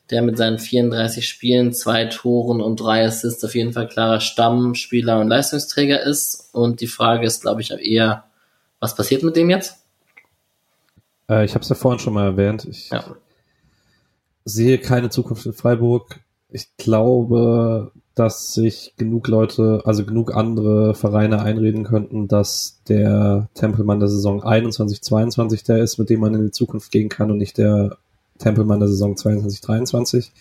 der 0.09 0.21
mit 0.21 0.37
seinen 0.37 0.59
34 0.59 1.27
Spielen, 1.27 1.73
zwei 1.73 2.05
Toren 2.05 2.61
und 2.61 2.79
drei 2.79 3.05
Assists 3.05 3.43
auf 3.43 3.55
jeden 3.55 3.73
Fall 3.73 3.87
klarer 3.87 4.19
Stammspieler 4.19 5.19
und 5.19 5.29
Leistungsträger 5.29 6.01
ist. 6.01 6.49
Und 6.53 6.81
die 6.81 6.87
Frage 6.87 7.25
ist, 7.25 7.41
glaube 7.41 7.61
ich, 7.61 7.71
eher, 7.71 8.23
was 8.80 8.95
passiert 8.95 9.23
mit 9.23 9.35
dem 9.35 9.49
jetzt? 9.49 9.77
Äh, 11.30 11.45
ich 11.45 11.53
habe 11.53 11.64
es 11.64 11.69
ja 11.69 11.76
vorhin 11.76 11.99
schon 11.99 12.14
mal 12.14 12.26
erwähnt. 12.26 12.65
Ich 12.65 12.89
ja. 12.89 13.03
sehe 14.43 14.77
keine 14.77 15.10
Zukunft 15.10 15.45
in 15.45 15.53
Freiburg. 15.53 16.19
Ich 16.49 16.76
glaube, 16.77 17.91
dass 18.15 18.53
sich 18.53 18.93
genug 18.97 19.27
Leute, 19.27 19.81
also 19.84 20.06
genug 20.06 20.34
andere 20.34 20.95
Vereine 20.95 21.41
einreden 21.41 21.84
könnten, 21.84 22.27
dass 22.30 22.80
der 22.88 23.49
Tempelmann 23.56 23.99
der 23.99 24.07
Saison 24.07 24.41
21, 24.41 25.02
22 25.02 25.64
der 25.64 25.80
ist, 25.80 25.97
mit 25.97 26.10
dem 26.10 26.22
man 26.22 26.34
in 26.34 26.45
die 26.45 26.52
Zukunft 26.52 26.91
gehen 26.91 27.10
kann 27.10 27.30
und 27.30 27.38
nicht 27.38 27.57
der 27.57 27.97
Tempelmann 28.39 28.80
der 28.80 28.88
Saison 28.88 29.18
22, 29.18 29.61
23. 29.61 30.31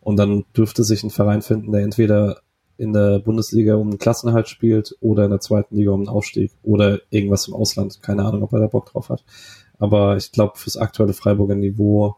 Und 0.00 0.16
dann 0.16 0.44
dürfte 0.56 0.84
sich 0.84 1.04
ein 1.04 1.10
Verein 1.10 1.42
finden, 1.42 1.72
der 1.72 1.82
entweder 1.82 2.40
in 2.78 2.92
der 2.92 3.18
Bundesliga 3.18 3.74
um 3.74 3.88
einen 3.88 3.98
Klassenhalt 3.98 4.48
spielt 4.48 4.96
oder 5.00 5.24
in 5.24 5.30
der 5.30 5.40
zweiten 5.40 5.76
Liga 5.76 5.92
um 5.92 6.00
einen 6.00 6.08
Aufstieg 6.08 6.52
oder 6.62 7.00
irgendwas 7.10 7.48
im 7.48 7.54
Ausland. 7.54 8.02
Keine 8.02 8.24
Ahnung, 8.24 8.42
ob 8.42 8.52
er 8.52 8.60
da 8.60 8.66
Bock 8.66 8.90
drauf 8.90 9.08
hat. 9.08 9.24
Aber 9.78 10.16
ich 10.16 10.32
glaube, 10.32 10.56
fürs 10.56 10.76
aktuelle 10.76 11.12
Freiburger 11.12 11.54
Niveau, 11.54 12.16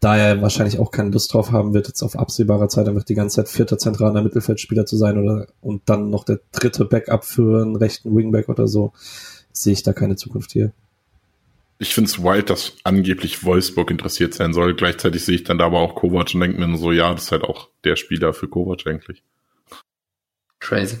da 0.00 0.16
er 0.16 0.42
wahrscheinlich 0.42 0.78
auch 0.78 0.90
keine 0.90 1.10
Lust 1.10 1.32
drauf 1.32 1.50
haben 1.52 1.74
wird, 1.74 1.88
jetzt 1.88 2.02
auf 2.02 2.16
absehbarer 2.16 2.68
Zeit 2.68 2.88
einfach 2.88 3.02
die 3.02 3.14
ganze 3.14 3.36
Zeit 3.36 3.48
vierter 3.48 3.78
zentraler 3.78 4.22
Mittelfeldspieler 4.22 4.86
zu 4.86 4.96
sein 4.96 5.18
oder 5.18 5.48
und 5.60 5.82
dann 5.86 6.10
noch 6.10 6.24
der 6.24 6.40
dritte 6.52 6.84
Backup 6.84 7.24
für 7.24 7.62
einen 7.62 7.76
rechten 7.76 8.14
Wingback 8.14 8.48
oder 8.48 8.68
so, 8.68 8.92
sehe 9.52 9.72
ich 9.72 9.82
da 9.82 9.92
keine 9.92 10.16
Zukunft 10.16 10.52
hier. 10.52 10.72
Ich 11.80 11.94
finde 11.94 12.10
es 12.10 12.22
wild, 12.22 12.50
dass 12.50 12.72
angeblich 12.82 13.44
Wolfsburg 13.44 13.90
interessiert 13.90 14.34
sein 14.34 14.52
soll. 14.52 14.74
Gleichzeitig 14.74 15.24
sehe 15.24 15.36
ich 15.36 15.44
dann 15.44 15.58
da 15.58 15.66
aber 15.66 15.78
auch 15.78 15.94
Kovac 15.94 16.34
und 16.34 16.40
denke 16.40 16.58
mir 16.58 16.76
so, 16.76 16.90
ja, 16.90 17.12
das 17.12 17.24
ist 17.24 17.32
halt 17.32 17.44
auch 17.44 17.68
der 17.84 17.94
Spieler 17.94 18.32
für 18.32 18.48
Kovac 18.48 18.84
eigentlich. 18.86 19.22
Crazy. 20.68 20.98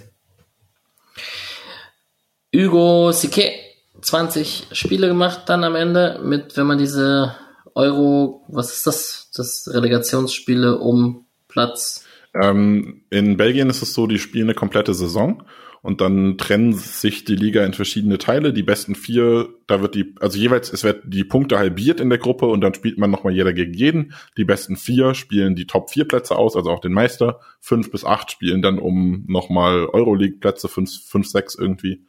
Hugo 2.56 3.12
Sique, 3.12 3.52
20 4.00 4.68
Spiele 4.72 5.08
gemacht 5.08 5.42
dann 5.44 5.62
am 5.62 5.74
Ende 5.74 6.22
mit, 6.24 6.56
wenn 6.56 6.66
man 6.66 6.78
diese 6.78 7.36
Euro, 7.74 8.46
was 8.48 8.72
ist 8.72 8.86
das? 8.86 9.30
Das 9.34 9.68
Relegationsspiele 9.70 10.78
um 10.78 11.26
Platz. 11.48 12.06
Ähm, 12.34 13.04
in 13.10 13.36
Belgien 13.36 13.68
ist 13.68 13.82
es 13.82 13.92
so, 13.92 14.06
die 14.06 14.18
spielen 14.18 14.46
eine 14.46 14.54
komplette 14.54 14.94
Saison 14.94 15.42
und 15.82 16.00
dann 16.00 16.38
trennen 16.38 16.72
sich 16.72 17.24
die 17.24 17.36
Liga 17.36 17.64
in 17.64 17.72
verschiedene 17.72 18.18
Teile. 18.18 18.52
Die 18.52 18.62
besten 18.62 18.94
vier, 18.94 19.48
da 19.66 19.80
wird 19.80 19.94
die, 19.94 20.14
also 20.20 20.38
jeweils, 20.38 20.72
es 20.72 20.84
wird 20.84 21.02
die 21.06 21.24
Punkte 21.24 21.58
halbiert 21.58 22.00
in 22.00 22.08
der 22.08 22.18
Gruppe 22.18 22.46
und 22.46 22.60
dann 22.60 22.74
spielt 22.74 22.98
man 22.98 23.10
nochmal 23.10 23.32
jeder 23.32 23.52
gegen 23.52 23.74
jeden. 23.74 24.14
Die 24.36 24.44
besten 24.44 24.76
vier 24.76 25.14
spielen 25.14 25.54
die 25.54 25.66
Top 25.66 25.90
vier 25.90 26.06
Plätze 26.06 26.36
aus, 26.36 26.56
also 26.56 26.70
auch 26.70 26.80
den 26.80 26.92
Meister. 26.92 27.40
Fünf 27.60 27.90
bis 27.90 28.04
acht 28.04 28.32
spielen 28.32 28.62
dann 28.62 28.78
um 28.78 29.24
nochmal 29.28 29.86
Euroleague-Plätze, 29.86 30.68
fünf, 30.68 30.90
fünf, 31.06 31.28
sechs 31.28 31.54
irgendwie. 31.54 32.04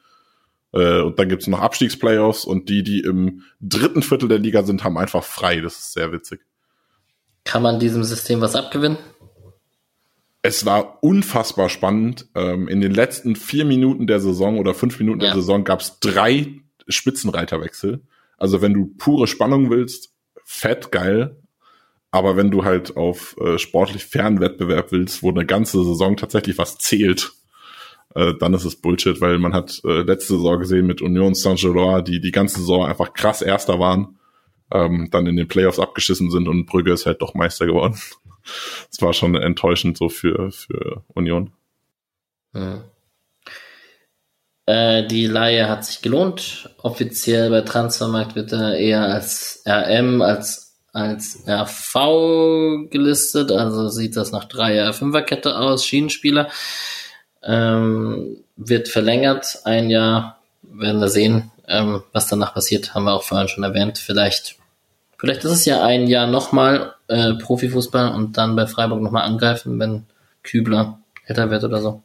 Äh, 0.74 1.02
und 1.02 1.20
dann 1.20 1.30
gibt's 1.30 1.48
noch 1.48 1.62
Abstiegsplayoffs 1.62 2.46
und 2.46 2.70
die, 2.70 2.84
die 2.84 3.02
im 3.02 3.44
dritten 3.62 4.02
Viertel 4.02 4.30
der 4.30 4.40
Liga 4.40 4.64
sind, 4.64 4.84
haben 4.84 4.98
einfach 4.98 5.24
frei. 5.24 5.62
Das 5.62 5.78
ist 5.78 5.94
sehr 5.94 6.12
witzig. 6.12 6.42
Kann 7.44 7.64
man 7.64 7.80
diesem 7.80 8.04
System 8.04 8.42
was 8.42 8.56
abgewinnen? 8.56 8.98
Es 10.42 10.66
war 10.66 11.04
unfassbar 11.04 11.70
spannend. 11.70 12.28
Ähm, 12.36 12.68
in 12.68 12.82
den 12.82 12.94
letzten 12.94 13.36
vier 13.36 13.66
Minuten 13.66 14.08
der 14.08 14.20
Saison 14.20 14.58
oder 14.58 14.74
fünf 14.74 15.00
Minuten 15.00 15.22
ja. 15.22 15.28
der 15.28 15.36
Saison 15.36 15.64
gab 15.64 15.82
es 15.82 16.00
drei 16.00 16.62
Spitzenreiterwechsel. 16.88 18.02
Also 18.38 18.62
wenn 18.62 18.74
du 18.74 18.94
pure 18.98 19.28
Spannung 19.28 19.70
willst, 19.70 20.14
fett 20.44 20.92
geil. 20.92 21.38
Aber 22.12 22.36
wenn 22.38 22.50
du 22.50 22.64
halt 22.64 22.98
auf 22.98 23.36
äh, 23.40 23.60
sportlich 23.60 24.06
fairen 24.06 24.40
Wettbewerb 24.40 24.92
willst, 24.92 25.22
wo 25.22 25.30
eine 25.30 25.46
ganze 25.46 25.84
Saison 25.84 26.18
tatsächlich 26.18 26.58
was 26.58 26.80
zählt, 26.80 27.34
äh, 28.16 28.34
dann 28.40 28.56
ist 28.56 28.66
es 28.66 28.78
Bullshit, 28.78 29.22
weil 29.22 29.38
man 29.38 29.54
hat 29.54 29.82
äh, 29.86 30.02
letzte 30.02 30.36
Saison 30.36 30.60
gesehen 30.60 30.88
mit 30.88 31.02
Union 31.02 31.36
Saint-Gilloise, 31.36 32.04
die 32.04 32.20
die 32.20 32.32
ganze 32.32 32.62
Saison 32.62 32.86
einfach 32.86 33.14
krass 33.14 33.44
Erster 33.44 33.80
waren 33.80 34.20
ähm, 34.72 35.10
dann 35.12 35.28
in 35.28 35.36
den 35.36 35.48
Playoffs 35.48 35.80
abgeschissen 35.80 36.30
sind 36.32 36.48
und 36.48 36.66
Brügge 36.66 36.94
ist 36.94 37.06
halt 37.06 37.22
doch 37.22 37.34
Meister 37.34 37.66
geworden. 37.66 38.00
Das 38.90 39.02
war 39.02 39.14
schon 39.14 39.36
enttäuschend 39.36 39.98
so 39.98 40.10
für, 40.10 40.52
für 40.52 41.04
Union. 41.14 41.52
Hm. 42.54 42.84
Die 44.68 45.26
Laie 45.26 45.68
hat 45.68 45.84
sich 45.84 46.04
gelohnt. 46.04 46.70
Offiziell 46.78 47.50
bei 47.50 47.62
Transfermarkt 47.62 48.36
wird 48.36 48.52
er 48.52 48.78
eher 48.78 49.02
als 49.02 49.64
RM, 49.68 50.22
als, 50.22 50.76
als 50.94 51.44
RV 51.48 52.88
gelistet. 52.92 53.52
Also 53.52 53.88
sieht 53.90 54.16
das 54.16 54.32
nach 54.32 54.48
3er, 54.48 54.92
5er 54.92 55.24
Kette 55.24 55.58
aus. 55.58 55.88
Schienenspieler. 55.88 56.50
Ähm, 57.42 58.44
wird 58.58 58.90
verlängert. 58.90 59.60
Ein 59.64 59.90
Jahr 59.90 60.40
werden 60.62 61.02
wir 61.02 61.08
sehen, 61.08 61.52
ähm, 61.68 62.04
was 62.12 62.28
danach 62.28 62.54
passiert. 62.54 62.94
Haben 62.94 63.06
wir 63.06 63.14
auch 63.14 63.24
vorhin 63.24 63.48
schon 63.48 63.64
erwähnt. 63.64 63.98
Vielleicht, 63.98 64.58
vielleicht 65.18 65.46
ist 65.46 65.52
es 65.52 65.66
ja 65.66 65.84
ein 65.84 66.08
Jahr 66.08 66.28
nochmal 66.28 66.94
äh, 67.10 67.34
Profifußball 67.34 68.14
und 68.14 68.38
dann 68.38 68.56
bei 68.56 68.68
Freiburg 68.68 69.02
nochmal 69.02 69.24
angreifen, 69.24 69.80
wenn 69.80 70.06
Kübler 70.44 71.00
älter 71.26 71.52
wird 71.52 71.64
oder 71.64 71.82
so. 71.82 72.04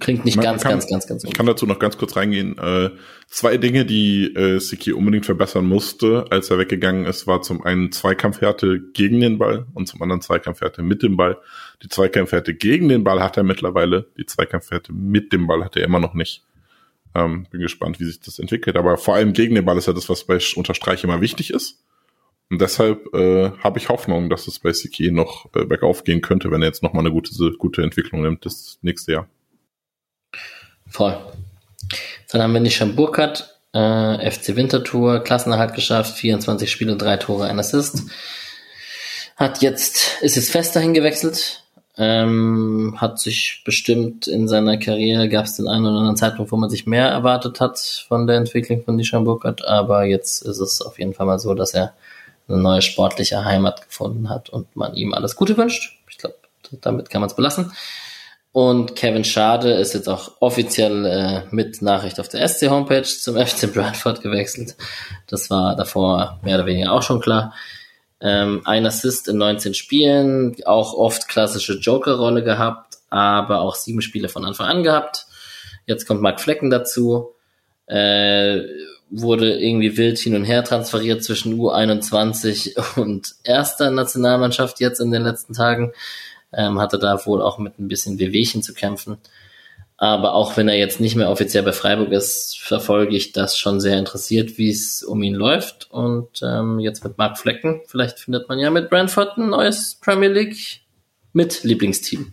Klingt 0.00 0.24
nicht 0.24 0.36
Man 0.36 0.44
ganz, 0.44 0.62
kann, 0.62 0.72
ganz, 0.72 0.88
ganz, 0.88 1.06
ganz. 1.06 1.24
Ich 1.24 1.34
kann 1.34 1.44
dazu 1.44 1.66
noch 1.66 1.78
ganz 1.78 1.98
kurz 1.98 2.16
reingehen. 2.16 2.56
Äh, 2.56 2.90
zwei 3.28 3.58
Dinge, 3.58 3.84
die 3.84 4.34
äh, 4.34 4.58
Siki 4.58 4.92
unbedingt 4.92 5.26
verbessern 5.26 5.66
musste, 5.66 6.24
als 6.30 6.50
er 6.50 6.58
weggegangen 6.58 7.04
ist, 7.04 7.26
war 7.26 7.42
zum 7.42 7.62
einen 7.62 7.92
Zweikampfhärte 7.92 8.80
gegen 8.94 9.20
den 9.20 9.36
Ball 9.36 9.66
und 9.74 9.88
zum 9.88 10.00
anderen 10.00 10.22
Zweikampfhärte 10.22 10.82
mit 10.82 11.02
dem 11.02 11.18
Ball. 11.18 11.36
Die 11.82 11.88
Zweikampfhärte 11.88 12.54
gegen 12.54 12.88
den 12.88 13.04
Ball 13.04 13.22
hat 13.22 13.36
er 13.36 13.42
mittlerweile, 13.42 14.06
die 14.16 14.24
Zweikampfhärte 14.24 14.92
mit 14.94 15.34
dem 15.34 15.46
Ball 15.46 15.64
hat 15.64 15.76
er 15.76 15.84
immer 15.84 16.00
noch 16.00 16.14
nicht. 16.14 16.44
Ähm, 17.14 17.46
bin 17.50 17.60
gespannt, 17.60 18.00
wie 18.00 18.04
sich 18.04 18.20
das 18.20 18.38
entwickelt. 18.38 18.76
Aber 18.76 18.96
vor 18.96 19.16
allem 19.16 19.34
gegen 19.34 19.54
den 19.54 19.66
Ball 19.66 19.76
ist 19.76 19.86
ja 19.86 19.92
das, 19.92 20.08
was 20.08 20.24
bei 20.24 20.38
Unterstreich 20.56 21.04
immer 21.04 21.20
wichtig 21.20 21.52
ist. 21.52 21.78
Und 22.50 22.60
deshalb 22.60 23.14
äh, 23.14 23.52
habe 23.62 23.78
ich 23.78 23.88
Hoffnung, 23.88 24.28
dass 24.28 24.48
es 24.48 24.58
bei 24.58 24.72
Siki 24.72 25.12
noch 25.12 25.46
äh, 25.54 25.64
bergauf 25.64 26.02
gehen 26.02 26.20
könnte, 26.20 26.50
wenn 26.50 26.62
er 26.62 26.68
jetzt 26.68 26.82
nochmal 26.82 27.04
eine 27.04 27.12
gute, 27.12 27.30
gute 27.56 27.82
Entwicklung 27.82 28.22
nimmt 28.22 28.44
das 28.44 28.78
nächste 28.82 29.12
Jahr. 29.12 29.28
Voll. 30.88 31.16
Dann 32.30 32.42
haben 32.42 32.52
wir 32.52 32.60
Nishan 32.60 32.96
Burkhardt, 32.96 33.60
äh, 33.72 34.30
FC 34.30 34.56
Winterthur, 34.56 35.20
Klassenerhalt 35.20 35.74
geschafft, 35.74 36.16
24 36.16 36.70
Spiele, 36.70 36.96
drei 36.96 37.16
Tore, 37.18 37.46
ein 37.46 37.60
Assist. 37.60 38.02
Hat 39.36 39.62
jetzt, 39.62 40.18
ist 40.20 40.34
jetzt 40.34 40.50
fest 40.50 40.74
dahin 40.74 40.92
gewechselt, 40.92 41.64
ähm, 41.96 42.96
hat 42.96 43.20
sich 43.20 43.62
bestimmt 43.64 44.26
in 44.26 44.48
seiner 44.48 44.76
Karriere, 44.76 45.28
gab 45.28 45.44
es 45.44 45.56
den 45.56 45.68
einen 45.68 45.86
oder 45.86 45.98
anderen 45.98 46.16
Zeitpunkt, 46.16 46.50
wo 46.50 46.56
man 46.56 46.68
sich 46.68 46.86
mehr 46.86 47.06
erwartet 47.06 47.60
hat 47.60 47.78
von 47.78 48.26
der 48.26 48.36
Entwicklung 48.36 48.82
von 48.82 48.96
Nishan 48.96 49.24
Burkhardt, 49.24 49.64
aber 49.64 50.04
jetzt 50.04 50.42
ist 50.42 50.58
es 50.58 50.82
auf 50.82 50.98
jeden 50.98 51.14
Fall 51.14 51.26
mal 51.26 51.38
so, 51.38 51.54
dass 51.54 51.74
er 51.74 51.94
eine 52.50 52.62
neue 52.62 52.82
sportliche 52.82 53.44
Heimat 53.44 53.86
gefunden 53.86 54.28
hat 54.28 54.50
und 54.50 54.74
man 54.76 54.94
ihm 54.94 55.14
alles 55.14 55.36
Gute 55.36 55.56
wünscht. 55.56 55.98
Ich 56.08 56.18
glaube, 56.18 56.36
damit 56.80 57.10
kann 57.10 57.20
man 57.20 57.30
es 57.30 57.36
belassen. 57.36 57.72
Und 58.52 58.96
Kevin 58.96 59.22
Schade 59.24 59.72
ist 59.74 59.94
jetzt 59.94 60.08
auch 60.08 60.32
offiziell 60.40 61.06
äh, 61.06 61.42
mit 61.54 61.82
Nachricht 61.82 62.18
auf 62.18 62.28
der 62.28 62.46
SC-Homepage 62.48 63.04
zum 63.04 63.36
FC 63.46 63.72
Bradford 63.72 64.22
gewechselt. 64.22 64.76
Das 65.28 65.50
war 65.50 65.76
davor 65.76 66.40
mehr 66.42 66.56
oder 66.56 66.66
weniger 66.66 66.92
auch 66.92 67.02
schon 67.02 67.20
klar. 67.20 67.54
Ähm, 68.20 68.62
ein 68.64 68.84
Assist 68.84 69.28
in 69.28 69.38
19 69.38 69.74
Spielen, 69.74 70.56
auch 70.66 70.94
oft 70.94 71.28
klassische 71.28 71.74
Joker-Rolle 71.74 72.42
gehabt, 72.42 72.98
aber 73.08 73.60
auch 73.60 73.76
sieben 73.76 74.02
Spiele 74.02 74.28
von 74.28 74.44
Anfang 74.44 74.66
an 74.66 74.82
gehabt. 74.82 75.26
Jetzt 75.86 76.06
kommt 76.06 76.20
Mark 76.20 76.40
Flecken 76.40 76.70
dazu. 76.70 77.34
Äh, 77.86 78.62
wurde 79.10 79.58
irgendwie 79.58 79.96
wild 79.96 80.18
hin 80.18 80.34
und 80.36 80.44
her 80.44 80.64
transferiert 80.64 81.24
zwischen 81.24 81.58
U21 81.58 82.98
und 83.00 83.34
erster 83.44 83.90
Nationalmannschaft 83.90 84.80
jetzt 84.80 85.00
in 85.00 85.10
den 85.10 85.22
letzten 85.22 85.52
Tagen 85.52 85.92
ähm, 86.52 86.80
hatte 86.80 86.98
da 86.98 87.24
wohl 87.26 87.42
auch 87.42 87.58
mit 87.58 87.78
ein 87.78 87.88
bisschen 87.88 88.18
Wehwehchen 88.18 88.62
zu 88.62 88.74
kämpfen. 88.74 89.18
Aber 89.96 90.32
auch 90.32 90.56
wenn 90.56 90.66
er 90.66 90.78
jetzt 90.78 90.98
nicht 90.98 91.14
mehr 91.14 91.28
offiziell 91.28 91.62
bei 91.62 91.72
Freiburg 91.72 92.10
ist, 92.10 92.58
verfolge 92.58 93.14
ich 93.14 93.32
das 93.32 93.58
schon 93.58 93.80
sehr 93.80 93.98
interessiert, 93.98 94.56
wie 94.56 94.70
es 94.70 95.02
um 95.02 95.22
ihn 95.22 95.34
läuft. 95.34 95.90
Und 95.90 96.40
ähm, 96.42 96.78
jetzt 96.78 97.04
mit 97.04 97.18
Mark 97.18 97.38
Flecken, 97.38 97.82
vielleicht 97.86 98.18
findet 98.18 98.48
man 98.48 98.58
ja 98.58 98.70
mit 98.70 98.88
Brentford 98.88 99.36
ein 99.36 99.50
neues 99.50 99.98
Premier 100.00 100.30
League 100.30 100.80
mit 101.34 101.64
Lieblingsteam. 101.64 102.32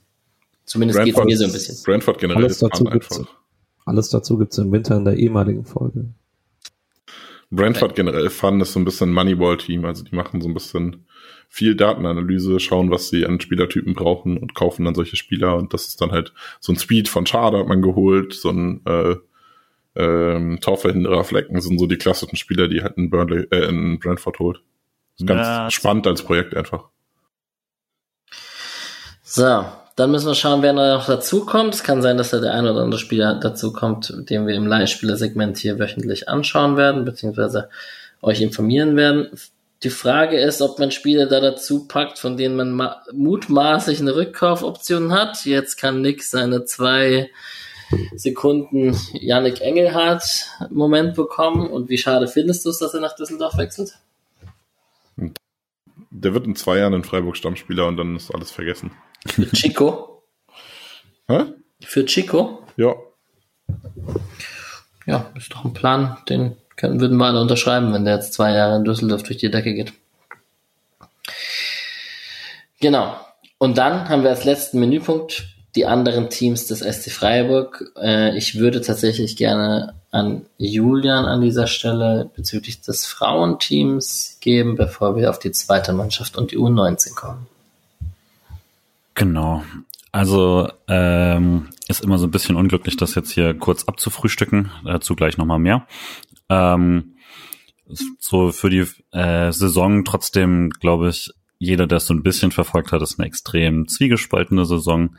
Zumindest 0.64 1.04
geht 1.04 1.18
es 1.18 1.24
mir 1.24 1.38
so 1.38 1.46
ein 1.46 1.52
bisschen. 1.52 1.78
Brentford 1.84 2.20
generell 2.20 2.46
alles 2.46 2.60
dazu 2.60 2.86
gibt's, 2.86 3.22
Alles 3.86 4.10
dazu 4.10 4.38
gibt 4.38 4.54
es 4.54 4.60
im 4.60 4.72
Winter 4.72 4.96
in 4.96 5.04
der 5.04 5.18
ehemaligen 5.18 5.66
Folge. 5.66 6.06
Brentford 7.50 7.96
generell 7.96 8.30
fand 8.30 8.62
ist 8.62 8.74
so 8.74 8.80
ein 8.80 8.86
bisschen 8.86 9.14
Moneyball-Team, 9.14 9.86
also 9.86 10.04
die 10.04 10.16
machen 10.16 10.42
so 10.42 10.50
ein 10.50 10.54
bisschen 10.54 11.06
viel 11.48 11.76
Datenanalyse, 11.76 12.60
schauen, 12.60 12.92
was 12.92 13.10
sie 13.10 13.26
an 13.26 13.40
Spielertypen 13.40 13.94
brauchen 13.94 14.38
und 14.38 14.54
kaufen 14.54 14.84
dann 14.84 14.96
solche 14.96 15.16
Spieler. 15.16 15.56
Und 15.56 15.74
das 15.74 15.88
ist 15.88 16.02
dann 16.02 16.12
halt 16.12 16.34
so 16.60 16.74
ein 16.74 16.78
Speed 16.78 17.08
von 17.08 17.26
Schade 17.26 17.60
hat 17.60 17.68
man 17.68 17.82
geholt, 17.82 18.34
so 18.34 18.50
ein 18.50 18.82
äh, 18.86 19.16
ähm, 19.96 20.60
Torverhinderer 20.62 21.24
Flecken 21.24 21.60
sind 21.62 21.80
so 21.80 21.88
die 21.88 21.98
klassischen 21.98 22.36
Spieler, 22.36 22.68
die 22.68 22.84
halt 22.84 22.98
in, 22.98 23.10
Burnley, 23.10 23.48
äh, 23.52 23.68
in 23.68 23.98
Brentford 24.00 24.40
holt. 24.40 24.62
ist 25.18 25.26
ganz 25.26 25.48
ja, 25.48 25.72
spannend 25.72 26.06
als 26.06 26.24
Projekt 26.24 26.56
einfach. 26.56 26.90
So, 29.24 29.66
dann 29.98 30.12
müssen 30.12 30.28
wir 30.28 30.36
schauen, 30.36 30.62
wer 30.62 30.74
noch 30.74 31.08
dazukommt. 31.08 31.74
Es 31.74 31.84
kann 31.84 32.04
sein, 32.04 32.18
dass 32.18 32.30
da 32.30 32.40
der 32.40 32.54
ein 32.54 32.68
oder 32.68 32.84
andere 32.84 33.00
Spieler 33.00 33.34
dazukommt, 33.34 34.14
den 34.30 34.46
wir 34.46 34.54
im 34.54 34.68
Leihspielersegment 34.68 35.58
hier 35.58 35.80
wöchentlich 35.80 36.30
anschauen 36.30 36.78
werden, 36.78 37.04
beziehungsweise 37.04 37.70
euch 38.22 38.40
informieren 38.40 38.96
werden. 38.96 39.30
Die 39.82 39.90
Frage 39.90 40.40
ist, 40.40 40.62
ob 40.62 40.78
man 40.78 40.92
Spiele 40.92 41.28
da 41.28 41.40
dazu 41.40 41.88
packt, 41.88 42.20
von 42.20 42.38
denen 42.38 42.56
man 42.56 42.92
mutmaßlich 43.12 44.00
eine 44.00 44.16
Rückkaufoption 44.16 45.12
hat. 45.14 45.46
Jetzt 45.46 45.78
kann 45.78 46.02
Nick 46.02 46.24
seine 46.24 46.64
zwei 46.66 47.32
Sekunden 48.16 48.96
Yannick 49.14 49.62
Engelhardt 49.62 50.46
Moment 50.70 51.16
bekommen. 51.16 51.72
Und 51.72 51.90
wie 51.90 51.98
schade 51.98 52.28
findest 52.28 52.66
du 52.66 52.70
es, 52.70 52.78
dass 52.78 52.94
er 52.94 53.02
nach 53.02 53.16
Düsseldorf 53.16 53.58
wechselt? 53.58 53.98
Der 56.20 56.34
wird 56.34 56.48
in 56.48 56.56
zwei 56.56 56.80
Jahren 56.80 56.94
in 56.94 57.04
Freiburg 57.04 57.38
Stammspieler 57.38 57.88
und 57.88 57.98
dann 57.98 58.16
ist 58.16 58.32
alles 58.32 58.50
vergessen. 58.50 58.92
Für 59.28 59.46
Chico? 59.52 60.24
Hä? 61.28 61.44
Für 61.82 62.06
Chico? 62.06 62.64
Ja. 62.76 62.96
Ja, 65.06 65.32
ist 65.36 65.54
doch 65.54 65.64
ein 65.64 65.74
Plan, 65.74 66.18
den 66.28 66.58
können, 66.76 67.00
würden 67.00 67.18
wir 67.18 67.26
alle 67.26 67.42
unterschreiben, 67.42 67.94
wenn 67.94 68.06
der 68.06 68.16
jetzt 68.16 68.34
zwei 68.34 68.52
Jahre 68.52 68.78
in 68.78 68.84
Düsseldorf 68.84 69.24
durch 69.24 69.38
die 69.38 69.52
Decke 69.52 69.74
geht. 69.74 69.94
Genau. 72.80 73.20
Und 73.60 73.78
dann 73.78 74.10
haben 74.10 74.24
wir 74.24 74.32
als 74.32 74.44
letzten 74.44 74.80
Menüpunkt 74.80 75.57
die 75.78 75.86
anderen 75.86 76.30
Teams 76.30 76.66
des 76.66 76.80
SC 76.80 77.12
Freiburg. 77.12 77.92
Äh, 78.02 78.36
ich 78.36 78.56
würde 78.56 78.82
tatsächlich 78.82 79.38
gerne 79.38 79.94
an 80.12 80.42
Julian 80.58 81.26
an 81.26 81.42
dieser 81.42 81.68
Stelle 81.68 82.30
bezüglich 82.36 82.82
des 82.82 83.06
Frauenteams 83.06 84.38
geben, 84.42 84.76
bevor 84.76 85.16
wir 85.16 85.30
auf 85.30 85.38
die 85.40 85.52
zweite 85.52 85.94
Mannschaft 85.94 86.36
und 86.36 86.52
die 86.52 86.58
U19 86.58 87.14
kommen. 87.14 87.46
Genau. 89.14 89.64
Also 90.12 90.68
ähm, 90.88 91.70
ist 91.88 92.04
immer 92.04 92.18
so 92.18 92.26
ein 92.26 92.32
bisschen 92.32 92.56
unglücklich, 92.56 92.98
das 92.98 93.14
jetzt 93.14 93.32
hier 93.32 93.54
kurz 93.54 93.84
abzufrühstücken. 93.86 94.72
Dazu 94.84 95.16
gleich 95.16 95.38
nochmal 95.38 95.60
mehr. 95.60 95.86
Ähm, 96.50 97.14
so 98.20 98.52
für 98.52 98.72
die 98.72 98.86
äh, 99.12 99.52
Saison 99.52 100.04
trotzdem, 100.04 100.72
glaube 100.72 101.10
ich, 101.10 101.30
jeder, 101.60 101.88
der 101.88 101.98
es 101.98 102.08
so 102.08 102.14
ein 102.14 102.24
bisschen 102.24 102.52
verfolgt 102.52 102.92
hat, 102.92 103.02
ist 103.02 103.20
eine 103.20 103.28
extrem 103.28 103.88
zwiegespaltene 103.88 104.66
Saison. 104.66 105.16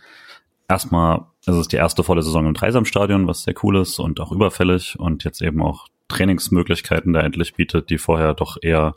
Erstmal 0.68 1.26
ist 1.46 1.54
es 1.54 1.68
die 1.68 1.76
erste 1.76 2.04
volle 2.04 2.22
Saison 2.22 2.46
im 2.46 2.54
Dreisamstadion, 2.54 3.26
was 3.26 3.44
sehr 3.44 3.54
cool 3.62 3.78
ist 3.78 3.98
und 3.98 4.20
auch 4.20 4.32
überfällig 4.32 4.98
und 4.98 5.24
jetzt 5.24 5.40
eben 5.40 5.62
auch 5.62 5.86
Trainingsmöglichkeiten 6.08 7.12
da 7.12 7.20
endlich 7.20 7.54
bietet, 7.54 7.90
die 7.90 7.98
vorher 7.98 8.34
doch 8.34 8.56
eher 8.60 8.94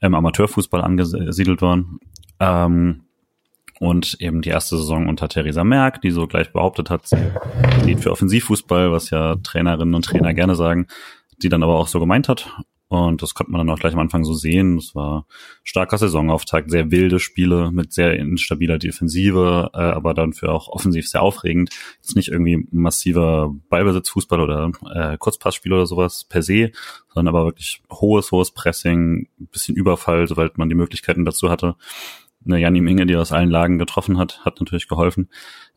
im 0.00 0.14
Amateurfußball 0.14 0.82
angesiedelt 0.82 1.62
waren. 1.62 1.98
Ähm, 2.40 3.04
und 3.80 4.16
eben 4.20 4.42
die 4.42 4.48
erste 4.50 4.76
Saison 4.76 5.08
unter 5.08 5.28
Theresa 5.28 5.62
Merck, 5.62 6.02
die 6.02 6.10
so 6.10 6.26
gleich 6.26 6.52
behauptet 6.52 6.90
hat, 6.90 7.06
sie 7.06 7.30
geht 7.86 8.00
für 8.00 8.10
Offensivfußball, 8.10 8.90
was 8.90 9.10
ja 9.10 9.36
Trainerinnen 9.36 9.94
und 9.94 10.04
Trainer 10.04 10.34
gerne 10.34 10.56
sagen 10.56 10.88
die 11.42 11.48
dann 11.48 11.62
aber 11.62 11.76
auch 11.76 11.88
so 11.88 12.00
gemeint 12.00 12.28
hat. 12.28 12.50
Und 12.88 13.22
das 13.22 13.34
konnte 13.34 13.52
man 13.52 13.58
dann 13.66 13.70
auch 13.70 13.78
gleich 13.78 13.92
am 13.92 14.00
Anfang 14.00 14.24
so 14.24 14.32
sehen. 14.32 14.78
Es 14.78 14.94
war 14.94 15.26
starker 15.62 15.98
Saisonauftakt, 15.98 16.70
sehr 16.70 16.90
wilde 16.90 17.20
Spiele 17.20 17.70
mit 17.70 17.92
sehr 17.92 18.14
instabiler 18.14 18.78
Defensive, 18.78 19.70
äh, 19.74 19.78
aber 19.78 20.14
dann 20.14 20.32
für 20.32 20.50
auch 20.52 20.68
offensiv 20.68 21.06
sehr 21.06 21.22
aufregend. 21.22 21.70
Jetzt 21.96 22.16
nicht 22.16 22.28
irgendwie 22.28 22.66
massiver 22.70 23.54
Ballbesitzfußball 23.68 24.40
oder 24.40 24.72
äh, 24.94 25.18
Kurzpassspiel 25.18 25.72
oder 25.72 25.86
sowas 25.86 26.24
per 26.24 26.42
se, 26.42 26.72
sondern 27.12 27.34
aber 27.34 27.44
wirklich 27.44 27.82
hohes, 27.90 28.32
hohes 28.32 28.52
Pressing, 28.52 29.28
bisschen 29.36 29.76
Überfall, 29.76 30.26
sobald 30.26 30.56
man 30.56 30.70
die 30.70 30.74
Möglichkeiten 30.74 31.26
dazu 31.26 31.50
hatte. 31.50 31.76
Eine 32.46 32.58
Janni 32.58 32.80
Minge, 32.80 33.04
die 33.04 33.16
aus 33.16 33.32
allen 33.32 33.50
Lagen 33.50 33.78
getroffen 33.78 34.16
hat, 34.16 34.44
hat 34.46 34.60
natürlich 34.60 34.88
geholfen. 34.88 35.28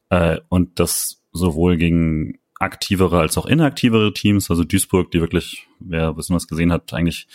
Äh, 0.09 0.39
und 0.47 0.79
das 0.79 1.21
sowohl 1.33 1.75
gegen 1.75 2.39
aktivere 2.61 3.19
als 3.19 3.38
auch 3.38 3.45
inaktivere 3.45 4.13
Teams. 4.13 4.49
Also 4.49 4.63
Duisburg, 4.63 5.11
die 5.11 5.19
wirklich, 5.19 5.67
wer 5.85 6.17
wissen 6.17 6.35
was 6.35 6.47
gesehen 6.47 6.71
hat, 6.71 6.93
eigentlich 6.93 7.27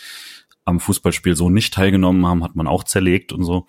am 0.65 0.79
Fußballspiel 0.79 1.35
so 1.35 1.49
nicht 1.49 1.73
teilgenommen 1.73 2.25
haben, 2.25 2.43
hat 2.43 2.55
man 2.55 2.67
auch 2.67 2.83
zerlegt 2.83 3.31
und 3.31 3.43
so. 3.43 3.67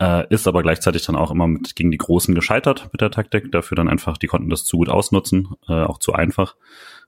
Äh, 0.00 0.26
ist 0.32 0.48
aber 0.48 0.62
gleichzeitig 0.62 1.06
dann 1.06 1.14
auch 1.14 1.30
immer 1.30 1.46
mit, 1.46 1.76
gegen 1.76 1.92
die 1.92 1.98
Großen 1.98 2.34
gescheitert 2.34 2.88
mit 2.92 3.00
der 3.00 3.12
Taktik. 3.12 3.52
Dafür 3.52 3.76
dann 3.76 3.88
einfach, 3.88 4.18
die 4.18 4.26
konnten 4.26 4.50
das 4.50 4.64
zu 4.64 4.78
gut 4.78 4.88
ausnutzen, 4.88 5.50
äh, 5.68 5.72
auch 5.72 5.98
zu 5.98 6.12
einfach. 6.12 6.56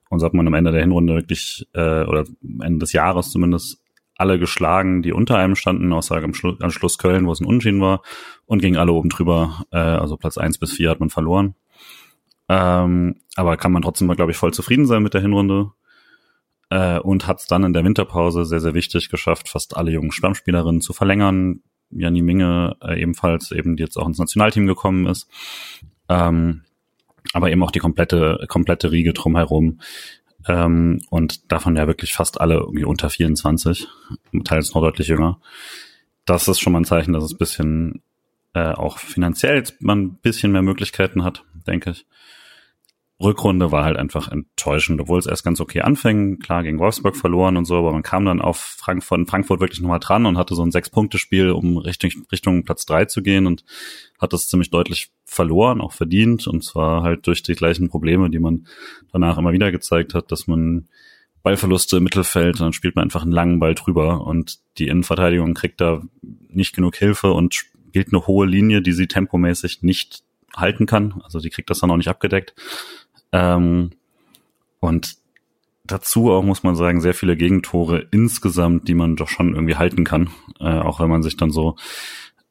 Und 0.09 0.21
so 0.21 0.27
hat 0.27 0.35
man 0.35 0.47
am 0.47 0.55
Ende 0.55 0.71
der 0.71 0.83
Hinrunde 0.83 1.15
wirklich, 1.15 1.67
äh, 1.73 2.05
oder 2.05 2.25
Ende 2.61 2.79
des 2.79 2.93
Jahres 2.93 3.31
zumindest, 3.31 3.83
alle 4.19 4.39
geschlagen, 4.39 5.03
die 5.03 5.13
unter 5.13 5.37
einem 5.37 5.57
standen, 5.57 5.93
außer 5.93 6.17
am, 6.17 6.33
Schlu 6.33 6.55
am 6.61 6.71
Schluss 6.71 6.97
Köln, 6.97 7.27
wo 7.27 7.33
es 7.33 7.41
ein 7.41 7.47
Unschien 7.47 7.81
war. 7.81 8.03
Und 8.47 8.61
gegen 8.61 8.77
alle 8.77 8.93
oben 8.93 9.11
drüber, 9.11 9.65
äh, 9.73 9.79
also 9.79 10.17
Platz 10.17 10.39
eins 10.39 10.59
bis 10.59 10.73
vier 10.73 10.91
hat 10.91 11.01
man 11.01 11.11
verloren. 11.11 11.55
Ähm, 12.49 13.17
aber 13.35 13.57
kann 13.57 13.73
man 13.73 13.83
trotzdem 13.83 14.07
mal, 14.07 14.17
glaube 14.17 14.31
ich, 14.31 14.37
voll 14.39 14.55
zufrieden 14.55 14.87
sein 14.87 15.03
mit 15.03 15.15
der 15.15 15.21
Hinrunde. 15.21 15.73
Äh, 16.71 16.99
und 16.99 17.27
hat 17.27 17.41
es 17.41 17.47
dann 17.47 17.65
in 17.65 17.73
der 17.73 17.85
Winterpause 17.85 18.45
sehr, 18.45 18.61
sehr 18.61 18.75
wichtig 18.75 19.09
geschafft, 19.09 19.49
fast 19.49 19.77
alle 19.77 19.93
jungen 19.93 20.13
Stammspielerinnen 20.13 20.81
zu 20.81 20.93
verlängern. 20.93 21.61
Janni 21.91 22.23
Minge 22.23 22.77
äh, 22.83 23.01
ebenfalls, 23.01 23.53
eben 23.53 23.77
die 23.77 23.83
jetzt 23.83 23.97
auch 23.97 24.07
ins 24.07 24.19
Nationalteam 24.19 24.67
gekommen 24.67 25.07
ist. 25.07 25.29
Ähm, 26.09 26.63
aber 27.33 27.51
eben 27.51 27.63
auch 27.63 27.71
die 27.71 27.79
komplette, 27.79 28.45
komplette 28.49 28.91
Riege 28.91 29.13
drumherum. 29.13 29.81
Ähm, 30.49 31.03
und 31.11 31.51
davon 31.53 31.77
ja 31.77 31.87
wirklich 31.87 32.13
fast 32.13 32.41
alle 32.41 32.55
irgendwie 32.57 32.85
unter 32.85 33.11
24, 33.11 33.89
teils 34.45 34.75
noch 34.75 34.83
deutlich 34.83 35.09
jünger. 35.09 35.41
Das 36.25 36.49
ist 36.49 36.61
schon 36.61 36.73
mal 36.73 36.81
ein 36.81 36.85
Zeichen, 36.85 37.13
dass 37.13 37.25
es 37.25 37.35
bisschen 37.35 38.03
äh, 38.55 38.73
auch 38.73 38.99
finanziell 38.99 39.57
jetzt 39.57 39.83
man 39.83 40.03
ein 40.03 40.15
bisschen 40.17 40.53
mehr 40.53 40.63
Möglichkeiten 40.63 41.25
hat, 41.25 41.45
denke 41.67 41.91
ich. 41.91 42.07
Rückrunde 43.19 43.73
war 43.73 43.85
halt 43.85 43.97
einfach 43.97 44.29
enttäuschend, 44.29 45.01
obwohl 45.01 45.19
es 45.19 45.27
erst 45.27 45.43
ganz 45.43 45.61
okay 45.61 45.81
anfing. 45.81 46.39
Klar, 46.39 46.63
gegen 46.63 46.79
Wolfsburg 46.79 47.17
verloren 47.17 47.57
und 47.57 47.65
so, 47.65 47.77
aber 47.77 47.93
man 47.93 48.03
kam 48.03 48.27
dann 48.27 48.43
auf 48.43 48.59
Frankfurt, 48.59 49.29
Frankfurt 49.29 49.61
wirklich 49.61 49.81
nochmal 49.81 50.01
dran 50.01 50.27
und 50.27 50.37
hatte 50.37 50.55
so 50.55 50.63
ein 50.63 50.71
Sechs-Punkte-Spiel, 50.71 51.51
um 51.51 51.79
Richtung, 51.79 52.11
Richtung 52.31 52.65
Platz 52.65 52.85
drei 52.85 53.07
zu 53.07 53.23
gehen 53.23 53.47
und 53.47 53.65
hat 54.21 54.35
es 54.35 54.49
ziemlich 54.49 54.71
deutlich 54.71 55.11
verloren, 55.25 55.81
auch 55.81 55.93
verdient. 55.93 56.47
Und 56.47 56.63
zwar 56.63 57.03
halt 57.03 57.27
durch 57.27 57.43
die 57.43 57.55
gleichen 57.55 57.89
Probleme, 57.89 58.29
die 58.29 58.39
man 58.39 58.67
danach 59.13 59.39
immer 59.39 59.53
wieder 59.53 59.73
gezeigt 59.73 60.13
hat, 60.13 60.31
dass 60.31 60.47
man 60.47 60.89
Ballverluste 61.43 61.99
im 61.99 62.03
Mittelfeld, 62.03 62.61
dann 62.61 62.75
spielt 62.75 62.97
man 62.97 63.05
einfach 63.05 63.23
einen 63.23 63.33
langen 63.33 63.61
Ball 63.61 63.75
drüber 63.75 64.27
und 64.27 64.59
die 64.79 64.89
Innenverteidigung 64.89 65.55
kriegt 65.55 65.81
da 65.81 66.03
nicht 66.21 66.75
genug 66.75 66.97
Hilfe 66.97 67.33
und 67.33 67.55
spielt 67.55 68.09
eine 68.13 68.27
hohe 68.27 68.47
Linie, 68.47 68.83
die 68.83 68.93
sie 68.93 69.07
tempomäßig 69.07 69.83
nicht 69.83 70.23
halten 70.57 70.87
kann. 70.87 71.21
Also 71.23 71.39
die 71.39 71.51
kriegt 71.51 71.71
das 71.71 71.79
dann 71.79 71.91
auch 71.91 71.97
nicht 71.97 72.09
abgedeckt. 72.09 72.55
Ähm, 73.37 73.91
und 74.81 75.17
dazu 75.85 76.33
auch, 76.33 76.43
muss 76.43 76.63
man 76.63 76.75
sagen, 76.75 77.03
sehr 77.03 77.13
viele 77.13 77.37
Gegentore 77.37 78.07
insgesamt, 78.11 78.89
die 78.89 78.95
man 78.95 79.17
doch 79.17 79.29
schon 79.29 79.55
irgendwie 79.55 79.77
halten 79.77 80.05
kann. 80.05 80.31
Äh, 80.59 80.79
auch 80.79 81.01
wenn 81.01 81.11
man 81.11 81.23
sich 81.23 81.37
dann 81.37 81.51
so 81.51 81.77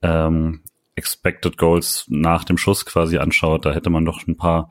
ähm, 0.03 0.61
Expected 0.95 1.57
Goals 1.57 2.05
nach 2.07 2.43
dem 2.43 2.57
Schuss 2.57 2.85
quasi 2.85 3.17
anschaut, 3.17 3.65
da 3.65 3.73
hätte 3.73 3.89
man 3.89 4.05
doch 4.05 4.27
ein 4.27 4.37
paar 4.37 4.69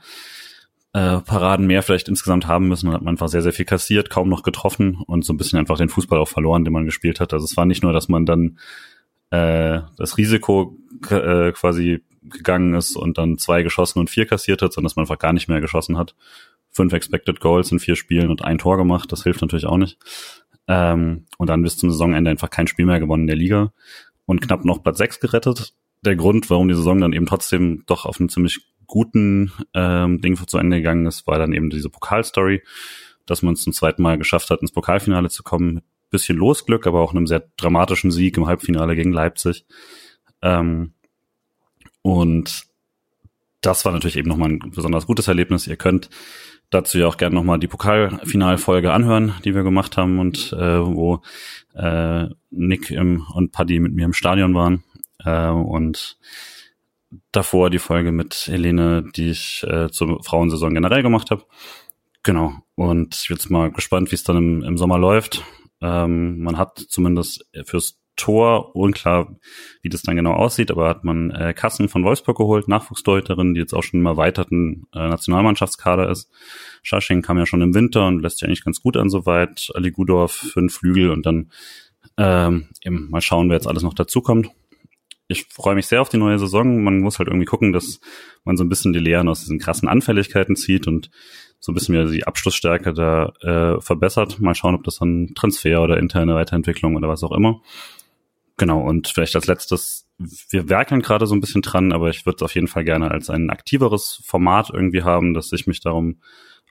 äh, 0.92 1.18
Paraden 1.18 1.66
mehr 1.66 1.82
vielleicht 1.82 2.08
insgesamt 2.08 2.46
haben 2.46 2.68
müssen. 2.68 2.86
Dann 2.86 2.94
hat 2.94 3.02
man 3.02 3.14
einfach 3.14 3.28
sehr, 3.28 3.42
sehr 3.42 3.52
viel 3.52 3.66
kassiert, 3.66 4.08
kaum 4.08 4.28
noch 4.28 4.44
getroffen 4.44 5.02
und 5.06 5.24
so 5.24 5.32
ein 5.32 5.36
bisschen 5.36 5.58
einfach 5.58 5.78
den 5.78 5.88
Fußball 5.88 6.20
auch 6.20 6.28
verloren, 6.28 6.64
den 6.64 6.72
man 6.72 6.84
gespielt 6.84 7.18
hat. 7.18 7.32
Also 7.32 7.44
es 7.44 7.56
war 7.56 7.66
nicht 7.66 7.82
nur, 7.82 7.92
dass 7.92 8.08
man 8.08 8.24
dann 8.24 8.58
äh, 9.30 9.80
das 9.96 10.16
Risiko 10.16 10.78
äh, 11.10 11.50
quasi 11.50 12.04
gegangen 12.24 12.74
ist 12.74 12.96
und 12.96 13.18
dann 13.18 13.38
zwei 13.38 13.62
geschossen 13.62 13.98
und 13.98 14.10
vier 14.10 14.26
kassiert 14.26 14.62
hat, 14.62 14.72
sondern 14.72 14.88
dass 14.88 14.96
man 14.96 15.04
einfach 15.04 15.18
gar 15.18 15.32
nicht 15.32 15.48
mehr 15.48 15.60
geschossen 15.60 15.98
hat. 15.98 16.14
Fünf 16.70 16.92
Expected 16.92 17.40
Goals 17.40 17.70
in 17.70 17.78
vier 17.78 17.96
Spielen 17.96 18.30
und 18.30 18.44
ein 18.44 18.58
Tor 18.58 18.76
gemacht, 18.76 19.12
das 19.12 19.22
hilft 19.22 19.42
natürlich 19.42 19.66
auch 19.66 19.76
nicht. 19.76 19.98
Ähm, 20.66 21.26
und 21.38 21.48
dann 21.48 21.62
bis 21.62 21.76
zum 21.76 21.90
Saisonende 21.90 22.30
einfach 22.30 22.50
kein 22.50 22.66
Spiel 22.66 22.86
mehr 22.86 23.00
gewonnen 23.00 23.24
in 23.24 23.28
der 23.28 23.36
Liga 23.36 23.72
und 24.26 24.40
knapp 24.40 24.64
noch 24.64 24.82
Platz 24.82 24.98
sechs 24.98 25.20
gerettet. 25.20 25.74
Der 26.02 26.16
Grund, 26.16 26.50
warum 26.50 26.68
die 26.68 26.74
Saison 26.74 27.00
dann 27.00 27.12
eben 27.12 27.26
trotzdem 27.26 27.84
doch 27.86 28.06
auf 28.06 28.18
einem 28.18 28.28
ziemlich 28.28 28.60
guten 28.86 29.52
ähm, 29.74 30.20
Ding 30.20 30.36
zu 30.36 30.58
Ende 30.58 30.78
gegangen 30.78 31.06
ist, 31.06 31.26
war 31.26 31.38
dann 31.38 31.52
eben 31.52 31.70
diese 31.70 31.90
Pokalstory, 31.90 32.62
dass 33.26 33.42
man 33.42 33.54
es 33.54 33.62
zum 33.62 33.72
zweiten 33.72 34.02
Mal 34.02 34.18
geschafft 34.18 34.50
hat, 34.50 34.60
ins 34.60 34.72
Pokalfinale 34.72 35.28
zu 35.28 35.42
kommen. 35.42 35.82
Bisschen 36.10 36.36
Losglück, 36.36 36.86
aber 36.86 37.00
auch 37.00 37.12
einem 37.12 37.26
sehr 37.26 37.50
dramatischen 37.56 38.10
Sieg 38.10 38.36
im 38.36 38.46
Halbfinale 38.46 38.94
gegen 38.94 39.12
Leipzig. 39.12 39.66
Ähm, 40.42 40.93
und 42.04 42.66
das 43.62 43.86
war 43.86 43.92
natürlich 43.92 44.18
eben 44.18 44.28
nochmal 44.28 44.50
ein 44.50 44.58
besonders 44.58 45.06
gutes 45.06 45.26
Erlebnis. 45.26 45.66
Ihr 45.66 45.76
könnt 45.76 46.10
dazu 46.68 46.98
ja 46.98 47.06
auch 47.06 47.16
gerne 47.16 47.34
nochmal 47.34 47.58
die 47.58 47.66
Pokalfinalfolge 47.66 48.92
anhören, 48.92 49.32
die 49.42 49.54
wir 49.54 49.62
gemacht 49.62 49.96
haben 49.96 50.18
und 50.18 50.52
äh, 50.52 50.84
wo 50.84 51.22
äh, 51.72 52.26
Nick 52.50 52.90
im, 52.90 53.26
und 53.32 53.52
Paddy 53.52 53.80
mit 53.80 53.94
mir 53.94 54.04
im 54.04 54.12
Stadion 54.12 54.54
waren. 54.54 54.84
Äh, 55.24 55.48
und 55.48 56.18
davor 57.32 57.70
die 57.70 57.78
Folge 57.78 58.12
mit 58.12 58.48
Helene, 58.48 59.10
die 59.16 59.30
ich 59.30 59.64
äh, 59.66 59.88
zur 59.90 60.22
Frauensaison 60.22 60.74
generell 60.74 61.02
gemacht 61.02 61.30
habe. 61.30 61.46
Genau. 62.22 62.52
Und 62.74 63.14
ich 63.14 63.28
bin 63.28 63.38
jetzt 63.38 63.48
mal 63.48 63.72
gespannt, 63.72 64.10
wie 64.10 64.16
es 64.16 64.24
dann 64.24 64.36
im, 64.36 64.62
im 64.62 64.76
Sommer 64.76 64.98
läuft. 64.98 65.42
Ähm, 65.80 66.42
man 66.42 66.58
hat 66.58 66.84
zumindest 66.86 67.46
fürs 67.64 67.98
Tor, 68.16 68.76
unklar, 68.76 69.36
wie 69.82 69.88
das 69.88 70.02
dann 70.02 70.16
genau 70.16 70.32
aussieht, 70.32 70.70
aber 70.70 70.88
hat 70.88 71.04
man 71.04 71.30
äh, 71.30 71.52
Kassen 71.52 71.88
von 71.88 72.04
Wolfsburg 72.04 72.36
geholt, 72.36 72.68
Nachwuchsdeuterin, 72.68 73.54
die 73.54 73.60
jetzt 73.60 73.74
auch 73.74 73.82
schon 73.82 74.00
im 74.00 74.06
erweiterten 74.06 74.86
äh, 74.94 75.08
Nationalmannschaftskader 75.08 76.08
ist. 76.08 76.30
Schasching 76.82 77.22
kam 77.22 77.38
ja 77.38 77.46
schon 77.46 77.62
im 77.62 77.74
Winter 77.74 78.06
und 78.06 78.20
lässt 78.20 78.38
sich 78.38 78.46
eigentlich 78.46 78.64
ganz 78.64 78.80
gut 78.80 78.96
an 78.96 79.10
soweit. 79.10 79.70
Ali 79.74 79.90
Gudorf 79.90 80.32
für 80.32 80.60
einen 80.60 80.70
Flügel 80.70 81.10
und 81.10 81.26
dann 81.26 81.50
ähm, 82.16 82.68
eben 82.84 83.10
mal 83.10 83.20
schauen, 83.20 83.48
wer 83.48 83.56
jetzt 83.56 83.66
alles 83.66 83.82
noch 83.82 83.94
dazukommt. 83.94 84.50
Ich 85.26 85.46
freue 85.46 85.74
mich 85.74 85.86
sehr 85.86 86.02
auf 86.02 86.10
die 86.10 86.18
neue 86.18 86.38
Saison. 86.38 86.82
Man 86.82 87.00
muss 87.00 87.18
halt 87.18 87.28
irgendwie 87.28 87.46
gucken, 87.46 87.72
dass 87.72 88.00
man 88.44 88.56
so 88.56 88.62
ein 88.62 88.68
bisschen 88.68 88.92
die 88.92 88.98
Lehren 88.98 89.28
aus 89.28 89.40
diesen 89.40 89.58
krassen 89.58 89.88
Anfälligkeiten 89.88 90.54
zieht 90.54 90.86
und 90.86 91.10
so 91.58 91.72
ein 91.72 91.74
bisschen 91.74 91.94
wieder 91.94 92.06
die 92.06 92.26
Abschlussstärke 92.26 92.92
da 92.92 93.32
äh, 93.40 93.80
verbessert. 93.80 94.38
Mal 94.38 94.54
schauen, 94.54 94.74
ob 94.74 94.84
das 94.84 94.96
dann 94.98 95.32
Transfer 95.34 95.82
oder 95.82 95.96
interne 95.96 96.34
Weiterentwicklung 96.34 96.94
oder 96.94 97.08
was 97.08 97.24
auch 97.24 97.32
immer. 97.32 97.62
Genau, 98.56 98.80
und 98.80 99.08
vielleicht 99.08 99.34
als 99.34 99.46
letztes, 99.46 100.06
wir 100.18 100.68
werkeln 100.68 101.02
gerade 101.02 101.26
so 101.26 101.34
ein 101.34 101.40
bisschen 101.40 101.62
dran, 101.62 101.92
aber 101.92 102.10
ich 102.10 102.24
würde 102.24 102.36
es 102.36 102.42
auf 102.42 102.54
jeden 102.54 102.68
Fall 102.68 102.84
gerne 102.84 103.10
als 103.10 103.30
ein 103.30 103.50
aktiveres 103.50 104.22
Format 104.24 104.70
irgendwie 104.72 105.02
haben, 105.02 105.34
dass 105.34 105.52
ich 105.52 105.66
mich 105.66 105.80
darum 105.80 106.20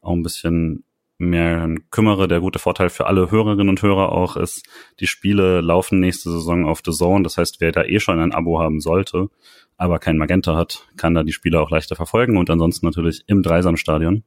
auch 0.02 0.14
ein 0.14 0.24
bisschen 0.24 0.86
mehr 1.18 1.76
kümmere. 1.92 2.28
Der 2.28 2.40
gute 2.40 2.60
Vorteil 2.60 2.90
für 2.90 3.08
alle 3.08 3.32
Hörerinnen 3.32 3.70
und 3.70 3.82
Hörer 3.82 4.12
auch 4.12 4.38
ist, 4.38 4.66
die 5.00 5.08
Spiele 5.08 5.62
laufen 5.62 6.00
nächste 6.00 6.32
Saison 6.32 6.66
auf 6.66 6.82
The 6.86 6.92
Zone. 6.92 7.24
Das 7.24 7.38
heißt, 7.38 7.60
wer 7.60 7.72
da 7.72 7.84
eh 7.84 8.00
schon 8.00 8.20
ein 8.20 8.34
Abo 8.34 8.60
haben 8.60 8.80
sollte, 8.80 9.30
aber 9.78 10.00
kein 10.00 10.18
Magenta 10.18 10.56
hat, 10.56 10.88
kann 10.98 11.14
da 11.14 11.24
die 11.24 11.34
Spiele 11.34 11.60
auch 11.60 11.70
leichter 11.70 11.96
verfolgen 11.96 12.38
und 12.38 12.50
ansonsten 12.50 12.86
natürlich 12.86 13.24
im 13.28 13.44
Dreisamstadion. 13.44 14.24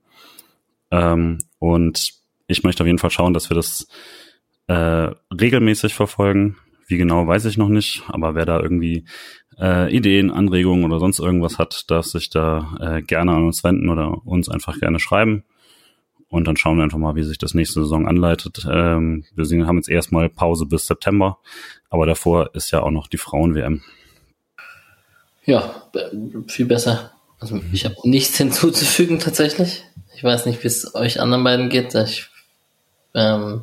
Ähm, 0.90 1.38
und 1.58 2.12
ich 2.46 2.62
möchte 2.62 2.82
auf 2.82 2.86
jeden 2.86 2.98
Fall 2.98 3.10
schauen, 3.10 3.34
dass 3.34 3.50
wir 3.50 3.54
das 3.54 3.88
äh, 4.68 5.10
regelmäßig 5.32 5.94
verfolgen. 5.94 6.56
Wie 6.86 6.96
genau, 6.96 7.26
weiß 7.26 7.44
ich 7.46 7.58
noch 7.58 7.68
nicht, 7.68 8.04
aber 8.08 8.34
wer 8.34 8.46
da 8.46 8.60
irgendwie 8.60 9.04
äh, 9.58 9.94
Ideen, 9.94 10.30
Anregungen 10.30 10.84
oder 10.84 11.00
sonst 11.00 11.18
irgendwas 11.18 11.58
hat, 11.58 11.84
darf 11.88 12.06
sich 12.06 12.30
da 12.30 12.76
äh, 12.80 13.02
gerne 13.02 13.32
an 13.32 13.44
uns 13.44 13.64
wenden 13.64 13.88
oder 13.88 14.24
uns 14.24 14.48
einfach 14.48 14.78
gerne 14.78 15.00
schreiben. 15.00 15.44
Und 16.28 16.46
dann 16.46 16.56
schauen 16.56 16.76
wir 16.76 16.84
einfach 16.84 16.98
mal, 16.98 17.14
wie 17.14 17.22
sich 17.22 17.38
das 17.38 17.54
nächste 17.54 17.82
Saison 17.82 18.06
anleitet. 18.06 18.66
Ähm, 18.70 19.24
wir 19.34 19.66
haben 19.66 19.76
jetzt 19.76 19.88
erstmal 19.88 20.28
Pause 20.28 20.66
bis 20.66 20.86
September, 20.86 21.38
aber 21.88 22.06
davor 22.06 22.54
ist 22.54 22.70
ja 22.72 22.82
auch 22.82 22.90
noch 22.90 23.06
die 23.06 23.18
Frauen-WM. 23.18 23.82
Ja, 25.44 25.88
viel 26.48 26.66
besser. 26.66 27.12
Also 27.38 27.60
ich 27.72 27.84
habe 27.84 27.96
nichts 28.04 28.36
hinzuzufügen 28.38 29.18
tatsächlich. 29.18 29.84
Ich 30.16 30.24
weiß 30.24 30.46
nicht, 30.46 30.62
wie 30.62 30.68
es 30.68 30.94
euch 30.94 31.20
anderen 31.20 31.44
beiden 31.44 31.68
geht. 31.68 31.94
Ich 31.94 32.28
ähm, 33.14 33.62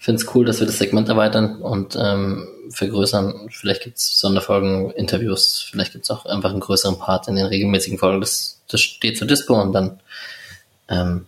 finde 0.00 0.22
es 0.22 0.34
cool, 0.34 0.46
dass 0.46 0.60
wir 0.60 0.66
das 0.66 0.78
Segment 0.78 1.08
erweitern 1.10 1.56
und 1.56 1.94
ähm, 1.94 2.48
vergrößern. 2.70 3.48
Vielleicht 3.50 3.82
gibt 3.82 3.98
es 3.98 4.18
Sonderfolgen, 4.18 4.90
Interviews, 4.92 5.68
vielleicht 5.70 5.92
gibt 5.92 6.04
es 6.04 6.10
auch 6.10 6.24
einfach 6.24 6.50
einen 6.50 6.60
größeren 6.60 6.98
Part 6.98 7.28
in 7.28 7.36
den 7.36 7.44
regelmäßigen 7.44 7.98
Folgen. 7.98 8.22
Das, 8.22 8.60
das 8.66 8.80
steht 8.80 9.18
zur 9.18 9.28
Dispo 9.28 9.60
und 9.60 9.72
dann 9.72 10.00
ähm, 10.88 11.26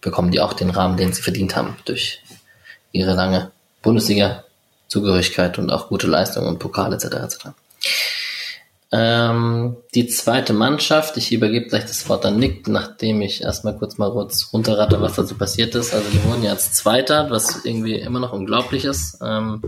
bekommen 0.00 0.30
die 0.30 0.40
auch 0.40 0.54
den 0.54 0.70
Rahmen, 0.70 0.96
den 0.96 1.12
sie 1.12 1.20
verdient 1.20 1.54
haben 1.54 1.76
durch 1.84 2.22
ihre 2.92 3.12
lange 3.12 3.50
Bundesliga-Zugehörigkeit 3.82 5.58
und 5.58 5.70
auch 5.70 5.88
gute 5.88 6.06
Leistung 6.06 6.46
und 6.46 6.58
Pokal 6.58 6.94
etc. 6.94 7.04
etc. 7.04 7.48
Ähm, 8.90 9.76
die 9.94 10.06
zweite 10.06 10.54
Mannschaft, 10.54 11.18
ich 11.18 11.30
übergebe 11.30 11.66
gleich 11.66 11.84
das 11.84 12.08
Wort 12.08 12.24
an 12.24 12.38
Nick, 12.38 12.68
nachdem 12.68 13.20
ich 13.20 13.42
erstmal 13.42 13.76
kurz 13.76 13.98
mal 13.98 14.10
kurz 14.10 14.48
runterrate, 14.52 15.00
was 15.00 15.14
dazu 15.14 15.36
passiert 15.36 15.74
ist. 15.74 15.92
Also 15.92 16.08
die 16.10 16.24
wurden 16.24 16.42
ja 16.42 16.52
als 16.52 16.72
Zweiter, 16.72 17.30
was 17.30 17.64
irgendwie 17.64 17.96
immer 17.96 18.18
noch 18.18 18.32
unglaublich 18.32 18.86
ist. 18.86 19.18
Ähm, 19.22 19.62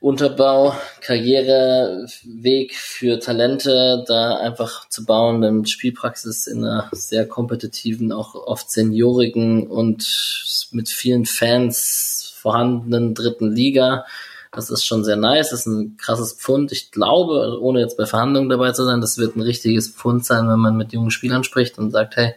Unterbau, 0.00 0.76
Karriereweg 1.00 2.76
für 2.76 3.18
Talente, 3.18 4.04
da 4.06 4.36
einfach 4.36 4.88
zu 4.88 5.04
bauen, 5.04 5.40
dann 5.40 5.66
Spielpraxis 5.66 6.46
in 6.46 6.64
einer 6.64 6.88
sehr 6.92 7.26
kompetitiven, 7.26 8.12
auch 8.12 8.36
oft 8.36 8.70
seniorigen 8.70 9.66
und 9.66 10.68
mit 10.70 10.88
vielen 10.88 11.26
Fans 11.26 12.32
vorhandenen 12.36 13.14
dritten 13.14 13.50
Liga. 13.50 14.06
Das 14.52 14.70
ist 14.70 14.84
schon 14.84 15.04
sehr 15.04 15.16
nice, 15.16 15.50
das 15.50 15.60
ist 15.60 15.66
ein 15.66 15.96
krasses 15.98 16.32
Pfund. 16.32 16.72
Ich 16.72 16.90
glaube, 16.90 17.58
ohne 17.60 17.80
jetzt 17.80 17.96
bei 17.96 18.06
Verhandlungen 18.06 18.48
dabei 18.48 18.72
zu 18.72 18.84
sein, 18.84 19.00
das 19.00 19.18
wird 19.18 19.36
ein 19.36 19.42
richtiges 19.42 19.90
Pfund 19.90 20.24
sein, 20.24 20.48
wenn 20.48 20.58
man 20.58 20.76
mit 20.76 20.92
jungen 20.92 21.10
Spielern 21.10 21.44
spricht 21.44 21.78
und 21.78 21.90
sagt, 21.90 22.16
hey, 22.16 22.34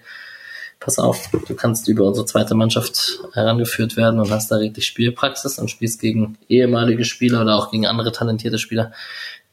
pass 0.81 0.99
auf, 0.99 1.29
du 1.47 1.55
kannst 1.55 1.87
über 1.87 2.05
unsere 2.05 2.25
zweite 2.25 2.55
Mannschaft 2.55 3.21
herangeführt 3.33 3.95
werden 3.95 4.19
und 4.19 4.31
hast 4.31 4.51
da 4.51 4.57
richtig 4.57 4.85
Spielpraxis 4.87 5.59
und 5.59 5.69
spielst 5.69 6.01
gegen 6.01 6.37
ehemalige 6.49 7.05
Spieler 7.05 7.41
oder 7.41 7.55
auch 7.55 7.71
gegen 7.71 7.85
andere 7.85 8.11
talentierte 8.11 8.57
Spieler, 8.57 8.91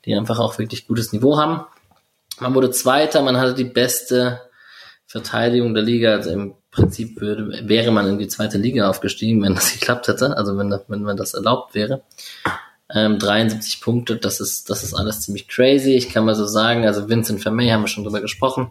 die 0.04 0.14
einfach 0.14 0.38
auch 0.38 0.58
wirklich 0.58 0.88
gutes 0.88 1.12
Niveau 1.12 1.38
haben. 1.38 1.64
Man 2.40 2.54
wurde 2.54 2.70
Zweiter, 2.70 3.22
man 3.22 3.36
hatte 3.36 3.54
die 3.54 3.64
beste 3.64 4.40
Verteidigung 5.06 5.74
der 5.74 5.82
Liga. 5.82 6.12
Also 6.12 6.30
im 6.30 6.54
Prinzip 6.78 7.20
würde, 7.20 7.68
wäre 7.68 7.90
man 7.90 8.06
in 8.06 8.18
die 8.18 8.28
zweite 8.28 8.56
Liga 8.56 8.88
aufgestiegen, 8.88 9.42
wenn 9.42 9.54
das 9.54 9.72
geklappt 9.78 10.08
hätte, 10.08 10.36
also 10.36 10.56
wenn, 10.56 10.70
wenn, 10.88 11.06
wenn 11.06 11.16
das 11.16 11.34
erlaubt 11.34 11.74
wäre. 11.74 12.02
Ähm, 12.94 13.18
73 13.18 13.80
Punkte, 13.80 14.16
das 14.16 14.40
ist, 14.40 14.70
das 14.70 14.82
ist 14.82 14.94
alles 14.94 15.20
ziemlich 15.20 15.48
crazy. 15.48 15.94
Ich 15.94 16.08
kann 16.08 16.24
mal 16.24 16.34
so 16.34 16.46
sagen, 16.46 16.86
also 16.86 17.08
Vincent 17.08 17.42
Vermey 17.42 17.68
haben 17.68 17.82
wir 17.82 17.88
schon 17.88 18.04
drüber 18.04 18.20
gesprochen, 18.20 18.70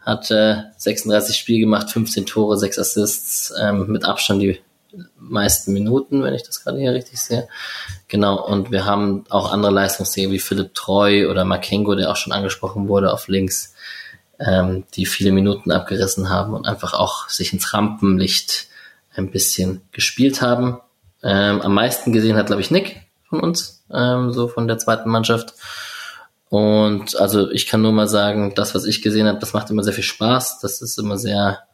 hat 0.00 0.30
äh, 0.30 0.56
36 0.76 1.36
Spiele 1.36 1.60
gemacht, 1.60 1.90
15 1.90 2.24
Tore, 2.24 2.56
6 2.56 2.78
Assists, 2.78 3.52
ähm, 3.60 3.86
mit 3.88 4.04
Abstand 4.04 4.40
die 4.40 4.60
meisten 5.18 5.72
Minuten, 5.72 6.22
wenn 6.22 6.34
ich 6.34 6.44
das 6.44 6.62
gerade 6.62 6.78
hier 6.78 6.92
richtig 6.92 7.20
sehe. 7.20 7.48
Genau, 8.08 8.42
und 8.46 8.70
wir 8.70 8.84
haben 8.84 9.24
auch 9.28 9.52
andere 9.52 9.72
Leistungsträger 9.72 10.30
wie 10.30 10.38
Philipp 10.38 10.74
Treu 10.74 11.28
oder 11.28 11.44
Makengo, 11.44 11.94
der 11.96 12.10
auch 12.10 12.16
schon 12.16 12.32
angesprochen 12.32 12.88
wurde 12.88 13.12
auf 13.12 13.28
links, 13.28 13.73
ähm, 14.38 14.84
die 14.94 15.06
viele 15.06 15.32
Minuten 15.32 15.70
abgerissen 15.70 16.28
haben 16.28 16.54
und 16.54 16.66
einfach 16.66 16.94
auch 16.94 17.28
sich 17.28 17.52
ins 17.52 17.72
Rampenlicht 17.72 18.68
ein 19.14 19.30
bisschen 19.30 19.82
gespielt 19.92 20.42
haben. 20.42 20.80
Ähm, 21.22 21.62
am 21.62 21.74
meisten 21.74 22.12
gesehen 22.12 22.36
hat, 22.36 22.46
glaube 22.46 22.62
ich, 22.62 22.70
Nick 22.70 23.02
von 23.28 23.40
uns, 23.40 23.84
ähm, 23.92 24.32
so 24.32 24.48
von 24.48 24.68
der 24.68 24.78
zweiten 24.78 25.10
Mannschaft. 25.10 25.54
Und 26.48 27.16
also 27.16 27.50
ich 27.50 27.66
kann 27.66 27.82
nur 27.82 27.92
mal 27.92 28.08
sagen, 28.08 28.54
das, 28.54 28.74
was 28.74 28.84
ich 28.84 29.02
gesehen 29.02 29.26
habe, 29.26 29.38
das 29.38 29.54
macht 29.54 29.70
immer 29.70 29.82
sehr 29.82 29.92
viel 29.92 30.04
Spaß. 30.04 30.60
Das 30.60 30.82
ist 30.82 30.98
immer 30.98 31.18
sehr 31.18 31.64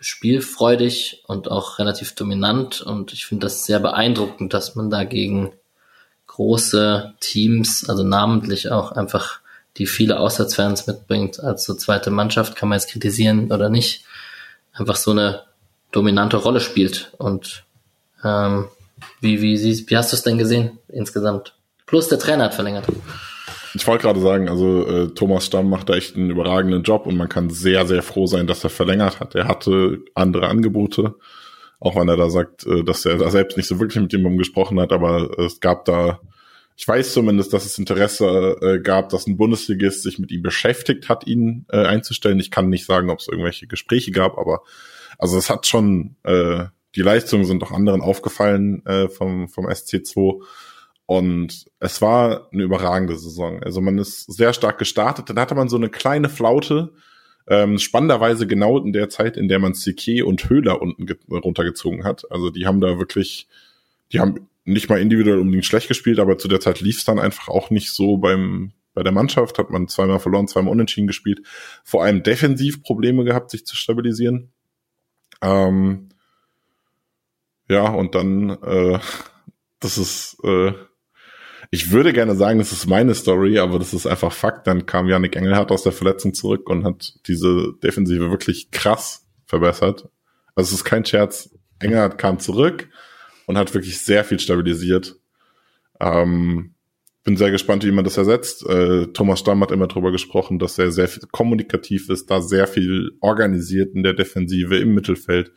spielfreudig 0.00 1.24
und 1.26 1.50
auch 1.50 1.78
relativ 1.78 2.14
dominant. 2.14 2.80
Und 2.80 3.12
ich 3.12 3.26
finde 3.26 3.46
das 3.46 3.64
sehr 3.64 3.80
beeindruckend, 3.80 4.52
dass 4.54 4.74
man 4.74 4.90
dagegen 4.90 5.52
große 6.26 7.14
Teams, 7.20 7.88
also 7.88 8.04
namentlich 8.04 8.70
auch 8.70 8.92
einfach 8.92 9.40
die 9.78 9.86
viele 9.86 10.18
Auswärtsfans 10.18 10.86
mitbringt, 10.86 11.40
als 11.40 11.64
so 11.64 11.74
zweite 11.74 12.10
Mannschaft, 12.10 12.56
kann 12.56 12.68
man 12.68 12.78
jetzt 12.78 12.90
kritisieren 12.90 13.52
oder 13.52 13.68
nicht, 13.68 14.04
einfach 14.72 14.96
so 14.96 15.12
eine 15.12 15.44
dominante 15.92 16.36
Rolle 16.36 16.60
spielt. 16.60 17.12
Und 17.18 17.64
ähm, 18.24 18.66
wie, 19.20 19.40
wie, 19.40 19.88
wie 19.88 19.96
hast 19.96 20.12
du 20.12 20.16
es 20.16 20.22
denn 20.22 20.38
gesehen 20.38 20.78
insgesamt? 20.88 21.54
Plus 21.86 22.08
der 22.08 22.18
Trainer 22.18 22.44
hat 22.44 22.54
verlängert. 22.54 22.86
Ich 23.74 23.86
wollte 23.86 24.02
gerade 24.02 24.20
sagen, 24.20 24.48
also 24.48 24.86
äh, 24.86 25.08
Thomas 25.14 25.46
Stamm 25.46 25.70
macht 25.70 25.88
da 25.88 25.94
echt 25.94 26.16
einen 26.16 26.30
überragenden 26.30 26.82
Job 26.82 27.06
und 27.06 27.16
man 27.16 27.28
kann 27.28 27.50
sehr, 27.50 27.86
sehr 27.86 28.02
froh 28.02 28.26
sein, 28.26 28.46
dass 28.46 28.64
er 28.64 28.70
verlängert 28.70 29.20
hat. 29.20 29.34
Er 29.34 29.46
hatte 29.46 29.98
andere 30.14 30.48
Angebote, 30.48 31.14
auch 31.78 31.96
wenn 31.96 32.08
er 32.08 32.16
da 32.16 32.30
sagt, 32.30 32.66
äh, 32.66 32.82
dass 32.82 33.04
er 33.04 33.18
da 33.18 33.30
selbst 33.30 33.56
nicht 33.56 33.68
so 33.68 33.78
wirklich 33.78 34.02
mit 34.02 34.12
jemandem 34.12 34.38
gesprochen 34.38 34.80
hat, 34.80 34.92
aber 34.92 35.38
es 35.38 35.60
gab 35.60 35.84
da, 35.84 36.20
ich 36.78 36.86
weiß 36.86 37.12
zumindest, 37.12 37.52
dass 37.52 37.66
es 37.66 37.76
Interesse 37.76 38.56
äh, 38.62 38.78
gab, 38.78 39.08
dass 39.08 39.26
ein 39.26 39.36
Bundesligist 39.36 40.04
sich 40.04 40.20
mit 40.20 40.30
ihm 40.30 40.42
beschäftigt 40.42 41.08
hat, 41.08 41.26
ihn 41.26 41.66
äh, 41.70 41.84
einzustellen. 41.84 42.38
Ich 42.38 42.52
kann 42.52 42.68
nicht 42.68 42.86
sagen, 42.86 43.10
ob 43.10 43.18
es 43.18 43.26
irgendwelche 43.26 43.66
Gespräche 43.66 44.12
gab, 44.12 44.38
aber 44.38 44.62
also 45.18 45.36
es 45.36 45.50
hat 45.50 45.66
schon, 45.66 46.14
äh, 46.22 46.66
die 46.94 47.02
Leistungen 47.02 47.44
sind 47.44 47.64
auch 47.64 47.72
anderen 47.72 48.00
aufgefallen 48.00 48.86
äh, 48.86 49.08
vom, 49.08 49.48
vom 49.48 49.66
SC2 49.66 50.40
und 51.04 51.64
es 51.80 52.00
war 52.00 52.48
eine 52.52 52.62
überragende 52.62 53.16
Saison. 53.16 53.60
Also 53.64 53.80
man 53.80 53.98
ist 53.98 54.32
sehr 54.32 54.52
stark 54.52 54.78
gestartet. 54.78 55.28
Dann 55.28 55.40
hatte 55.40 55.56
man 55.56 55.68
so 55.68 55.76
eine 55.76 55.88
kleine 55.88 56.28
Flaute. 56.28 56.92
Ähm, 57.48 57.78
spannenderweise 57.78 58.46
genau 58.46 58.78
in 58.78 58.92
der 58.92 59.08
Zeit, 59.08 59.36
in 59.36 59.48
der 59.48 59.58
man 59.58 59.74
Sique 59.74 60.24
und 60.24 60.48
Höhler 60.48 60.80
unten 60.80 61.08
runtergezogen 61.28 62.04
hat. 62.04 62.30
Also 62.30 62.50
die 62.50 62.66
haben 62.66 62.80
da 62.80 62.98
wirklich, 62.98 63.48
die 64.12 64.20
haben 64.20 64.48
nicht 64.68 64.88
mal 64.88 65.00
individuell 65.00 65.38
unbedingt 65.38 65.64
schlecht 65.64 65.88
gespielt, 65.88 66.18
aber 66.18 66.38
zu 66.38 66.48
der 66.48 66.60
Zeit 66.60 66.80
lief 66.80 66.98
es 66.98 67.04
dann 67.04 67.18
einfach 67.18 67.48
auch 67.48 67.70
nicht 67.70 67.90
so 67.90 68.16
beim 68.18 68.72
bei 68.94 69.02
der 69.02 69.12
Mannschaft. 69.12 69.58
Hat 69.58 69.70
man 69.70 69.88
zweimal 69.88 70.20
verloren, 70.20 70.48
zweimal 70.48 70.72
unentschieden 70.72 71.06
gespielt. 71.06 71.40
Vor 71.84 72.02
allem 72.02 72.22
defensiv 72.22 72.82
Probleme 72.82 73.24
gehabt, 73.24 73.50
sich 73.50 73.64
zu 73.64 73.76
stabilisieren. 73.76 74.52
Ähm, 75.40 76.08
ja, 77.68 77.88
und 77.88 78.14
dann, 78.14 78.50
äh, 78.62 78.98
das 79.80 79.98
ist 79.98 80.38
äh, 80.44 80.72
ich 81.70 81.90
würde 81.90 82.12
gerne 82.12 82.34
sagen, 82.34 82.58
das 82.58 82.72
ist 82.72 82.86
meine 82.86 83.14
Story, 83.14 83.58
aber 83.58 83.78
das 83.78 83.92
ist 83.92 84.06
einfach 84.06 84.32
Fakt. 84.32 84.66
Dann 84.66 84.86
kam 84.86 85.06
Yannick 85.06 85.36
Engelhardt 85.36 85.70
aus 85.70 85.82
der 85.82 85.92
Verletzung 85.92 86.32
zurück 86.32 86.68
und 86.70 86.84
hat 86.84 87.14
diese 87.26 87.74
Defensive 87.82 88.30
wirklich 88.30 88.70
krass 88.70 89.26
verbessert. 89.44 90.08
Also 90.54 90.68
es 90.68 90.80
ist 90.80 90.84
kein 90.84 91.04
Scherz. 91.04 91.50
Engelhardt 91.78 92.16
kam 92.16 92.38
zurück 92.38 92.88
und 93.48 93.56
hat 93.56 93.72
wirklich 93.72 93.98
sehr 93.98 94.24
viel 94.24 94.38
stabilisiert. 94.38 95.16
Ähm, 96.00 96.74
bin 97.24 97.38
sehr 97.38 97.50
gespannt, 97.50 97.82
wie 97.82 97.90
man 97.90 98.04
das 98.04 98.18
ersetzt. 98.18 98.64
Äh, 98.66 99.06
Thomas 99.14 99.40
Stamm 99.40 99.62
hat 99.62 99.70
immer 99.70 99.86
darüber 99.86 100.12
gesprochen, 100.12 100.58
dass 100.58 100.78
er 100.78 100.92
sehr 100.92 101.08
viel 101.08 101.22
kommunikativ 101.32 102.10
ist, 102.10 102.30
da 102.30 102.42
sehr 102.42 102.66
viel 102.66 103.16
organisiert 103.20 103.94
in 103.94 104.02
der 104.02 104.12
Defensive, 104.12 104.76
im 104.76 104.94
Mittelfeld. 104.94 105.50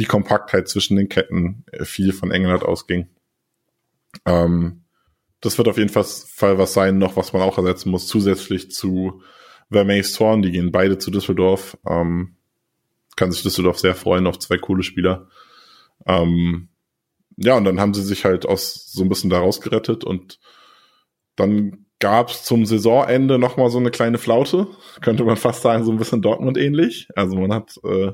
Die 0.00 0.06
Kompaktheit 0.06 0.68
zwischen 0.68 0.96
den 0.96 1.08
Ketten 1.08 1.64
äh, 1.70 1.84
viel 1.84 2.12
von 2.12 2.32
Engelhardt 2.32 2.64
ausging. 2.64 3.06
Ähm, 4.26 4.82
das 5.40 5.56
wird 5.56 5.68
auf 5.68 5.78
jeden 5.78 5.88
Fall 5.88 6.04
was 6.58 6.72
sein, 6.72 6.98
noch 6.98 7.16
was 7.16 7.32
man 7.32 7.42
auch 7.42 7.58
ersetzen 7.58 7.90
muss, 7.90 8.08
zusätzlich 8.08 8.72
zu 8.72 9.22
Vermeys 9.70 10.14
Thorn, 10.14 10.42
die 10.42 10.50
gehen 10.50 10.72
beide 10.72 10.98
zu 10.98 11.12
Düsseldorf. 11.12 11.78
Ähm, 11.88 12.34
kann 13.14 13.30
sich 13.30 13.44
Düsseldorf 13.44 13.78
sehr 13.78 13.94
freuen 13.94 14.26
auf 14.26 14.40
zwei 14.40 14.58
coole 14.58 14.82
Spieler. 14.82 15.28
Ähm, 16.06 16.69
ja, 17.40 17.56
und 17.56 17.64
dann 17.64 17.80
haben 17.80 17.94
sie 17.94 18.02
sich 18.02 18.24
halt 18.24 18.46
aus 18.46 18.92
so 18.92 19.02
ein 19.02 19.08
bisschen 19.08 19.30
da 19.30 19.38
rausgerettet 19.38 20.04
und 20.04 20.38
dann 21.36 21.86
gab's 21.98 22.44
zum 22.44 22.66
Saisonende 22.66 23.38
nochmal 23.38 23.70
so 23.70 23.78
eine 23.78 23.90
kleine 23.90 24.18
Flaute, 24.18 24.68
könnte 25.00 25.24
man 25.24 25.36
fast 25.36 25.62
sagen, 25.62 25.84
so 25.84 25.90
ein 25.90 25.98
bisschen 25.98 26.22
Dortmund 26.22 26.58
ähnlich. 26.58 27.08
Also 27.16 27.36
man 27.36 27.52
hat 27.52 27.80
äh, 27.84 28.12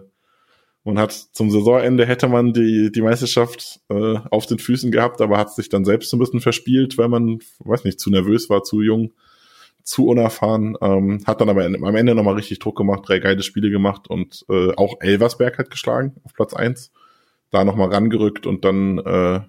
man 0.85 1.01
hat 1.01 1.13
zum 1.13 1.51
Saisonende 1.51 2.07
hätte 2.07 2.29
man 2.29 2.53
die, 2.53 2.93
die 2.93 3.03
Meisterschaft 3.03 3.81
äh, 3.89 4.19
auf 4.31 4.47
den 4.47 4.61
Füßen 4.61 4.93
gehabt, 4.93 5.21
aber 5.21 5.37
hat 5.37 5.53
sich 5.53 5.69
dann 5.69 5.85
selbst 5.85 6.11
so 6.11 6.17
ein 6.17 6.21
bisschen 6.21 6.41
verspielt, 6.41 6.97
weil 6.97 7.09
man, 7.09 7.41
weiß 7.59 7.83
nicht, 7.83 7.99
zu 7.99 8.09
nervös 8.09 8.49
war, 8.49 8.63
zu 8.63 8.83
jung, 8.83 9.13
zu 9.83 10.07
unerfahren. 10.07 10.77
Ähm, 10.81 11.25
hat 11.27 11.41
dann 11.41 11.49
aber 11.49 11.65
am 11.65 11.97
Ende 11.97 12.15
nochmal 12.15 12.37
richtig 12.37 12.61
Druck 12.61 12.77
gemacht, 12.77 13.03
drei 13.05 13.19
geile 13.19 13.43
Spiele 13.43 13.71
gemacht 13.71 14.09
und 14.09 14.45
äh, 14.49 14.75
auch 14.77 15.01
Elversberg 15.01 15.59
hat 15.59 15.71
geschlagen 15.71 16.15
auf 16.23 16.35
Platz 16.35 16.55
eins, 16.55 16.93
Da 17.51 17.65
nochmal 17.65 17.93
rangerückt 17.93 18.47
und 18.47 18.65
dann 18.65 18.99
äh, 18.99 19.41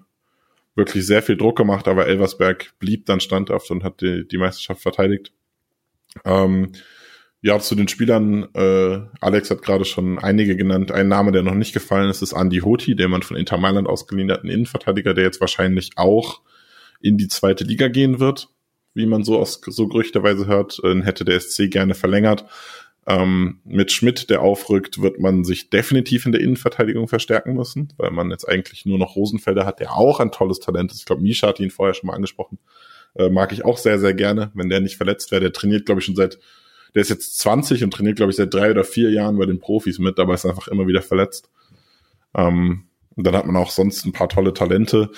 wirklich 0.74 1.06
sehr 1.06 1.22
viel 1.22 1.36
Druck 1.36 1.56
gemacht, 1.56 1.88
aber 1.88 2.06
Elversberg 2.06 2.72
blieb 2.78 3.06
dann 3.06 3.20
standhaft 3.20 3.70
und 3.70 3.84
hat 3.84 4.00
die, 4.00 4.26
die 4.26 4.38
Meisterschaft 4.38 4.80
verteidigt. 4.80 5.32
Ähm, 6.24 6.72
ja, 7.40 7.58
zu 7.60 7.74
den 7.74 7.86
Spielern, 7.86 8.48
äh, 8.54 9.00
Alex 9.20 9.50
hat 9.50 9.62
gerade 9.62 9.84
schon 9.84 10.18
einige 10.18 10.56
genannt. 10.56 10.90
Ein 10.90 11.08
Name, 11.08 11.30
der 11.30 11.42
noch 11.42 11.54
nicht 11.54 11.72
gefallen 11.72 12.10
ist, 12.10 12.22
ist 12.22 12.32
Andy 12.32 12.58
Hoti, 12.58 12.96
der 12.96 13.08
man 13.08 13.22
von 13.22 13.36
Inter 13.36 13.58
Mailand 13.58 13.88
ausgeliehen 13.88 14.30
hat, 14.30 14.42
ein 14.42 14.50
Innenverteidiger, 14.50 15.14
der 15.14 15.24
jetzt 15.24 15.40
wahrscheinlich 15.40 15.90
auch 15.96 16.40
in 17.00 17.16
die 17.16 17.28
zweite 17.28 17.62
Liga 17.62 17.88
gehen 17.88 18.18
wird, 18.18 18.48
wie 18.94 19.06
man 19.06 19.22
so 19.22 19.38
aus 19.38 19.60
so 19.64 19.86
gerüchteweise 19.86 20.46
hört, 20.46 20.80
äh, 20.82 21.00
hätte 21.02 21.24
der 21.24 21.38
SC 21.38 21.70
gerne 21.70 21.94
verlängert. 21.94 22.44
Ähm, 23.08 23.60
mit 23.64 23.90
Schmidt, 23.90 24.28
der 24.28 24.42
aufrückt, 24.42 25.00
wird 25.00 25.18
man 25.18 25.42
sich 25.42 25.70
definitiv 25.70 26.26
in 26.26 26.32
der 26.32 26.42
Innenverteidigung 26.42 27.08
verstärken 27.08 27.54
müssen, 27.54 27.92
weil 27.96 28.10
man 28.10 28.30
jetzt 28.30 28.46
eigentlich 28.46 28.84
nur 28.84 28.98
noch 28.98 29.16
Rosenfelder 29.16 29.64
hat, 29.64 29.80
der 29.80 29.96
auch 29.96 30.20
ein 30.20 30.30
tolles 30.30 30.60
Talent 30.60 30.92
ist. 30.92 30.98
Ich 30.98 31.06
glaube, 31.06 31.22
Misha 31.22 31.48
hat 31.48 31.58
ihn 31.58 31.70
vorher 31.70 31.94
schon 31.94 32.08
mal 32.08 32.14
angesprochen. 32.14 32.58
Äh, 33.14 33.30
mag 33.30 33.52
ich 33.52 33.64
auch 33.64 33.78
sehr, 33.78 33.98
sehr 33.98 34.12
gerne, 34.12 34.50
wenn 34.54 34.68
der 34.68 34.80
nicht 34.80 34.98
verletzt 34.98 35.30
wäre. 35.30 35.40
Der 35.40 35.52
trainiert, 35.52 35.86
glaube 35.86 36.00
ich, 36.00 36.04
schon 36.04 36.16
seit 36.16 36.38
der 36.94 37.02
ist 37.02 37.10
jetzt 37.10 37.38
20 37.38 37.84
und 37.84 37.92
trainiert, 37.92 38.16
glaube 38.16 38.30
ich, 38.30 38.36
seit 38.36 38.52
drei 38.52 38.70
oder 38.70 38.84
vier 38.84 39.10
Jahren 39.10 39.38
bei 39.38 39.46
den 39.46 39.60
Profis 39.60 39.98
mit, 39.98 40.18
aber 40.18 40.34
ist 40.34 40.46
einfach 40.46 40.68
immer 40.68 40.86
wieder 40.86 41.02
verletzt. 41.02 41.50
Ähm, 42.34 42.87
und 43.18 43.24
dann 43.24 43.34
hat 43.34 43.46
man 43.46 43.56
auch 43.56 43.70
sonst 43.70 44.06
ein 44.06 44.12
paar 44.12 44.28
tolle 44.28 44.54
Talente. 44.54 45.10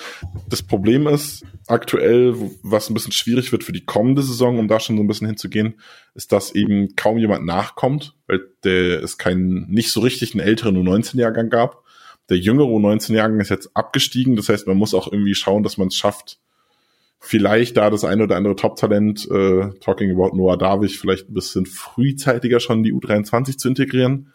Das 0.49 0.63
Problem 0.63 1.05
ist 1.05 1.45
aktuell, 1.67 2.35
was 2.63 2.89
ein 2.89 2.95
bisschen 2.95 3.11
schwierig 3.11 3.51
wird 3.51 3.63
für 3.63 3.73
die 3.73 3.85
kommende 3.85 4.23
Saison, 4.23 4.57
um 4.57 4.67
da 4.67 4.79
schon 4.79 4.97
so 4.97 5.03
ein 5.03 5.07
bisschen 5.07 5.27
hinzugehen, 5.27 5.75
ist, 6.15 6.31
dass 6.31 6.55
eben 6.55 6.95
kaum 6.95 7.19
jemand 7.19 7.45
nachkommt, 7.45 8.15
weil 8.25 8.41
der 8.63 9.03
es 9.03 9.19
keinen 9.19 9.69
nicht 9.69 9.91
so 9.91 9.99
richtig 9.99 10.33
einen 10.33 10.45
älteren 10.45 10.75
U19-Jahrgang 10.77 11.51
gab. 11.51 11.83
Der 12.29 12.39
jüngere 12.39 12.65
U19-Jahrgang 12.65 13.39
ist 13.39 13.49
jetzt 13.49 13.69
abgestiegen. 13.75 14.35
Das 14.35 14.49
heißt, 14.49 14.65
man 14.65 14.77
muss 14.77 14.95
auch 14.95 15.11
irgendwie 15.11 15.35
schauen, 15.35 15.61
dass 15.61 15.77
man 15.77 15.89
es 15.89 15.95
schafft, 15.95 16.39
vielleicht 17.19 17.77
da 17.77 17.91
das 17.91 18.03
eine 18.03 18.23
oder 18.23 18.35
andere 18.35 18.55
Top-Talent, 18.55 19.29
äh, 19.29 19.69
talking 19.79 20.11
about 20.11 20.35
Noah 20.35 20.57
David, 20.57 20.91
vielleicht 20.91 21.29
ein 21.29 21.35
bisschen 21.35 21.67
frühzeitiger 21.67 22.59
schon 22.59 22.81
die 22.81 22.93
U23 22.93 23.59
zu 23.59 23.67
integrieren. 23.67 24.33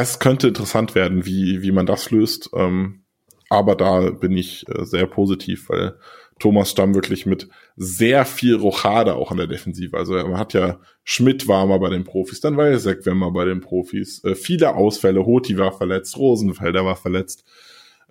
Es 0.00 0.18
könnte 0.18 0.48
interessant 0.48 0.94
werden, 0.94 1.26
wie, 1.26 1.62
wie 1.62 1.72
man 1.72 1.86
das 1.86 2.10
löst. 2.10 2.50
Ähm, 2.54 3.04
aber 3.48 3.76
da 3.76 4.10
bin 4.10 4.32
ich 4.32 4.66
äh, 4.68 4.84
sehr 4.84 5.06
positiv, 5.06 5.68
weil 5.68 5.96
Thomas 6.38 6.70
Stamm 6.70 6.94
wirklich 6.94 7.24
mit 7.24 7.48
sehr 7.76 8.26
viel 8.26 8.56
Rochade 8.56 9.14
auch 9.14 9.30
an 9.30 9.38
der 9.38 9.46
Defensive. 9.46 9.96
Also 9.96 10.14
man 10.14 10.38
hat 10.38 10.52
ja 10.52 10.80
Schmidt 11.02 11.48
war 11.48 11.66
mal 11.66 11.78
bei 11.78 11.88
den 11.88 12.04
Profis, 12.04 12.40
dann 12.40 12.56
war 12.56 12.76
Sek 12.78 13.06
war 13.06 13.14
mal 13.14 13.30
bei 13.30 13.44
den 13.44 13.60
Profis. 13.60 14.22
Äh, 14.24 14.34
viele 14.34 14.74
Ausfälle, 14.74 15.24
Hoti 15.24 15.56
war 15.56 15.72
verletzt, 15.72 16.16
Rosenfelder 16.16 16.84
war 16.84 16.96
verletzt. 16.96 17.44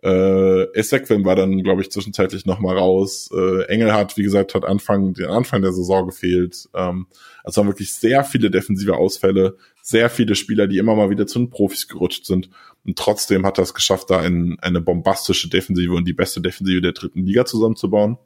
Äh, 0.05 0.65
Esequim 0.79 1.25
war 1.25 1.35
dann, 1.35 1.63
glaube 1.63 1.81
ich, 1.81 1.89
zwischenzeitlich 1.89 2.45
nochmal 2.45 2.77
raus. 2.77 3.27
Äh, 3.33 3.63
Engelhardt, 3.63 4.15
wie 4.17 4.21
gesagt, 4.21 4.53
hat 4.53 4.63
Anfang, 4.63 5.13
den 5.13 5.25
Anfang 5.25 5.63
der 5.63 5.73
Saison 5.73 6.05
gefehlt. 6.05 6.69
Ähm, 6.75 7.07
also 7.43 7.61
waren 7.61 7.69
wirklich 7.69 7.91
sehr 7.91 8.23
viele 8.23 8.51
defensive 8.51 8.97
Ausfälle, 8.97 9.57
sehr 9.81 10.11
viele 10.11 10.35
Spieler, 10.35 10.67
die 10.67 10.77
immer 10.77 10.95
mal 10.95 11.09
wieder 11.09 11.25
zu 11.25 11.39
den 11.39 11.49
Profis 11.49 11.87
gerutscht 11.87 12.27
sind. 12.27 12.51
Und 12.85 12.99
trotzdem 12.99 13.47
hat 13.47 13.57
er 13.57 13.63
es 13.63 13.73
geschafft, 13.73 14.11
da 14.11 14.19
ein, 14.19 14.57
eine 14.61 14.79
bombastische 14.79 15.49
Defensive 15.49 15.93
und 15.93 16.07
die 16.07 16.13
beste 16.13 16.39
Defensive 16.39 16.81
der 16.81 16.91
dritten 16.91 17.25
Liga 17.25 17.45
zusammenzubauen. 17.45 18.19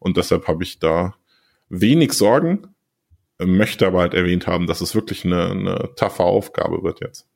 Und 0.00 0.16
deshalb 0.16 0.48
habe 0.48 0.64
ich 0.64 0.80
da 0.80 1.14
wenig 1.68 2.12
Sorgen, 2.12 2.74
möchte 3.38 3.86
aber 3.86 4.00
halt 4.00 4.14
erwähnt 4.14 4.48
haben, 4.48 4.66
dass 4.66 4.80
es 4.80 4.96
wirklich 4.96 5.24
eine, 5.24 5.50
eine 5.50 5.90
taffe 5.94 6.24
Aufgabe 6.24 6.82
wird 6.82 7.00
jetzt. 7.00 7.28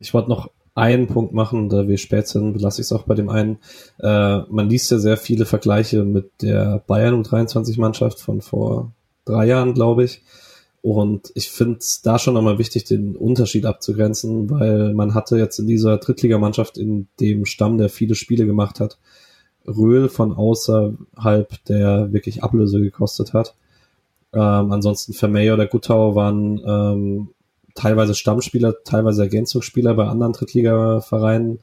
Ich 0.00 0.12
wollte 0.12 0.28
noch 0.28 0.50
einen 0.74 1.06
Punkt 1.06 1.32
machen, 1.32 1.68
da 1.68 1.86
wir 1.86 1.98
spät 1.98 2.26
sind, 2.26 2.52
belasse 2.54 2.80
ich 2.80 2.86
es 2.86 2.92
auch 2.92 3.04
bei 3.04 3.14
dem 3.14 3.28
einen. 3.28 3.58
Äh, 4.00 4.40
man 4.48 4.68
liest 4.68 4.90
ja 4.90 4.98
sehr 4.98 5.16
viele 5.16 5.46
Vergleiche 5.46 6.04
mit 6.04 6.30
der 6.42 6.82
Bayern 6.86 7.22
U23-Mannschaft 7.22 8.20
von 8.20 8.40
vor 8.40 8.92
drei 9.24 9.46
Jahren, 9.46 9.74
glaube 9.74 10.04
ich. 10.04 10.22
Und 10.82 11.32
ich 11.34 11.50
finde 11.50 11.78
es 11.78 12.02
da 12.02 12.18
schon 12.18 12.34
nochmal 12.34 12.58
wichtig, 12.58 12.84
den 12.84 13.16
Unterschied 13.16 13.64
abzugrenzen, 13.64 14.50
weil 14.50 14.92
man 14.92 15.14
hatte 15.14 15.38
jetzt 15.38 15.58
in 15.58 15.66
dieser 15.66 15.96
Drittligamannschaft 15.96 16.76
in 16.76 17.06
dem 17.20 17.46
Stamm, 17.46 17.78
der 17.78 17.88
viele 17.88 18.14
Spiele 18.14 18.44
gemacht 18.44 18.80
hat, 18.80 18.98
Röhl 19.66 20.10
von 20.10 20.32
außerhalb, 20.32 21.64
der 21.64 22.12
wirklich 22.12 22.42
Ablöse 22.42 22.80
gekostet 22.80 23.32
hat. 23.32 23.54
Ähm, 24.34 24.72
ansonsten 24.72 25.14
Vermeer 25.14 25.54
oder 25.54 25.66
Guttau 25.66 26.16
waren 26.16 26.60
ähm, 26.66 27.28
teilweise 27.74 28.14
Stammspieler, 28.14 28.74
teilweise 28.84 29.22
Ergänzungsspieler 29.22 29.94
bei 29.94 30.06
anderen 30.06 30.32
Drittligavereinen. 30.32 31.60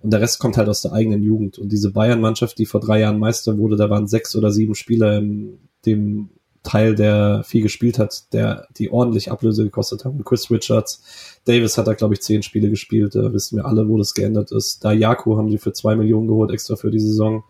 Und 0.00 0.12
der 0.12 0.20
Rest 0.20 0.40
kommt 0.40 0.56
halt 0.56 0.68
aus 0.68 0.82
der 0.82 0.92
eigenen 0.92 1.22
Jugend. 1.22 1.58
Und 1.58 1.70
diese 1.70 1.92
Bayern-Mannschaft, 1.92 2.58
die 2.58 2.66
vor 2.66 2.80
drei 2.80 3.00
Jahren 3.00 3.20
Meister 3.20 3.56
wurde, 3.58 3.76
da 3.76 3.88
waren 3.88 4.08
sechs 4.08 4.34
oder 4.34 4.50
sieben 4.50 4.74
Spieler 4.74 5.18
in 5.18 5.58
dem 5.86 6.30
Teil, 6.64 6.94
der 6.94 7.42
viel 7.44 7.62
gespielt 7.62 7.98
hat, 7.98 8.32
der 8.32 8.66
die 8.78 8.90
ordentlich 8.90 9.30
Ablöse 9.30 9.64
gekostet 9.64 10.04
haben. 10.04 10.22
Chris 10.24 10.50
Richards, 10.50 11.02
Davis 11.44 11.76
hat 11.76 11.86
da, 11.86 11.94
glaube 11.94 12.14
ich, 12.14 12.22
zehn 12.22 12.42
Spiele 12.42 12.70
gespielt. 12.70 13.14
Da 13.14 13.32
wissen 13.32 13.56
wir 13.56 13.66
alle, 13.66 13.88
wo 13.88 13.98
das 13.98 14.14
geändert 14.14 14.52
ist. 14.52 14.84
Da 14.84 14.92
Jaku 14.92 15.36
haben 15.36 15.48
die 15.48 15.58
für 15.58 15.72
zwei 15.72 15.96
Millionen 15.96 16.28
geholt, 16.28 16.52
extra 16.52 16.76
für 16.76 16.90
die 16.90 17.00
Saison. 17.00 17.44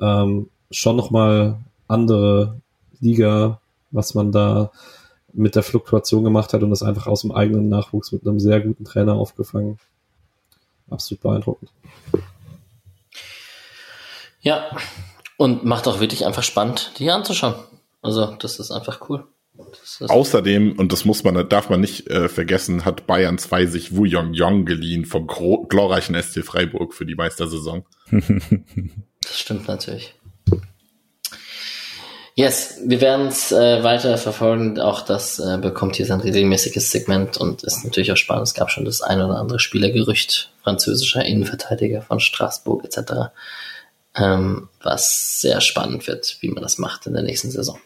Ähm, 0.00 0.48
schon 0.70 0.96
nochmal 0.96 1.58
andere 1.88 2.60
Liga, 3.00 3.60
was 3.90 4.14
man 4.14 4.30
da 4.30 4.72
mit 5.32 5.54
der 5.54 5.62
Fluktuation 5.62 6.24
gemacht 6.24 6.52
hat 6.52 6.62
und 6.62 6.70
das 6.70 6.82
einfach 6.82 7.06
aus 7.06 7.22
dem 7.22 7.32
eigenen 7.32 7.68
Nachwuchs 7.68 8.12
mit 8.12 8.26
einem 8.26 8.40
sehr 8.40 8.60
guten 8.60 8.84
Trainer 8.84 9.14
aufgefangen. 9.14 9.78
Absolut 10.90 11.22
beeindruckend. 11.22 11.70
Ja, 14.40 14.70
und 15.36 15.64
macht 15.64 15.86
auch 15.86 16.00
wirklich 16.00 16.26
einfach 16.26 16.42
spannend, 16.42 16.92
die 16.98 17.04
hier 17.04 17.14
anzuschauen. 17.14 17.54
Also, 18.02 18.36
das 18.38 18.58
ist 18.58 18.70
einfach 18.70 19.08
cool. 19.08 19.26
Außerdem, 20.08 20.78
und 20.78 20.92
das 20.92 21.04
muss 21.04 21.22
man, 21.22 21.48
darf 21.48 21.68
man 21.68 21.80
nicht 21.80 22.08
äh, 22.08 22.28
vergessen, 22.28 22.84
hat 22.84 23.06
Bayern 23.06 23.38
2 23.38 23.66
sich 23.66 23.94
Wu 23.94 24.04
Yong 24.04 24.32
Yong 24.32 24.64
geliehen 24.64 25.04
vom 25.04 25.26
glorreichen 25.26 26.20
SC 26.20 26.42
Freiburg 26.44 26.94
für 26.94 27.04
die 27.04 27.14
Meistersaison. 27.14 27.84
das 28.10 29.38
stimmt 29.38 29.68
natürlich. 29.68 30.14
Yes, 32.34 32.78
wir 32.84 33.00
werden 33.00 33.26
es 33.26 33.52
äh, 33.52 33.82
weiter 33.82 34.16
verfolgen. 34.16 34.78
Auch 34.78 35.02
das 35.02 35.38
äh, 35.38 35.58
bekommt 35.58 35.96
hier 35.96 36.06
sein 36.06 36.20
regelmäßiges 36.20 36.90
Segment 36.90 37.36
und 37.36 37.64
ist 37.64 37.84
natürlich 37.84 38.12
auch 38.12 38.16
spannend. 38.16 38.46
Es 38.46 38.54
gab 38.54 38.70
schon 38.70 38.84
das 38.84 39.02
ein 39.02 39.20
oder 39.20 39.38
andere 39.38 39.58
Spielergerücht 39.58 40.50
französischer 40.62 41.24
Innenverteidiger 41.24 42.02
von 42.02 42.20
Straßburg 42.20 42.84
etc., 42.84 43.32
ähm, 44.16 44.68
was 44.82 45.40
sehr 45.40 45.60
spannend 45.60 46.06
wird, 46.06 46.38
wie 46.40 46.48
man 46.48 46.62
das 46.62 46.78
macht 46.78 47.06
in 47.06 47.14
der 47.14 47.22
nächsten 47.22 47.50
Saison. 47.50 47.78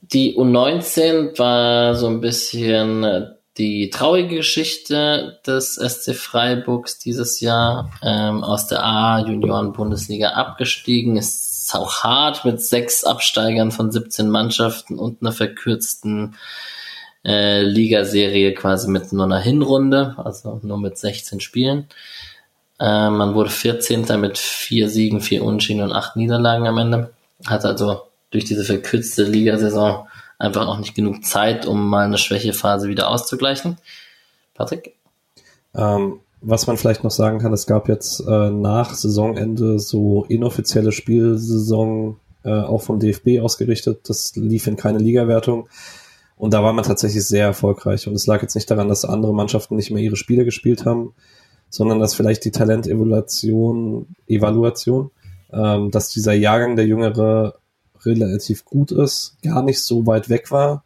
Die 0.00 0.36
U19 0.36 1.38
war 1.38 1.94
so 1.94 2.08
ein 2.08 2.20
bisschen 2.20 3.04
äh, 3.04 3.26
die 3.58 3.90
traurige 3.90 4.36
Geschichte 4.36 5.38
des 5.46 5.74
SC 5.74 6.14
Freiburgs 6.14 6.98
dieses 6.98 7.40
Jahr 7.40 7.90
ähm, 8.02 8.42
aus 8.42 8.66
der 8.68 8.84
A-Junioren-Bundesliga 8.84 10.30
abgestiegen, 10.30 11.16
ist 11.16 11.49
auch 11.74 12.02
hart 12.02 12.44
mit 12.44 12.60
sechs 12.62 13.04
Absteigern 13.04 13.72
von 13.72 13.90
17 13.90 14.28
Mannschaften 14.28 14.98
und 14.98 15.22
einer 15.22 15.32
verkürzten 15.32 16.36
äh, 17.24 17.62
Ligaserie 17.62 18.54
quasi 18.54 18.88
mit 18.88 19.12
nur 19.12 19.24
einer 19.24 19.40
Hinrunde, 19.40 20.14
also 20.18 20.60
nur 20.62 20.78
mit 20.78 20.98
16 20.98 21.40
Spielen. 21.40 21.86
Äh, 22.78 23.10
man 23.10 23.34
wurde 23.34 23.50
14. 23.50 24.20
mit 24.20 24.38
vier 24.38 24.88
Siegen, 24.88 25.20
vier 25.20 25.44
Unschieden 25.44 25.82
und 25.82 25.92
acht 25.92 26.16
Niederlagen 26.16 26.66
am 26.66 26.78
Ende. 26.78 27.12
Hat 27.46 27.64
also 27.64 28.02
durch 28.30 28.44
diese 28.44 28.64
verkürzte 28.64 29.24
Ligasaison 29.24 30.08
einfach 30.38 30.66
auch 30.66 30.78
nicht 30.78 30.94
genug 30.94 31.24
Zeit, 31.24 31.66
um 31.66 31.88
mal 31.88 32.06
eine 32.06 32.18
Schwächephase 32.18 32.88
wieder 32.88 33.08
auszugleichen. 33.08 33.76
Patrick? 34.54 34.94
Ähm, 35.74 36.20
was 36.40 36.66
man 36.66 36.76
vielleicht 36.76 37.04
noch 37.04 37.10
sagen 37.10 37.38
kann, 37.38 37.52
es 37.52 37.66
gab 37.66 37.88
jetzt 37.88 38.20
äh, 38.20 38.50
nach 38.50 38.94
Saisonende 38.94 39.78
so 39.78 40.24
inoffizielle 40.24 40.92
Spielsaison 40.92 42.16
äh, 42.44 42.50
auch 42.50 42.82
vom 42.82 42.98
DFB 42.98 43.40
ausgerichtet. 43.40 44.08
Das 44.08 44.34
lief 44.36 44.66
in 44.66 44.76
keine 44.76 44.98
Ligawertung. 44.98 45.68
Und 46.36 46.54
da 46.54 46.62
war 46.62 46.72
man 46.72 46.84
tatsächlich 46.84 47.26
sehr 47.26 47.44
erfolgreich. 47.44 48.08
Und 48.08 48.14
es 48.14 48.26
lag 48.26 48.40
jetzt 48.40 48.54
nicht 48.54 48.70
daran, 48.70 48.88
dass 48.88 49.04
andere 49.04 49.34
Mannschaften 49.34 49.76
nicht 49.76 49.90
mehr 49.90 50.02
ihre 50.02 50.16
Spiele 50.16 50.46
gespielt 50.46 50.86
haben, 50.86 51.12
sondern 51.68 52.00
dass 52.00 52.14
vielleicht 52.14 52.44
die 52.46 52.50
Talentevaluation, 52.50 54.06
Evaluation, 54.26 55.10
ähm, 55.52 55.90
dass 55.90 56.08
dieser 56.08 56.32
Jahrgang 56.32 56.76
der 56.76 56.86
Jüngere 56.86 57.56
relativ 58.02 58.64
gut 58.64 58.92
ist, 58.92 59.36
gar 59.42 59.62
nicht 59.62 59.82
so 59.82 60.06
weit 60.06 60.30
weg 60.30 60.50
war 60.50 60.84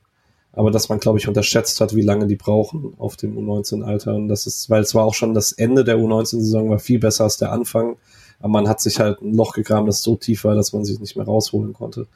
aber 0.57 0.71
dass 0.71 0.89
man, 0.89 1.01
glaube 1.01 1.19
ich, 1.19 1.27
unterschätzt 1.27 1.81
hat, 1.81 1.95
wie 1.95 2.03
lange 2.03 2.27
die 2.27 2.37
brauchen 2.37 2.95
auf 2.99 3.17
dem 3.17 3.37
U19-Alter. 3.37 4.15
Und 4.15 4.29
das 4.29 4.47
ist, 4.47 4.71
weil 4.71 4.83
es 4.83 4.95
war 4.95 5.05
auch 5.05 5.15
schon 5.15 5.35
das 5.35 5.53
Ende 5.53 5.85
der 5.85 5.97
U19-Saison, 5.99 6.71
war 6.71 6.79
viel 6.79 7.01
besser 7.01 7.25
als 7.25 7.37
der 7.37 7.53
Anfang. 7.53 7.97
Aber 8.39 8.49
man 8.49 8.69
hat 8.69 8.81
sich 8.81 9.01
halt 9.01 9.21
ein 9.21 9.35
Loch 9.35 9.55
gegraben, 9.55 9.87
das 9.87 10.03
so 10.03 10.17
tief 10.17 10.45
war, 10.45 10.55
dass 10.55 10.73
man 10.73 10.85
sich 10.85 11.01
nicht 11.01 11.17
mehr 11.17 11.27
rausholen 11.27 11.73
konnte. 11.73 12.07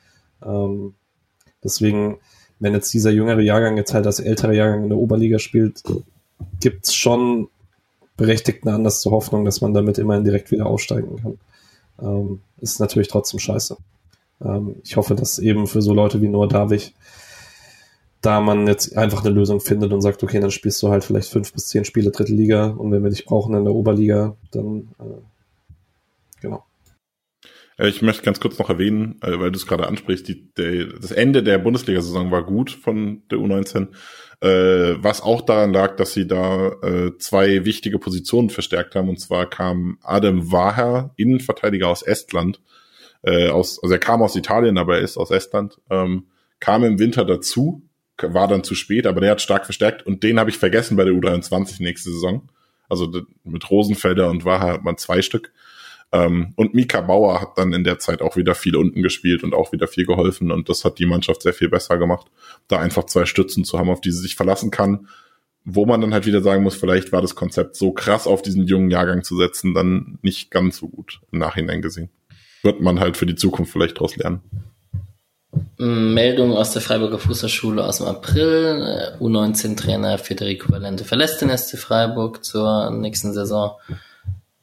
Ähm, 0.44 0.94
deswegen, 1.64 2.18
wenn 2.60 2.74
jetzt 2.74 2.94
dieser 2.94 3.10
jüngere 3.10 3.40
Jahrgang 3.40 3.76
jetzt 3.76 3.92
halt 3.92 4.06
als 4.06 4.20
ältere 4.20 4.54
Jahrgang 4.54 4.84
in 4.84 4.90
der 4.90 4.98
Oberliga 4.98 5.38
spielt, 5.38 5.82
gibt's 6.60 6.94
schon 6.94 7.48
berechtigten 8.16 8.68
Anlass 8.68 9.00
zur 9.00 9.12
Hoffnung, 9.12 9.44
dass 9.44 9.60
man 9.60 9.74
damit 9.74 9.98
immerhin 9.98 10.24
direkt 10.24 10.50
wieder 10.50 10.66
aussteigen 10.66 11.16
kann. 11.16 11.38
Ähm, 12.00 12.40
ist 12.60 12.78
natürlich 12.78 13.08
trotzdem 13.08 13.40
scheiße. 13.40 13.76
Ähm, 14.44 14.76
ich 14.84 14.96
hoffe, 14.96 15.16
dass 15.16 15.40
eben 15.40 15.66
für 15.66 15.82
so 15.82 15.92
Leute 15.92 16.20
wie 16.22 16.28
Noah 16.28 16.48
Davich 16.48 16.94
da 18.20 18.40
man 18.40 18.66
jetzt 18.66 18.96
einfach 18.96 19.24
eine 19.24 19.34
Lösung 19.34 19.60
findet 19.60 19.92
und 19.92 20.00
sagt, 20.00 20.22
okay, 20.22 20.40
dann 20.40 20.50
spielst 20.50 20.82
du 20.82 20.88
halt 20.88 21.04
vielleicht 21.04 21.30
fünf 21.30 21.52
bis 21.52 21.68
zehn 21.68 21.84
Spiele 21.84 22.10
dritte 22.10 22.32
Liga 22.32 22.66
und 22.66 22.90
wenn 22.90 23.02
wir 23.02 23.10
dich 23.10 23.24
brauchen 23.24 23.54
in 23.54 23.64
der 23.64 23.74
Oberliga, 23.74 24.36
dann 24.50 24.88
äh, 24.98 26.40
genau. 26.40 26.64
Äh, 27.78 27.88
ich 27.88 28.02
möchte 28.02 28.24
ganz 28.24 28.40
kurz 28.40 28.58
noch 28.58 28.70
erwähnen, 28.70 29.20
äh, 29.22 29.38
weil 29.38 29.52
du 29.52 29.56
es 29.56 29.66
gerade 29.66 29.86
ansprichst, 29.86 30.26
die, 30.28 30.52
der, 30.54 30.86
das 30.86 31.12
Ende 31.12 31.42
der 31.42 31.58
Bundesliga-Saison 31.58 32.30
war 32.30 32.44
gut 32.44 32.70
von 32.70 33.22
der 33.30 33.38
U19, 33.38 33.88
äh, 34.40 34.96
was 35.02 35.20
auch 35.20 35.40
daran 35.42 35.72
lag, 35.72 35.96
dass 35.96 36.12
sie 36.12 36.26
da 36.26 36.72
äh, 36.82 37.16
zwei 37.18 37.64
wichtige 37.64 37.98
Positionen 37.98 38.50
verstärkt 38.50 38.94
haben. 38.94 39.08
Und 39.08 39.20
zwar 39.20 39.48
kam 39.48 39.98
Adam 40.02 40.50
Waher, 40.50 41.12
Innenverteidiger 41.16 41.88
aus 41.88 42.02
Estland, 42.02 42.60
äh, 43.22 43.48
aus, 43.48 43.82
also 43.82 43.92
er 43.92 44.00
kam 44.00 44.22
aus 44.22 44.36
Italien, 44.36 44.78
aber 44.78 44.96
er 44.96 45.02
ist 45.02 45.16
aus 45.16 45.30
Estland, 45.30 45.80
ähm, 45.90 46.26
kam 46.60 46.84
im 46.84 46.98
Winter 46.98 47.24
dazu 47.24 47.87
war 48.22 48.48
dann 48.48 48.64
zu 48.64 48.74
spät, 48.74 49.06
aber 49.06 49.20
der 49.20 49.32
hat 49.32 49.40
stark 49.40 49.64
verstärkt 49.64 50.06
und 50.06 50.22
den 50.22 50.38
habe 50.38 50.50
ich 50.50 50.58
vergessen 50.58 50.96
bei 50.96 51.04
der 51.04 51.14
U23 51.14 51.82
nächste 51.82 52.10
Saison. 52.10 52.48
Also 52.88 53.12
mit 53.44 53.70
Rosenfelder 53.70 54.30
und 54.30 54.44
Waha 54.44 54.72
hat 54.72 54.84
man 54.84 54.96
zwei 54.96 55.22
Stück. 55.22 55.52
Ähm, 56.10 56.54
und 56.56 56.74
Mika 56.74 57.02
Bauer 57.02 57.40
hat 57.40 57.58
dann 57.58 57.72
in 57.72 57.84
der 57.84 57.98
Zeit 57.98 58.22
auch 58.22 58.36
wieder 58.36 58.54
viel 58.54 58.76
unten 58.76 59.02
gespielt 59.02 59.44
und 59.44 59.54
auch 59.54 59.72
wieder 59.72 59.86
viel 59.86 60.06
geholfen 60.06 60.50
und 60.50 60.68
das 60.68 60.84
hat 60.84 60.98
die 60.98 61.06
Mannschaft 61.06 61.42
sehr 61.42 61.52
viel 61.52 61.68
besser 61.68 61.98
gemacht, 61.98 62.28
da 62.66 62.78
einfach 62.78 63.04
zwei 63.04 63.26
Stützen 63.26 63.64
zu 63.64 63.78
haben, 63.78 63.90
auf 63.90 64.00
die 64.00 64.10
sie 64.10 64.22
sich 64.22 64.34
verlassen 64.34 64.70
kann. 64.70 65.08
Wo 65.64 65.84
man 65.84 66.00
dann 66.00 66.14
halt 66.14 66.24
wieder 66.24 66.40
sagen 66.40 66.62
muss, 66.62 66.76
vielleicht 66.76 67.12
war 67.12 67.20
das 67.20 67.34
Konzept 67.34 67.76
so 67.76 67.92
krass 67.92 68.26
auf 68.26 68.40
diesen 68.40 68.66
jungen 68.66 68.90
Jahrgang 68.90 69.22
zu 69.22 69.36
setzen, 69.36 69.74
dann 69.74 70.18
nicht 70.22 70.50
ganz 70.50 70.78
so 70.78 70.88
gut 70.88 71.20
im 71.30 71.40
Nachhinein 71.40 71.82
gesehen. 71.82 72.08
Wird 72.62 72.80
man 72.80 73.00
halt 73.00 73.18
für 73.18 73.26
die 73.26 73.34
Zukunft 73.34 73.72
vielleicht 73.72 73.96
daraus 73.96 74.16
lernen. 74.16 74.40
Meldung 75.78 76.56
aus 76.56 76.72
der 76.72 76.82
Freiburger 76.82 77.18
Fußballschule 77.18 77.84
aus 77.84 77.98
dem 77.98 78.06
April. 78.06 79.14
Äh, 79.20 79.22
U19-Trainer 79.22 80.18
Federico 80.18 80.72
Valente 80.72 81.04
verlässt 81.04 81.40
den 81.40 81.56
SC 81.56 81.78
Freiburg 81.78 82.44
zur 82.44 82.90
nächsten 82.90 83.32
Saison. 83.32 83.72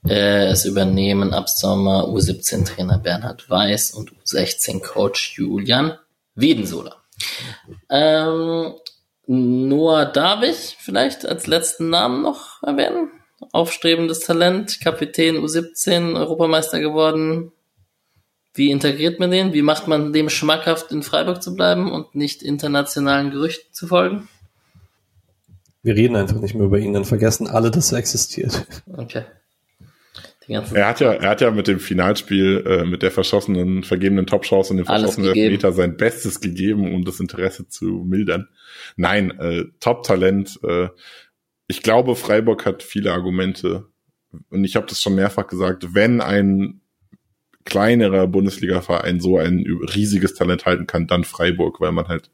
Äh, 0.07 0.47
es 0.47 0.65
übernehmen 0.65 1.33
ab 1.33 1.49
Sommer 1.49 2.07
U17-Trainer 2.07 2.99
Bernhard 2.99 3.49
Weiß 3.49 3.91
und 3.91 4.11
U16-Coach 4.11 5.37
Julian 5.37 5.97
Wiedensohler. 6.35 6.97
Ähm, 7.89 8.73
Noah 9.25 10.05
Davich 10.05 10.77
vielleicht 10.79 11.25
als 11.25 11.47
letzten 11.47 11.89
Namen 11.89 12.21
noch 12.21 12.61
erwähnen. 12.61 13.09
Aufstrebendes 13.51 14.19
Talent, 14.19 14.79
Kapitän 14.81 15.37
U17, 15.37 16.15
Europameister 16.15 16.79
geworden. 16.79 17.51
Wie 18.55 18.71
integriert 18.71 19.19
man 19.19 19.31
den? 19.31 19.53
Wie 19.53 19.61
macht 19.61 19.87
man 19.87 20.13
dem 20.13 20.29
schmackhaft, 20.29 20.91
in 20.91 21.03
Freiburg 21.03 21.43
zu 21.43 21.55
bleiben 21.55 21.91
und 21.91 22.15
nicht 22.15 22.41
internationalen 22.41 23.29
Gerüchten 23.29 23.73
zu 23.73 23.87
folgen? 23.87 24.29
Wir 25.83 25.95
reden 25.95 26.15
einfach 26.15 26.39
nicht 26.39 26.55
mehr 26.55 26.65
über 26.65 26.79
ihn, 26.79 26.93
dann 26.93 27.05
vergessen 27.05 27.47
alle, 27.47 27.69
dass 27.69 27.91
er 27.91 27.99
existiert. 27.99 28.65
Okay. 28.91 29.23
Er 30.47 30.87
hat 30.87 30.99
ja, 30.99 31.11
er 31.11 31.29
hat 31.29 31.41
ja 31.41 31.51
mit 31.51 31.67
dem 31.67 31.79
Finalspiel, 31.79 32.63
äh, 32.67 32.85
mit 32.85 33.01
der 33.01 33.11
verschossenen, 33.11 33.83
vergebenen 33.83 34.27
Topchance 34.27 34.71
und 34.71 34.77
dem 34.77 34.85
verschossenen 34.85 35.35
Elfmeter 35.35 35.71
sein 35.71 35.97
Bestes 35.97 36.39
gegeben, 36.39 36.93
um 36.93 37.03
das 37.03 37.19
Interesse 37.19 37.67
zu 37.67 38.05
mildern. 38.07 38.47
Nein, 38.95 39.31
äh, 39.39 39.65
Top-Talent. 39.79 40.59
Äh, 40.63 40.89
ich 41.67 41.81
glaube, 41.81 42.15
Freiburg 42.15 42.65
hat 42.65 42.83
viele 42.83 43.11
Argumente. 43.11 43.87
Und 44.49 44.63
ich 44.63 44.75
habe 44.75 44.85
das 44.85 45.01
schon 45.01 45.15
mehrfach 45.15 45.47
gesagt, 45.47 45.95
wenn 45.95 46.21
ein 46.21 46.81
kleinerer 47.65 48.27
Bundesliga-Verein 48.27 49.19
so 49.19 49.37
ein 49.37 49.65
riesiges 49.95 50.35
Talent 50.35 50.65
halten 50.65 50.87
kann, 50.87 51.07
dann 51.07 51.23
Freiburg, 51.23 51.81
weil 51.81 51.91
man 51.91 52.07
halt 52.07 52.29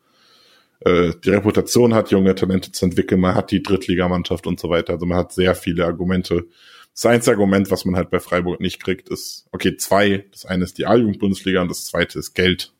äh, 0.81 1.13
die 1.23 1.29
Reputation 1.29 1.93
hat, 1.93 2.11
junge 2.11 2.35
Talente 2.35 2.71
zu 2.71 2.85
entwickeln, 2.85 3.21
man 3.21 3.35
hat 3.35 3.51
die 3.51 3.63
Drittligamannschaft 3.63 4.45
und 4.45 4.59
so 4.59 4.69
weiter. 4.69 4.93
Also 4.93 5.05
man 5.05 5.17
hat 5.17 5.31
sehr 5.31 5.55
viele 5.55 5.85
Argumente, 5.85 6.45
das 6.93 7.05
einzige 7.05 7.31
Argument, 7.31 7.71
was 7.71 7.85
man 7.85 7.95
halt 7.95 8.09
bei 8.09 8.19
Freiburg 8.19 8.59
nicht 8.59 8.83
kriegt, 8.83 9.09
ist, 9.09 9.47
okay, 9.51 9.77
zwei. 9.77 10.25
Das 10.31 10.45
eine 10.45 10.65
ist 10.65 10.77
die 10.77 10.85
A-Jugend-Bundesliga 10.85 11.61
und 11.61 11.69
das 11.69 11.85
zweite 11.85 12.19
ist 12.19 12.33
Geld. 12.33 12.73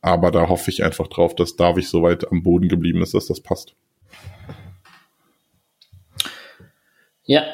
Aber 0.00 0.30
da 0.30 0.48
hoffe 0.48 0.70
ich 0.70 0.84
einfach 0.84 1.08
drauf, 1.08 1.34
dass 1.34 1.56
David 1.56 1.84
so 1.84 2.02
weit 2.02 2.30
am 2.30 2.42
Boden 2.42 2.68
geblieben 2.68 3.02
ist, 3.02 3.14
dass 3.14 3.26
das 3.26 3.40
passt. 3.40 3.74
Ja, 7.24 7.44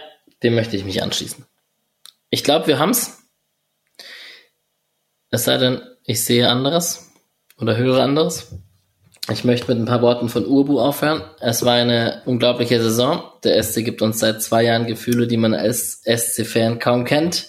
dem 0.43 0.55
möchte 0.55 0.77
ich 0.77 0.85
mich 0.85 1.03
anschließen. 1.03 1.47
Ich 2.29 2.45
glaube, 2.45 2.67
wir 2.67 2.79
haben's. 2.79 3.20
Es 5.31 5.45
sei 5.45 5.59
denn, 5.59 5.81
ich 6.05 6.25
sehe 6.25 6.49
anderes 6.49 7.13
oder 7.59 7.77
höre 7.77 8.03
anderes. 8.03 8.53
Ich 9.31 9.45
möchte 9.45 9.69
mit 9.69 9.79
ein 9.79 9.87
paar 9.87 10.03
Worten 10.03 10.29
von 10.29 10.45
Urbu 10.45 10.81
aufhören. 10.81 11.23
Es 11.39 11.65
war 11.65 11.75
eine 11.75 12.23
unglaubliche 12.25 12.83
Saison. 12.83 13.23
Der 13.45 13.63
SC 13.63 13.85
gibt 13.85 14.03
uns 14.03 14.19
seit 14.19 14.43
zwei 14.43 14.65
Jahren 14.65 14.87
Gefühle, 14.87 15.29
die 15.29 15.37
man 15.37 15.55
als 15.55 16.03
SC-Fan 16.05 16.81
kaum 16.81 17.05
kennt 17.05 17.49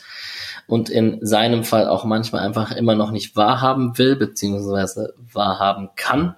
und 0.68 0.90
in 0.90 1.26
seinem 1.26 1.64
Fall 1.64 1.88
auch 1.88 2.06
manchmal 2.06 2.46
einfach 2.46 2.72
immer 2.72 2.96
noch 2.96 3.10
nicht 3.10 3.36
wahrhaben 3.36 3.98
will, 3.98 4.16
beziehungsweise 4.16 5.16
wahrhaben 5.34 5.90
kann. 5.96 6.36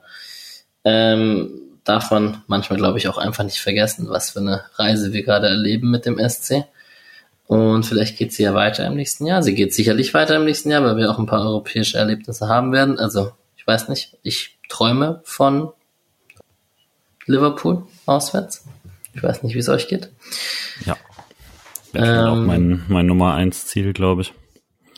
Ähm, 0.85 1.59
darf 1.83 2.09
man 2.09 2.41
manchmal, 2.47 2.79
glaube 2.79 2.97
ich, 2.97 3.09
auch 3.09 3.17
einfach 3.17 3.43
nicht 3.43 3.59
vergessen, 3.59 4.07
was 4.09 4.31
für 4.31 4.39
eine 4.39 4.63
Reise 4.75 5.11
wir 5.11 5.23
gerade 5.23 5.47
erleben 5.47 5.91
mit 5.91 6.05
dem 6.05 6.17
SC. 6.17 6.63
Und 7.47 7.85
vielleicht 7.85 8.17
geht 8.17 8.33
sie 8.33 8.43
ja 8.43 8.53
weiter 8.53 8.85
im 8.87 8.95
nächsten 8.95 9.25
Jahr. 9.25 9.43
Sie 9.43 9.53
geht 9.53 9.73
sicherlich 9.73 10.13
weiter 10.13 10.35
im 10.35 10.45
nächsten 10.45 10.71
Jahr, 10.71 10.83
weil 10.83 10.97
wir 10.97 11.11
auch 11.11 11.19
ein 11.19 11.25
paar 11.25 11.45
europäische 11.45 11.97
Erlebnisse 11.97 12.47
haben 12.47 12.71
werden. 12.71 12.99
Also, 12.99 13.31
ich 13.57 13.67
weiß 13.67 13.89
nicht, 13.89 14.17
ich 14.23 14.57
träume 14.69 15.21
von 15.23 15.71
Liverpool 17.25 17.83
auswärts. 18.05 18.65
Ich 19.13 19.21
weiß 19.21 19.43
nicht, 19.43 19.55
wie 19.55 19.59
es 19.59 19.69
euch 19.69 19.87
geht. 19.87 20.09
Ja. 20.85 20.97
Wäre 21.91 22.23
ähm, 22.23 22.27
auch 22.27 22.35
mein, 22.35 22.85
mein 22.87 23.05
Nummer 23.05 23.33
eins 23.35 23.67
Ziel, 23.67 23.93
glaube 23.93 24.23
ich. 24.23 24.33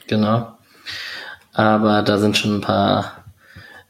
Genau. 0.08 0.54
Aber 1.54 2.02
da 2.02 2.18
sind 2.18 2.38
schon 2.38 2.56
ein 2.56 2.62
paar 2.62 3.26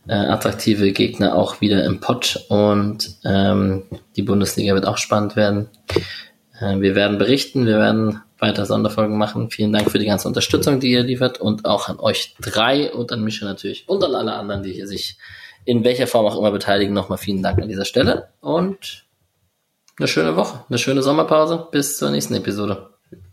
äh, 0.07 0.14
attraktive 0.14 0.91
Gegner 0.91 1.36
auch 1.36 1.61
wieder 1.61 1.84
im 1.84 1.99
Pott 1.99 2.45
und 2.49 3.18
ähm, 3.23 3.84
die 4.15 4.22
Bundesliga 4.22 4.73
wird 4.73 4.86
auch 4.86 4.98
spannend 4.98 5.36
werden. 5.36 5.69
Äh, 6.60 6.80
wir 6.80 6.95
werden 6.95 7.18
berichten, 7.18 7.65
wir 7.65 7.77
werden 7.77 8.22
weiter 8.40 8.65
Sonderfolgen 8.65 9.18
machen. 9.18 9.49
Vielen 9.49 9.73
Dank 9.73 9.90
für 9.90 9.99
die 9.99 10.06
ganze 10.06 10.27
Unterstützung, 10.27 10.80
die 10.80 10.91
ihr 10.91 11.03
liefert 11.03 11.40
und 11.40 11.65
auch 11.65 11.90
an 11.90 11.99
euch 11.99 12.36
drei 12.41 12.91
und 12.91 13.11
an 13.11 13.23
Mischa 13.23 13.45
natürlich 13.45 13.88
und 13.88 14.03
an 14.03 14.15
alle 14.15 14.34
anderen, 14.34 14.64
die 14.64 14.73
hier 14.73 14.88
sich 14.88 15.18
in 15.64 15.84
welcher 15.84 16.07
Form 16.07 16.26
auch 16.26 16.38
immer 16.38 16.52
beteiligen. 16.52 16.94
Nochmal 16.94 17.18
vielen 17.18 17.41
Dank 17.41 17.61
an 17.61 17.69
dieser 17.69 17.86
Stelle 17.86 18.30
und 18.41 19.06
eine 19.98 20.07
schöne 20.07 20.36
Woche, 20.36 20.65
eine 20.69 20.77
schöne 20.77 21.02
Sommerpause. 21.02 21.68
Bis 21.72 21.98
zur 21.98 22.11
nächsten 22.11 22.36
Episode. 22.36 22.90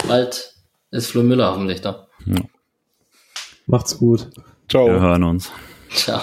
Bald 0.07 0.55
ist 0.91 1.11
Flo 1.11 1.23
Müller 1.23 1.51
hoffentlich 1.51 1.81
da. 1.81 2.07
Ja. 2.27 2.43
Macht's 3.67 3.99
gut. 3.99 4.29
Ciao. 4.69 4.87
Wir 4.87 5.01
hören 5.01 5.25
uns. 5.25 5.51
Ciao. 5.91 6.21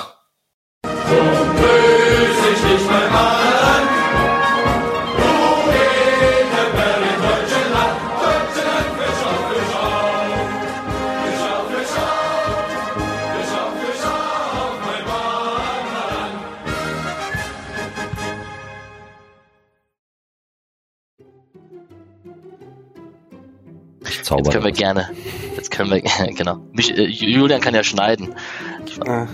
Zauber. 24.29 24.43
Jetzt 24.43 24.51
können 24.51 24.65
wir 24.65 24.71
gerne. 24.71 25.09
Jetzt 25.55 25.71
können 25.71 25.89
wir, 25.89 26.01
genau. 26.35 26.57
Mich, 26.71 26.95
äh, 26.95 27.05
Julian 27.05 27.59
kann 27.59 27.73
ja 27.73 27.83
schneiden. 27.83 28.35
Ah. 29.07 29.25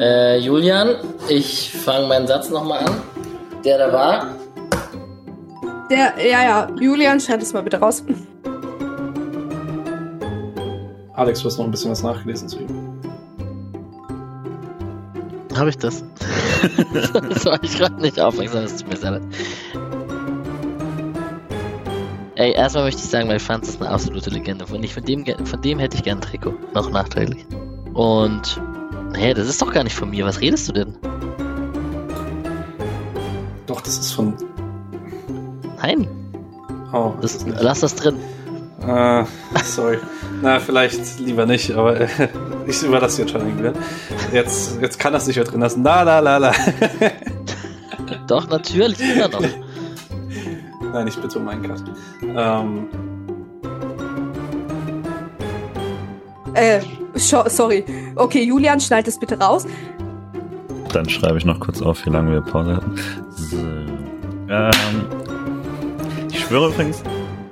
Äh, 0.00 0.38
Julian, 0.38 0.96
ich 1.28 1.70
fange 1.72 2.08
meinen 2.08 2.26
Satz 2.26 2.50
nochmal 2.50 2.80
an. 2.84 3.00
Der 3.64 3.78
da 3.78 3.92
war. 3.92 4.34
Der, 5.88 6.14
ja, 6.18 6.42
ja. 6.42 6.70
Julian, 6.80 7.20
schneid 7.20 7.42
es 7.42 7.52
mal 7.52 7.62
bitte 7.62 7.78
raus. 7.78 8.02
Alex, 11.14 11.40
du 11.40 11.46
hast 11.46 11.58
noch 11.58 11.64
ein 11.64 11.70
bisschen 11.70 11.92
was 11.92 12.02
nachgelesen 12.02 12.48
zu 12.48 12.58
ihm. 12.58 13.00
Habe 15.56 15.70
ich 15.70 15.78
das? 15.78 16.02
das 16.92 17.44
war 17.44 17.62
ich 17.62 17.78
gerade 17.78 18.00
nicht 18.00 18.18
aufmerksam, 18.18 18.62
das 18.62 18.78
tut 18.78 18.88
mir 18.88 18.96
sehr 18.96 19.10
leid. 19.12 19.22
Ey, 22.38 22.52
erstmal 22.52 22.84
möchte 22.84 23.02
ich 23.02 23.10
sagen, 23.10 23.28
weil 23.28 23.40
Franz 23.40 23.68
ist 23.68 23.82
eine 23.82 23.90
absolute 23.90 24.30
Legende. 24.30 24.64
Von, 24.64 24.80
ich, 24.84 24.94
von, 24.94 25.04
dem, 25.04 25.24
von 25.44 25.60
dem 25.60 25.80
hätte 25.80 25.96
ich 25.96 26.04
gern 26.04 26.18
ein 26.18 26.20
Trikot. 26.20 26.54
Noch 26.72 26.88
nachträglich. 26.88 27.44
Und, 27.94 28.60
hä, 29.16 29.34
das 29.34 29.48
ist 29.48 29.60
doch 29.60 29.72
gar 29.72 29.82
nicht 29.82 29.96
von 29.96 30.08
mir. 30.08 30.24
Was 30.24 30.40
redest 30.40 30.68
du 30.68 30.72
denn? 30.72 30.96
Doch, 33.66 33.80
das 33.80 33.98
ist 33.98 34.12
von. 34.12 34.34
Nein. 35.82 36.06
Oh, 36.92 37.12
das, 37.20 37.44
das 37.44 37.60
lass 37.60 37.80
das 37.80 37.96
drin. 37.96 38.14
Ah, 38.86 39.26
sorry. 39.64 39.98
Na, 40.40 40.60
vielleicht 40.60 41.18
lieber 41.18 41.44
nicht, 41.44 41.72
aber 41.72 42.02
äh, 42.02 42.08
ich 42.68 42.80
überlasse 42.84 43.22
jetzt 43.22 43.32
schon 43.32 43.40
irgendwie. 43.40 43.80
Jetzt, 44.32 44.80
jetzt 44.80 45.00
kann 45.00 45.12
das 45.12 45.26
nicht 45.26 45.34
mehr 45.34 45.44
drin 45.44 45.60
lassen. 45.60 45.82
La 45.82 46.02
la 46.02 46.20
la 46.20 46.36
la. 46.36 46.52
Doch, 48.28 48.48
natürlich, 48.48 49.00
immer 49.00 49.26
noch. 49.26 49.42
Nein, 50.92 51.06
ich 51.06 51.20
bitte 51.20 51.38
um 51.38 51.48
einen 51.48 51.62
Cut. 51.62 51.82
Ähm. 52.22 52.88
Äh, 56.54 56.80
sorry. 57.14 57.84
Okay, 58.16 58.44
Julian, 58.44 58.80
schneid 58.80 59.06
das 59.06 59.18
bitte 59.18 59.38
raus. 59.38 59.66
Dann 60.92 61.08
schreibe 61.08 61.38
ich 61.38 61.44
noch 61.44 61.60
kurz 61.60 61.80
auf, 61.82 62.04
wie 62.06 62.10
lange 62.10 62.32
wir 62.32 62.40
Pause 62.40 62.76
hatten. 62.76 62.96
So. 63.30 63.56
Ähm, 64.48 64.72
ich 66.30 66.40
schwöre 66.40 66.68
übrigens, 66.68 67.02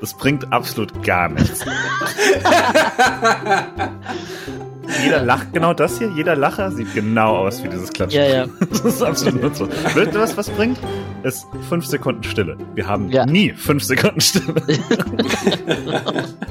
das 0.00 0.14
bringt 0.14 0.50
absolut 0.52 1.02
gar 1.02 1.28
nichts. 1.28 1.64
Jeder 5.02 5.22
lacht 5.22 5.52
genau 5.52 5.74
das 5.74 5.98
hier. 5.98 6.08
Jeder 6.10 6.36
Lacher 6.36 6.70
sieht 6.70 6.94
genau 6.94 7.36
aus 7.36 7.62
wie 7.62 7.68
dieses 7.68 7.92
Klatschen. 7.92 8.20
Ja, 8.20 8.26
ja. 8.26 8.46
Das 8.70 8.84
ist 8.84 9.02
absolut 9.02 9.42
nutzlos. 9.42 9.68
Wisst 9.94 10.14
ihr, 10.14 10.20
was 10.20 10.36
was 10.36 10.50
bringt? 10.50 10.78
Ist 11.22 11.46
fünf 11.68 11.86
Sekunden 11.86 12.22
Stille. 12.22 12.56
Wir 12.74 12.86
haben 12.86 13.10
ja. 13.10 13.26
nie 13.26 13.52
fünf 13.52 13.82
Sekunden 13.84 14.20
Stille. 14.20 14.54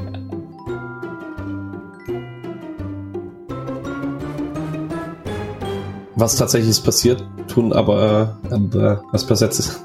was 6.16 6.36
tatsächlich 6.36 6.70
ist 6.72 6.82
passiert, 6.82 7.24
tun 7.48 7.74
aber 7.74 8.38
äh, 8.49 8.56
äh, 8.56 8.98
was 9.12 9.26
passiert 9.26 9.52
ist. 9.52 9.82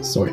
Sorry. 0.00 0.32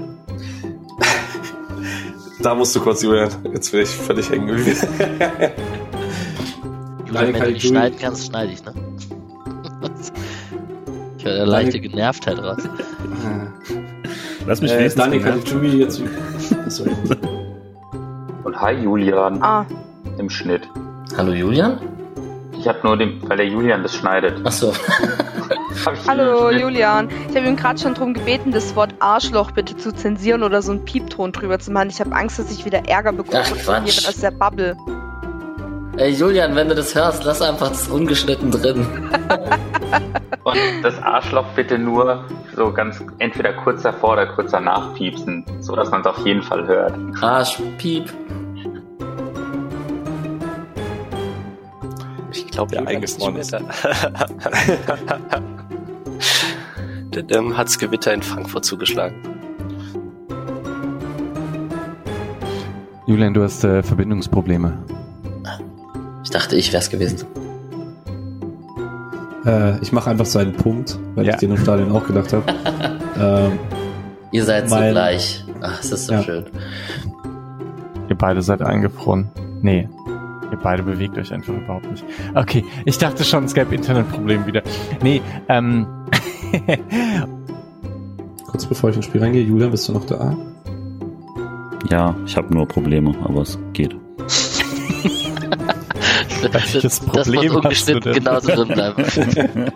da 2.42 2.56
musst 2.56 2.76
du 2.76 2.80
kurz, 2.80 3.02
Julian. 3.04 3.30
Jetzt 3.54 3.72
bin 3.72 3.82
ich 3.82 3.90
völlig 3.90 4.30
hängen 4.30 4.48
geblieben. 4.48 4.78
Julian, 7.08 7.34
wenn 7.34 7.42
du 7.44 7.52
nicht 7.52 7.68
schneiden 7.68 7.98
kannst, 8.00 8.28
schneide 8.28 8.52
ich, 8.54 8.64
ne? 8.64 8.74
ich 11.18 11.26
höre 11.26 11.36
eine 11.36 11.46
leichte 11.46 11.80
Genervtheit 11.80 12.40
raus. 12.40 12.58
Lass 14.46 14.62
mich 14.62 14.72
Äh, 14.72 14.80
wenigstens 14.80 15.04
Daniel. 15.04 15.22
Caligiuri 15.24 15.68
jetzt. 15.82 16.02
Sorry. 16.68 16.92
Und 18.44 18.62
hi 18.62 18.74
Julian 18.74 19.42
Ah, 19.44 19.66
im 20.18 20.30
Schnitt. 20.30 20.70
Hallo 21.18 21.34
Julian? 21.34 21.80
Ich 22.58 22.68
habe 22.68 22.80
nur 22.84 22.98
den, 22.98 23.20
weil 23.30 23.38
der 23.38 23.48
Julian 23.48 23.84
das 23.84 23.96
schneidet. 23.96 24.40
Ach 24.44 24.52
so. 24.52 24.74
Hab 25.86 25.94
ich 25.94 26.08
hallo. 26.08 26.50
Julian. 26.50 27.10
Ich 27.30 27.36
habe 27.36 27.46
ihm 27.48 27.56
gerade 27.56 27.80
schon 27.80 27.94
darum 27.94 28.14
gebeten, 28.14 28.52
das 28.52 28.76
Wort 28.76 28.96
Arschloch 29.00 29.52
bitte 29.52 29.76
zu 29.78 29.94
zensieren 29.94 30.44
oder 30.44 30.62
so 30.62 30.72
einen 30.72 30.84
Piepton 30.86 31.32
drüber 31.34 31.60
zu 31.60 31.72
machen. 31.72 31.90
Ich 31.90 32.00
habe 32.00 32.14
Angst, 32.16 32.40
dass 32.40 32.52
ich 32.52 32.66
wieder 32.66 32.88
Ärger 32.88 33.12
bekomme 33.14 33.44
Ach, 33.44 33.48
von 33.56 33.76
jemand 33.86 34.08
aus 34.08 34.18
der 34.22 34.32
Bubble. 34.32 34.76
Ey 35.98 36.12
Julian, 36.12 36.56
wenn 36.56 36.70
du 36.70 36.76
das 36.76 36.94
hörst, 36.94 37.24
lass 37.24 37.42
einfach 37.42 37.70
das 37.70 37.88
ungeschnitten 37.88 38.52
drin. 38.52 38.86
Und 40.44 40.58
das 40.84 41.02
Arschloch 41.02 41.48
bitte 41.56 41.80
nur 41.80 42.24
so 42.56 42.72
ganz 42.72 43.04
entweder 43.18 43.54
kurz 43.54 43.82
davor 43.82 44.14
oder 44.14 44.28
kurz 44.28 44.52
danach 44.52 44.94
piepsen, 44.94 45.44
so 45.60 45.76
dass 45.76 45.90
man 45.90 46.02
es 46.02 46.08
auf 46.08 46.24
jeden 46.24 46.44
Fall 46.44 46.68
hört. 46.68 46.94
Arsch, 47.20 47.60
Piep. 47.80 48.14
Ich 52.32 52.48
glaube, 52.48 52.80
mehr 52.80 52.88
eingefroren 52.88 53.42
da. 53.50 53.60
Denn 57.10 57.28
ähm, 57.32 57.58
hat's 57.58 57.80
Gewitter 57.80 58.14
in 58.14 58.22
Frankfurt 58.22 58.66
zugeschlagen. 58.66 59.16
Julian, 63.08 63.34
du 63.34 63.42
hast 63.42 63.64
äh, 63.64 63.82
Verbindungsprobleme. 63.82 64.78
Ich 66.38 66.44
dachte, 66.44 66.56
ich 66.56 66.72
wär's 66.72 66.92
gewesen. 66.92 67.26
Äh, 69.44 69.80
ich 69.82 69.92
mache 69.92 70.12
einfach 70.12 70.28
seinen 70.28 70.54
Punkt, 70.54 71.00
weil 71.16 71.26
Ja. 71.26 71.34
ich 71.34 71.40
den 71.40 71.50
im 71.50 71.58
Stadion 71.58 71.92
auch 71.92 72.06
gedacht 72.06 72.32
habe. 72.32 72.44
ähm, 73.20 73.60
Ihr 74.32 74.46
seid 74.46 74.70
so 74.70 74.76
Mein- 74.76 74.92
gleich. 74.92 75.44
Ach, 75.62 75.80
es 75.82 75.92
ist 75.92 76.06
so 76.06 76.14
Ja. 76.14 76.22
schön. 76.22 76.46
Ihr 78.08 78.16
beide 78.16 78.44
seid 78.44 78.62
eingefroren. 78.62 79.30
Nee. 79.64 79.90
Ihr 80.52 80.60
beide 80.62 80.84
bewegt 80.84 81.18
euch 81.18 81.34
einfach 81.34 81.56
überhaupt 81.56 81.90
nicht. 81.90 82.06
Okay, 82.36 82.64
ich 82.86 83.00
dachte 83.00 83.24
schon, 83.24 83.46
es 83.46 83.56
gäbe 83.56 83.74
Internetprobleme 83.74 84.46
wieder. 84.46 84.62
Nee, 85.02 85.24
ähm. 85.50 85.88
kurz 88.46 88.64
bevor 88.68 88.92
ich 88.92 88.96
ins 88.98 89.06
Spiel 89.06 89.24
reingehe, 89.24 89.44
Julian, 89.44 89.72
bist 89.72 89.90
du 89.90 89.94
noch 89.94 90.06
da? 90.06 90.38
Ja, 91.90 92.14
ich 92.28 92.38
habe 92.38 92.54
nur 92.54 92.68
Probleme, 92.68 93.16
aber 93.24 93.42
es 93.42 93.58
geht. 93.74 93.96
Welches 96.42 96.84
das 96.84 97.00
Problem 97.00 97.54
muss 97.54 97.66
hast 97.66 97.90
du 97.90 98.00
denn? 98.00 98.14
genauso 98.14 98.48
drin 98.48 98.68
bleiben. 98.68 99.06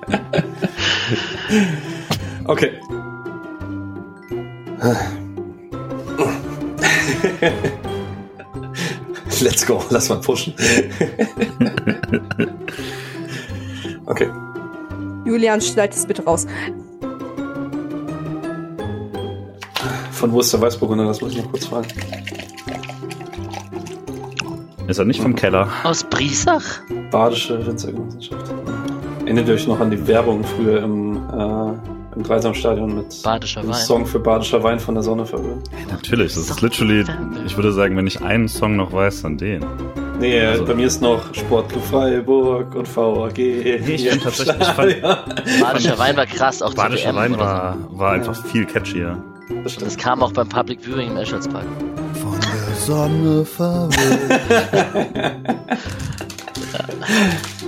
Okay. 2.45 2.71
Let's 9.41 9.65
go, 9.65 9.83
lass 9.89 10.09
mal 10.09 10.19
pushen. 10.19 10.53
okay. 14.05 14.29
Julian, 15.25 15.61
schneid 15.61 15.95
es 15.95 16.05
bitte 16.05 16.23
raus. 16.25 16.45
Von 20.11 20.31
wo 20.31 20.41
ist 20.41 20.53
der 20.53 20.61
Weißburgunder? 20.61 21.05
Das 21.05 21.21
muss 21.21 21.31
ich 21.31 21.37
noch 21.37 21.49
kurz 21.51 21.65
fragen. 21.65 21.87
Ist 24.91 24.97
er 24.97 25.05
nicht 25.05 25.21
vom 25.21 25.35
Keller? 25.37 25.69
Aus 25.85 26.03
Briesach? 26.03 26.81
Badische 27.11 27.65
Winzergenossenschaft. 27.65 28.53
Erinnert 29.23 29.47
ihr 29.47 29.53
euch 29.53 29.65
noch 29.65 29.79
an 29.79 29.89
die 29.89 30.05
Werbung 30.05 30.43
früher 30.43 30.83
im, 30.83 31.15
äh, 31.15 32.15
im 32.17 32.23
Dreisamstadion 32.23 32.93
mit 32.95 33.23
Badischer 33.23 33.61
dem 33.61 33.69
Wein. 33.69 33.75
Song 33.79 34.05
für 34.05 34.19
badischer 34.19 34.61
Wein 34.63 34.81
von 34.81 34.95
der 34.95 35.03
Sonne 35.03 35.25
verwöhnt? 35.25 35.69
Natürlich, 35.89 36.33
das 36.33 36.49
ist 36.49 36.61
literally, 36.61 37.05
ich 37.45 37.55
würde 37.55 37.71
sagen, 37.71 37.95
wenn 37.95 38.05
ich 38.05 38.21
einen 38.21 38.49
Song 38.49 38.75
noch 38.75 38.91
weiß, 38.91 39.21
dann 39.21 39.37
den. 39.37 39.63
Nee, 40.19 40.41
Also- 40.41 40.65
bei 40.65 40.73
mir 40.75 40.87
ist 40.87 41.01
noch 41.01 41.33
Sportclub 41.33 41.85
Freiburg 41.85 42.75
und 42.75 42.85
VAG. 42.93 43.37
ich 43.39 44.09
find 44.09 44.23
tatsächlich- 44.23 44.57
ich 44.59 44.67
fand- 44.67 45.01
ja, 45.01 45.23
Badischer 45.61 45.97
Wein 45.99 46.17
war 46.17 46.25
krass, 46.25 46.61
auch 46.61 46.73
Badischer 46.73 47.15
Wein 47.15 47.39
war, 47.39 47.77
war 47.91 48.11
einfach 48.11 48.35
viel 48.47 48.65
catchier. 48.65 49.23
das. 49.63 49.77
Das 49.77 49.95
kam 49.97 50.21
auch 50.21 50.33
beim 50.33 50.49
Public 50.49 50.81
Viewing 50.83 51.11
im 51.11 51.17
Escholzpark. 51.17 51.65
Sonne 52.85 53.45
verwöhnt. 53.45 53.93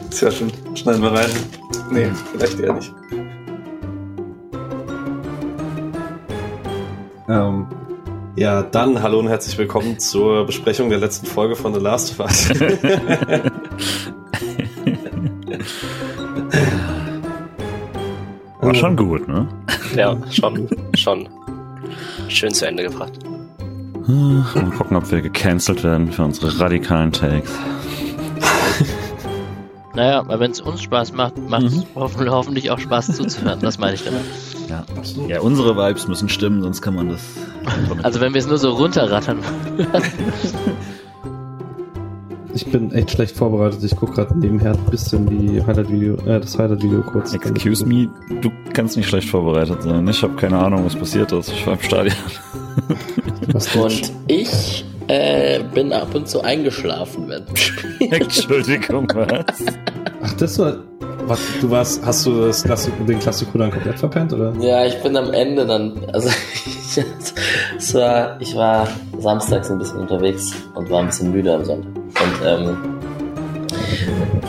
Sehr 0.10 0.32
schön. 0.32 0.52
Schneiden 0.74 1.04
wir 1.04 1.12
rein. 1.12 1.30
Nee, 1.92 2.08
vielleicht 2.32 2.60
eher 2.60 2.74
nicht. 2.74 2.92
Ähm, 7.30 7.68
ja, 8.36 8.64
dann 8.64 9.04
hallo 9.04 9.20
und 9.20 9.28
herzlich 9.28 9.56
willkommen 9.60 10.00
zur 10.00 10.48
Besprechung 10.48 10.90
der 10.90 10.98
letzten 10.98 11.28
Folge 11.28 11.56
von 11.56 11.76
The 11.76 11.80
Last 11.80 12.20
of 12.20 12.26
Us. 12.26 12.50
War 18.62 18.74
schon 18.74 18.98
gut, 18.98 19.28
ne? 19.28 19.48
Ja, 19.96 20.18
schon, 20.32 20.68
schon. 20.96 21.30
Schön 22.30 22.52
zu 22.52 22.66
Ende 22.66 22.82
gebracht. 22.82 23.14
Mal 24.08 24.72
gucken, 24.78 24.98
ob 24.98 25.10
wir 25.12 25.22
gecancelt 25.22 25.84
werden 25.84 26.12
für 26.12 26.24
unsere 26.24 26.60
radikalen 26.60 27.12
Takes. 27.12 27.52
Naja, 29.96 30.20
aber 30.20 30.40
wenn 30.40 30.50
es 30.52 30.60
uns 30.60 30.82
Spaß 30.82 31.14
macht, 31.14 31.38
macht 31.50 31.64
es 31.64 31.76
Mhm. 31.76 31.84
hoffentlich, 31.96 32.32
hoffentlich 32.32 32.72
auch 32.72 32.80
Spaß 32.80 33.16
zuzuhören. 33.16 33.60
Das 33.62 33.78
meine 33.78 33.94
ich 33.94 34.04
damit. 34.04 34.22
Ja. 34.68 34.84
ja, 35.28 35.40
unsere 35.42 35.76
Vibes 35.78 36.08
müssen 36.08 36.30
stimmen, 36.30 36.62
sonst 36.64 36.82
kann 36.82 36.96
man 36.96 37.10
das. 37.10 37.22
Also 38.04 38.20
wenn 38.20 38.34
wir 38.34 38.40
es 38.40 38.48
nur 38.48 38.58
so 38.58 38.72
runterrattern. 38.72 39.38
Ich 42.56 42.66
bin 42.68 42.92
echt 42.92 43.12
schlecht 43.12 43.36
vorbereitet. 43.36 43.84
Ich 43.84 43.96
gucke 43.96 44.14
gerade 44.14 44.38
nebenher 44.38 44.74
ein 44.74 44.86
bisschen 44.92 45.26
die 45.26 45.64
Highlight-Video, 45.66 46.16
äh, 46.28 46.40
das 46.40 46.58
Highlight-Video 46.58 47.02
kurz. 47.02 47.34
Excuse 47.34 47.86
me, 47.86 48.10
du 48.42 48.52
kannst 48.74 48.96
nicht 48.96 49.10
schlecht 49.10 49.28
vorbereitet 49.28 49.82
sein. 49.82 50.08
Ich 50.08 50.22
habe 50.22 50.36
keine 50.36 50.60
Ahnung, 50.60 50.86
was 50.86 50.96
passiert 50.96 51.32
ist. 51.32 51.50
Ich 51.50 51.66
war 51.66 51.74
im 51.74 51.82
Stadion. 51.82 52.16
Und 53.76 54.12
ich 54.28 54.86
äh, 55.08 55.64
bin 55.74 55.92
ab 55.92 56.16
und 56.16 56.28
zu 56.28 56.42
eingeschlafen 56.42 57.28
während 57.28 57.50
dem 57.50 57.56
Spiel. 57.56 58.14
Entschuldigung, 58.14 59.08
was? 59.14 59.66
Ach, 60.22 60.34
das 60.34 60.60
war. 60.60 60.78
Was, 61.26 61.40
du 61.62 61.70
warst, 61.70 62.06
hast 62.06 62.26
du 62.26 62.48
das 62.48 62.64
Klassik, 62.64 62.94
den 63.08 63.18
Klassiko 63.20 63.58
dann 63.58 63.72
komplett 63.72 63.98
verpennt, 63.98 64.34
oder? 64.34 64.54
Ja, 64.60 64.86
ich 64.86 65.02
bin 65.02 65.16
am 65.16 65.32
Ende 65.32 65.66
dann, 65.66 65.94
also 66.12 66.28
ich, 66.66 67.06
es 67.78 67.94
war, 67.96 68.42
ich 68.42 68.54
war 68.56 68.90
samstags 69.20 69.72
ein 69.72 69.80
bisschen 69.80 70.00
unterwegs 70.00 70.52
und 70.76 70.90
war 70.90 71.00
ein 71.00 71.08
bisschen 71.08 71.32
müde 71.32 71.54
am 71.54 71.64
Sonntag. 71.64 71.93
Und 72.24 72.36
ähm, 72.46 72.78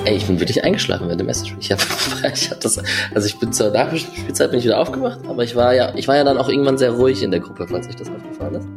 ey, 0.05 0.15
ich 0.17 0.27
bin 0.27 0.39
wirklich 0.39 0.63
eingeschlafen 0.63 1.09
während 1.09 1.21
dem 1.21 1.35
Spiel. 1.35 1.57
Ich 1.59 1.73
hab, 1.73 1.81
ich 2.33 2.51
hab 2.51 2.61
das, 2.61 2.81
also 3.15 3.27
ich 3.27 3.37
bin 3.39 3.53
zur 3.53 3.71
Nachspielzeit 3.71 4.51
bin 4.51 4.61
ich 4.61 4.65
wieder 4.65 4.79
aufgewacht, 4.79 5.19
aber 5.27 5.43
ich 5.43 5.57
war 5.57 5.75
ja, 5.75 5.93
ich 5.97 6.07
war 6.07 6.17
ja 6.17 6.23
dann 6.23 6.39
auch 6.39 6.49
irgendwann 6.49 6.79
sehr 6.79 6.93
ruhig 6.93 7.23
in 7.23 7.33
der 7.33 7.41
Gruppe, 7.41 7.67
falls 7.69 7.89
euch 7.89 7.97
das 7.97 8.09
aufgefallen 8.09 8.55
ist. 8.55 8.69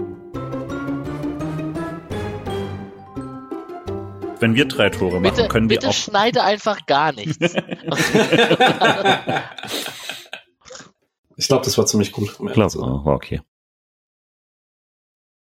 Wenn 4.40 4.56
wir 4.56 4.66
drei 4.66 4.90
Tore 4.90 5.20
machen, 5.20 5.36
Bitte, 5.36 5.48
können 5.48 5.70
wir 5.70 5.78
bitte 5.78 5.90
auch. 5.90 5.94
schneide 5.94 6.44
einfach 6.44 6.86
gar 6.86 7.12
nichts. 7.14 7.38
Ich 11.40 11.48
glaube, 11.48 11.64
das 11.64 11.78
war 11.78 11.86
ziemlich 11.86 12.12
gut. 12.12 12.40
um 12.40 12.48
Ich 12.48 12.54
glaube, 12.56 12.74
war 12.80 13.06
okay. 13.14 13.42